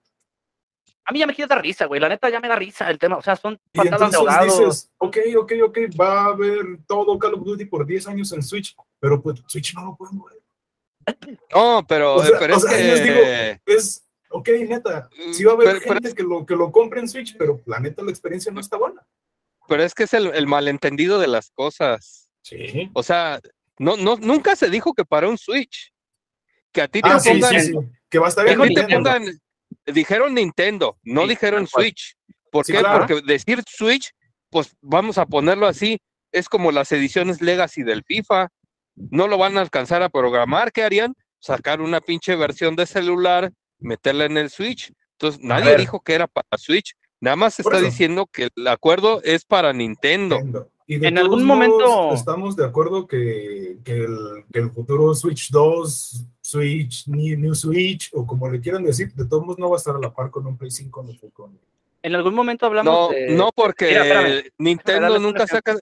a 1.05 1.11
mí 1.13 1.19
ya 1.19 1.27
me 1.27 1.33
quiere 1.33 1.47
dar 1.47 1.61
risa, 1.61 1.85
güey. 1.85 2.01
La 2.01 2.09
neta 2.09 2.29
ya 2.29 2.39
me 2.41 2.47
da 2.49 2.55
risa 2.57 2.89
el 2.89 2.99
tema. 2.99 3.15
O 3.17 3.21
sea, 3.21 3.35
son 3.37 3.57
patadas 3.73 3.99
de 3.99 4.05
entonces 4.05 4.19
ahogado. 4.19 4.45
dices, 4.67 4.91
ok, 4.97 5.17
ok, 5.37 5.51
ok, 5.67 5.77
va 5.99 6.21
a 6.21 6.25
haber 6.27 6.79
todo 6.85 7.17
Call 7.19 7.35
of 7.35 7.43
Duty 7.45 7.65
por 7.65 7.85
10 7.85 8.07
años 8.09 8.31
en 8.33 8.43
Switch, 8.43 8.75
pero 9.03 9.21
pues 9.21 9.43
Switch 9.47 9.75
no 9.75 9.83
lo 9.83 9.95
pueden 9.97 10.17
ver. 10.23 11.37
No, 11.53 11.85
pero, 11.87 12.15
O 12.15 12.23
sea- 12.23 12.39
pero 12.39 12.53
o 12.53 12.57
es 12.57 12.63
sea, 12.63 12.77
les 12.77 13.01
que. 13.01 13.11
digo, 13.11 13.59
Es, 13.65 14.05
ok, 14.29 14.49
neta, 14.69 15.09
sí 15.33 15.43
va 15.43 15.51
a 15.51 15.55
haber 15.55 15.67
Pero- 15.67 15.79
pero 15.81 15.93
gente 15.95 16.13
que, 16.15 16.23
lo, 16.23 16.45
que 16.45 16.55
lo 16.55 16.71
compre 16.71 17.01
en 17.01 17.09
Switch, 17.09 17.35
pero 17.37 17.61
la 17.65 17.79
neta 17.81 18.01
la 18.01 18.11
experiencia 18.11 18.49
no 18.51 18.61
está 18.61 18.77
buena. 18.77 19.05
Pero 19.67 19.83
es 19.83 19.93
que 19.93 20.03
es 20.03 20.13
el, 20.13 20.27
el 20.33 20.47
malentendido 20.47 21.19
de 21.19 21.27
las 21.27 21.51
cosas. 21.51 22.29
Sí. 22.43 22.89
O 22.93 23.03
sea, 23.03 23.41
no, 23.77 23.97
no, 23.97 24.15
nunca 24.15 24.55
se 24.55 24.69
dijo 24.69 24.93
que 24.93 25.03
para 25.03 25.27
un 25.27 25.37
Switch. 25.37 25.91
Que 26.71 26.81
a 26.81 26.87
ti 26.87 27.01
te 27.01 27.09
Ah, 27.09 27.19
pongan, 27.23 27.59
sí, 27.61 27.67
sí. 27.67 27.73
Que 28.09 28.19
va 28.19 28.27
a 28.27 28.29
estar 28.29 28.45
que 28.45 28.53
en 28.53 28.61
a 28.61 28.63
ti 28.67 28.73
te 28.73 28.81
Nintendo. 28.87 29.09
pongan- 29.09 29.39
dijeron 29.87 30.33
Nintendo, 30.33 30.97
no 31.03 31.27
dijeron. 31.27 31.67
Switch. 31.67 32.15
¿Por 32.49 32.65
qué? 32.65 32.79
claro. 32.79 33.05
Porque 33.07 33.21
decir 33.25 33.61
Switch, 33.67 34.11
pues 34.49 34.73
vamos 34.81 35.17
a 35.17 35.25
ponerlo 35.25 35.67
así, 35.67 35.99
es 36.31 36.47
como 36.47 36.71
las 36.71 36.91
ediciones 36.93 37.41
Legacy 37.41 37.83
del 37.83 38.03
FIFA. 38.03 38.47
No 38.95 39.27
lo 39.27 39.37
van 39.37 39.57
a 39.57 39.61
alcanzar 39.61 40.03
a 40.03 40.09
programar. 40.09 40.71
¿Qué 40.71 40.83
harían? 40.83 41.15
Sacar 41.39 41.81
una 41.81 41.99
pinche 42.01 42.35
versión 42.35 42.75
de 42.75 42.85
celular, 42.85 43.51
meterla 43.79 44.25
en 44.25 44.37
el 44.37 44.49
Switch. 44.49 44.91
Entonces, 45.13 45.41
nadie 45.43 45.75
dijo 45.77 45.99
que 46.01 46.13
era 46.13 46.27
para 46.27 46.47
Switch. 46.57 46.93
Nada 47.19 47.35
más 47.35 47.59
está 47.59 47.77
eso. 47.77 47.85
diciendo 47.85 48.27
que 48.31 48.49
el 48.55 48.67
acuerdo 48.67 49.21
es 49.23 49.45
para 49.45 49.71
Nintendo. 49.73 50.35
Nintendo. 50.35 50.69
Y 50.85 50.97
de 50.97 51.07
En 51.07 51.15
todos 51.15 51.25
algún 51.25 51.45
modos, 51.45 51.69
momento- 51.69 52.13
estamos 52.13 52.55
de 52.57 52.65
acuerdo 52.65 53.07
que, 53.07 53.77
que 53.85 53.93
el, 54.03 54.43
que 54.51 54.59
el 54.59 54.69
futuro 54.71 55.15
Switch 55.15 55.49
2, 55.49 56.25
Switch, 56.41 57.07
New, 57.07 57.55
Switch, 57.55 58.09
o 58.13 58.27
como 58.27 58.49
le 58.49 58.59
quieran 58.59 58.83
decir, 58.83 59.13
de 59.13 59.25
todos 59.25 59.43
modos 59.45 59.59
no 59.59 59.69
va 59.69 59.77
a 59.77 59.79
estar 59.79 59.95
a 59.95 59.99
la 59.99 60.13
par 60.13 60.29
con 60.29 60.45
un 60.45 60.57
Play 60.57 60.71
5 60.71 61.03
ni 61.03 61.17
con 61.31 61.57
En 62.01 62.15
algún 62.15 62.33
momento 62.35 62.65
hablamos 62.65 62.93
No, 62.93 63.09
de. 63.15 63.29
no 63.33 63.51
porque 63.55 63.87
Mira. 63.87 64.43
Nintendo 64.57 65.19
nunca 65.19 65.47
se 65.47 65.57
ha, 65.57 65.61
ca- 65.61 65.79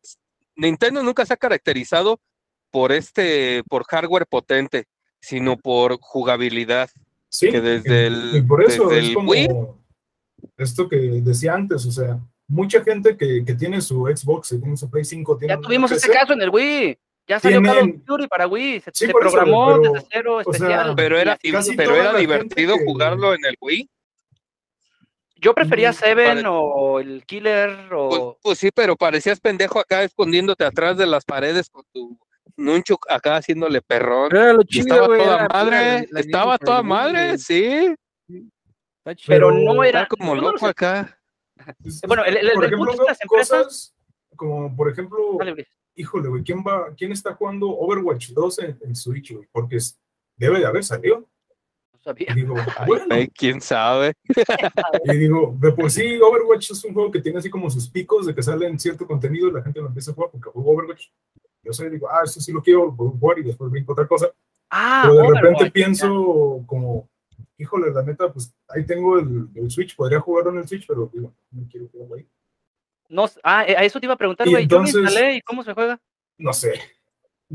Nintendo 0.55 1.01
nunca 1.01 1.25
se 1.25 1.33
ha 1.33 1.37
caracterizado 1.37 2.19
por 2.71 2.91
este, 2.91 3.63
por 3.69 3.83
hardware 3.85 4.25
potente, 4.25 4.85
sino 5.19 5.57
por 5.57 5.97
jugabilidad. 5.99 6.89
Sí, 7.29 7.49
Que 7.51 7.61
desde 7.61 8.03
y- 8.03 8.05
el- 8.07 8.35
y 8.37 8.41
por 8.41 8.63
eso 8.63 8.87
desde 8.87 8.99
es 9.01 9.07
el 9.09 9.13
como 9.13 9.31
Wii. 9.31 9.47
esto 10.57 10.89
que 10.89 10.97
decía 10.97 11.53
antes, 11.53 11.85
o 11.85 11.91
sea, 11.91 12.19
mucha 12.47 12.83
gente 12.83 13.15
que, 13.15 13.43
que 13.45 13.53
tiene 13.55 13.79
su 13.81 14.05
Xbox, 14.13 14.49
que 14.49 14.57
tiene 14.57 14.75
su 14.75 14.89
Play 14.89 15.05
5, 15.05 15.37
tiene 15.37 15.53
Ya 15.53 15.61
tuvimos 15.61 15.91
ese 15.91 16.07
PC, 16.07 16.19
caso 16.19 16.33
en 16.33 16.41
el 16.41 16.49
Wii. 16.49 16.97
Ya 17.27 17.39
salió 17.39 17.61
Call 17.61 17.69
of 17.69 17.75
Tienen- 17.83 18.03
Duty 18.05 18.27
para 18.27 18.47
Wii. 18.47 18.79
Se, 18.81 18.91
Sí, 18.93 19.05
se 19.05 19.11
por 19.11 19.21
eso, 19.25 19.31
programó 19.31 19.79
pero, 19.79 19.93
desde 19.93 20.07
cero 20.11 20.35
o 20.37 20.43
sea, 20.43 20.51
especial. 20.53 20.93
Pero 20.97 21.17
era, 21.19 21.37
Y 21.43 21.51
pero 21.77 21.95
era 21.95 22.13
divertido 22.17 22.77
que- 22.77 22.83
jugarlo 22.85 23.33
en 23.33 23.45
el 23.45 23.55
Wii. 23.61 23.89
Yo 25.35 25.55
prefería 25.55 25.93
Seven 25.93 26.37
pare- 26.37 26.47
o 26.47 26.99
el 26.99 27.23
Killer 27.25 27.87
Pues, 27.89 28.19
o. 28.19 28.37
pues 28.43 28.59
sí, 28.59 28.69
pero 28.73 28.95
parecías 28.95 29.39
pendejo 29.39 29.79
acá 29.79 30.03
escondiéndote 30.03 30.65
atrás 30.65 30.97
de 30.97 31.07
las 31.07 31.23
paredes 31.25 31.69
con 31.69 31.83
tu 31.93 32.17
nunchuk 32.57 33.05
acá 33.09 33.37
haciéndole 33.37 33.81
perrón. 33.81 34.29
Pero 34.29 34.43
era 34.43 34.53
lo 34.53 34.61
Y 34.61 34.65
chido, 34.65 34.95
estaba 34.95 35.17
toda 35.17 35.47
madre, 35.47 35.77
la- 35.99 36.05
la 36.11 36.19
estaba 36.19 36.57
toda 36.57 36.83
madre, 36.83 37.37
sí. 37.37 37.95
Está 38.27 39.15
chido. 39.15 39.27
Pero 39.27 39.49
pero 39.49 39.51
no 39.73 39.83
era. 39.83 40.07
Como 40.07 40.35
no 40.35 40.41
loco 40.41 40.59
sé. 40.59 40.65
acá. 40.67 41.17
Bueno, 42.07 42.23
el- 42.25 42.37
el- 42.37 42.51
por 42.53 42.63
el 42.65 42.73
ejemplo, 42.73 42.93
las 43.07 43.21
empresas- 43.21 43.49
cosas 43.63 43.95
como, 44.35 44.75
por 44.75 44.89
ejemplo, 44.89 45.35
Dale, 45.37 45.67
híjole, 45.95 46.29
güey, 46.29 46.43
¿quién 46.43 46.59
va, 46.59 46.93
quién 46.97 47.11
está 47.11 47.33
jugando 47.35 47.67
Overwatch 47.69 48.29
2 48.29 48.59
en, 48.59 48.77
en 48.81 48.95
Switch, 48.95 49.31
güey? 49.33 49.47
Porque 49.51 49.75
es- 49.77 49.99
debe 50.37 50.59
de 50.59 50.65
haber 50.65 50.83
salido. 50.83 51.27
No 51.93 51.99
sabía. 52.03 52.33
Digo, 52.33 52.55
Ay, 52.77 52.87
bueno, 52.87 53.05
güey, 53.09 53.27
quién 53.27 53.61
sabe. 53.61 54.13
y 55.03 55.17
digo, 55.17 55.55
de 55.59 55.71
por 55.71 55.91
sí 55.91 56.19
Overwatch 56.19 56.71
es 56.71 56.83
un 56.85 56.93
juego 56.95 57.11
que 57.11 57.21
tiene 57.21 57.37
así 57.37 57.49
como 57.49 57.69
sus 57.69 57.87
picos 57.89 58.25
de 58.25 58.33
que 58.33 58.41
sale 58.41 58.65
en 58.65 58.79
cierto 58.79 59.05
contenido 59.05 59.49
y 59.49 59.51
la 59.51 59.61
gente 59.61 59.79
lo 59.81 59.87
empieza 59.87 60.09
a 60.11 60.13
jugar 60.15 60.31
porque 60.31 60.49
juego 60.49 60.71
Overwatch. 60.71 61.07
Yo 61.63 61.73
sé, 61.73 61.89
digo, 61.89 62.09
ah, 62.09 62.21
eso 62.23 62.39
sí 62.41 62.51
lo 62.51 62.61
quiero, 62.61 62.85
lo 62.85 62.95
puedo 62.95 63.11
jugar 63.11 63.39
y 63.39 63.43
después 63.43 63.69
brinco 63.69 63.93
otra 63.93 64.07
cosa. 64.07 64.27
Ah, 64.69 65.01
Pero 65.03 65.13
de 65.15 65.19
Overwatch, 65.21 65.41
repente 65.43 65.65
ya. 65.65 65.71
pienso 65.71 66.63
como, 66.65 67.09
híjole, 67.57 67.91
la 67.91 68.03
neta, 68.03 68.31
pues 68.31 68.53
ahí 68.69 68.85
tengo 68.85 69.19
el, 69.19 69.47
el 69.55 69.69
Switch, 69.69 69.95
podría 69.95 70.19
jugarlo 70.19 70.51
en 70.51 70.57
el 70.59 70.67
Switch, 70.67 70.87
pero 70.87 71.09
digo, 71.13 71.33
no 71.51 71.67
quiero 71.69 71.87
jugarlo 71.91 72.15
ahí. 72.15 72.27
No, 73.09 73.25
ah, 73.43 73.65
eh, 73.67 73.75
a 73.77 73.83
eso 73.83 73.99
te 73.99 74.05
iba 74.05 74.13
a 74.13 74.17
preguntar, 74.17 74.49
güey. 74.49 74.65
Yo 74.67 74.79
lo 74.79 74.87
instalé 74.87 75.35
y 75.35 75.41
cómo 75.41 75.63
se 75.63 75.73
juega. 75.73 75.99
No 76.37 76.53
sé. 76.53 76.79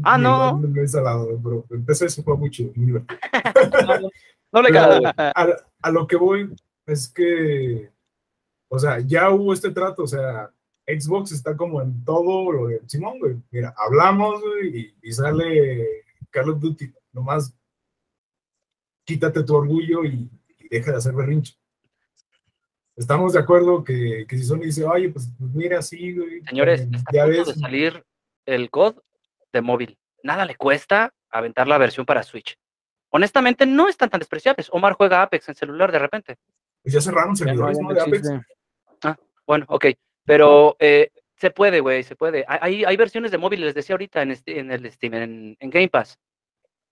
Ah, 0.02 0.18
no. 0.18 0.52
No, 0.52 0.68
no 0.68 0.78
he 0.78 0.82
instalado, 0.82 1.40
pero 1.42 1.64
empecé 1.70 2.06
ese 2.06 2.22
juego 2.22 2.38
muy 2.38 2.50
chido, 2.50 2.72
muy 2.76 2.86
divertido. 2.86 3.18
No, 4.52 4.62
no 4.62 4.62
le 4.62 4.68
Pero 4.68 5.08
a, 5.16 5.56
a 5.82 5.90
lo 5.90 6.06
que 6.06 6.16
voy 6.16 6.54
es 6.86 7.08
que, 7.08 7.90
o 8.68 8.78
sea, 8.78 9.00
ya 9.00 9.30
hubo 9.30 9.52
este 9.52 9.70
trato, 9.70 10.02
o 10.04 10.06
sea, 10.06 10.50
Xbox 10.86 11.32
está 11.32 11.56
como 11.56 11.82
en 11.82 12.04
todo 12.04 12.52
lo 12.52 12.66
de 12.68 12.80
Simón, 12.86 13.18
güey. 13.18 13.36
Mira, 13.50 13.74
hablamos, 13.76 14.40
güey, 14.40 14.94
y, 15.02 15.08
y 15.08 15.12
sale 15.12 16.04
Call 16.30 16.50
of 16.50 16.60
Duty. 16.60 16.92
Nomás 17.12 17.54
quítate 19.04 19.42
tu 19.42 19.54
orgullo 19.54 20.04
y, 20.04 20.30
y 20.58 20.68
deja 20.68 20.92
de 20.92 20.98
hacer 20.98 21.14
berrinche. 21.14 21.54
Estamos 22.96 23.34
de 23.34 23.40
acuerdo 23.40 23.84
que, 23.84 24.26
que 24.26 24.38
si 24.38 24.44
Sony 24.44 24.60
dice, 24.60 24.84
oye, 24.84 25.10
pues, 25.10 25.30
pues 25.38 25.54
mira, 25.54 25.82
sí, 25.82 26.14
güey. 26.14 26.42
Señores, 26.44 26.80
eh, 26.80 26.90
ya 27.12 27.26
ves, 27.26 27.46
de 27.48 27.54
salir 27.54 28.04
el 28.46 28.70
COD 28.70 28.96
de 29.52 29.60
móvil. 29.60 29.98
Nada 30.22 30.46
le 30.46 30.56
cuesta 30.56 31.12
aventar 31.30 31.68
la 31.68 31.78
versión 31.78 32.06
para 32.06 32.22
Switch. 32.22 32.56
Honestamente, 33.10 33.66
no 33.66 33.88
están 33.88 34.08
tan 34.08 34.18
despreciables. 34.18 34.68
Omar 34.72 34.94
juega 34.94 35.22
Apex 35.22 35.48
en 35.48 35.54
celular 35.54 35.92
de 35.92 35.98
repente. 35.98 36.36
Pues 36.82 36.94
ya 36.94 37.00
cerraron 37.00 37.36
servidores, 37.36 37.78
¿no? 37.78 37.92
De 37.92 38.00
Apex. 38.00 38.28
existe. 38.30 38.46
Bueno, 39.46 39.66
ok. 39.68 39.86
Pero 40.26 40.76
eh, 40.78 41.10
se 41.36 41.50
puede, 41.50 41.80
güey, 41.80 42.02
se 42.02 42.16
puede. 42.16 42.44
Hay- 42.48 42.84
Hay, 42.84 42.96
versiones 42.96 43.30
de 43.30 43.38
móvil, 43.38 43.60
les 43.62 43.74
decía 43.74 43.94
ahorita 43.94 44.22
en, 44.22 44.32
este- 44.32 44.58
en 44.58 44.70
el 44.70 44.90
Steam, 44.92 45.14
en, 45.14 45.56
en 45.58 45.70
Game 45.70 45.88
Pass. 45.88 46.18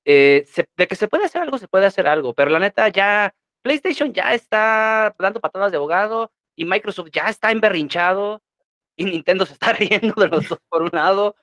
Eh, 0.05 0.44
se- 0.47 0.69
de 0.77 0.86
que 0.86 0.94
se 0.97 1.09
puede 1.09 1.24
hacer 1.24 1.43
algo, 1.43 1.59
se 1.59 1.69
puede 1.69 1.86
hacer 1.86 2.06
algo. 2.06 2.35
Pero 2.35 2.51
la 2.51 2.59
neta, 2.59 2.89
ya 2.89 3.35
PlayStation 3.62 4.12
ya 4.12 4.35
está 4.35 5.15
dando 5.19 5.40
patadas 5.40 5.70
de 5.73 5.77
abogado 5.78 6.31
y 6.56 6.65
Microsoft 6.65 7.09
ya 7.12 7.28
está 7.28 7.51
emberrinchado 7.51 8.43
y 8.97 9.05
Nintendo 9.06 9.47
se 9.47 9.55
está 9.55 9.73
riendo 10.12 10.15
de 10.20 10.28
los 10.28 10.48
dos 10.48 10.59
por 10.69 10.82
un 10.82 10.90
lado. 10.93 11.35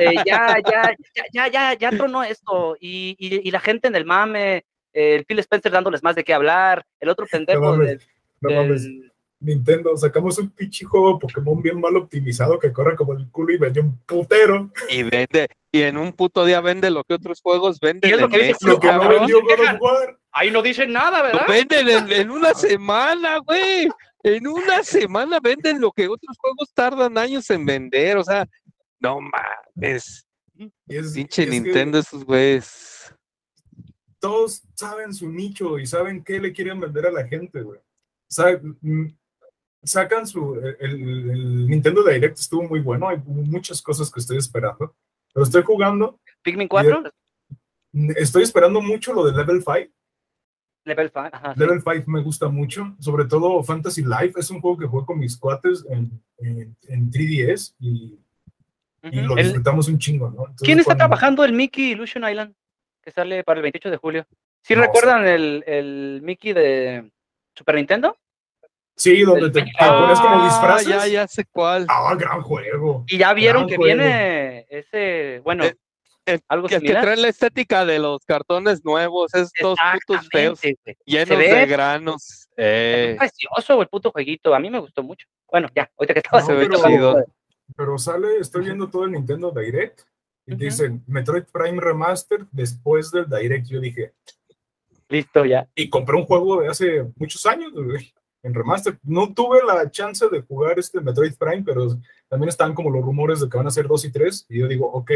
Eh, 0.00 0.14
ya, 0.26 0.56
ya, 0.68 0.94
ya, 1.14 1.24
ya, 1.32 1.48
ya, 1.48 1.74
ya 1.74 1.90
tronó 1.90 2.24
esto. 2.24 2.76
Y, 2.80 3.14
y, 3.18 3.48
y 3.48 3.50
la 3.52 3.60
gente 3.60 3.86
en 3.86 3.94
el 3.94 4.04
mame, 4.04 4.64
eh, 4.92 5.14
el 5.14 5.24
Phil 5.24 5.38
Spencer 5.38 5.70
dándoles 5.70 6.02
más 6.02 6.16
de 6.16 6.24
qué 6.24 6.34
hablar, 6.34 6.84
el 6.98 7.08
otro 7.08 7.24
pendejo 7.30 7.60
mames, 7.62 7.86
del- 7.88 8.00
No 8.40 8.50
mames. 8.50 8.82
del- 8.82 9.12
Nintendo, 9.40 9.96
sacamos 9.96 10.38
un 10.38 10.50
pinche 10.50 10.84
juego 10.86 11.18
Pokémon 11.18 11.60
bien 11.60 11.80
mal 11.80 11.96
optimizado 11.96 12.58
que 12.58 12.72
corre 12.72 12.96
como 12.96 13.12
el 13.12 13.28
culo 13.30 13.52
y 13.52 13.58
vendió 13.58 13.82
un 13.82 13.98
putero. 14.06 14.70
Y 14.88 15.02
vende, 15.02 15.48
y 15.70 15.82
en 15.82 15.96
un 15.98 16.12
puto 16.12 16.44
día 16.44 16.60
vende 16.60 16.90
lo 16.90 17.04
que 17.04 17.14
otros 17.14 17.40
juegos 17.42 17.78
venden. 17.80 18.10
Y 18.10 18.14
es 18.14 18.20
lo 18.20 18.28
que 18.28 18.36
dice 18.38 18.48
meses, 18.52 18.68
Lo 18.68 18.80
que 18.80 18.92
no 18.92 19.08
vendió 19.08 19.42
God 19.42 19.74
of 19.74 19.80
War. 19.80 20.18
Ahí 20.32 20.50
no 20.50 20.62
dicen 20.62 20.92
nada, 20.92 21.18
Lo 21.18 21.24
¿verdad? 21.24 21.46
venden 21.48 21.88
en, 21.88 22.12
en 22.12 22.30
una 22.30 22.54
semana, 22.54 23.38
güey. 23.38 23.88
En 24.22 24.46
una 24.46 24.82
semana 24.82 25.38
venden 25.40 25.80
lo 25.80 25.92
que 25.92 26.08
otros 26.08 26.36
juegos 26.38 26.72
tardan 26.72 27.18
años 27.18 27.48
en 27.50 27.66
vender. 27.66 28.16
O 28.16 28.24
sea, 28.24 28.46
no 28.98 29.18
mames. 29.20 30.26
Es- 30.88 31.12
Pinche 31.12 31.42
es 31.42 31.50
que 31.50 31.60
Nintendo, 31.60 31.98
esos 31.98 32.24
güeyes. 32.24 33.14
todos 34.18 34.62
saben 34.74 35.12
su 35.12 35.28
nicho 35.28 35.78
y 35.78 35.86
saben 35.86 36.24
qué 36.24 36.40
le 36.40 36.52
quieren 36.52 36.80
vender 36.80 37.06
a 37.06 37.10
la 37.10 37.26
gente, 37.26 37.60
güey. 37.60 37.80
Mm, 38.80 39.08
Sacan 39.84 40.26
su. 40.26 40.54
El, 40.56 40.76
el- 40.80 41.66
Nintendo 41.66 42.02
Direct 42.02 42.38
estuvo 42.38 42.62
muy 42.64 42.80
bueno, 42.80 43.08
hay 43.08 43.18
muchas 43.26 43.80
cosas 43.82 44.10
que 44.10 44.20
estoy 44.20 44.38
esperando. 44.38 44.94
Pero 45.32 45.44
estoy 45.44 45.62
jugando, 45.62 46.20
Pikmin 46.42 46.68
4, 46.68 47.02
estoy 48.16 48.42
esperando 48.44 48.80
mucho 48.80 49.12
lo 49.12 49.24
de 49.26 49.32
Level 49.36 49.58
5. 49.62 49.92
Level 50.86 51.08
5. 51.12 51.28
Ajá, 51.32 51.54
sí. 51.54 51.60
Level 51.60 51.82
5 51.82 52.10
me 52.10 52.22
gusta 52.22 52.48
mucho, 52.48 52.94
sobre 53.00 53.24
todo 53.24 53.62
Fantasy 53.62 54.02
Life, 54.02 54.38
es 54.38 54.50
un 54.50 54.60
juego 54.60 54.76
que 54.78 54.86
juego 54.86 55.06
con 55.06 55.18
mis 55.18 55.36
cuates 55.36 55.84
en, 55.88 56.10
en, 56.38 56.76
en 56.88 57.10
3DS 57.10 57.74
y, 57.80 58.18
lo 59.02 59.36
El- 59.36 59.44
disfrutamos 59.44 59.88
un 59.88 59.98
chingo, 59.98 60.26
¿no? 60.30 60.42
Entonces, 60.42 60.64
¿Quién 60.64 60.78
está 60.78 60.90
cuando- 60.90 60.98
trabajando 61.00 61.44
el 61.44 61.52
Mickey 61.52 61.92
Illusion 61.92 62.28
Island? 62.28 62.54
Que 63.02 63.10
sale 63.10 63.42
para 63.44 63.58
el 63.58 63.62
28 63.62 63.90
de 63.90 63.96
julio. 63.98 64.26
¿Sí 64.62 64.74
No, 64.74 64.80
recuerdan 64.82 65.26
el, 65.26 65.62
el 65.66 66.20
Mickey 66.22 66.52
de 66.54 67.10
Super 67.54 67.74
Nintendo? 67.74 68.16
Sí, 68.96 69.22
donde 69.22 69.50
te, 69.50 69.62
te 69.62 69.72
pones 69.78 70.20
como 70.20 70.42
Ah, 70.42 70.44
disfraces. 70.46 70.88
ya, 70.88 71.06
ya 71.08 71.26
sé 71.26 71.44
cuál. 71.50 71.84
Ah, 71.88 72.14
gran 72.18 72.40
juego. 72.42 73.04
Y 73.08 73.18
ya 73.18 73.32
vieron 73.34 73.62
Gran 73.62 73.68
que 73.70 73.76
juego. 73.76 73.96
viene 73.96 74.66
ese, 74.70 75.40
bueno, 75.42 75.64
Eh, 75.64 75.74
el- 76.26 76.40
algo 76.48 76.68
Que, 76.68 76.80
que 76.80 76.92
trae 76.92 77.16
la 77.16 77.28
estética 77.28 77.84
de 77.84 77.98
los 77.98 78.24
cartones 78.24 78.84
nuevos, 78.84 79.34
estos 79.34 79.78
putos 80.06 80.28
feos, 80.30 80.60
güey. 80.62 80.76
llenos 81.04 81.38
ve 81.38 81.52
de 81.54 81.66
granos. 81.66 82.48
Eh, 82.56 83.16
Precioso 83.18 83.82
el 83.82 83.88
puto 83.88 84.10
jueguito. 84.12 84.54
A 84.54 84.60
mí 84.60 84.70
me 84.70 84.78
gustó 84.78 85.02
mucho. 85.02 85.26
Bueno, 85.50 85.68
ya, 85.74 85.90
ahorita 85.98 86.14
que 86.14 86.20
estaba 86.20 86.40
No, 86.40 86.46
se 86.46 86.52
ve 86.54 86.66
pero- 86.68 86.82
chido. 86.88 87.24
Pero 87.76 87.98
sale, 87.98 88.38
estoy 88.38 88.64
viendo 88.64 88.88
todo 88.88 89.04
el 89.04 89.12
Nintendo 89.12 89.50
Direct 89.50 90.00
y 90.46 90.54
dicen 90.54 91.02
Metroid 91.06 91.44
Prime 91.52 91.80
Remaster 91.80 92.46
después 92.52 93.10
del 93.10 93.28
Direct. 93.28 93.66
Yo 93.66 93.80
dije, 93.80 94.12
Listo, 95.08 95.44
ya. 95.44 95.66
y 95.74 95.88
compré 95.90 96.16
un 96.16 96.24
juego 96.26 96.60
de 96.60 96.68
hace 96.68 97.04
muchos 97.16 97.44
años 97.46 97.72
güey, 97.72 98.12
en 98.44 98.54
Remaster. 98.54 98.98
No 99.02 99.34
tuve 99.34 99.58
la 99.66 99.90
chance 99.90 100.28
de 100.28 100.42
jugar 100.42 100.78
este 100.78 101.00
Metroid 101.00 101.34
Prime, 101.36 101.62
pero 101.64 101.88
también 102.28 102.48
están 102.50 102.74
como 102.74 102.90
los 102.90 103.02
rumores 103.02 103.40
de 103.40 103.48
que 103.48 103.56
van 103.56 103.66
a 103.66 103.70
ser 103.72 103.88
2 103.88 104.04
y 104.04 104.12
3. 104.12 104.46
Y 104.50 104.60
yo 104.60 104.68
digo, 104.68 104.86
ok, 104.86 105.10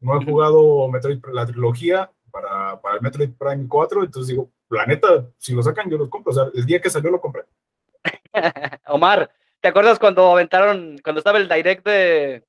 no 0.00 0.20
he 0.20 0.24
jugado 0.24 0.88
Metroid, 0.88 1.20
la 1.32 1.46
trilogía 1.46 2.10
para, 2.32 2.80
para 2.80 2.96
el 2.96 3.02
Metroid 3.02 3.30
Prime 3.38 3.66
4. 3.68 4.02
Entonces 4.04 4.28
digo, 4.28 4.50
la 4.70 4.86
neta, 4.86 5.28
si 5.38 5.54
lo 5.54 5.62
sacan, 5.62 5.88
yo 5.88 5.96
los 5.98 6.08
compro. 6.08 6.32
O 6.32 6.34
sea, 6.34 6.44
el 6.52 6.66
día 6.66 6.80
que 6.80 6.90
salió 6.90 7.10
lo 7.10 7.20
compré. 7.20 7.42
Omar, 8.88 9.30
¿te 9.60 9.68
acuerdas 9.68 9.98
cuando 9.98 10.32
aventaron, 10.32 10.98
cuando 11.04 11.18
estaba 11.20 11.38
el 11.38 11.48
direct 11.48 11.84
de, 11.86 12.42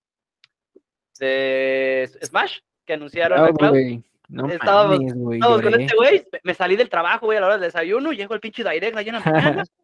de 1.20 2.10
Smash? 2.24 2.60
Que 2.86 2.94
anunciaron 2.94 3.40
No, 3.40 3.46
a 3.46 3.52
Cloud. 3.54 3.70
güey. 3.72 4.04
No 4.30 4.48
Estábamos- 4.50 4.98
mames, 5.00 5.14
güey. 5.16 5.38
Estábamos 5.38 5.62
con 5.62 5.82
este 5.82 5.96
güey, 5.96 6.26
me- 6.44 6.54
salí 6.54 6.76
del 6.76 6.90
trabajo, 6.90 7.28
güey, 7.28 7.38
a 7.38 7.42
la 7.42 7.48
hora 7.48 7.58
del 7.58 7.66
desayuno, 7.66 8.12
llego 8.14 8.34
el 8.34 8.40
pinche 8.40 8.64
direct 8.64 8.98
allá 8.98 9.10
en 9.10 9.16
la 9.16 9.32
mañana. 9.32 9.64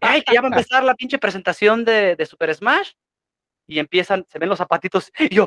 Ay, 0.00 0.22
que 0.22 0.34
ya 0.34 0.40
va 0.40 0.48
a 0.48 0.50
empezar 0.50 0.82
la 0.84 0.94
pinche 0.94 1.18
presentación 1.18 1.84
de, 1.84 2.16
de 2.16 2.26
Super 2.26 2.54
Smash. 2.54 2.92
Y 3.66 3.78
empiezan, 3.78 4.24
se 4.28 4.38
ven 4.38 4.48
los 4.48 4.56
zapatitos, 4.58 5.12
y 5.18 5.28
yo, 5.34 5.46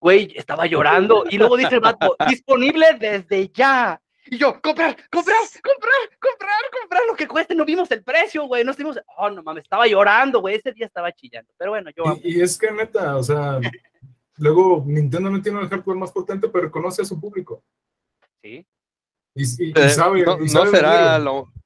güey, 0.00 0.32
estaba 0.36 0.66
llorando. 0.66 1.24
Y 1.30 1.38
luego 1.38 1.56
dice 1.56 1.76
el 1.76 1.80
vato, 1.80 2.16
disponible 2.28 2.86
desde 2.98 3.48
ya. 3.48 4.00
Y 4.26 4.36
yo, 4.38 4.60
comprar, 4.60 4.96
comprar, 5.10 5.36
comprar, 5.62 6.18
comprar, 6.20 6.60
comprar 6.80 7.02
lo 7.08 7.16
que 7.16 7.26
cueste. 7.26 7.54
No 7.54 7.64
vimos 7.64 7.90
el 7.90 8.04
precio, 8.04 8.44
güey. 8.44 8.64
No 8.64 8.70
estuvimos, 8.70 9.00
oh, 9.16 9.30
no 9.30 9.42
mames, 9.42 9.64
estaba 9.64 9.86
llorando, 9.86 10.40
güey. 10.40 10.56
Ese 10.56 10.72
día 10.72 10.86
estaba 10.86 11.10
chillando. 11.12 11.52
Pero 11.56 11.72
bueno, 11.72 11.90
yo 11.96 12.06
amo. 12.06 12.20
Y, 12.22 12.38
y 12.38 12.40
es 12.40 12.56
que 12.58 12.70
neta, 12.70 13.16
o 13.16 13.22
sea, 13.22 13.58
luego 14.36 14.84
Nintendo 14.86 15.28
no 15.30 15.42
tiene 15.42 15.60
el 15.60 15.68
hardware 15.68 15.96
más 15.98 16.12
potente, 16.12 16.48
pero 16.48 16.70
conoce 16.70 17.02
a 17.02 17.04
su 17.04 17.18
público. 17.20 17.64
Sí. 18.42 18.66
Y, 19.34 19.42
y- 19.42 19.68
y 19.70 19.72
Eh, 19.74 19.88
sabe, 19.88 20.22
no, 20.22 20.36
y 20.38 20.42
no 20.42 20.48
sabe 20.48 20.70
será 20.70 20.90
venderlo. 20.92 21.48
lo 21.54 21.61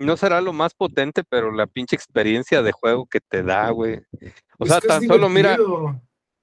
no 0.00 0.16
será 0.16 0.40
lo 0.40 0.52
más 0.52 0.74
potente, 0.74 1.22
pero 1.28 1.52
la 1.52 1.66
pinche 1.66 1.94
experiencia 1.94 2.62
de 2.62 2.72
juego 2.72 3.06
que 3.06 3.20
te 3.20 3.42
da, 3.42 3.70
güey. 3.70 4.00
O 4.58 4.64
Es 4.64 4.70
sea, 4.70 4.80
tan 4.80 5.02
solo 5.06 5.28
mira, 5.28 5.56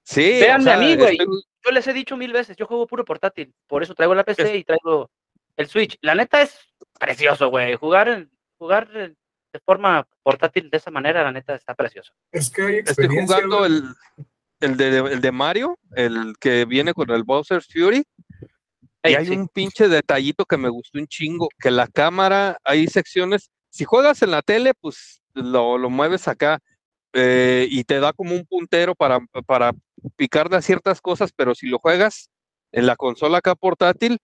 sí, 0.03 0.37
o 0.37 0.39
Véanme 0.39 0.71
a 0.71 0.77
mí, 0.77 0.95
güey. 0.95 1.17
estoy- 1.17 1.43
Yo 1.65 1.71
les 1.71 1.85
he 1.87 1.93
dicho 1.93 2.15
mil 2.15 2.31
veces, 2.31 2.55
yo 2.55 2.65
juego 2.67 2.87
puro 2.87 3.03
portátil. 3.03 3.53
Por 3.67 3.83
eso 3.83 3.93
traigo 3.93 4.15
la 4.15 4.23
PC 4.23 4.55
y 4.57 4.63
traigo 4.63 5.09
el 5.57 5.67
Switch. 5.67 5.97
La 6.01 6.15
neta 6.15 6.41
es 6.41 6.57
precioso, 6.97 7.49
güey. 7.49 7.75
Jugar, 7.75 8.07
en- 8.07 8.31
jugar 8.57 8.89
en- 8.95 9.17
de 9.51 9.59
forma 9.65 10.07
portátil 10.23 10.69
de 10.69 10.77
esa 10.77 10.91
manera, 10.91 11.23
la 11.23 11.31
neta 11.31 11.55
está 11.55 11.73
precioso. 11.73 12.13
Es 12.31 12.49
que 12.51 12.61
hay 12.61 12.77
estoy 12.85 13.07
jugando 13.07 13.65
el, 13.65 13.83
el, 14.61 14.77
de, 14.77 14.97
el 14.99 15.19
de 15.19 15.31
Mario, 15.31 15.77
el 15.95 16.35
que 16.39 16.65
viene 16.65 16.93
con 16.93 17.09
el 17.09 17.23
Bowser's 17.23 17.67
Fury. 17.67 18.05
Y 19.09 19.15
hay 19.15 19.25
sí. 19.27 19.31
un 19.33 19.47
pinche 19.47 19.87
detallito 19.87 20.45
que 20.45 20.57
me 20.57 20.69
gustó 20.69 20.99
un 20.99 21.07
chingo, 21.07 21.49
que 21.59 21.71
la 21.71 21.87
cámara, 21.87 22.57
hay 22.63 22.87
secciones, 22.87 23.49
si 23.69 23.85
juegas 23.85 24.21
en 24.21 24.31
la 24.31 24.41
tele, 24.41 24.73
pues 24.79 25.21
lo, 25.33 25.77
lo 25.77 25.89
mueves 25.89 26.27
acá 26.27 26.59
eh, 27.13 27.67
y 27.69 27.83
te 27.83 27.99
da 27.99 28.13
como 28.13 28.35
un 28.35 28.45
puntero 28.45 28.95
para, 28.95 29.19
para 29.45 29.73
picarle 30.15 30.57
a 30.57 30.61
ciertas 30.61 31.01
cosas, 31.01 31.31
pero 31.35 31.55
si 31.55 31.67
lo 31.67 31.79
juegas 31.79 32.29
en 32.71 32.85
la 32.85 32.95
consola 32.95 33.39
acá 33.39 33.55
portátil, 33.55 34.19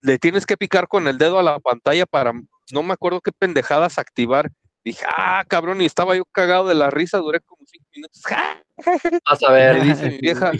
le 0.00 0.18
tienes 0.18 0.46
que 0.46 0.56
picar 0.56 0.88
con 0.88 1.08
el 1.08 1.18
dedo 1.18 1.38
a 1.38 1.42
la 1.42 1.58
pantalla 1.58 2.06
para, 2.06 2.32
no 2.72 2.82
me 2.82 2.92
acuerdo 2.92 3.20
qué 3.20 3.32
pendejadas 3.32 3.98
activar. 3.98 4.50
Dije, 4.86 5.04
ah, 5.08 5.44
cabrón, 5.48 5.82
y 5.82 5.84
estaba 5.84 6.14
yo 6.14 6.24
cagado 6.26 6.68
de 6.68 6.76
la 6.76 6.90
risa, 6.90 7.18
duré 7.18 7.40
como 7.40 7.60
cinco 7.66 7.86
minutos. 7.92 8.22
Vas 9.28 9.42
a 9.42 9.48
Me 9.48 9.54
ver. 9.54 9.82
dice 9.82 10.10
mi 10.10 10.18
vieja, 10.18 10.52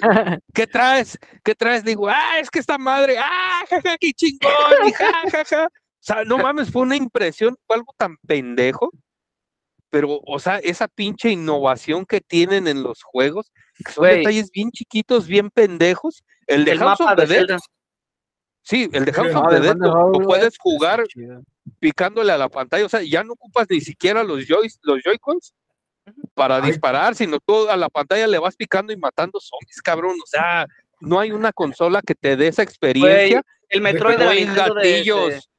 ¿qué 0.53 0.67
traes? 0.67 1.17
¿Qué 1.45 1.55
traes? 1.55 1.85
Digo, 1.85 2.09
ah, 2.09 2.41
es 2.41 2.51
que 2.51 2.59
esta 2.59 2.77
madre, 2.77 3.19
ah, 3.21 3.65
jaja, 3.71 3.97
qué 4.01 4.13
chingón, 4.13 4.89
y 4.89 4.93
ja, 4.95 5.13
ja, 5.31 5.45
ja. 5.45 5.67
O 5.67 5.71
sea, 6.01 6.25
no 6.25 6.39
mames, 6.39 6.73
fue 6.73 6.83
una 6.83 6.97
impresión, 6.97 7.55
fue 7.69 7.77
algo 7.77 7.95
tan 7.97 8.17
pendejo, 8.27 8.91
pero, 9.91 10.19
o 10.27 10.39
sea, 10.41 10.59
esa 10.59 10.89
pinche 10.89 11.31
innovación 11.31 12.05
que 12.05 12.21
tienen 12.21 12.67
en 12.67 12.83
los 12.83 13.05
juegos, 13.05 13.53
que 13.77 13.93
son 13.93 14.09
detalles 14.09 14.51
bien 14.51 14.73
chiquitos, 14.73 15.29
bien 15.29 15.51
pendejos. 15.51 16.25
El 16.49 16.65
de 16.65 16.73
El 16.73 16.79
House 16.81 17.01
of 17.01 17.15
the 17.15 17.23
de 17.23 17.27
Dead, 17.29 17.39
Zelda. 17.39 17.59
sí, 18.63 18.91
el 18.93 19.05
de 19.05 19.13
House 19.13 19.37
of 19.37 19.49
the 19.51 19.55
de 19.55 19.61
Dead 19.61 19.77
lo, 19.77 20.11
puedes 20.19 20.59
jugar 20.59 21.07
chido. 21.07 21.45
Picándole 21.79 22.33
a 22.33 22.39
la 22.39 22.49
pantalla, 22.49 22.87
o 22.87 22.89
sea, 22.89 23.03
ya 23.03 23.23
no 23.25 23.33
ocupas 23.35 23.67
ni 23.71 23.81
siquiera 23.81 24.23
los 24.25 24.47
joy, 24.47 24.69
los 24.83 25.03
Joy-Cons 25.03 25.55
para 26.35 26.57
Ay. 26.57 26.71
disparar, 26.71 27.15
sino 27.15 27.39
tú 27.41 27.69
a 27.69 27.77
la 27.77 27.89
pantalla 27.89 28.27
le 28.27 28.39
vas 28.39 28.57
picando 28.57 28.93
y 28.93 28.97
matando 28.97 29.41
zombies, 29.41 29.83
cabrón, 29.83 30.17
o 30.23 30.27
sea, 30.27 30.67
no 31.01 31.19
hay 31.19 31.33
una 31.33 31.53
consola 31.53 32.01
que 32.03 32.15
te 32.15 32.37
dé 32.37 32.49
esa 32.49 32.63
experiencia, 32.63 33.43
El 33.69 33.81
Metroid 33.81 34.17
de 34.17 34.25
la 34.25 34.31
muy 34.31 34.45
Nintendo 34.45 34.75
de- 34.75 34.81
de- 34.83 34.91
gatillos, 34.93 35.51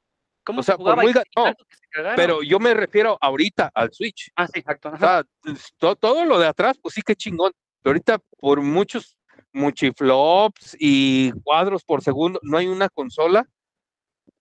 ¿Cómo 0.46 0.62
o 0.62 0.64
sea, 0.64 0.76
se 0.76 0.78
jugaba? 0.78 0.96
por 1.02 1.04
muy 1.04 1.14
no, 1.14 1.46
se 1.48 2.04
pero 2.16 2.42
yo 2.42 2.58
me 2.60 2.74
refiero 2.74 3.18
ahorita 3.20 3.70
al 3.74 3.92
Switch, 3.94 4.32
Ah, 4.38 4.48
sí, 4.48 4.60
exacto. 4.60 4.90
o 4.94 4.98
sea, 4.98 5.24
pues, 5.42 5.74
to- 5.78 5.96
todo 5.98 6.24
lo 6.26 6.40
de 6.40 6.48
atrás, 6.48 6.78
pues 6.82 6.94
sí 6.96 7.02
que 7.02 7.16
chingón, 7.18 7.52
pero 7.84 7.92
ahorita 7.92 8.20
por 8.40 8.62
muchos 8.62 9.18
muchiflops 9.52 10.76
y 10.80 11.32
cuadros 11.44 11.84
por 11.84 12.02
segundo, 12.02 12.40
no 12.44 12.58
hay 12.58 12.68
una 12.68 12.90
consola 12.90 13.46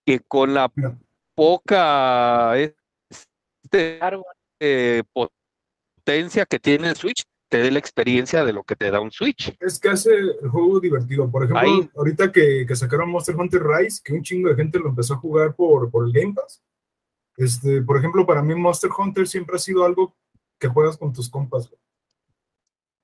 que 0.05 0.21
con 0.21 0.55
la 0.55 0.71
No. 0.77 0.99
Poca 1.37 2.59
este, 2.59 4.01
eh, 4.61 5.03
potencia 5.13 6.47
que 6.47 6.59
tiene 6.59 6.89
el 6.89 6.97
Switch 6.97 7.23
te 7.49 7.59
dé 7.59 7.71
la 7.71 7.79
experiencia 7.79 8.45
de 8.45 8.53
lo 8.53 8.65
que 8.65 8.75
te 8.75 8.91
da 8.91 9.01
un 9.01 9.13
Switch. 9.13 9.57
Es 9.61 9.79
que 9.79 9.91
hace 9.91 10.13
el 10.15 10.49
juego 10.49 10.81
divertido. 10.81 11.31
Por 11.31 11.45
ejemplo, 11.45 11.61
Ahí. 11.61 11.91
ahorita 11.97 12.33
que, 12.33 12.65
que 12.67 12.75
sacaron 12.77 13.11
Monster 13.11 13.37
Hunter 13.37 13.63
Rise, 13.63 14.01
que 14.03 14.15
un 14.15 14.23
chingo 14.23 14.49
de 14.49 14.57
gente 14.57 14.79
lo 14.79 14.89
empezó 14.89 15.15
a 15.15 15.19
jugar 15.19 15.55
por, 15.55 15.91
por 15.91 16.07
el 16.07 16.13
Game 16.13 16.35
Pass. 16.35 16.63
Este, 17.37 17.83
por 17.83 17.99
ejemplo, 17.99 18.27
para 18.27 18.43
mí 18.43 18.55
Monster 18.55 18.91
Hunter 18.97 19.29
siempre 19.29 19.57
ha 19.57 19.61
sido 19.61 19.85
algo 19.85 20.17
que 20.59 20.69
juegas 20.69 20.97
con 20.97 21.13
tus 21.13 21.29
compas. 21.31 21.69
güey. 21.69 21.81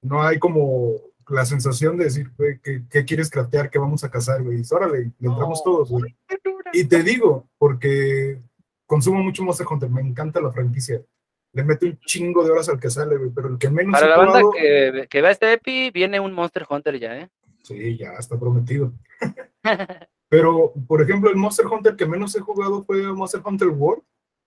No 0.02 0.22
hay 0.22 0.38
como 0.38 0.96
la 1.28 1.44
sensación 1.44 1.96
de 1.96 2.04
decir, 2.04 2.30
güey, 2.36 2.58
¿qué, 2.62 2.82
qué 2.90 3.04
quieres 3.04 3.30
craftear? 3.30 3.70
¿Qué 3.70 3.78
vamos 3.78 4.04
a 4.04 4.10
cazar, 4.10 4.42
güey? 4.42 4.62
Órale, 4.70 5.12
le 5.18 5.28
entramos 5.28 5.62
No. 5.64 5.72
todos, 5.72 5.90
güey. 5.90 6.14
Y 6.72 6.84
te 6.84 7.02
digo, 7.02 7.48
porque 7.58 8.40
consumo 8.86 9.22
mucho 9.22 9.42
Monster 9.44 9.66
Hunter, 9.70 9.90
me 9.90 10.00
encanta 10.00 10.40
la 10.40 10.52
franquicia. 10.52 11.02
Le 11.54 11.64
meto 11.64 11.84
un 11.86 11.98
chingo 12.06 12.44
de 12.44 12.50
horas 12.50 12.68
al 12.70 12.80
que 12.80 12.88
sale, 12.90 13.16
güey, 13.16 13.30
pero 13.34 13.48
el 13.48 13.58
que 13.58 13.68
menos 13.70 13.92
Para 13.92 14.06
he 14.06 14.08
la 14.10 14.16
banda 14.16 14.40
jugado- 14.40 14.52
que, 14.52 15.06
que 15.10 15.20
vea 15.22 15.30
este 15.30 15.52
EPI, 15.52 15.90
viene 15.90 16.18
un 16.20 16.32
Monster 16.32 16.64
Hunter 16.68 16.98
ya, 16.98 17.18
¿eh? 17.18 17.28
Sí, 17.62 17.96
ya 17.98 18.12
está 18.14 18.38
prometido. 18.38 18.92
Pero, 20.28 20.72
por 20.88 21.02
ejemplo, 21.02 21.28
el 21.30 21.36
Monster 21.36 21.66
Hunter 21.66 21.94
que 21.94 22.06
menos 22.06 22.34
he 22.34 22.40
jugado 22.40 22.82
fue 22.84 23.02
Monster 23.12 23.42
Hunter 23.44 23.68
World. 23.68 24.02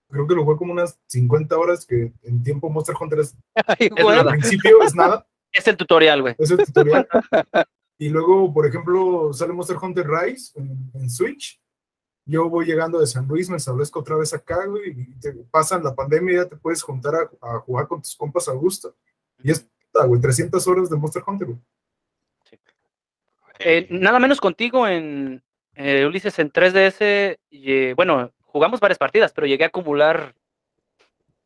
Creo 0.10 0.28
que 0.28 0.36
lo 0.36 0.44
jugué 0.44 0.58
como 0.58 0.74
unas 0.74 1.00
50 1.08 1.58
horas, 1.58 1.86
que 1.86 2.12
en 2.24 2.44
tiempo 2.44 2.70
Monster 2.70 2.96
Hunter 3.00 3.20
es, 3.20 3.36
Ay, 3.68 3.90
Es 3.96 4.04
güey. 4.04 4.18
al 4.20 4.28
principio 4.28 4.82
es 4.84 4.96
nada, 4.96 5.28
Es 5.56 5.68
el 5.68 5.78
tutorial, 5.78 6.22
güey. 6.22 6.36
es 6.38 6.52
el 6.52 6.58
tutorial. 6.58 7.08
Y 7.98 8.10
luego, 8.10 8.54
por 8.54 8.68
ejemplo, 8.68 9.32
sale 9.32 9.54
Monster 9.54 9.78
Hunter 9.82 10.06
Rise 10.06 10.60
en, 10.60 10.92
en 10.94 11.10
Switch. 11.10 11.62
Yo 12.26 12.50
voy 12.50 12.66
llegando 12.66 13.00
de 13.00 13.08
San 13.08 13.26
Luis, 13.28 13.50
me 13.50 13.58
establezco 13.58 14.02
otra 14.02 14.18
vez 14.18 14.34
acá, 14.34 14.66
güey, 14.66 14.90
y 14.90 15.20
te 15.20 15.32
pasan 15.50 15.84
la 15.84 15.96
pandemia 15.96 16.34
y 16.34 16.38
ya 16.38 16.46
te 16.46 16.58
puedes 16.58 16.82
juntar 16.82 17.16
a, 17.16 17.30
a 17.42 17.60
jugar 17.60 17.88
con 17.88 18.02
tus 18.02 18.16
compas 18.16 18.50
a 18.50 18.52
gusto. 18.52 18.96
Y 19.42 19.52
es, 19.52 19.66
güey, 19.94 20.20
300 20.20 20.68
horas 20.68 20.90
de 20.90 20.98
Monster 20.98 21.24
Hunter, 21.26 21.48
güey. 21.48 21.60
Eh, 23.60 23.88
nada 23.90 24.20
menos 24.20 24.42
contigo 24.42 24.88
en 24.88 25.42
eh, 25.76 26.06
Ulises 26.06 26.38
en 26.40 26.52
3DS. 26.52 27.38
y, 27.50 27.72
eh, 27.72 27.94
bueno, 27.94 28.32
jugamos 28.42 28.80
varias 28.80 28.98
partidas, 28.98 29.34
pero 29.34 29.48
llegué 29.48 29.64
a 29.64 29.68
acumular, 29.68 30.36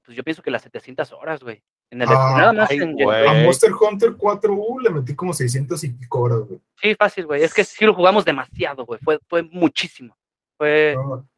pues 0.03 0.18
yo 0.18 0.23
pienso 0.23 0.41
que 0.41 0.52
las 0.52 0.64
700 0.64 1.11
horas, 1.14 1.44
güey. 1.44 1.61
En 1.91 2.02
el, 2.03 2.07
Ah, 2.10 2.36
nada 2.38 2.53
más 2.53 2.70
ay, 2.70 2.78
en 2.78 2.94
güey. 2.94 3.28
A. 3.28 3.34
Monster 3.45 3.72
Hunter 3.74 4.11
4U 4.11 4.82
le 4.82 4.90
metí 4.91 5.16
como 5.16 5.34
600 5.34 5.84
y 5.84 5.90
pico 5.90 6.20
horas, 6.22 6.40
güey. 6.41 6.60
Sí, 6.82 6.95
fácil, 6.95 7.26
güey. 7.26 7.41
Es 7.44 7.53
que 7.53 7.64
sí 7.64 7.84
lo 7.86 7.94
jugamos 7.95 8.24
demasiado, 8.26 8.86
güey. 8.86 8.99
Fue, 9.03 9.20
fue 9.28 9.41
muchísimo. 9.44 10.16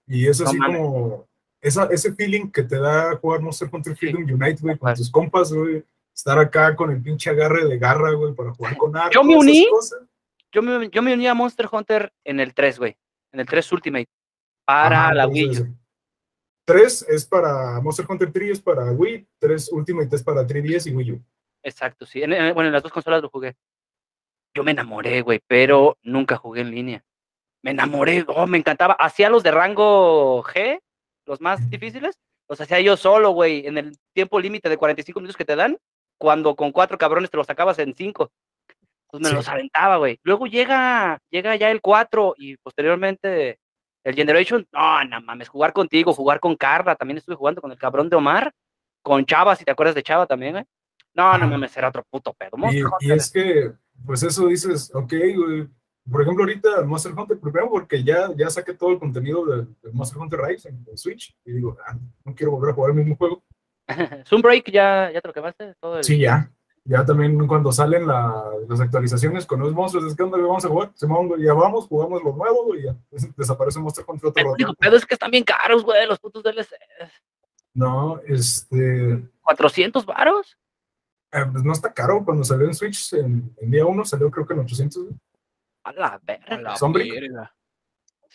Y 0.08 0.28
es 0.28 0.42
No 0.42 0.48
así 0.48 0.58
mames. 0.58 0.78
como 0.78 1.28
esa, 1.62 1.86
ese 1.86 2.14
feeling 2.16 2.50
que 2.52 2.64
te 2.64 2.80
da 2.80 3.16
jugar 3.18 3.42
Monster 3.42 3.70
Hunter 3.72 3.94
Sí. 3.96 4.00
Freedom 4.12 4.24
Unite, 4.24 4.62
güey, 4.62 4.78
con 4.78 4.94
tus 4.94 5.10
compas, 5.10 5.54
güey. 5.54 5.84
Estar 6.14 6.38
acá 6.40 6.76
con 6.76 6.92
el 6.92 7.02
pinche 7.02 7.30
agarre 7.30 7.66
de 7.66 7.78
garra, 7.78 8.12
güey, 8.12 8.34
para 8.34 8.52
jugar 8.52 8.76
con 8.78 8.96
arco. 8.98 9.12
Yo 9.14 9.24
me 9.24 9.38
uní. 9.38 9.68
Yo 10.54 10.62
me, 10.62 10.90
yo 10.90 11.02
me 11.02 11.14
uní 11.14 11.28
a 11.28 11.34
Monster 11.34 11.70
Hunter 11.72 12.12
en 12.26 12.42
el 12.42 12.54
3, 12.54 12.78
güey. 12.78 12.98
En 13.32 13.40
el 13.40 13.46
3 13.46 13.72
Ultimate. 13.72 14.10
Para 14.66 15.06
Ajá, 15.06 15.14
la 15.14 15.28
Wii. 15.28 15.66
U. 16.72 16.74
3 16.74 17.06
es 17.10 17.26
para 17.26 17.80
Monster 17.82 18.06
Hunter 18.08 18.32
3 18.32 18.52
es 18.52 18.62
para 18.62 18.92
Wii, 18.92 19.28
3 19.40 19.70
Ultimate 19.72 20.16
es 20.16 20.24
para 20.24 20.46
3DS 20.46 20.88
y 20.90 20.96
Wii 20.96 21.12
U. 21.14 21.22
Exacto, 21.64 22.06
sí. 22.06 22.24
En- 22.24 22.34
en- 22.34 22.54
bueno, 22.54 22.68
en 22.68 22.74
las 22.74 22.84
dos 22.84 22.92
consolas 22.92 23.22
lo 23.22 23.30
jugué. 23.30 23.56
Yo 24.56 24.64
me 24.64 24.72
enamoré, 24.72 25.22
güey, 25.22 25.40
pero 25.48 25.98
nunca 26.04 26.36
jugué 26.38 26.62
en 26.62 26.72
línea. 26.72 27.04
Me 27.64 27.72
enamoré, 27.72 28.26
oh, 28.28 28.48
me 28.48 28.58
encantaba. 28.58 28.94
Hacía 28.96 29.30
los 29.30 29.44
de 29.44 29.52
rango 29.52 30.44
G, 30.44 30.80
los 31.26 31.40
más 31.42 31.70
difíciles, 31.70 32.16
los 32.50 32.60
hacía 32.60 32.82
yo 32.82 32.98
solo, 32.98 33.32
güey, 33.32 33.66
en 33.68 33.78
el 33.78 33.98
tiempo 34.14 34.40
límite 34.40 34.68
de 34.68 34.78
45 34.78 35.20
minutos 35.20 35.38
que 35.38 35.46
te 35.46 35.56
dan, 35.56 35.78
cuando 36.18 36.56
con 36.56 36.72
cuatro 36.72 36.98
cabrones 36.98 37.30
te 37.30 37.38
los 37.38 37.48
sacabas 37.48 37.80
en 37.80 37.94
cinco. 37.96 38.32
Pues 39.10 39.22
me 39.22 39.30
Sí. 39.30 39.36
los 39.36 39.48
aventaba, 39.48 39.98
güey. 39.98 40.20
Luego 40.24 40.48
llega, 40.48 41.20
llega 41.30 41.56
ya 41.56 41.70
el 41.70 41.82
4 41.82 42.34
y 42.38 42.58
posteriormente 42.58 43.60
el 44.04 44.16
Generation. 44.16 44.68
No, 44.72 45.04
no 45.06 45.22
mames, 45.22 45.50
jugar 45.50 45.74
contigo, 45.74 46.14
jugar 46.14 46.40
con 46.40 46.56
Carla. 46.56 46.96
También 46.96 47.18
estuve 47.18 47.36
jugando 47.36 47.62
con 47.62 47.72
el 47.72 47.78
cabrón 47.78 48.10
de 48.10 48.16
Omar, 48.16 48.54
con 49.02 49.26
Chava, 49.26 49.56
si 49.56 49.66
te 49.66 49.72
acuerdas 49.72 49.96
de 49.96 50.04
Chava 50.04 50.26
también, 50.26 50.54
güey. 50.54 50.66
No, 51.14 51.38
no 51.38 51.48
mames, 51.48 51.76
era 51.76 51.90
otro 51.90 52.06
puto 52.10 52.34
pedo. 52.34 52.52
Y, 52.72 53.08
y 53.08 53.12
es 53.12 53.30
que, 53.32 53.74
pues 54.06 54.24
eso 54.24 54.48
dices, 54.48 54.92
ok, 54.94 55.14
güey. 55.36 55.68
Por 56.10 56.24
ejemplo, 56.24 56.44
ahorita 56.44 56.82
Monster 56.84 57.14
Hunter, 57.16 57.40
primero 57.40 57.70
porque 57.70 58.04
ya, 58.04 58.30
ya 58.36 58.50
saqué 58.50 58.74
todo 58.74 58.92
el 58.92 59.00
contenido 59.00 59.46
de, 59.46 59.66
de 59.84 59.92
Monster 59.92 60.20
Hunter 60.20 60.40
Rise 60.40 60.70
en, 60.70 60.84
en 60.90 60.98
Switch. 60.98 61.36
Y 61.46 61.52
digo, 61.52 61.78
ah, 61.86 61.96
no 62.26 62.34
quiero 62.34 62.52
volver 62.52 62.72
a 62.72 62.74
jugar 62.74 62.92
el 62.92 62.98
mismo 62.98 63.16
juego. 63.16 63.44
Sunbreak, 64.26 64.72
ya, 64.72 65.12
ya 65.12 65.22
te 65.22 65.28
lo 65.28 65.34
quemaste. 65.34 65.76
Todo 65.80 65.98
el... 66.00 66.04
Sí, 66.04 66.18
ya. 66.18 66.52
Ya 66.84 67.06
también 67.06 67.48
cuando 67.48 67.72
salen 67.72 68.08
la- 68.08 68.44
las 68.68 68.80
actualizaciones 68.80 69.46
con 69.46 69.60
los 69.60 69.72
monstruos, 69.74 70.06
es 70.08 70.16
que 70.16 70.24
onda, 70.24 70.38
vamos 70.40 70.66
a 70.66 70.68
jugar. 70.70 70.92
Ya 71.40 71.54
vamos, 71.54 71.88
jugamos 71.88 72.24
lo 72.24 72.34
nuevo 72.36 72.76
y 72.76 72.84
ya 72.86 72.96
des- 73.12 73.36
desaparece 73.38 73.80
Monster 73.80 74.04
Hunter 74.08 74.30
otro 74.30 74.56
El 74.58 74.76
pedo 74.76 74.96
es 74.98 75.06
que 75.06 75.14
están 75.14 75.30
bien 75.32 75.44
caros, 75.44 75.84
güey, 75.84 76.08
los 76.08 76.20
putos 76.20 76.42
DLC. 76.44 76.74
No, 77.74 78.20
este. 78.28 79.22
¿400 79.44 80.06
varos? 80.06 80.58
eh, 81.34 81.46
pues 81.52 81.64
no 81.64 81.72
está 81.72 81.94
caro. 81.94 82.26
Cuando 82.26 82.44
salió 82.44 82.66
en 82.68 82.74
Switch 82.74 83.14
en, 83.14 83.54
en 83.58 83.72
día 83.72 83.86
1 83.86 84.04
salió 84.04 84.30
creo 84.32 84.46
que 84.46 84.54
en 84.54 84.60
800. 84.62 85.04
güey. 85.04 85.16
A 85.84 85.94
la 85.94 86.20
verga. 86.24 86.74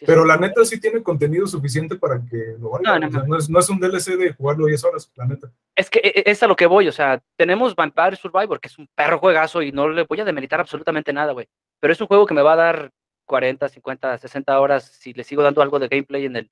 Pero 0.05 0.25
la 0.27 0.37
neta 0.37 0.65
sí 0.65 0.79
tiene 0.79 1.03
contenido 1.03 1.47
suficiente 1.47 1.97
para 1.97 2.23
que 2.25 2.57
lo 2.59 2.71
valga. 2.71 2.99
No, 2.99 3.09
no 3.09 3.27
no, 3.27 3.37
es, 3.39 3.49
no 3.49 3.59
es 3.59 3.71
un 3.71 3.81
DLC 3.81 4.17
de 4.17 4.33
jugarlo 4.35 4.67
10 4.67 4.85
horas, 4.85 5.11
la 5.17 5.27
neta. 5.27 5.51
Es 5.75 5.89
que 5.89 6.01
e- 6.01 6.21
e- 6.21 6.31
es 6.31 6.43
a 6.43 6.47
lo 6.47 6.57
que 6.57 6.67
voy, 6.67 6.87
o 6.89 6.93
sea, 6.93 7.23
tenemos 7.37 7.75
Vampire 7.75 8.17
Survivor, 8.17 8.61
que 8.61 8.69
es 8.69 8.79
un 8.79 8.89
perro 8.95 9.19
juegazo 9.19 9.63
y 9.63 9.73
no 9.73 9.89
le 9.89 10.03
voy 10.05 10.21
a 10.21 10.25
demeritar 10.25 10.61
absolutamente 10.61 11.13
nada, 11.15 11.33
güey. 11.33 11.49
Pero 11.81 11.93
es 11.93 12.01
un 12.01 12.07
juego 12.09 12.27
que 12.27 12.35
me 12.35 12.43
va 12.43 12.53
a 12.53 12.57
dar 12.57 12.91
40, 13.25 13.69
50, 13.69 14.19
60 14.19 14.61
horas 14.61 14.85
si 14.85 15.13
le 15.15 15.25
sigo 15.25 15.43
dando 15.43 15.63
algo 15.63 15.79
de 15.79 15.89
gameplay 15.89 16.27
en 16.27 16.37
el, 16.37 16.51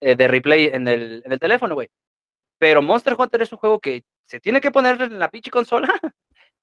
eh, 0.00 0.16
de 0.16 0.28
replay 0.28 0.66
en 0.66 0.88
el, 0.88 1.22
en 1.24 1.32
el 1.32 1.38
teléfono, 1.38 1.74
güey. 1.74 1.88
Pero 2.58 2.80
Monster 2.82 3.14
Hunter 3.18 3.42
es 3.42 3.52
un 3.52 3.58
juego 3.58 3.78
que 3.80 4.02
se 4.26 4.40
tiene 4.40 4.60
que 4.60 4.70
poner 4.70 5.00
en 5.02 5.18
la 5.18 5.30
pinche 5.30 5.50
consola 5.50 5.88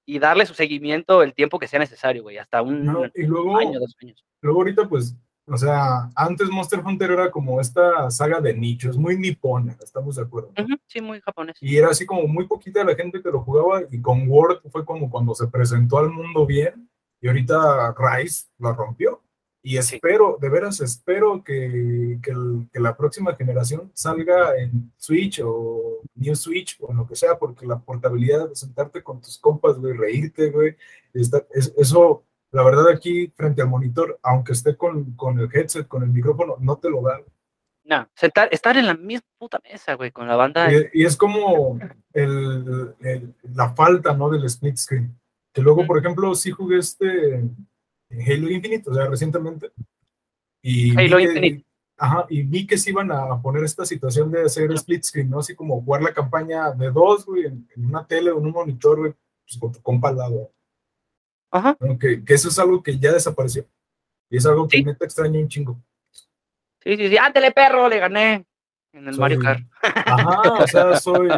y 0.04 0.18
darle 0.18 0.44
su 0.46 0.54
seguimiento 0.54 1.22
el 1.22 1.34
tiempo 1.34 1.58
que 1.58 1.68
sea 1.68 1.78
necesario, 1.78 2.22
güey, 2.22 2.38
hasta 2.38 2.62
un 2.62 2.84
¿no? 2.84 3.04
Y 3.14 3.22
luego, 3.24 3.56
año, 3.58 3.78
dos 3.80 3.96
años. 4.02 4.24
luego 4.42 4.60
ahorita, 4.60 4.88
pues, 4.88 5.16
o 5.48 5.56
sea, 5.56 6.10
antes 6.14 6.48
Monster 6.50 6.80
Hunter 6.84 7.10
era 7.12 7.30
como 7.30 7.60
esta 7.60 8.10
saga 8.10 8.40
de 8.40 8.52
nichos, 8.54 8.96
muy 8.98 9.16
nipona, 9.16 9.76
estamos 9.82 10.16
de 10.16 10.22
acuerdo. 10.22 10.50
¿no? 10.56 10.64
Ujú, 10.64 10.74
sí, 10.86 11.00
muy 11.00 11.20
japonés. 11.20 11.56
Y 11.60 11.76
era 11.76 11.88
así 11.90 12.04
como 12.04 12.26
muy 12.26 12.46
poquita 12.46 12.82
la 12.84 12.94
gente 12.96 13.22
que 13.22 13.30
lo 13.30 13.40
jugaba 13.42 13.82
y 13.90 14.00
con 14.00 14.28
Word 14.28 14.60
fue 14.70 14.84
como 14.84 15.08
cuando 15.10 15.34
se 15.34 15.46
presentó 15.46 15.98
al 15.98 16.10
mundo 16.10 16.44
bien 16.46 16.88
y 17.20 17.28
ahorita 17.28 17.94
Rise 17.96 18.46
lo 18.58 18.72
rompió. 18.74 19.22
Y 19.62 19.82
Sí. 19.82 19.96
espero, 19.96 20.38
de 20.40 20.48
veras 20.48 20.80
espero 20.80 21.42
que, 21.42 22.20
que, 22.22 22.30
el- 22.30 22.68
que 22.72 22.78
la 22.78 22.96
próxima 22.96 23.34
generación 23.34 23.90
salga 23.94 24.56
en 24.56 24.92
Switch 24.96 25.40
o 25.44 26.02
New 26.14 26.36
Switch 26.36 26.76
o 26.80 26.92
en 26.92 26.98
lo 26.98 27.06
que 27.08 27.16
sea, 27.16 27.36
porque 27.36 27.66
la 27.66 27.78
portabilidad 27.80 28.48
de 28.48 28.54
sentarte 28.54 29.02
con 29.02 29.20
tus 29.20 29.38
compas, 29.38 29.76
güey, 29.78 29.92
reírte, 29.94 30.50
güey, 30.50 30.76
está- 31.14 31.44
es- 31.52 31.74
eso, 31.76 32.22
la 32.56 32.62
verdad 32.64 32.88
aquí 32.88 33.28
frente 33.36 33.60
al 33.62 33.68
monitor, 33.68 34.18
aunque 34.22 34.52
esté 34.52 34.76
con, 34.76 35.12
con 35.14 35.38
el 35.38 35.48
headset, 35.52 35.86
con 35.86 36.02
el 36.02 36.08
micrófono, 36.08 36.56
no 36.58 36.76
te 36.78 36.88
lo 36.90 37.02
da. 37.02 37.20
No, 37.84 38.08
sentar, 38.14 38.48
estar 38.50 38.76
en 38.76 38.86
la 38.86 38.94
misma 38.94 39.26
puta 39.38 39.60
mesa, 39.62 39.94
güey, 39.94 40.10
con 40.10 40.26
la 40.26 40.34
banda. 40.36 40.72
Y, 40.72 40.86
y 41.02 41.04
es 41.04 41.16
como 41.16 41.78
el- 42.12 42.94
el- 43.00 43.34
la 43.54 43.74
falta, 43.74 44.14
¿no? 44.16 44.28
Del 44.30 44.44
split 44.46 44.76
screen. 44.76 45.16
Que 45.52 45.62
luego, 45.62 45.86
por 45.86 45.98
ejemplo, 45.98 46.34
sí 46.34 46.50
jugué 46.50 46.78
este 46.78 47.42
Halo 48.10 48.50
Infinite, 48.50 48.90
o 48.90 48.94
sea, 48.94 49.06
recientemente. 49.06 49.70
Y 50.62 50.96
Halo 50.98 51.18
que- 51.18 51.22
Infinite. 51.24 51.66
Ajá, 51.98 52.26
y 52.28 52.42
vi 52.42 52.66
que 52.66 52.76
se 52.76 52.90
iban 52.90 53.10
a 53.10 53.40
poner 53.40 53.64
esta 53.64 53.86
situación 53.86 54.30
de 54.30 54.42
hacer 54.42 54.70
split 54.72 55.02
screen, 55.04 55.30
¿no? 55.30 55.38
Así 55.38 55.54
como 55.54 55.80
jugar 55.82 56.02
la 56.02 56.12
campaña 56.12 56.70
de 56.72 56.90
dos, 56.90 57.24
güey, 57.24 57.46
en, 57.46 57.66
en 57.74 57.86
una 57.86 58.06
tele 58.06 58.30
o 58.32 58.38
en 58.38 58.46
un 58.46 58.52
monitor, 58.52 58.98
güey, 58.98 59.12
pues 59.46 59.58
con 59.58 59.72
tu 59.72 59.80
compa 59.80 60.08
al 60.10 60.16
lado. 60.16 60.50
Ajá. 61.56 61.76
Que, 62.00 62.24
que 62.24 62.34
eso 62.34 62.48
es 62.48 62.58
algo 62.58 62.82
que 62.82 62.98
ya 62.98 63.12
desapareció. 63.12 63.64
Y 64.30 64.36
es 64.38 64.46
algo 64.46 64.66
que 64.68 64.78
Sí. 64.78 64.84
neta 64.84 65.04
extraño 65.04 65.38
un 65.40 65.48
chingo. 65.48 65.76
Sí, 66.82 66.96
sí, 66.96 67.08
sí, 67.08 67.16
ándale, 67.16 67.50
perro, 67.52 67.88
le 67.88 67.98
gané 67.98 68.46
en 68.92 69.08
el 69.08 69.14
Soy- 69.14 69.20
Mario 69.20 69.38
Kart. 69.40 69.60
Ajá, 69.82 70.40
o 70.62 70.66
sea, 70.66 70.96
soy. 70.96 71.28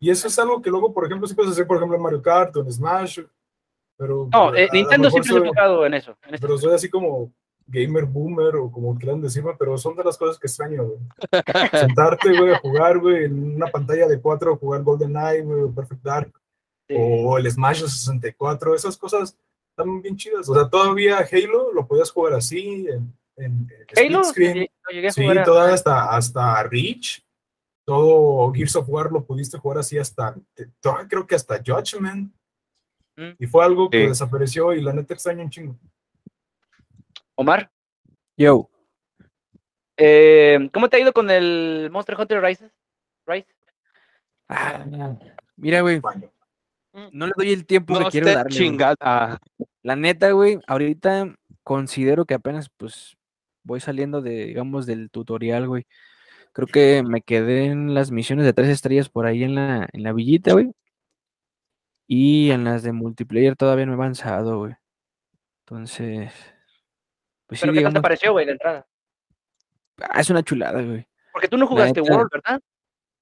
Y 0.00 0.10
eso 0.10 0.28
es 0.28 0.38
algo 0.38 0.62
que 0.62 0.70
luego, 0.70 0.92
por 0.94 1.04
ejemplo, 1.04 1.26
sí 1.28 1.34
puedes 1.34 1.52
hacer, 1.52 1.66
por 1.66 1.76
ejemplo, 1.76 1.96
en 1.96 2.02
Mario 2.02 2.22
Kart 2.22 2.56
o 2.56 2.60
en 2.62 2.72
Smash. 2.72 3.20
Pero. 3.96 4.28
No, 4.32 4.48
a- 4.50 4.58
eh, 4.58 4.68
Nintendo 4.72 5.10
siempre 5.10 5.30
se 5.30 5.36
ha 5.36 5.40
enfocado 5.40 5.86
en 5.86 5.94
eso. 5.94 6.16
en 6.26 6.34
este- 6.34 6.46
Pero 6.46 6.58
soy 6.58 6.72
así 6.74 6.88
como 6.90 7.32
gamer 7.66 8.04
boomer 8.04 8.56
o 8.56 8.70
como 8.70 8.94
quieran 8.98 9.22
decirme, 9.22 9.52
pero 9.58 9.78
son 9.78 9.96
de 9.96 10.04
las 10.04 10.18
cosas 10.18 10.38
que 10.38 10.46
extraño, 10.46 10.84
güey. 10.84 10.98
Sentarte, 11.72 12.36
güey, 12.38 12.52
a 12.52 12.58
jugar, 12.58 12.98
güey, 12.98 13.24
en 13.24 13.56
una 13.56 13.66
pantalla 13.68 14.06
de 14.06 14.20
4, 14.20 14.56
jugar 14.56 14.82
GoldenEye, 14.82 15.42
güey, 15.42 15.70
Perfect 15.72 16.02
Dark. 16.02 16.32
O 16.90 17.38
el 17.38 17.50
Smash 17.50 17.82
de 17.82 17.88
64, 17.88 18.74
esas 18.74 18.96
cosas 18.96 19.36
están 19.70 20.02
bien 20.02 20.16
chidas. 20.16 20.48
O 20.48 20.54
sea, 20.54 20.68
todavía 20.68 21.18
Halo 21.18 21.72
lo 21.72 21.86
podías 21.86 22.10
jugar 22.10 22.34
así, 22.34 22.86
en, 22.88 23.12
en 23.36 23.68
Halo, 23.96 24.24
screen. 24.24 24.52
sí, 24.54 24.70
lo 24.84 24.90
llegué 24.94 25.08
a 25.08 25.12
Sí, 25.12 25.22
jugar 25.22 25.38
a- 25.38 25.44
toda 25.44 25.72
hasta, 25.74 26.10
hasta 26.16 26.62
Reach, 26.64 27.24
todo 27.86 28.52
Gears 28.52 28.76
of 28.76 28.88
War 28.88 29.10
lo 29.10 29.24
pudiste 29.24 29.58
jugar 29.58 29.78
así 29.78 29.98
hasta, 29.98 30.34
creo 31.08 31.26
que 31.26 31.34
hasta 31.34 31.58
Judgment. 31.64 32.34
Mm. 33.16 33.30
Y 33.38 33.46
fue 33.46 33.64
algo 33.64 33.88
que 33.90 34.02
Sí. 34.02 34.08
desapareció 34.08 34.72
y 34.72 34.82
la 34.82 34.92
neta 34.92 35.14
extraño 35.14 35.42
un 35.44 35.50
chingo. 35.50 35.76
Omar, 37.36 37.70
Yo. 38.36 38.68
eh, 39.96 40.68
¿cómo 40.72 40.88
te 40.88 40.96
ha 40.96 41.00
ido 41.00 41.12
con 41.12 41.30
el 41.30 41.88
Monster 41.92 42.16
Hunter 42.18 42.40
Rise? 42.42 42.70
Rise? 43.26 43.46
Ah, 44.48 44.84
mira, 45.56 45.80
güey. 45.80 46.00
No 47.12 47.26
le 47.26 47.32
doy 47.36 47.52
el 47.52 47.66
tiempo 47.66 47.94
No 47.94 48.04
que 48.06 48.10
quiero 48.10 48.32
darle. 48.32 48.50
chingada. 48.56 49.38
La 49.82 49.96
neta, 49.96 50.30
güey, 50.30 50.58
ahorita 50.66 51.34
considero 51.62 52.24
que 52.24 52.34
apenas, 52.34 52.70
pues, 52.76 53.16
voy 53.62 53.80
saliendo 53.80 54.22
de, 54.22 54.46
digamos, 54.46 54.86
del 54.86 55.10
tutorial, 55.10 55.66
güey. 55.68 55.86
Creo 56.52 56.68
que 56.68 57.02
me 57.02 57.20
quedé 57.20 57.66
en 57.66 57.94
las 57.94 58.10
misiones 58.12 58.44
de 58.44 58.52
tres 58.52 58.68
estrellas 58.68 59.08
por 59.08 59.26
ahí 59.26 59.42
en 59.42 59.54
la, 59.56 59.88
en 59.92 60.02
la 60.04 60.12
villita, 60.12 60.52
güey. 60.52 60.70
Y 62.06 62.50
en 62.50 62.64
las 62.64 62.82
de 62.82 62.92
multiplayer 62.92 63.56
todavía 63.56 63.86
no 63.86 63.92
he 63.92 63.94
avanzado, 63.96 64.58
güey. 64.58 64.74
Entonces, 65.60 66.32
pues 67.46 67.60
sí, 67.60 67.66
¿Pero 67.66 67.72
qué 67.72 67.74
tal 67.74 67.74
te 67.74 67.78
digamos, 67.78 68.02
pareció, 68.02 68.32
güey, 68.32 68.46
la 68.46 68.52
entrada? 68.52 68.86
ah, 70.02 70.20
es 70.20 70.30
una 70.30 70.42
chulada, 70.42 70.82
güey. 70.82 71.06
Porque 71.32 71.48
tú 71.48 71.56
no 71.56 71.66
jugaste 71.66 72.00
neta. 72.02 72.14
World, 72.14 72.30
¿verdad? 72.32 72.60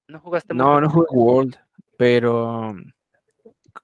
No 0.09 0.19
jugaste 0.19 0.53
No, 0.53 0.79
no 0.81 0.89
jugué 0.89 1.07
World, 1.11 1.55
pero 1.97 2.75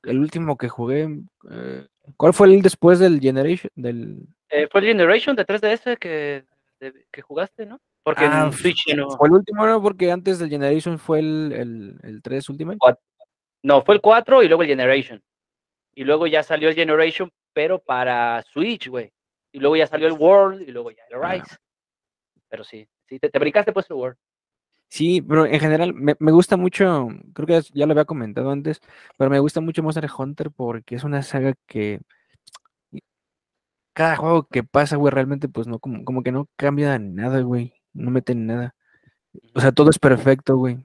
el 0.03 0.19
último 0.19 0.57
que 0.57 0.69
jugué, 0.69 1.07
eh, 1.51 1.87
¿cuál 2.17 2.33
fue 2.33 2.47
el 2.47 2.61
después 2.61 2.99
del 2.99 3.19
Generation? 3.19 3.69
Del, 3.75 4.27
Eh, 4.49 4.67
fue 4.71 4.81
el 4.81 4.87
Generation 4.87 5.35
de 5.35 5.45
3DS 5.45 5.97
que, 5.97 6.45
de- 6.79 7.05
que 7.11 7.21
jugaste, 7.21 7.65
¿no? 7.65 7.79
Porque 8.03 8.25
Ah, 8.25 8.45
en 8.45 8.53
Switch 8.53 8.85
no. 8.95 9.09
Fue 9.11 9.27
el 9.27 9.33
último, 9.35 9.65
¿no? 9.67 9.81
Porque 9.81 10.11
antes 10.11 10.39
del 10.39 10.49
Generation 10.49 10.97
fue 10.97 11.19
el, 11.19 11.51
el, 11.53 11.99
el 12.03 12.21
3 12.21 12.49
Ultimate. 12.49 12.77
No, 13.63 13.83
fue 13.83 13.95
el 13.95 14.01
4 14.01 14.41
y 14.41 14.47
luego 14.47 14.63
el 14.63 14.69
Generation. 14.69 15.21
Y 15.93 16.03
luego 16.05 16.25
ya 16.27 16.41
salió 16.43 16.69
el 16.69 16.75
Generation, 16.75 17.29
pero 17.53 17.77
para 17.79 18.41
Switch, 18.43 18.87
güey. 18.87 19.11
Y 19.51 19.59
luego 19.59 19.75
ya 19.75 19.85
salió 19.87 20.07
el 20.07 20.13
World 20.13 20.61
y 20.67 20.71
luego 20.71 20.91
ya 20.91 21.03
el 21.09 21.17
Ah. 21.21 21.33
Rise. 21.33 21.57
Pero 22.47 22.63
sí, 22.63 22.87
sí, 23.07 23.19
te, 23.19 23.29
te 23.29 23.37
brincaste 23.39 23.71
pues 23.73 23.89
el 23.89 23.97
World. 23.97 24.17
Sí, 24.89 25.21
pero 25.21 25.45
en 25.45 25.59
general 25.59 25.93
me, 25.93 26.15
me 26.19 26.31
gusta 26.31 26.57
mucho, 26.57 27.09
creo 27.33 27.45
que 27.47 27.61
ya 27.73 27.85
lo 27.85 27.91
había 27.91 28.05
comentado 28.05 28.49
antes, 28.51 28.81
pero 29.17 29.29
me 29.29 29.39
gusta 29.39 29.61
mucho 29.61 29.83
Monster 29.83 30.09
Hunter 30.17 30.49
porque 30.51 30.95
es 30.95 31.03
una 31.03 31.21
saga 31.21 31.53
que 31.67 32.01
cada 33.93 34.15
juego 34.15 34.47
que 34.47 34.63
pasa, 34.63 34.95
güey, 34.95 35.13
realmente 35.13 35.47
pues 35.47 35.67
no, 35.67 35.77
como, 35.79 36.03
como 36.05 36.23
que 36.23 36.31
no 36.31 36.49
cambia 36.55 36.97
nada, 36.97 37.41
güey, 37.41 37.73
no 37.93 38.09
meten 38.11 38.47
nada. 38.47 38.75
O 39.53 39.59
sea, 39.59 39.71
todo 39.71 39.91
es 39.91 39.99
perfecto, 39.99 40.57
güey. 40.57 40.77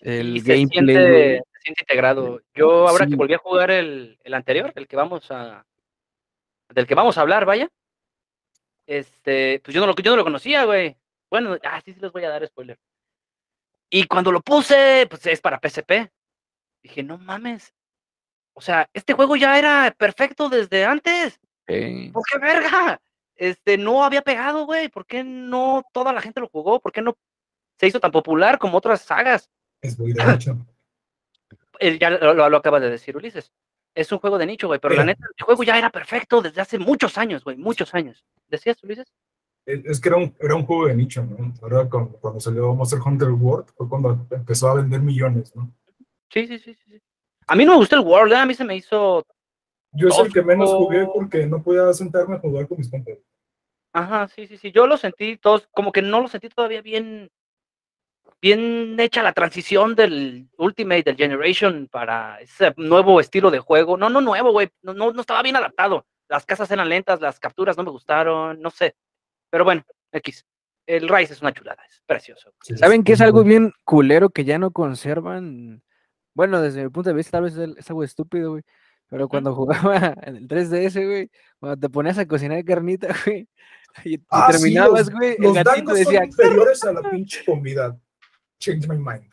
El 0.00 0.36
y 0.36 0.40
se 0.40 0.54
gameplay, 0.54 0.68
siente, 0.68 1.42
se 1.52 1.60
siente 1.62 1.82
integrado. 1.82 2.40
Yo 2.54 2.86
ahora 2.86 3.06
que 3.06 3.16
volví 3.16 3.34
a 3.34 3.38
jugar 3.38 3.70
el, 3.70 4.18
el 4.22 4.34
anterior, 4.34 4.72
el 4.76 4.86
que 4.86 4.96
vamos 4.96 5.30
a, 5.30 5.64
del 6.68 6.86
que 6.86 6.94
vamos 6.94 7.18
a 7.18 7.22
hablar, 7.22 7.44
vaya, 7.44 7.68
este, 8.86 9.60
pues 9.64 9.74
yo 9.74 9.80
no 9.80 9.86
lo, 9.88 9.94
yo 9.96 10.10
no 10.10 10.16
lo 10.16 10.24
conocía, 10.24 10.64
güey. 10.64 10.96
Bueno, 11.30 11.56
ah, 11.64 11.80
sí, 11.84 11.92
sí 11.92 12.00
les 12.00 12.12
voy 12.12 12.24
a 12.24 12.30
dar 12.30 12.46
spoiler. 12.46 12.78
Y 13.90 14.06
cuando 14.06 14.32
lo 14.32 14.40
puse, 14.40 15.06
pues 15.08 15.24
es 15.26 15.40
para 15.40 15.58
PSP. 15.60 16.10
Dije, 16.82 17.02
no 17.02 17.18
mames. 17.18 17.72
O 18.54 18.60
sea, 18.60 18.88
este 18.92 19.12
juego 19.14 19.36
ya 19.36 19.58
era 19.58 19.94
perfecto 19.96 20.48
desde 20.48 20.84
antes. 20.84 21.38
Eh, 21.66 22.10
¿Por 22.12 22.22
qué 22.30 22.38
verga? 22.38 23.00
Este, 23.36 23.76
no 23.78 24.04
había 24.04 24.22
pegado, 24.22 24.64
güey. 24.66 24.88
¿Por 24.88 25.06
qué 25.06 25.24
no 25.24 25.82
toda 25.92 26.12
la 26.12 26.20
gente 26.20 26.40
lo 26.40 26.48
jugó? 26.48 26.80
¿Por 26.80 26.92
qué 26.92 27.02
no 27.02 27.16
se 27.78 27.86
hizo 27.88 27.98
tan 28.00 28.12
popular 28.12 28.58
como 28.58 28.78
otras 28.78 29.02
sagas? 29.02 29.50
Es 29.80 29.98
muy 29.98 30.12
de 30.12 30.32
hecho. 30.32 30.56
el- 31.80 31.98
ya 31.98 32.10
lo, 32.10 32.34
lo- 32.34 32.48
lo 32.48 32.56
acaba 32.56 32.78
de 32.80 32.90
decir 32.90 33.16
Ulises. 33.16 33.50
Es 33.94 34.10
un 34.10 34.18
juego 34.18 34.38
de 34.38 34.46
nicho, 34.46 34.66
güey, 34.66 34.80
pero 34.80 34.94
la 34.94 35.04
neta, 35.04 35.24
el 35.36 35.44
juego 35.44 35.62
ya 35.62 35.78
era 35.78 35.88
perfecto 35.90 36.42
desde 36.42 36.60
hace 36.60 36.78
muchos 36.80 37.16
años, 37.16 37.44
güey, 37.44 37.56
muchos 37.56 37.94
años. 37.94 38.24
¿Decías, 38.48 38.82
Ulises? 38.82 39.12
Es 39.66 39.98
que 39.98 40.08
era 40.10 40.18
un, 40.18 40.34
era 40.40 40.54
un 40.54 40.66
juego 40.66 40.86
de 40.86 40.94
nicho, 40.94 41.24
¿no? 41.24 41.52
Ahora 41.62 41.88
cuando, 41.88 42.18
cuando 42.18 42.38
salió 42.38 42.74
Monster 42.74 43.00
Hunter 43.04 43.30
World 43.30 43.68
fue 43.76 43.88
cuando 43.88 44.26
empezó 44.30 44.68
a 44.68 44.74
vender 44.74 45.00
millones, 45.00 45.56
¿no? 45.56 45.72
Sí, 46.30 46.46
sí, 46.46 46.58
sí, 46.58 46.74
sí. 46.74 47.00
A 47.46 47.54
mí 47.54 47.64
no 47.64 47.72
me 47.72 47.78
gustó 47.78 47.96
el 47.96 48.02
World, 48.02 48.32
¿eh? 48.32 48.36
a 48.36 48.46
mí 48.46 48.54
se 48.54 48.64
me 48.64 48.76
hizo. 48.76 49.24
Yo 49.92 50.08
es 50.08 50.18
el 50.18 50.32
que 50.32 50.42
menos 50.42 50.70
jugué 50.70 51.06
porque 51.06 51.46
no 51.46 51.62
podía 51.62 51.92
sentarme 51.92 52.36
a 52.36 52.40
jugar 52.40 52.66
con 52.66 52.78
mis 52.78 52.90
compas. 52.90 53.18
Ajá, 53.92 54.28
sí, 54.28 54.46
sí, 54.46 54.58
sí. 54.58 54.72
Yo 54.72 54.86
lo 54.86 54.96
sentí 54.96 55.36
todos, 55.36 55.68
como 55.70 55.92
que 55.92 56.02
no 56.02 56.20
lo 56.20 56.28
sentí 56.28 56.48
todavía 56.48 56.82
bien. 56.82 57.30
Bien 58.42 58.98
hecha 59.00 59.22
la 59.22 59.32
transición 59.32 59.94
del 59.94 60.50
Ultimate, 60.58 61.04
del 61.04 61.16
Generation 61.16 61.88
para 61.90 62.40
ese 62.40 62.74
nuevo 62.76 63.18
estilo 63.20 63.50
de 63.50 63.60
juego. 63.60 63.96
No, 63.96 64.10
no 64.10 64.20
nuevo, 64.20 64.52
güey. 64.52 64.68
No, 64.82 64.92
no, 64.92 65.12
no 65.12 65.20
estaba 65.20 65.42
bien 65.42 65.56
adaptado. 65.56 66.04
Las 66.28 66.44
casas 66.44 66.70
eran 66.70 66.88
lentas, 66.88 67.20
las 67.20 67.38
capturas 67.38 67.76
no 67.76 67.84
me 67.84 67.90
gustaron, 67.90 68.60
no 68.60 68.70
sé. 68.70 68.96
Pero 69.54 69.64
bueno, 69.64 69.84
X. 70.10 70.44
El 70.84 71.08
Rise 71.08 71.32
es 71.34 71.40
una 71.42 71.52
chulada, 71.52 71.80
es 71.88 72.02
precioso. 72.04 72.52
Sí, 72.60 72.76
¿Saben 72.76 73.04
qué 73.04 73.12
es 73.12 73.20
un 73.20 73.26
algo 73.26 73.36
juego- 73.42 73.48
bien 73.48 73.72
culero 73.84 74.30
que 74.30 74.44
ya 74.44 74.58
no 74.58 74.72
conservan? 74.72 75.80
Bueno, 76.34 76.60
desde 76.60 76.82
mi 76.82 76.88
punto 76.90 77.10
de 77.10 77.14
vista 77.14 77.30
tal 77.38 77.44
vez 77.44 77.56
es 77.56 77.76
es 77.78 77.88
algo 77.88 78.02
estúpido, 78.02 78.50
güey. 78.50 78.64
Pero 79.08 79.28
cuando 79.28 79.54
jugaba 79.94 80.12
en 80.22 80.34
el 80.34 80.48
3DS, 80.48 81.06
güey, 81.06 81.30
cuando 81.60 81.76
te 81.78 81.88
ponías 81.88 82.18
a 82.18 82.26
cocinar 82.26 82.64
carnita, 82.64 83.06
güey, 83.24 83.48
y, 84.04 84.14
y 84.16 84.20
Ah, 84.28 84.48
sí, 84.50 84.58
terminabas, 84.58 85.06
los- 85.06 85.10
güey, 85.10 85.36
el 85.36 85.42
Los 85.42 85.54
gatito 85.54 85.70
dangos 85.76 85.94
decía, 86.00 86.18
son 86.18 86.26
inferiores 86.26 86.82
a 86.84 86.92
la 86.92 87.10
pinche 87.10 87.44
comida. 87.44 87.96
Change 88.58 88.88
my 88.88 88.96
mind. 88.98 89.30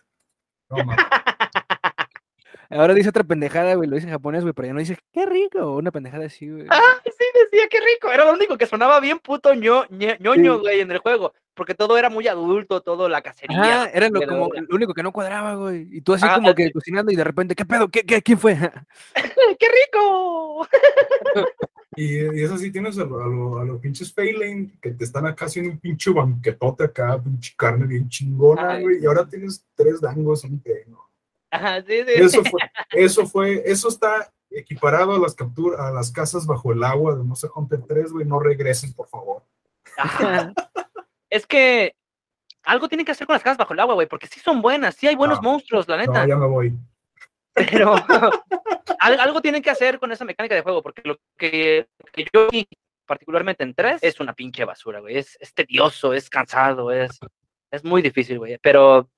No 0.70 0.86
mames. 0.86 0.98
ahora 2.70 2.94
dice 2.94 3.10
otra 3.10 3.24
pendejada, 3.24 3.74
güey, 3.76 3.90
lo 3.90 3.96
dice 3.96 4.08
en 4.08 4.14
japonés, 4.14 4.44
güey, 4.44 4.54
pero 4.54 4.68
ya 4.68 4.74
no 4.74 4.80
dice, 4.80 4.98
qué 5.12 5.26
rico, 5.26 5.76
una 5.76 5.92
pendejada 5.92 6.26
así, 6.28 6.50
güey. 6.50 6.68
Ah, 6.70 6.80
sí, 7.04 7.12
decía, 7.52 7.68
qué 7.70 7.78
rico. 7.80 8.12
Era 8.12 8.26
lo 8.26 8.34
único 8.34 8.58
que 8.58 8.66
sonaba 8.66 9.00
bien 9.00 9.20
puto 9.20 9.54
ño, 9.54 9.86
ñe- 9.90 10.18
ñoño, 10.20 10.56
Sí. 10.56 10.60
güey, 10.62 10.80
en 10.82 10.92
el 10.92 11.00
juego. 11.00 11.34
Porque 11.54 11.76
todo 11.76 11.98
era 11.98 12.10
muy 12.10 12.28
adulto, 12.28 12.82
todo 12.82 13.10
la 13.10 13.22
cacería. 13.22 13.86
Era 13.94 14.10
lo, 14.10 14.22
como, 14.26 14.50
lo 14.54 14.76
único 14.76 14.94
que 14.94 15.04
no 15.04 15.12
cuadraba, 15.12 15.56
güey. 15.56 15.86
Y 15.92 16.02
tú 16.02 16.14
así 16.14 16.26
Ah, 16.28 16.36
como 16.36 16.56
que 16.56 16.72
cocinando 16.72 17.12
y 17.12 17.16
de 17.18 17.24
repente, 17.26 17.56
¿qué 17.56 17.66
pedo? 17.66 17.90
¿Qué, 17.90 18.04
qué, 18.04 18.22
¿Quién 18.22 18.40
fue? 18.40 18.56
¡Qué 19.60 19.68
rico! 19.68 20.68
Y, 21.98 22.20
y 22.40 22.44
eso 22.44 22.58
sí 22.58 22.72
tienes 22.72 22.98
a, 22.98 23.04
lo- 23.04 23.22
a, 23.22 23.28
lo- 23.28 23.58
a 23.60 23.66
los 23.66 23.82
pinches 23.82 24.14
Failing 24.14 24.80
que 24.82 24.92
te 24.92 25.04
están 25.04 25.26
acá 25.28 25.46
haciendo 25.46 25.72
un 25.72 25.78
pinche 25.80 26.10
banquetote 26.12 26.86
acá, 26.86 27.22
pinche 27.22 27.54
carne 27.58 27.86
bien 27.86 28.08
chingona, 28.08 28.72
Ay. 28.76 28.82
güey. 28.84 29.02
Y 29.04 29.06
ahora 29.06 29.28
tienes 29.28 29.66
tres 29.76 30.00
dangos, 30.00 30.46
un 30.46 30.64
no. 30.88 31.10
Ajá, 31.52 31.82
sí, 31.82 31.98
sí. 32.08 32.14
Eso 32.16 32.44
fue, 32.46 32.60
eso 32.92 33.26
fue, 33.28 33.62
eso 33.66 33.90
está 33.90 34.32
equiparado 34.52 35.16
a 35.16 35.20
las 35.20 35.34
capturas, 35.36 35.80
a 35.80 35.92
las 35.92 36.12
casas 36.12 36.46
bajo 36.46 36.72
el 36.74 36.84
agua 36.84 37.16
de 37.16 37.24
Monster 37.24 37.50
Hunter 37.56 37.82
3, 37.88 38.12
güey. 38.12 38.26
No 38.26 38.40
regresen, 38.40 38.94
por 38.94 39.08
favor. 39.08 39.44
Ajá. 39.98 40.54
Es 41.30 41.46
que 41.48 41.96
algo 42.64 42.88
tienen 42.88 43.06
que 43.06 43.12
hacer 43.14 43.26
con 43.26 43.34
las 43.34 43.44
casas 43.44 43.58
bajo 43.58 43.74
el 43.74 43.80
agua, 43.80 43.96
güey, 43.96 44.08
porque 44.08 44.28
sí 44.28 44.40
son 44.40 44.62
buenas, 44.62 44.96
sí 44.96 45.08
hay 45.08 45.16
buenos 45.16 45.42
No. 45.42 45.52
monstruos, 45.52 45.88
la 45.88 45.98
neta. 45.98 46.22
No, 46.24 46.28
ya 46.28 46.36
me 46.36 46.48
voy. 46.48 46.74
Pero 47.54 47.94
al- 49.00 49.20
algo 49.20 49.42
tienen 49.42 49.62
que 49.62 49.70
hacer 49.70 50.00
con 50.00 50.12
esa 50.12 50.26
mecánica 50.26 50.56
de 50.56 50.62
juego, 50.62 50.82
porque 50.82 51.02
lo 51.06 51.18
que, 51.38 51.88
que 52.14 52.26
yo 52.34 52.48
vi, 52.50 52.68
particularmente 53.06 53.64
en 53.64 53.74
3, 53.74 54.04
es 54.04 54.20
una 54.20 54.34
pinche 54.34 54.64
basura, 54.66 55.00
güey. 55.00 55.18
Es, 55.18 55.38
es 55.40 55.54
tedioso, 55.54 56.14
es 56.14 56.30
cansado, 56.30 56.92
es, 56.92 57.20
es 57.72 57.84
muy 57.84 58.02
difícil, 58.02 58.38
güey. 58.40 58.58
Pero, 58.62 59.10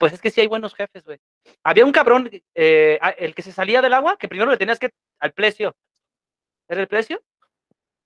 pues 0.00 0.14
es 0.14 0.20
que 0.22 0.30
sí 0.30 0.40
hay 0.40 0.46
buenos 0.46 0.74
jefes, 0.74 1.04
güey. 1.04 1.20
Había 1.62 1.84
un 1.84 1.92
cabrón, 1.92 2.30
eh, 2.54 2.98
ah, 3.02 3.10
el 3.10 3.34
que 3.34 3.42
se 3.42 3.52
salía 3.52 3.82
del 3.82 3.92
agua, 3.92 4.16
que 4.18 4.28
primero 4.28 4.50
le 4.50 4.56
tenías 4.56 4.78
que 4.78 4.88
al 5.18 5.32
precio. 5.32 5.76
¿Era 6.66 6.80
el 6.80 6.88
precio? 6.88 7.22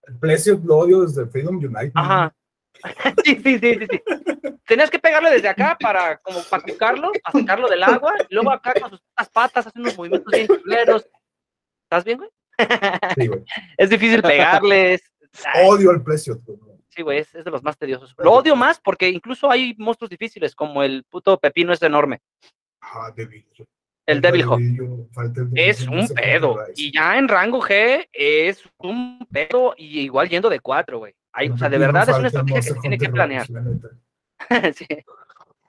El 0.02 0.18
precio 0.18 0.60
lo 0.64 0.78
odio 0.78 1.02
desde 1.02 1.24
Freedom 1.26 1.56
Unite. 1.56 1.92
¿no? 1.94 2.00
Ajá. 2.00 2.34
Sí, 3.24 3.36
sí, 3.36 3.58
sí, 3.60 3.78
sí, 3.78 3.86
sí. 3.88 4.02
Tenías 4.66 4.90
que 4.90 4.98
pegarle 4.98 5.30
desde 5.30 5.48
acá 5.48 5.76
para 5.80 6.18
como 6.18 6.42
para 6.50 6.64
picarlo, 6.64 7.12
para 7.22 7.38
sacarlo 7.38 7.68
del 7.68 7.84
agua, 7.84 8.12
y 8.28 8.34
luego 8.34 8.50
acá 8.50 8.74
con 8.74 8.90
sus 8.90 9.00
patas 9.32 9.68
hace 9.68 9.78
unos 9.78 9.96
movimientos 9.96 10.32
bien 10.32 10.48
culeros. 10.48 11.08
¿Estás 11.84 12.04
bien, 12.04 12.18
güey? 12.18 12.30
Sí, 13.14 13.26
güey. 13.28 13.44
Es 13.78 13.88
difícil 13.88 14.20
pegarles. 14.20 15.00
Odio 15.64 15.92
el 15.92 16.02
precio. 16.02 16.40
tú. 16.44 16.73
Sí, 16.94 17.02
güey, 17.02 17.18
es, 17.18 17.34
es 17.34 17.44
de 17.44 17.50
los 17.50 17.62
más 17.64 17.76
tediosos. 17.76 18.14
Lo 18.18 18.32
odio 18.32 18.54
más 18.54 18.80
porque 18.80 19.08
incluso 19.08 19.50
hay 19.50 19.74
monstruos 19.78 20.10
difíciles, 20.10 20.54
como 20.54 20.82
el 20.84 21.02
puto 21.04 21.38
pepino 21.38 21.72
es 21.72 21.82
enorme, 21.82 22.20
Ah, 22.80 23.10
Devil. 23.16 23.44
el 24.06 24.20
Devil 24.20 24.44
Es 25.54 25.88
un 25.88 26.06
pedo. 26.08 26.58
Y 26.76 26.92
ya 26.94 27.18
en 27.18 27.26
rango 27.26 27.60
G 27.60 28.08
es 28.12 28.62
un 28.78 29.26
pedo 29.32 29.74
y 29.76 30.00
igual 30.00 30.28
yendo 30.28 30.48
de 30.48 30.60
cuatro, 30.60 30.98
güey. 30.98 31.14
O 31.50 31.58
sea, 31.58 31.68
de 31.68 31.78
verdad 31.78 32.08
es 32.08 32.16
una 32.16 32.28
estrategia 32.28 32.60
que 32.60 32.68
se 32.68 32.80
tiene 32.80 32.98
que 32.98 33.08
planear. 33.08 33.46
Sí. 34.74 34.86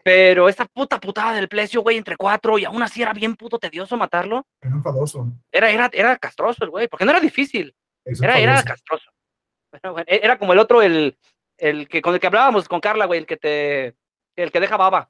Pero 0.03 0.49
esa 0.49 0.65
puta 0.65 0.99
putada 0.99 1.33
del 1.33 1.47
precio, 1.47 1.81
güey, 1.81 1.97
entre 1.97 2.17
cuatro, 2.17 2.59
y 2.59 2.65
aún 2.65 2.83
así 2.83 3.01
era 3.01 3.13
bien 3.13 3.35
puto 3.35 3.57
tedioso 3.57 3.97
matarlo. 3.97 4.45
Era 4.61 4.75
enfadoso. 4.75 5.31
Era, 5.51 5.71
era, 5.71 5.89
era 5.93 6.17
castroso 6.17 6.63
el 6.63 6.69
güey, 6.69 6.87
porque 6.87 7.05
no 7.05 7.11
era 7.11 7.19
difícil, 7.19 7.73
era, 8.21 8.37
era 8.37 8.61
castroso. 8.63 9.09
Pero, 9.81 9.93
bueno, 9.93 10.05
e- 10.09 10.19
Era 10.23 10.37
como 10.37 10.53
el 10.53 10.59
otro, 10.59 10.81
el, 10.81 11.17
el 11.57 11.87
que 11.87 12.01
con 12.01 12.13
el 12.13 12.19
que 12.19 12.27
hablábamos 12.27 12.67
con 12.67 12.79
Carla, 12.81 13.05
güey, 13.05 13.19
el 13.21 13.25
que 13.25 13.37
te, 13.37 13.95
el 14.35 14.51
que 14.51 14.59
deja 14.59 14.77
baba, 14.77 15.09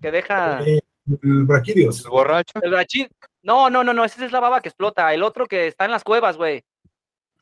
que 0.00 0.10
deja 0.10 0.60
Eh, 0.66 0.80
El 1.22 1.44
Braquidios. 1.44 2.04
El 2.04 2.10
borracho. 2.10 2.58
el 2.62 2.70
brachín. 2.70 3.08
No, 3.42 3.70
no, 3.70 3.82
no, 3.84 3.92
no, 3.94 4.04
ese 4.04 4.24
es 4.24 4.32
la 4.32 4.40
baba 4.40 4.60
que 4.60 4.68
explota. 4.68 5.12
El 5.14 5.22
otro 5.22 5.46
que 5.46 5.66
está 5.68 5.84
en 5.86 5.90
las 5.92 6.04
cuevas, 6.04 6.36
güey. 6.36 6.64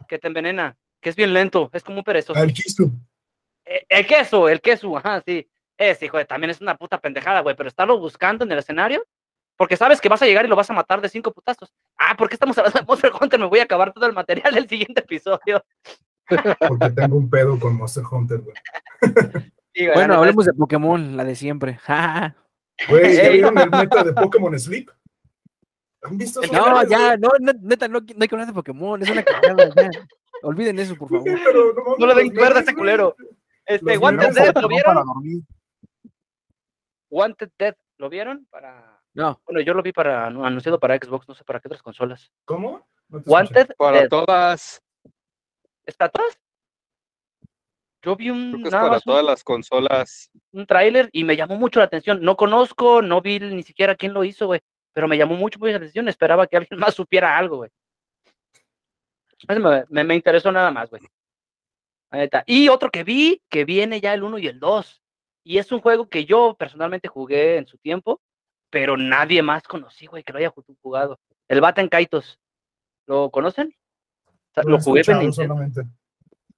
Que 0.09 0.19
te 0.19 0.29
envenena. 0.29 0.77
Que 1.01 1.09
es 1.11 1.17
bien 1.17 1.33
lento. 1.33 1.71
Es 1.73 1.83
como 1.83 1.99
un 1.99 2.05
perezoso. 2.05 2.39
Ah, 2.39 2.43
el 2.45 2.53
queso. 2.55 2.91
Eh, 3.65 3.85
El 3.89 4.07
queso, 4.07 4.49
el 4.49 4.61
queso, 4.61 4.97
ajá, 4.97 5.21
sí. 5.27 5.49
Ese, 5.77 6.05
hijo, 6.07 6.17
de- 6.19 6.25
también 6.25 6.51
es 6.51 6.61
una 6.61 6.77
puta 6.77 7.01
pendejada, 7.01 7.41
güey. 7.41 7.57
Pero 7.57 7.69
estarlo 7.69 7.99
buscando 7.99 8.45
en 8.45 8.53
el 8.53 8.59
escenario. 8.59 9.05
Porque 9.57 9.77
sabes 9.77 10.01
que 10.03 10.09
vas 10.11 10.21
a 10.23 10.27
llegar 10.27 10.45
y 10.45 10.49
lo 10.49 10.55
vas 10.55 10.69
a 10.71 10.75
matar 10.75 11.01
de 11.01 11.09
cinco 11.09 11.33
putazos. 11.33 11.73
Ah, 11.97 12.15
¿por 12.17 12.29
qué 12.29 12.35
estamos 12.35 12.57
hablando 12.59 12.79
de 12.79 12.85
Monster 12.85 13.11
Hunter? 13.19 13.41
Me 13.41 13.47
voy 13.47 13.59
a 13.59 13.63
acabar 13.65 13.91
todo 13.93 14.07
el 14.07 14.13
material 14.13 14.55
del 14.55 14.69
siguiente 14.69 15.01
episodio. 15.01 15.65
Porque 16.69 16.91
tengo 16.91 17.17
un 17.17 17.29
pedo 17.31 17.59
con 17.59 17.77
Monster 17.77 18.05
Hunter, 18.11 18.41
güey. 18.41 18.57
Sí, 19.75 19.87
Bueno, 19.95 20.15
hablemos 20.15 20.45
de 20.47 20.53
Pokémon, 20.55 21.17
la 21.17 21.25
de 21.25 21.35
siempre. 21.35 21.79
Güey, 22.91 23.17
¿ya 23.17 23.29
vieron 23.31 23.57
el 23.57 23.71
meta 23.71 24.05
de 24.05 24.13
Pokémon 24.13 24.59
Sleep? 24.59 24.91
¿Han 26.03 26.19
visto 26.19 26.43
No, 26.53 26.83
ya, 26.87 27.17
no, 27.17 27.31
neta, 27.63 27.89
no, 27.89 28.01
no 28.01 28.07
hay 28.21 28.29
que 28.29 28.35
hablar 28.35 28.47
de 28.49 28.53
Pokémon, 28.53 29.03
es 29.03 29.09
una 29.09 29.23
cagada, 29.23 29.71
ya. 29.75 29.91
Olviden 30.43 30.79
eso, 30.79 30.95
por 30.95 31.09
favor. 31.09 31.25
Pero 31.25 31.73
no, 31.73 31.97
No 31.99 32.07
le 32.07 32.15
den 32.15 32.35
cuerda 32.35 32.61
a 32.61 32.63
güey. 32.65 32.75
culero. 32.75 33.17
Este, 33.65 33.97
Wanted 33.97 34.35
Dead, 34.35 34.55
¿lo 34.61 34.69
vieron? 34.69 35.05
Wanted 37.11 37.51
Dead, 37.59 37.75
¿lo 37.99 38.09
vieron? 38.11 38.47
Para... 38.51 39.01
No, 39.15 39.41
Bueno, 39.47 39.61
yo 39.63 39.73
lo 39.73 39.83
vi 39.83 39.93
para 39.93 40.27
anunciado 40.27 40.79
para 40.79 40.97
Xbox, 40.97 41.27
no 41.29 41.35
sé 41.35 41.45
para 41.45 41.61
qué 41.61 41.69
otras 41.69 41.83
consolas. 41.83 42.31
¿Cómo? 42.45 42.87
No. 43.09 43.23
Wanted 43.25 43.69
Para 43.79 44.01
Dead. 44.01 44.09
todas, 44.11 44.83
¿Está 45.87 46.07
atrás? 46.07 46.39
Yo 48.03 48.15
vi 48.17 48.31
un, 48.31 48.51
creo 48.53 48.63
que 48.63 48.69
es 48.69 48.73
nada 48.73 48.85
para 48.85 48.97
más 48.97 49.07
un- 49.07 49.11
todas 49.13 49.25
las 49.25 49.43
consolas. 49.45 50.31
un 50.53 50.67
tráiler 50.67 51.09
y 51.13 51.25
me 51.25 51.37
llamó 51.37 51.57
mucho 51.57 51.81
la 51.81 51.87
atención. 51.87 52.21
No 52.23 52.37
conozco, 52.37 53.03
no 53.03 53.21
vi 53.21 53.41
ni 53.41 53.63
siquiera 53.63 53.95
quién 53.97 54.13
lo 54.13 54.23
hizo, 54.25 54.47
güey. 54.47 54.61
Pero 54.93 55.09
me 55.09 55.17
llamó 55.19 55.35
mucho, 55.35 55.59
mucho 55.59 55.73
la 55.73 55.79
atención. 55.79 56.09
Esperaba 56.09 56.47
que 56.47 56.57
alguien 56.57 56.79
más 56.93 56.95
supiera 56.95 57.37
algo, 57.37 57.57
güey. 57.59 57.71
Me, 59.49 59.85
me, 59.91 60.05
me 60.05 60.15
interesó 60.15 60.51
nada 60.53 60.71
más, 60.71 60.89
güey. 60.91 61.03
Y 62.47 62.69
otro 62.69 62.91
que 62.91 63.05
vi, 63.05 63.43
que 63.51 63.65
viene 63.65 64.01
ya 64.01 64.15
el 64.15 64.23
1 64.23 64.39
y 64.39 64.47
el 64.47 64.59
2. 64.61 65.03
Y 65.45 65.59
es 65.59 65.71
un 65.71 65.81
juego 65.81 66.09
que 66.09 66.25
yo 66.25 66.55
personalmente 66.59 67.09
jugué 67.09 67.57
en 67.59 67.67
su 67.67 67.77
tiempo, 67.79 68.21
pero 68.71 68.97
nadie 68.97 69.43
más 69.43 69.63
conocí, 69.65 70.07
güey, 70.07 70.23
que 70.25 70.33
lo 70.33 70.39
haya 70.39 70.51
ju- 70.53 70.65
jugado. 70.81 71.19
El 71.49 71.61
Baten 71.61 71.89
Kaitos. 71.89 72.41
¿Lo 73.07 73.31
conocen? 73.31 73.75
Sea, 74.57 74.65
Lo 74.71 74.81
jugué 74.81 75.03
en 75.07 75.33
solamente. 75.33 75.83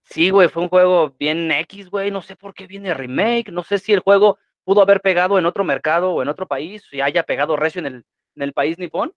Sí, 0.05 0.31
güey, 0.31 0.49
fue 0.49 0.63
un 0.63 0.69
juego 0.69 1.15
bien 1.19 1.51
X, 1.51 1.91
güey. 1.91 2.11
No 2.11 2.23
sé 2.23 2.37
por 2.37 2.55
qué 2.55 2.67
viene 2.67 2.95
remake. 2.95 3.51
No 3.51 3.63
sé 3.63 3.79
si 3.79 3.93
el 3.93 4.01
juego 4.01 4.39
pudo 4.65 4.81
haber 4.83 5.01
pegado 5.01 5.39
en 5.39 5.47
otro 5.47 5.65
mercado 5.65 6.13
o 6.13 6.23
en 6.23 6.29
otro 6.29 6.47
país, 6.47 6.85
y 6.93 7.01
haya 7.01 7.23
pegado 7.25 7.57
recio 7.57 7.81
en 7.81 7.87
el, 7.87 7.95
en 8.37 8.43
el 8.43 8.53
país 8.53 8.79
nipón. 8.79 9.13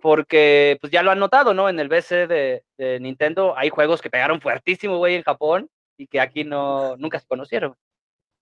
Porque, 0.00 0.78
pues 0.80 0.92
ya 0.92 1.02
lo 1.02 1.10
han 1.10 1.18
notado, 1.18 1.54
¿no? 1.54 1.68
En 1.68 1.78
el 1.78 1.88
BC 1.88 2.26
de, 2.26 2.64
de 2.76 2.98
Nintendo 3.00 3.54
hay 3.56 3.68
juegos 3.70 4.00
que 4.02 4.10
pegaron 4.10 4.40
fuertísimo, 4.40 4.98
güey, 4.98 5.14
en 5.14 5.22
Japón 5.22 5.68
y 5.96 6.06
que 6.08 6.20
aquí 6.20 6.42
no, 6.44 6.96
nunca 6.96 7.20
se 7.20 7.26
conocieron. 7.26 7.74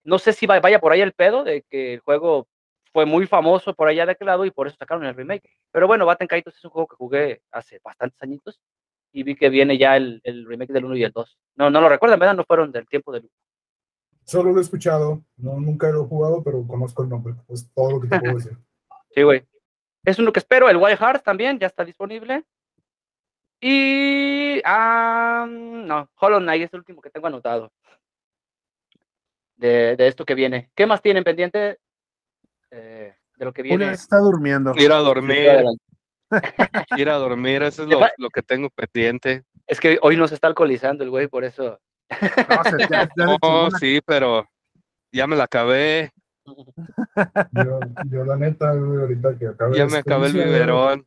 No 0.05 0.19
sé 0.19 0.33
si 0.33 0.47
va- 0.47 0.61
vaya 0.61 0.79
por 0.81 0.93
ahí 0.93 1.03
el 1.03 1.13
pedo 1.13 1.45
de 1.45 1.63
que 1.69 1.95
el 1.95 2.01
juego 2.01 2.49
fue 2.93 3.05
muy 3.05 3.27
famoso 3.27 3.75
por 3.75 3.89
allá 3.89 4.07
de 4.07 4.13
aquel 4.13 4.27
lado 4.27 4.45
y 4.47 4.51
por 4.51 4.67
eso 4.67 4.77
sacaron 4.79 5.05
el 5.05 5.15
remake. 5.15 5.51
Pero 5.71 5.87
bueno, 5.87 6.07
Baten 6.07 6.27
Kaitos 6.29 6.57
es 6.57 6.65
un 6.65 6.71
juego 6.71 6.89
que 6.89 6.97
jugué 6.97 7.43
hace 7.51 7.79
bastantes 7.85 8.21
añitos 8.23 8.59
y 9.13 9.23
vi 9.23 9.35
que 9.35 9.49
viene 9.49 9.79
ya 9.79 9.97
el, 9.97 10.21
el 10.25 10.47
remake 10.47 10.73
del 10.73 10.85
1 10.85 10.97
y 10.97 11.05
el 11.05 11.13
2. 11.13 11.39
No, 11.57 11.71
no 11.71 11.81
lo 11.81 11.89
recuerdan, 11.89 12.19
¿verdad? 12.19 12.37
No 12.37 12.45
fueron 12.45 12.73
del 12.73 12.87
tiempo 12.87 13.13
del 13.13 13.29
Solo 14.25 14.53
lo 14.53 14.59
he 14.59 14.63
escuchado. 14.63 15.25
No, 15.37 15.59
nunca 15.59 15.91
lo 15.91 16.05
he 16.05 16.07
jugado, 16.07 16.43
pero 16.45 16.65
conozco 16.67 17.03
el 17.03 17.09
nombre. 17.09 17.35
Es 17.49 17.69
todo 17.75 17.91
lo 17.91 18.01
que 18.01 18.09
te 18.09 18.21
puedo 18.21 18.37
decir. 18.37 18.57
Sí, 19.13 19.25
güey. 19.25 19.45
Es 20.05 20.21
uno 20.21 20.33
que 20.33 20.39
espero. 20.39 20.71
El 20.71 20.77
Wild 20.77 20.97
Hearts 20.97 21.25
también 21.25 21.59
ya 21.59 21.67
está 21.67 21.85
disponible. 21.85 22.45
Y. 23.61 24.63
ah, 24.65 25.49
no, 25.51 26.09
Hollow 26.15 26.39
Knight 26.39 26.63
es 26.63 26.73
el 26.73 26.79
último 26.79 27.03
que 27.03 27.11
tengo 27.11 27.27
anotado. 27.27 27.73
De, 29.57 29.97
de 29.97 30.07
esto 30.07 30.25
que 30.25 30.37
viene. 30.37 30.71
¿Qué 30.77 30.87
más 30.87 31.03
tienen 31.03 31.25
pendiente? 31.25 31.81
Eh, 32.71 33.17
de 33.37 33.45
lo 33.45 33.53
que 33.53 33.63
viene. 33.63 33.91
está 33.91 34.19
durmiendo. 34.19 34.73
Sí, 34.75 34.87
dormir, 34.87 35.51
adelante. 35.51 35.85
ir 36.97 37.09
a 37.11 37.15
dormir, 37.17 37.63
eso 37.63 37.83
es 37.85 37.89
lo, 38.19 38.31
que 38.31 38.43
tengo 38.43 38.71
pendiente. 38.71 39.45
Es 39.67 39.81
que 39.81 39.99
hoy 40.03 40.17
nos 40.17 40.33
está 40.33 40.47
alcoholizando 40.47 41.05
el 41.05 41.11
güey, 41.11 41.29
por 41.29 41.45
eso. 41.45 41.79
No, 42.11 42.65
se- 42.65 42.79
ya- 42.91 43.09
ya 43.17 43.25
le 43.27 43.37
chingó 43.39 43.39
No, 43.43 43.67
una- 43.69 43.79
sí, 43.79 44.01
pero 44.05 44.45
ya 45.13 45.27
me 45.27 45.37
la 45.37 45.45
acabé, 45.45 46.13
Yo, 47.53 47.81
yo 48.07 48.25
la 48.25 48.37
neta, 48.37 48.73
güey, 48.75 49.01
ahorita 49.03 49.39
que 49.39 49.47
acabe 49.49 49.77
ya 49.77 49.87
me 49.87 49.99
acabé 49.99 50.27
el 50.29 50.33
biberón. 50.33 51.07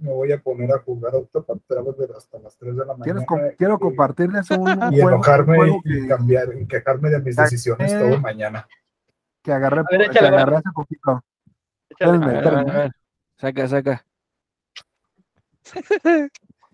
Me 0.00 0.10
voy 0.12 0.30
a 0.30 0.38
poner 0.40 0.70
a 0.70 0.78
jugar 0.78 1.14
Octopath 1.16 1.58
Traveler 1.66 2.10
hasta 2.16 2.38
las 2.38 2.56
3 2.56 2.76
de 2.76 2.86
la 2.86 2.94
Quiero, 3.02 3.20
mañana. 3.20 3.26
com- 3.26 3.40
quiero 3.58 3.74
y- 3.74 3.78
compartirles 3.78 4.50
un, 4.50 4.68
Y 4.92 5.00
juego, 5.00 5.08
enojarme 5.10 5.52
un 5.52 5.56
juego 5.56 5.80
y 5.84 6.02
que, 6.02 6.08
cambiar, 6.08 6.48
y 6.60 6.66
quejarme 6.66 7.10
de 7.10 7.20
mis 7.20 7.34
decisiones 7.36 7.98
todo 7.98 8.18
mañana. 8.20 8.66
que 9.42 9.52
agarré, 9.52 9.82
ver, 9.90 10.00
que 10.02 10.06
échale, 10.12 10.30
va. 10.30 10.36
agarré 10.36 10.56
hace 10.56 10.70
poquito. 10.74 11.24
Échale. 11.90 12.12
a 12.12 12.14
Espérenme, 12.14 12.26
ver, 12.26 12.36
a 12.36 12.40
ver, 12.42 12.46
a 12.46 12.60
espérenme. 12.60 12.78
ver. 12.82 12.92
Saca, 13.38 13.68
saca. 13.68 14.06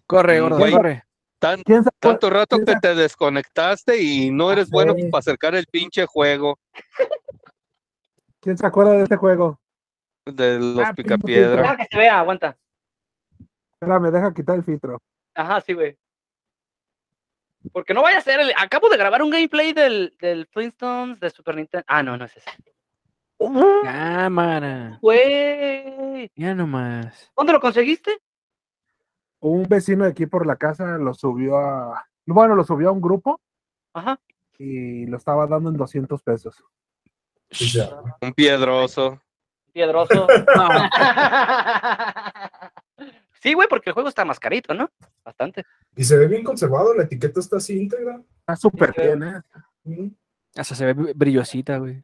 Corre, 0.07 0.41
gordo, 0.41 0.59
güey. 0.59 0.73
corre. 0.73 1.05
Tan, 1.39 1.63
¿Quién 1.63 1.85
se 1.85 1.91
acuer- 1.91 1.99
tanto 2.01 2.31
rato 2.31 2.57
quién 2.57 2.67
que 2.67 2.77
te 2.81 2.95
desconectaste 2.97 4.03
y 4.03 4.31
no 4.31 4.51
eres 4.51 4.67
Ah, 4.67 4.71
bueno 4.73 4.95
sí. 4.95 5.05
para 5.05 5.21
acercar 5.21 5.55
el 5.55 5.67
pinche 5.69 6.05
juego 6.07 6.59
¿Quién 8.41 8.59
se 8.59 8.67
acuerda 8.67 8.93
de 8.93 9.03
este 9.05 9.17
juego? 9.17 9.61
de 10.27 10.59
los 10.59 10.79
Ah, 10.81 10.93
pinche 10.95 11.15
picapiedra. 11.15 11.63
Deja 11.63 11.77
que 11.77 11.87
se 11.91 11.97
vea, 11.97 12.19
aguanta. 12.21 12.57
Espérame, 13.81 14.11
deja 14.11 14.35
quitar 14.35 14.57
el 14.57 14.65
filtro. 14.65 15.01
Ajá, 15.35 15.61
sí, 15.61 15.73
güey. 15.75 15.97
Porque 17.73 17.95
no 17.95 18.03
vaya 18.03 18.19
a 18.19 18.23
ser 18.23 18.41
el... 18.41 18.53
Acabo 18.57 18.89
de 18.89 18.97
grabar 18.97 19.23
un 19.23 19.31
gameplay 19.31 19.73
del, 19.73 20.15
del 20.21 20.47
Flintstones 20.49 21.19
de 21.21 21.31
Super 21.31 21.57
Nintendo. 21.57 21.85
Ah, 21.89 22.03
no, 22.03 22.17
no 22.17 22.25
es 22.27 22.37
ese. 22.37 22.51
Cámara. 23.85 24.99
Güey. 25.01 26.31
Ya 26.35 26.55
nomás. 26.55 27.31
¿Dónde 27.37 27.53
lo 27.53 27.61
conseguiste? 27.61 28.19
Un 29.41 29.65
vecino 29.69 30.05
de 30.05 30.11
aquí 30.11 30.27
por 30.27 30.47
la 30.47 30.57
casa 30.57 30.99
lo 30.99 31.15
subió 31.15 31.59
a. 31.59 32.05
Bueno, 32.27 32.55
lo 32.55 32.65
subió 32.65 32.89
a 32.89 32.93
un 32.93 33.01
grupo 33.01 33.41
Ajá. 33.95 34.21
y 34.59 35.07
lo 35.07 35.17
estaba 35.17 35.47
dando 35.47 35.71
en 35.71 35.77
200 35.77 36.23
pesos. 36.23 36.63
Un 38.21 38.33
piedroso. 38.35 39.21
Piedroso. 39.73 40.27
No, 40.57 40.69
sí, 43.41 43.55
güey, 43.55 43.69
porque 43.69 43.91
el 43.91 43.95
juego 43.95 44.09
está 44.09 44.25
más 44.25 44.41
carito, 44.41 44.75
¿no? 44.75 44.91
Bastante. 45.25 45.65
y 45.97 46.05
se 46.05 46.17
ve 46.17 46.27
bien 46.27 46.43
conservado, 46.43 46.95
la 46.95 47.05
etiqueta 47.05 47.39
está 47.41 47.59
así 47.59 47.79
íntegra. 47.79 48.21
Está 48.41 48.57
súper 48.57 48.93
Sí, 48.95 49.03
bien, 49.03 49.23
¿eh? 49.23 49.43
Hasta 50.57 50.75
se 50.75 50.93
ve 50.93 51.13
brillosita, 51.15 51.79
güey. 51.79 52.03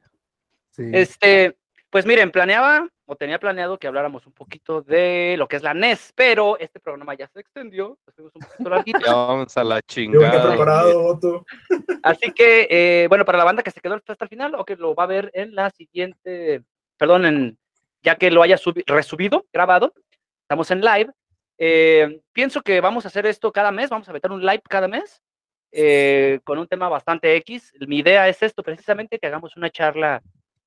Sí. 0.70 0.84
Este, 0.92 1.56
pues 1.94 2.06
miren, 2.06 2.32
planeaba 2.32 2.88
o 3.06 3.14
tenía 3.14 3.38
planeado 3.38 3.78
que 3.78 3.86
habláramos 3.86 4.26
un 4.26 4.32
poquito 4.32 4.82
de 4.82 5.36
lo 5.38 5.46
que 5.46 5.54
es 5.54 5.62
la 5.62 5.74
NES, 5.74 6.12
pero 6.16 6.58
este 6.58 6.80
programa 6.80 7.14
ya 7.14 7.28
se 7.28 7.38
extendió, 7.38 7.96
nos 8.04 8.14
fuimos 8.16 8.32
un 8.34 8.42
poquito 8.42 8.68
larguito. 8.68 8.98
Ya 9.06 9.14
vamos 9.14 9.56
a 9.56 9.62
la 9.62 9.80
chingada. 9.80 10.48
preparado, 10.48 11.04
Otto. 11.04 11.46
Así 12.02 12.32
que, 12.32 12.66
eh, 12.68 13.06
bueno, 13.08 13.24
para 13.24 13.38
la 13.38 13.44
banda 13.44 13.62
que 13.62 13.70
se 13.70 13.80
quedó 13.80 13.94
hasta 13.94 14.24
el 14.24 14.28
final 14.28 14.56
o 14.56 14.64
que 14.64 14.74
lo 14.74 14.92
va 14.96 15.04
a 15.04 15.06
ver 15.06 15.30
en 15.34 15.54
la 15.54 15.70
siguiente, 15.70 16.64
perdón, 16.96 17.26
en, 17.26 17.58
ya 18.02 18.16
que 18.16 18.32
lo 18.32 18.42
haya 18.42 18.56
subi- 18.56 18.82
resubido, 18.88 19.46
grabado, 19.52 19.94
estamos 20.42 20.68
en 20.72 20.80
live. 20.80 21.12
eh, 21.58 22.20
pienso 22.32 22.60
que 22.62 22.80
vamos 22.80 23.04
a 23.04 23.08
hacer 23.08 23.24
esto 23.26 23.52
cada 23.52 23.70
mes, 23.70 23.88
vamos 23.88 24.08
a 24.08 24.12
meter 24.12 24.32
un 24.32 24.40
live 24.44 24.62
cada 24.68 24.88
mes 24.88 25.22
eh, 25.70 26.40
con 26.42 26.58
un 26.58 26.66
tema 26.66 26.88
bastante 26.88 27.36
X. 27.36 27.72
Mi 27.86 27.98
idea 27.98 28.28
es 28.28 28.42
esto, 28.42 28.64
precisamente, 28.64 29.20
que 29.20 29.28
hagamos 29.28 29.56
una 29.56 29.70
charla 29.70 30.20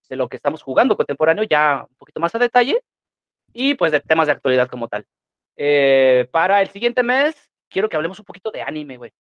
de 0.08 0.16
lo 0.16 0.28
que 0.28 0.38
estamos 0.38 0.62
jugando 0.62 0.96
contemporáneo, 0.96 1.44
ya 1.44 1.86
un 1.90 1.96
poquito 1.98 2.20
más 2.20 2.34
a 2.36 2.40
detalle, 2.40 2.82
y 3.54 3.76
pues 3.76 3.92
de 3.92 4.00
temas 4.00 4.28
de 4.28 4.34
actualidad 4.34 4.68
como 4.68 4.88
tal. 4.88 5.06
Eh, 5.56 6.28
para 6.32 6.62
el 6.62 6.70
siguiente 6.70 7.04
mes, 7.04 7.36
quiero 7.70 7.90
que 7.90 7.96
hablemos 7.96 8.20
un 8.20 8.26
poquito 8.26 8.52
de 8.52 8.62
anime, 8.62 8.98
güey. 8.98 9.12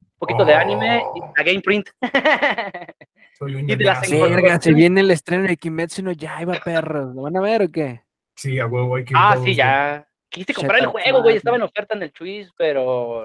Un 0.00 0.18
poquito 0.18 0.44
de 0.44 0.54
anime 0.54 1.02
y 1.14 1.20
Oh. 1.20 1.32
a 1.36 1.42
Game 1.42 1.60
Print. 1.60 1.88
Soy 3.38 3.56
un 3.56 3.68
Y 3.68 3.76
de 3.76 3.84
las 3.84 4.08
Verga, 4.08 4.60
se 4.60 4.72
viene 4.72 5.00
el 5.00 5.10
estreno 5.10 5.48
de 5.48 5.56
Kimetsu 5.56 6.02
no 6.02 6.12
Yaiba, 6.12 6.54
perros. 6.64 7.14
¿Lo 7.14 7.22
van 7.22 7.36
a 7.36 7.40
ver 7.40 7.62
o 7.62 7.68
qué? 7.70 8.02
Sí, 8.36 8.58
a 8.58 8.66
huevo 8.66 8.96
hay 8.96 9.04
que 9.04 9.12
ir 9.12 9.16
ah, 9.18 9.36
sí, 9.42 9.54
ya. 9.54 10.06
Quise 10.28 10.54
comprar 10.54 10.78
el 10.78 10.84
Shut 10.86 10.94
up, 10.94 11.00
juego, 11.02 11.22
güey. 11.22 11.36
Estaba 11.36 11.56
en 11.56 11.62
oferta 11.62 11.94
en 11.94 12.02
el 12.04 12.12
Chuis, 12.12 12.50
pero 12.56 13.22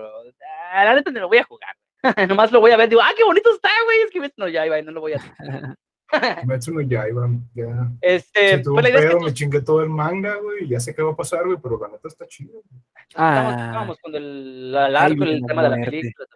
ah, 0.73 0.83
la 0.83 0.95
neta 0.95 1.11
no 1.11 1.21
lo 1.21 1.27
voy 1.27 1.37
a 1.37 1.43
jugar. 1.43 1.75
Nomás 2.27 2.51
lo 2.51 2.59
voy 2.59 2.71
a 2.71 2.77
ver. 2.77 2.89
Digo, 2.89 3.01
ah, 3.01 3.11
qué 3.15 3.23
bonito 3.23 3.53
está, 3.53 3.69
güey. 3.85 4.01
Es 4.01 4.11
que 4.11 4.33
no, 4.37 4.47
ya 4.47 4.65
iba 4.65 4.77
y 4.77 4.83
no 4.83 4.91
lo 4.91 5.01
voy 5.01 5.13
a 5.13 5.17
hacer. 5.17 5.33
Kimetsu 6.41 6.71
no 6.73 6.81
Yaiba, 6.81 7.29
ya. 7.53 7.91
Este, 8.01 8.59
pues 8.59 8.83
la 8.83 8.89
idea 8.89 8.99
es 8.99 9.05
que 9.05 9.09
pedo, 9.11 9.19
tú- 9.19 9.25
me 9.25 9.33
chingué 9.33 9.61
todo 9.61 9.81
el 9.83 9.89
manga, 9.89 10.35
güey, 10.37 10.67
ya 10.67 10.79
sé 10.79 10.95
qué 10.95 11.01
va 11.01 11.11
a 11.11 11.15
pasar, 11.15 11.45
güey, 11.45 11.57
pero 11.61 11.79
la 11.79 11.89
neta 11.89 12.07
está 12.07 12.25
chido. 12.27 12.61
estábamos, 13.09 13.53
Ah. 13.53 13.65
estábamos 13.65 13.97
con 13.99 14.15
el, 14.15 14.73
el 14.75 14.95
arco, 14.95 15.23
el 15.23 15.43
tema 15.45 15.63
de 15.63 15.69
la 15.69 15.85
película. 15.85 16.27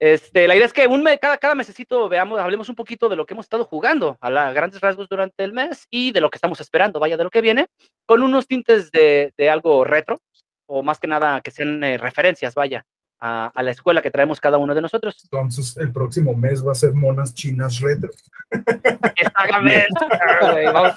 Este, 0.00 0.48
la 0.48 0.56
idea 0.56 0.66
es 0.66 0.72
que 0.72 0.86
un 0.86 1.02
mes, 1.02 1.18
cada, 1.20 1.38
cada 1.38 1.54
mesecito 1.54 2.08
veamos, 2.08 2.38
hablemos 2.40 2.68
un 2.68 2.74
poquito 2.74 3.08
de 3.08 3.16
lo 3.16 3.24
que 3.24 3.32
hemos 3.32 3.46
estado 3.46 3.64
jugando 3.64 4.18
a 4.20 4.28
la, 4.28 4.52
grandes 4.52 4.80
rasgos 4.80 5.08
durante 5.08 5.44
el 5.44 5.52
mes 5.52 5.86
y 5.88 6.12
de 6.12 6.20
lo 6.20 6.30
que 6.30 6.36
estamos 6.36 6.60
esperando, 6.60 6.98
vaya, 7.00 7.16
de 7.16 7.24
lo 7.24 7.30
que 7.30 7.40
viene, 7.40 7.68
con 8.04 8.22
unos 8.22 8.46
tintes 8.46 8.90
de, 8.90 9.32
de 9.38 9.48
algo 9.50 9.84
retro, 9.84 10.20
o 10.66 10.82
más 10.82 10.98
que 10.98 11.06
nada 11.06 11.40
que 11.40 11.50
sean 11.52 11.82
eh, 11.84 11.96
referencias, 11.96 12.54
vaya, 12.54 12.84
a, 13.26 13.46
a, 13.54 13.62
la 13.62 13.70
escuela 13.70 14.02
que 14.02 14.10
traemos 14.10 14.38
cada 14.38 14.58
uno 14.58 14.74
de 14.74 14.82
nosotros. 14.82 15.18
Entonces, 15.24 15.76
el 15.78 15.90
próximo 15.92 16.34
mes 16.34 16.64
va 16.66 16.72
a 16.72 16.74
ser 16.74 16.92
monas 16.92 17.32
chinas 17.32 17.80
retro. 17.80 18.10
Exactamente. 19.16 19.86
Vamos, 20.72 20.92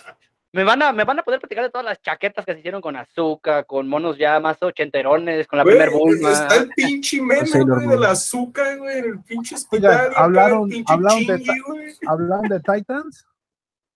me 0.51 0.63
van, 0.63 0.81
a, 0.81 0.91
me 0.91 1.03
van 1.05 1.19
a 1.19 1.23
poder 1.23 1.39
platicar 1.39 1.63
de 1.63 1.69
todas 1.69 1.85
las 1.85 2.01
chaquetas 2.01 2.45
que 2.45 2.53
se 2.53 2.59
hicieron 2.59 2.81
con 2.81 2.95
azúcar, 2.95 3.65
con 3.65 3.87
monos 3.87 4.17
ya 4.17 4.39
más 4.39 4.57
ochenterones, 4.61 5.47
con 5.47 5.57
la 5.57 5.63
Güey, 5.63 5.77
primer 5.77 5.91
Bulma. 5.93 6.31
Está 6.31 6.55
el 6.55 6.69
pinche 6.69 7.21
meme, 7.21 7.63
güey, 7.63 7.87
del 7.87 8.03
azúcar, 8.03 8.77
güey, 8.77 8.99
el 8.99 9.19
pinche 9.21 9.55
hospital. 9.55 10.11
hablaron- 10.15 10.69
pinche 10.69 10.93
hablaron 10.93 11.25
de 11.25 11.37
chingy. 11.39 11.97
¿Hablan 12.07 12.41
de 12.41 12.59
Titans? 12.59 13.25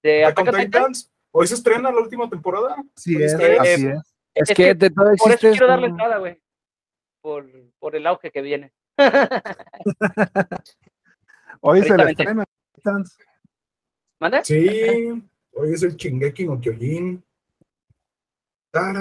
De 0.03 0.25
Attack. 0.25 0.55
Titans. 0.55 1.11
Hoy 1.33 1.47
se 1.47 1.55
estrena 1.55 1.91
la 1.91 1.99
última 2.01 2.29
temporada. 2.29 2.75
Sí, 2.95 3.15
Hoy 3.15 3.23
es, 3.23 3.33
estrena. 3.33 3.61
así 3.61 3.69
eh, 3.87 3.93
es. 3.95 3.97
Es, 4.33 4.49
Es 4.49 4.55
que, 4.55 4.63
que 4.63 4.73
de 4.75 4.89
todo 4.89 5.05
Por 5.05 5.13
eso 5.15 5.25
existe 5.25 5.49
quiero 5.51 5.67
darle 5.67 5.87
entrada, 5.87 6.17
güey. 6.17 6.40
Por, 7.21 7.45
por 7.79 7.95
el 7.95 8.05
auge 8.07 8.31
que 8.31 8.41
viene. 8.41 8.73
Hoy 11.61 11.81
se 11.83 11.95
le 11.97 12.03
Precisamente. 12.03 12.51
estrena. 12.75 13.03
Sí, 14.43 15.23
hoy 15.53 15.73
es 15.73 15.83
el 15.83 15.95
Shingeki 15.95 16.45
no 16.45 16.59
Kyojin. 16.59 17.23
Pues 18.71 18.93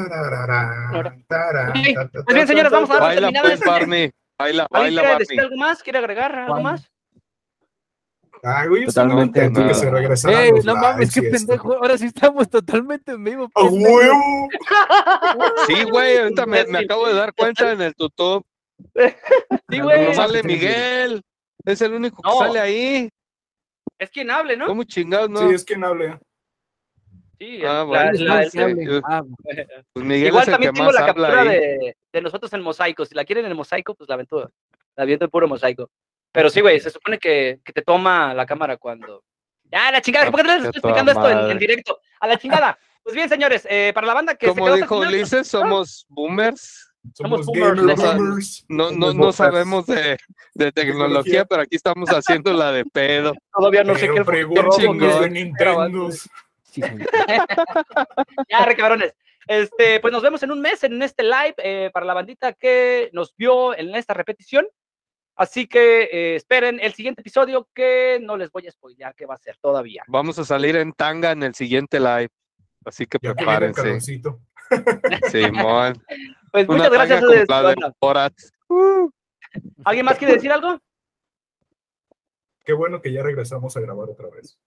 bien, 2.34 2.46
señores, 2.46 2.72
vamos 2.72 2.90
a 2.90 2.94
dar 2.94 3.02
Baila 3.02 3.30
pues, 3.40 3.52
esta- 3.54 3.70
Barney. 3.70 4.10
Baila, 4.38 4.66
¿Alguien 4.70 4.70
baila, 4.70 5.00
quiere 5.02 5.12
Barney. 5.12 5.26
decir 5.28 5.40
algo 5.40 5.56
más? 5.56 5.82
¿Quiere 5.82 5.98
agregar 5.98 6.34
algo 6.34 6.60
más? 6.60 6.89
Ay, 8.42 8.68
güey, 8.68 8.84
estoy 8.84 9.04
Totalmente 9.04 9.40
contento 9.42 9.68
que 9.68 9.74
se 9.74 9.90
regresaran 9.90 10.40
¡Ey, 10.42 10.50
los 10.52 10.64
no 10.64 10.76
mames, 10.76 11.12
qué 11.12 11.22
pendejo! 11.22 11.74
Ahora 11.74 11.98
sí 11.98 12.06
estamos 12.06 12.48
totalmente 12.48 13.12
en 13.12 13.22
vivo. 13.24 13.50
¡A 13.54 13.62
pendejo. 13.68 13.96
huevo! 13.96 14.48
Sí, 15.66 15.84
güey, 15.84 16.18
ahorita 16.18 16.46
me, 16.46 16.64
me 16.66 16.78
acabo 16.78 17.06
de 17.06 17.14
dar 17.14 17.34
cuenta 17.34 17.70
en 17.72 17.82
el 17.82 17.94
tutor. 17.94 18.42
Sí, 19.68 19.80
güey. 19.80 20.06
No 20.06 20.14
sale 20.14 20.42
Miguel. 20.42 21.22
Es 21.66 21.80
el 21.82 21.92
único 21.92 22.22
que 22.22 22.28
No. 22.30 22.38
sale 22.38 22.58
ahí. 22.60 23.10
Es 23.98 24.10
quien 24.10 24.30
hable, 24.30 24.56
¿no? 24.56 24.66
¿Cómo 24.66 24.84
chingados, 24.84 25.28
no? 25.28 25.46
Sí, 25.48 25.54
es 25.54 25.64
quien 25.64 25.84
hable. 25.84 26.18
Sí, 27.38 27.60
Ah, 27.62 27.72
la- 27.72 27.82
bueno, 27.84 28.04
la- 28.12 28.44
sí, 28.48 28.58
la- 28.58 28.68
sí. 28.74 29.00
Ah, 29.04 29.22
Pues 29.92 30.04
Miguel 30.06 30.28
Igual 30.28 30.42
es 30.42 30.48
el 30.48 30.52
que 30.58 30.66
también 30.66 30.74
tengo 30.74 30.86
más 30.86 30.94
la 30.94 31.06
captura 31.06 31.44
de, 31.44 31.96
de 32.12 32.20
nosotros 32.22 32.52
en 32.54 32.62
mosaico. 32.62 33.04
Si 33.04 33.14
la 33.14 33.24
quieren 33.24 33.44
en 33.46 33.56
mosaico, 33.56 33.94
pues 33.94 34.08
la 34.08 34.14
aventura. 34.14 34.48
La 34.96 35.04
viento 35.04 35.26
en 35.26 35.30
puro 35.30 35.46
mosaico. 35.48 35.90
Pero 36.32 36.50
sí, 36.50 36.60
güey, 36.60 36.80
se 36.80 36.90
supone 36.90 37.18
que, 37.18 37.60
que 37.64 37.72
te 37.72 37.82
toma 37.82 38.34
la 38.34 38.46
cámara 38.46 38.76
cuando. 38.76 39.24
¡Ya, 39.64 39.90
la 39.90 40.00
chingada! 40.00 40.26
Ah, 40.26 40.30
¿Por 40.30 40.40
qué 40.40 40.46
no 40.46 40.54
les 40.54 40.64
estoy 40.64 40.78
explicando 40.78 41.12
esto 41.12 41.50
en, 41.50 41.58
directo? 41.58 42.00
¡A 42.20 42.26
la 42.26 42.38
chingada! 42.38 42.78
Pues 43.02 43.14
bien, 43.14 43.28
señores, 43.28 43.66
eh, 43.70 43.92
para 43.94 44.06
la 44.06 44.14
banda 44.14 44.34
que 44.34 44.48
Como 44.48 44.74
dijo 44.74 44.98
Ulises, 44.98 45.48
somos 45.48 46.06
boomers. 46.08 46.92
Somos 47.14 47.46
Somos 47.46 47.46
boomers, 47.46 48.14
boomers. 48.14 48.64
No, 48.68 48.90
no, 48.90 49.14
no 49.14 49.32
sabemos 49.32 49.86
de, 49.86 50.18
de 50.54 50.70
tecnología, 50.70 51.44
pero 51.46 51.62
aquí 51.62 51.76
estamos 51.76 52.10
haciendo 52.10 52.52
la 52.52 52.72
de 52.72 52.84
pedo. 52.84 53.32
Todavía 53.54 53.84
no 53.84 53.94
sé 53.96 54.08
Pero 54.08 54.50
qué 54.50 54.68
chingón. 54.76 55.22
de 55.22 55.30
Nintendo. 55.30 56.10
sí. 56.10 56.82
Ya, 58.48 58.64
re 58.64 58.76
cabrones. 58.76 59.14
Este, 59.46 59.98
pues 59.98 60.12
nos 60.12 60.22
vemos 60.22 60.42
en 60.42 60.52
un 60.52 60.60
mes 60.60 60.84
en 60.84 61.02
este 61.02 61.22
live 61.22 61.54
eh, 61.58 61.90
para 61.92 62.06
la 62.06 62.14
bandita 62.14 62.52
que 62.52 63.10
nos 63.12 63.34
vio 63.36 63.76
en 63.76 63.94
esta 63.94 64.14
repetición. 64.14 64.66
Así 65.36 65.66
que 65.66 66.02
eh, 66.12 66.36
esperen 66.36 66.78
el 66.80 66.92
siguiente 66.92 67.22
episodio 67.22 67.68
que 67.74 68.18
no 68.22 68.36
les 68.36 68.50
voy 68.50 68.66
a 68.66 68.70
spoilear 68.70 69.14
qué 69.14 69.24
va 69.26 69.34
a 69.34 69.38
ser 69.38 69.56
todavía. 69.60 70.02
Vamos 70.08 70.38
a 70.38 70.44
salir 70.44 70.76
en 70.76 70.92
tanga 70.92 71.30
en 71.32 71.42
el 71.42 71.54
siguiente 71.54 71.98
live. 71.98 72.28
Así 72.84 73.06
que 73.06 73.18
Ya 73.22 73.30
que 73.30 73.36
prepárense. 73.36 74.00
Simón. 75.30 75.94
Pues 76.52 76.68
Una 76.68 76.76
muchas 76.88 76.92
gracias. 76.92 77.46
banda. 77.48 77.94
Borat. 78.00 78.32
¿Alguien 79.84 80.04
más 80.04 80.18
quiere 80.18 80.34
decir 80.34 80.52
algo? 80.52 80.78
Qué 82.64 82.72
bueno 82.72 83.00
que 83.00 83.12
ya 83.12 83.22
regresamos 83.22 83.76
a 83.76 83.80
grabar 83.80 84.08
otra 84.10 84.28
vez. 84.28 84.58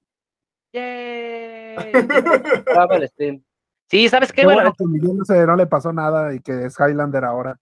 Yay. 0.73 1.75
Sí, 3.89 4.09
¿sabes 4.09 4.31
qué? 4.31 4.41
Qué 4.41 4.45
Bueno, 4.45 4.61
bueno 4.61 4.75
que 4.77 4.85
Miguel 4.85 5.17
no, 5.17 5.23
se- 5.25 5.45
no 5.45 5.55
le 5.55 5.67
pasó 5.67 5.93
nada 5.93 6.33
y 6.33 6.39
que 6.39 6.65
es 6.65 6.75
Highlander 6.79 7.23
ahora. 7.25 7.59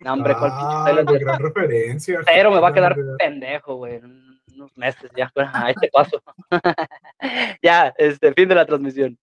No, 0.00 0.12
hombre, 0.12 0.34
cuál 0.34 0.52
Ah, 0.54 1.02
gran 1.04 1.38
referencia. 1.40 2.20
Pero 2.24 2.50
me 2.50 2.60
va 2.60 2.68
a 2.68 2.72
quedar 2.72 2.96
pendejo, 3.18 3.76
güey. 3.76 4.00
Unos 4.54 4.76
meses 4.76 5.10
ya. 5.16 5.30
A 5.52 5.70
este 5.70 5.88
paso. 5.92 6.22
ya, 7.62 7.92
este, 7.98 8.32
fin 8.32 8.48
de 8.48 8.54
la 8.54 8.66
transmisión. 8.66 9.18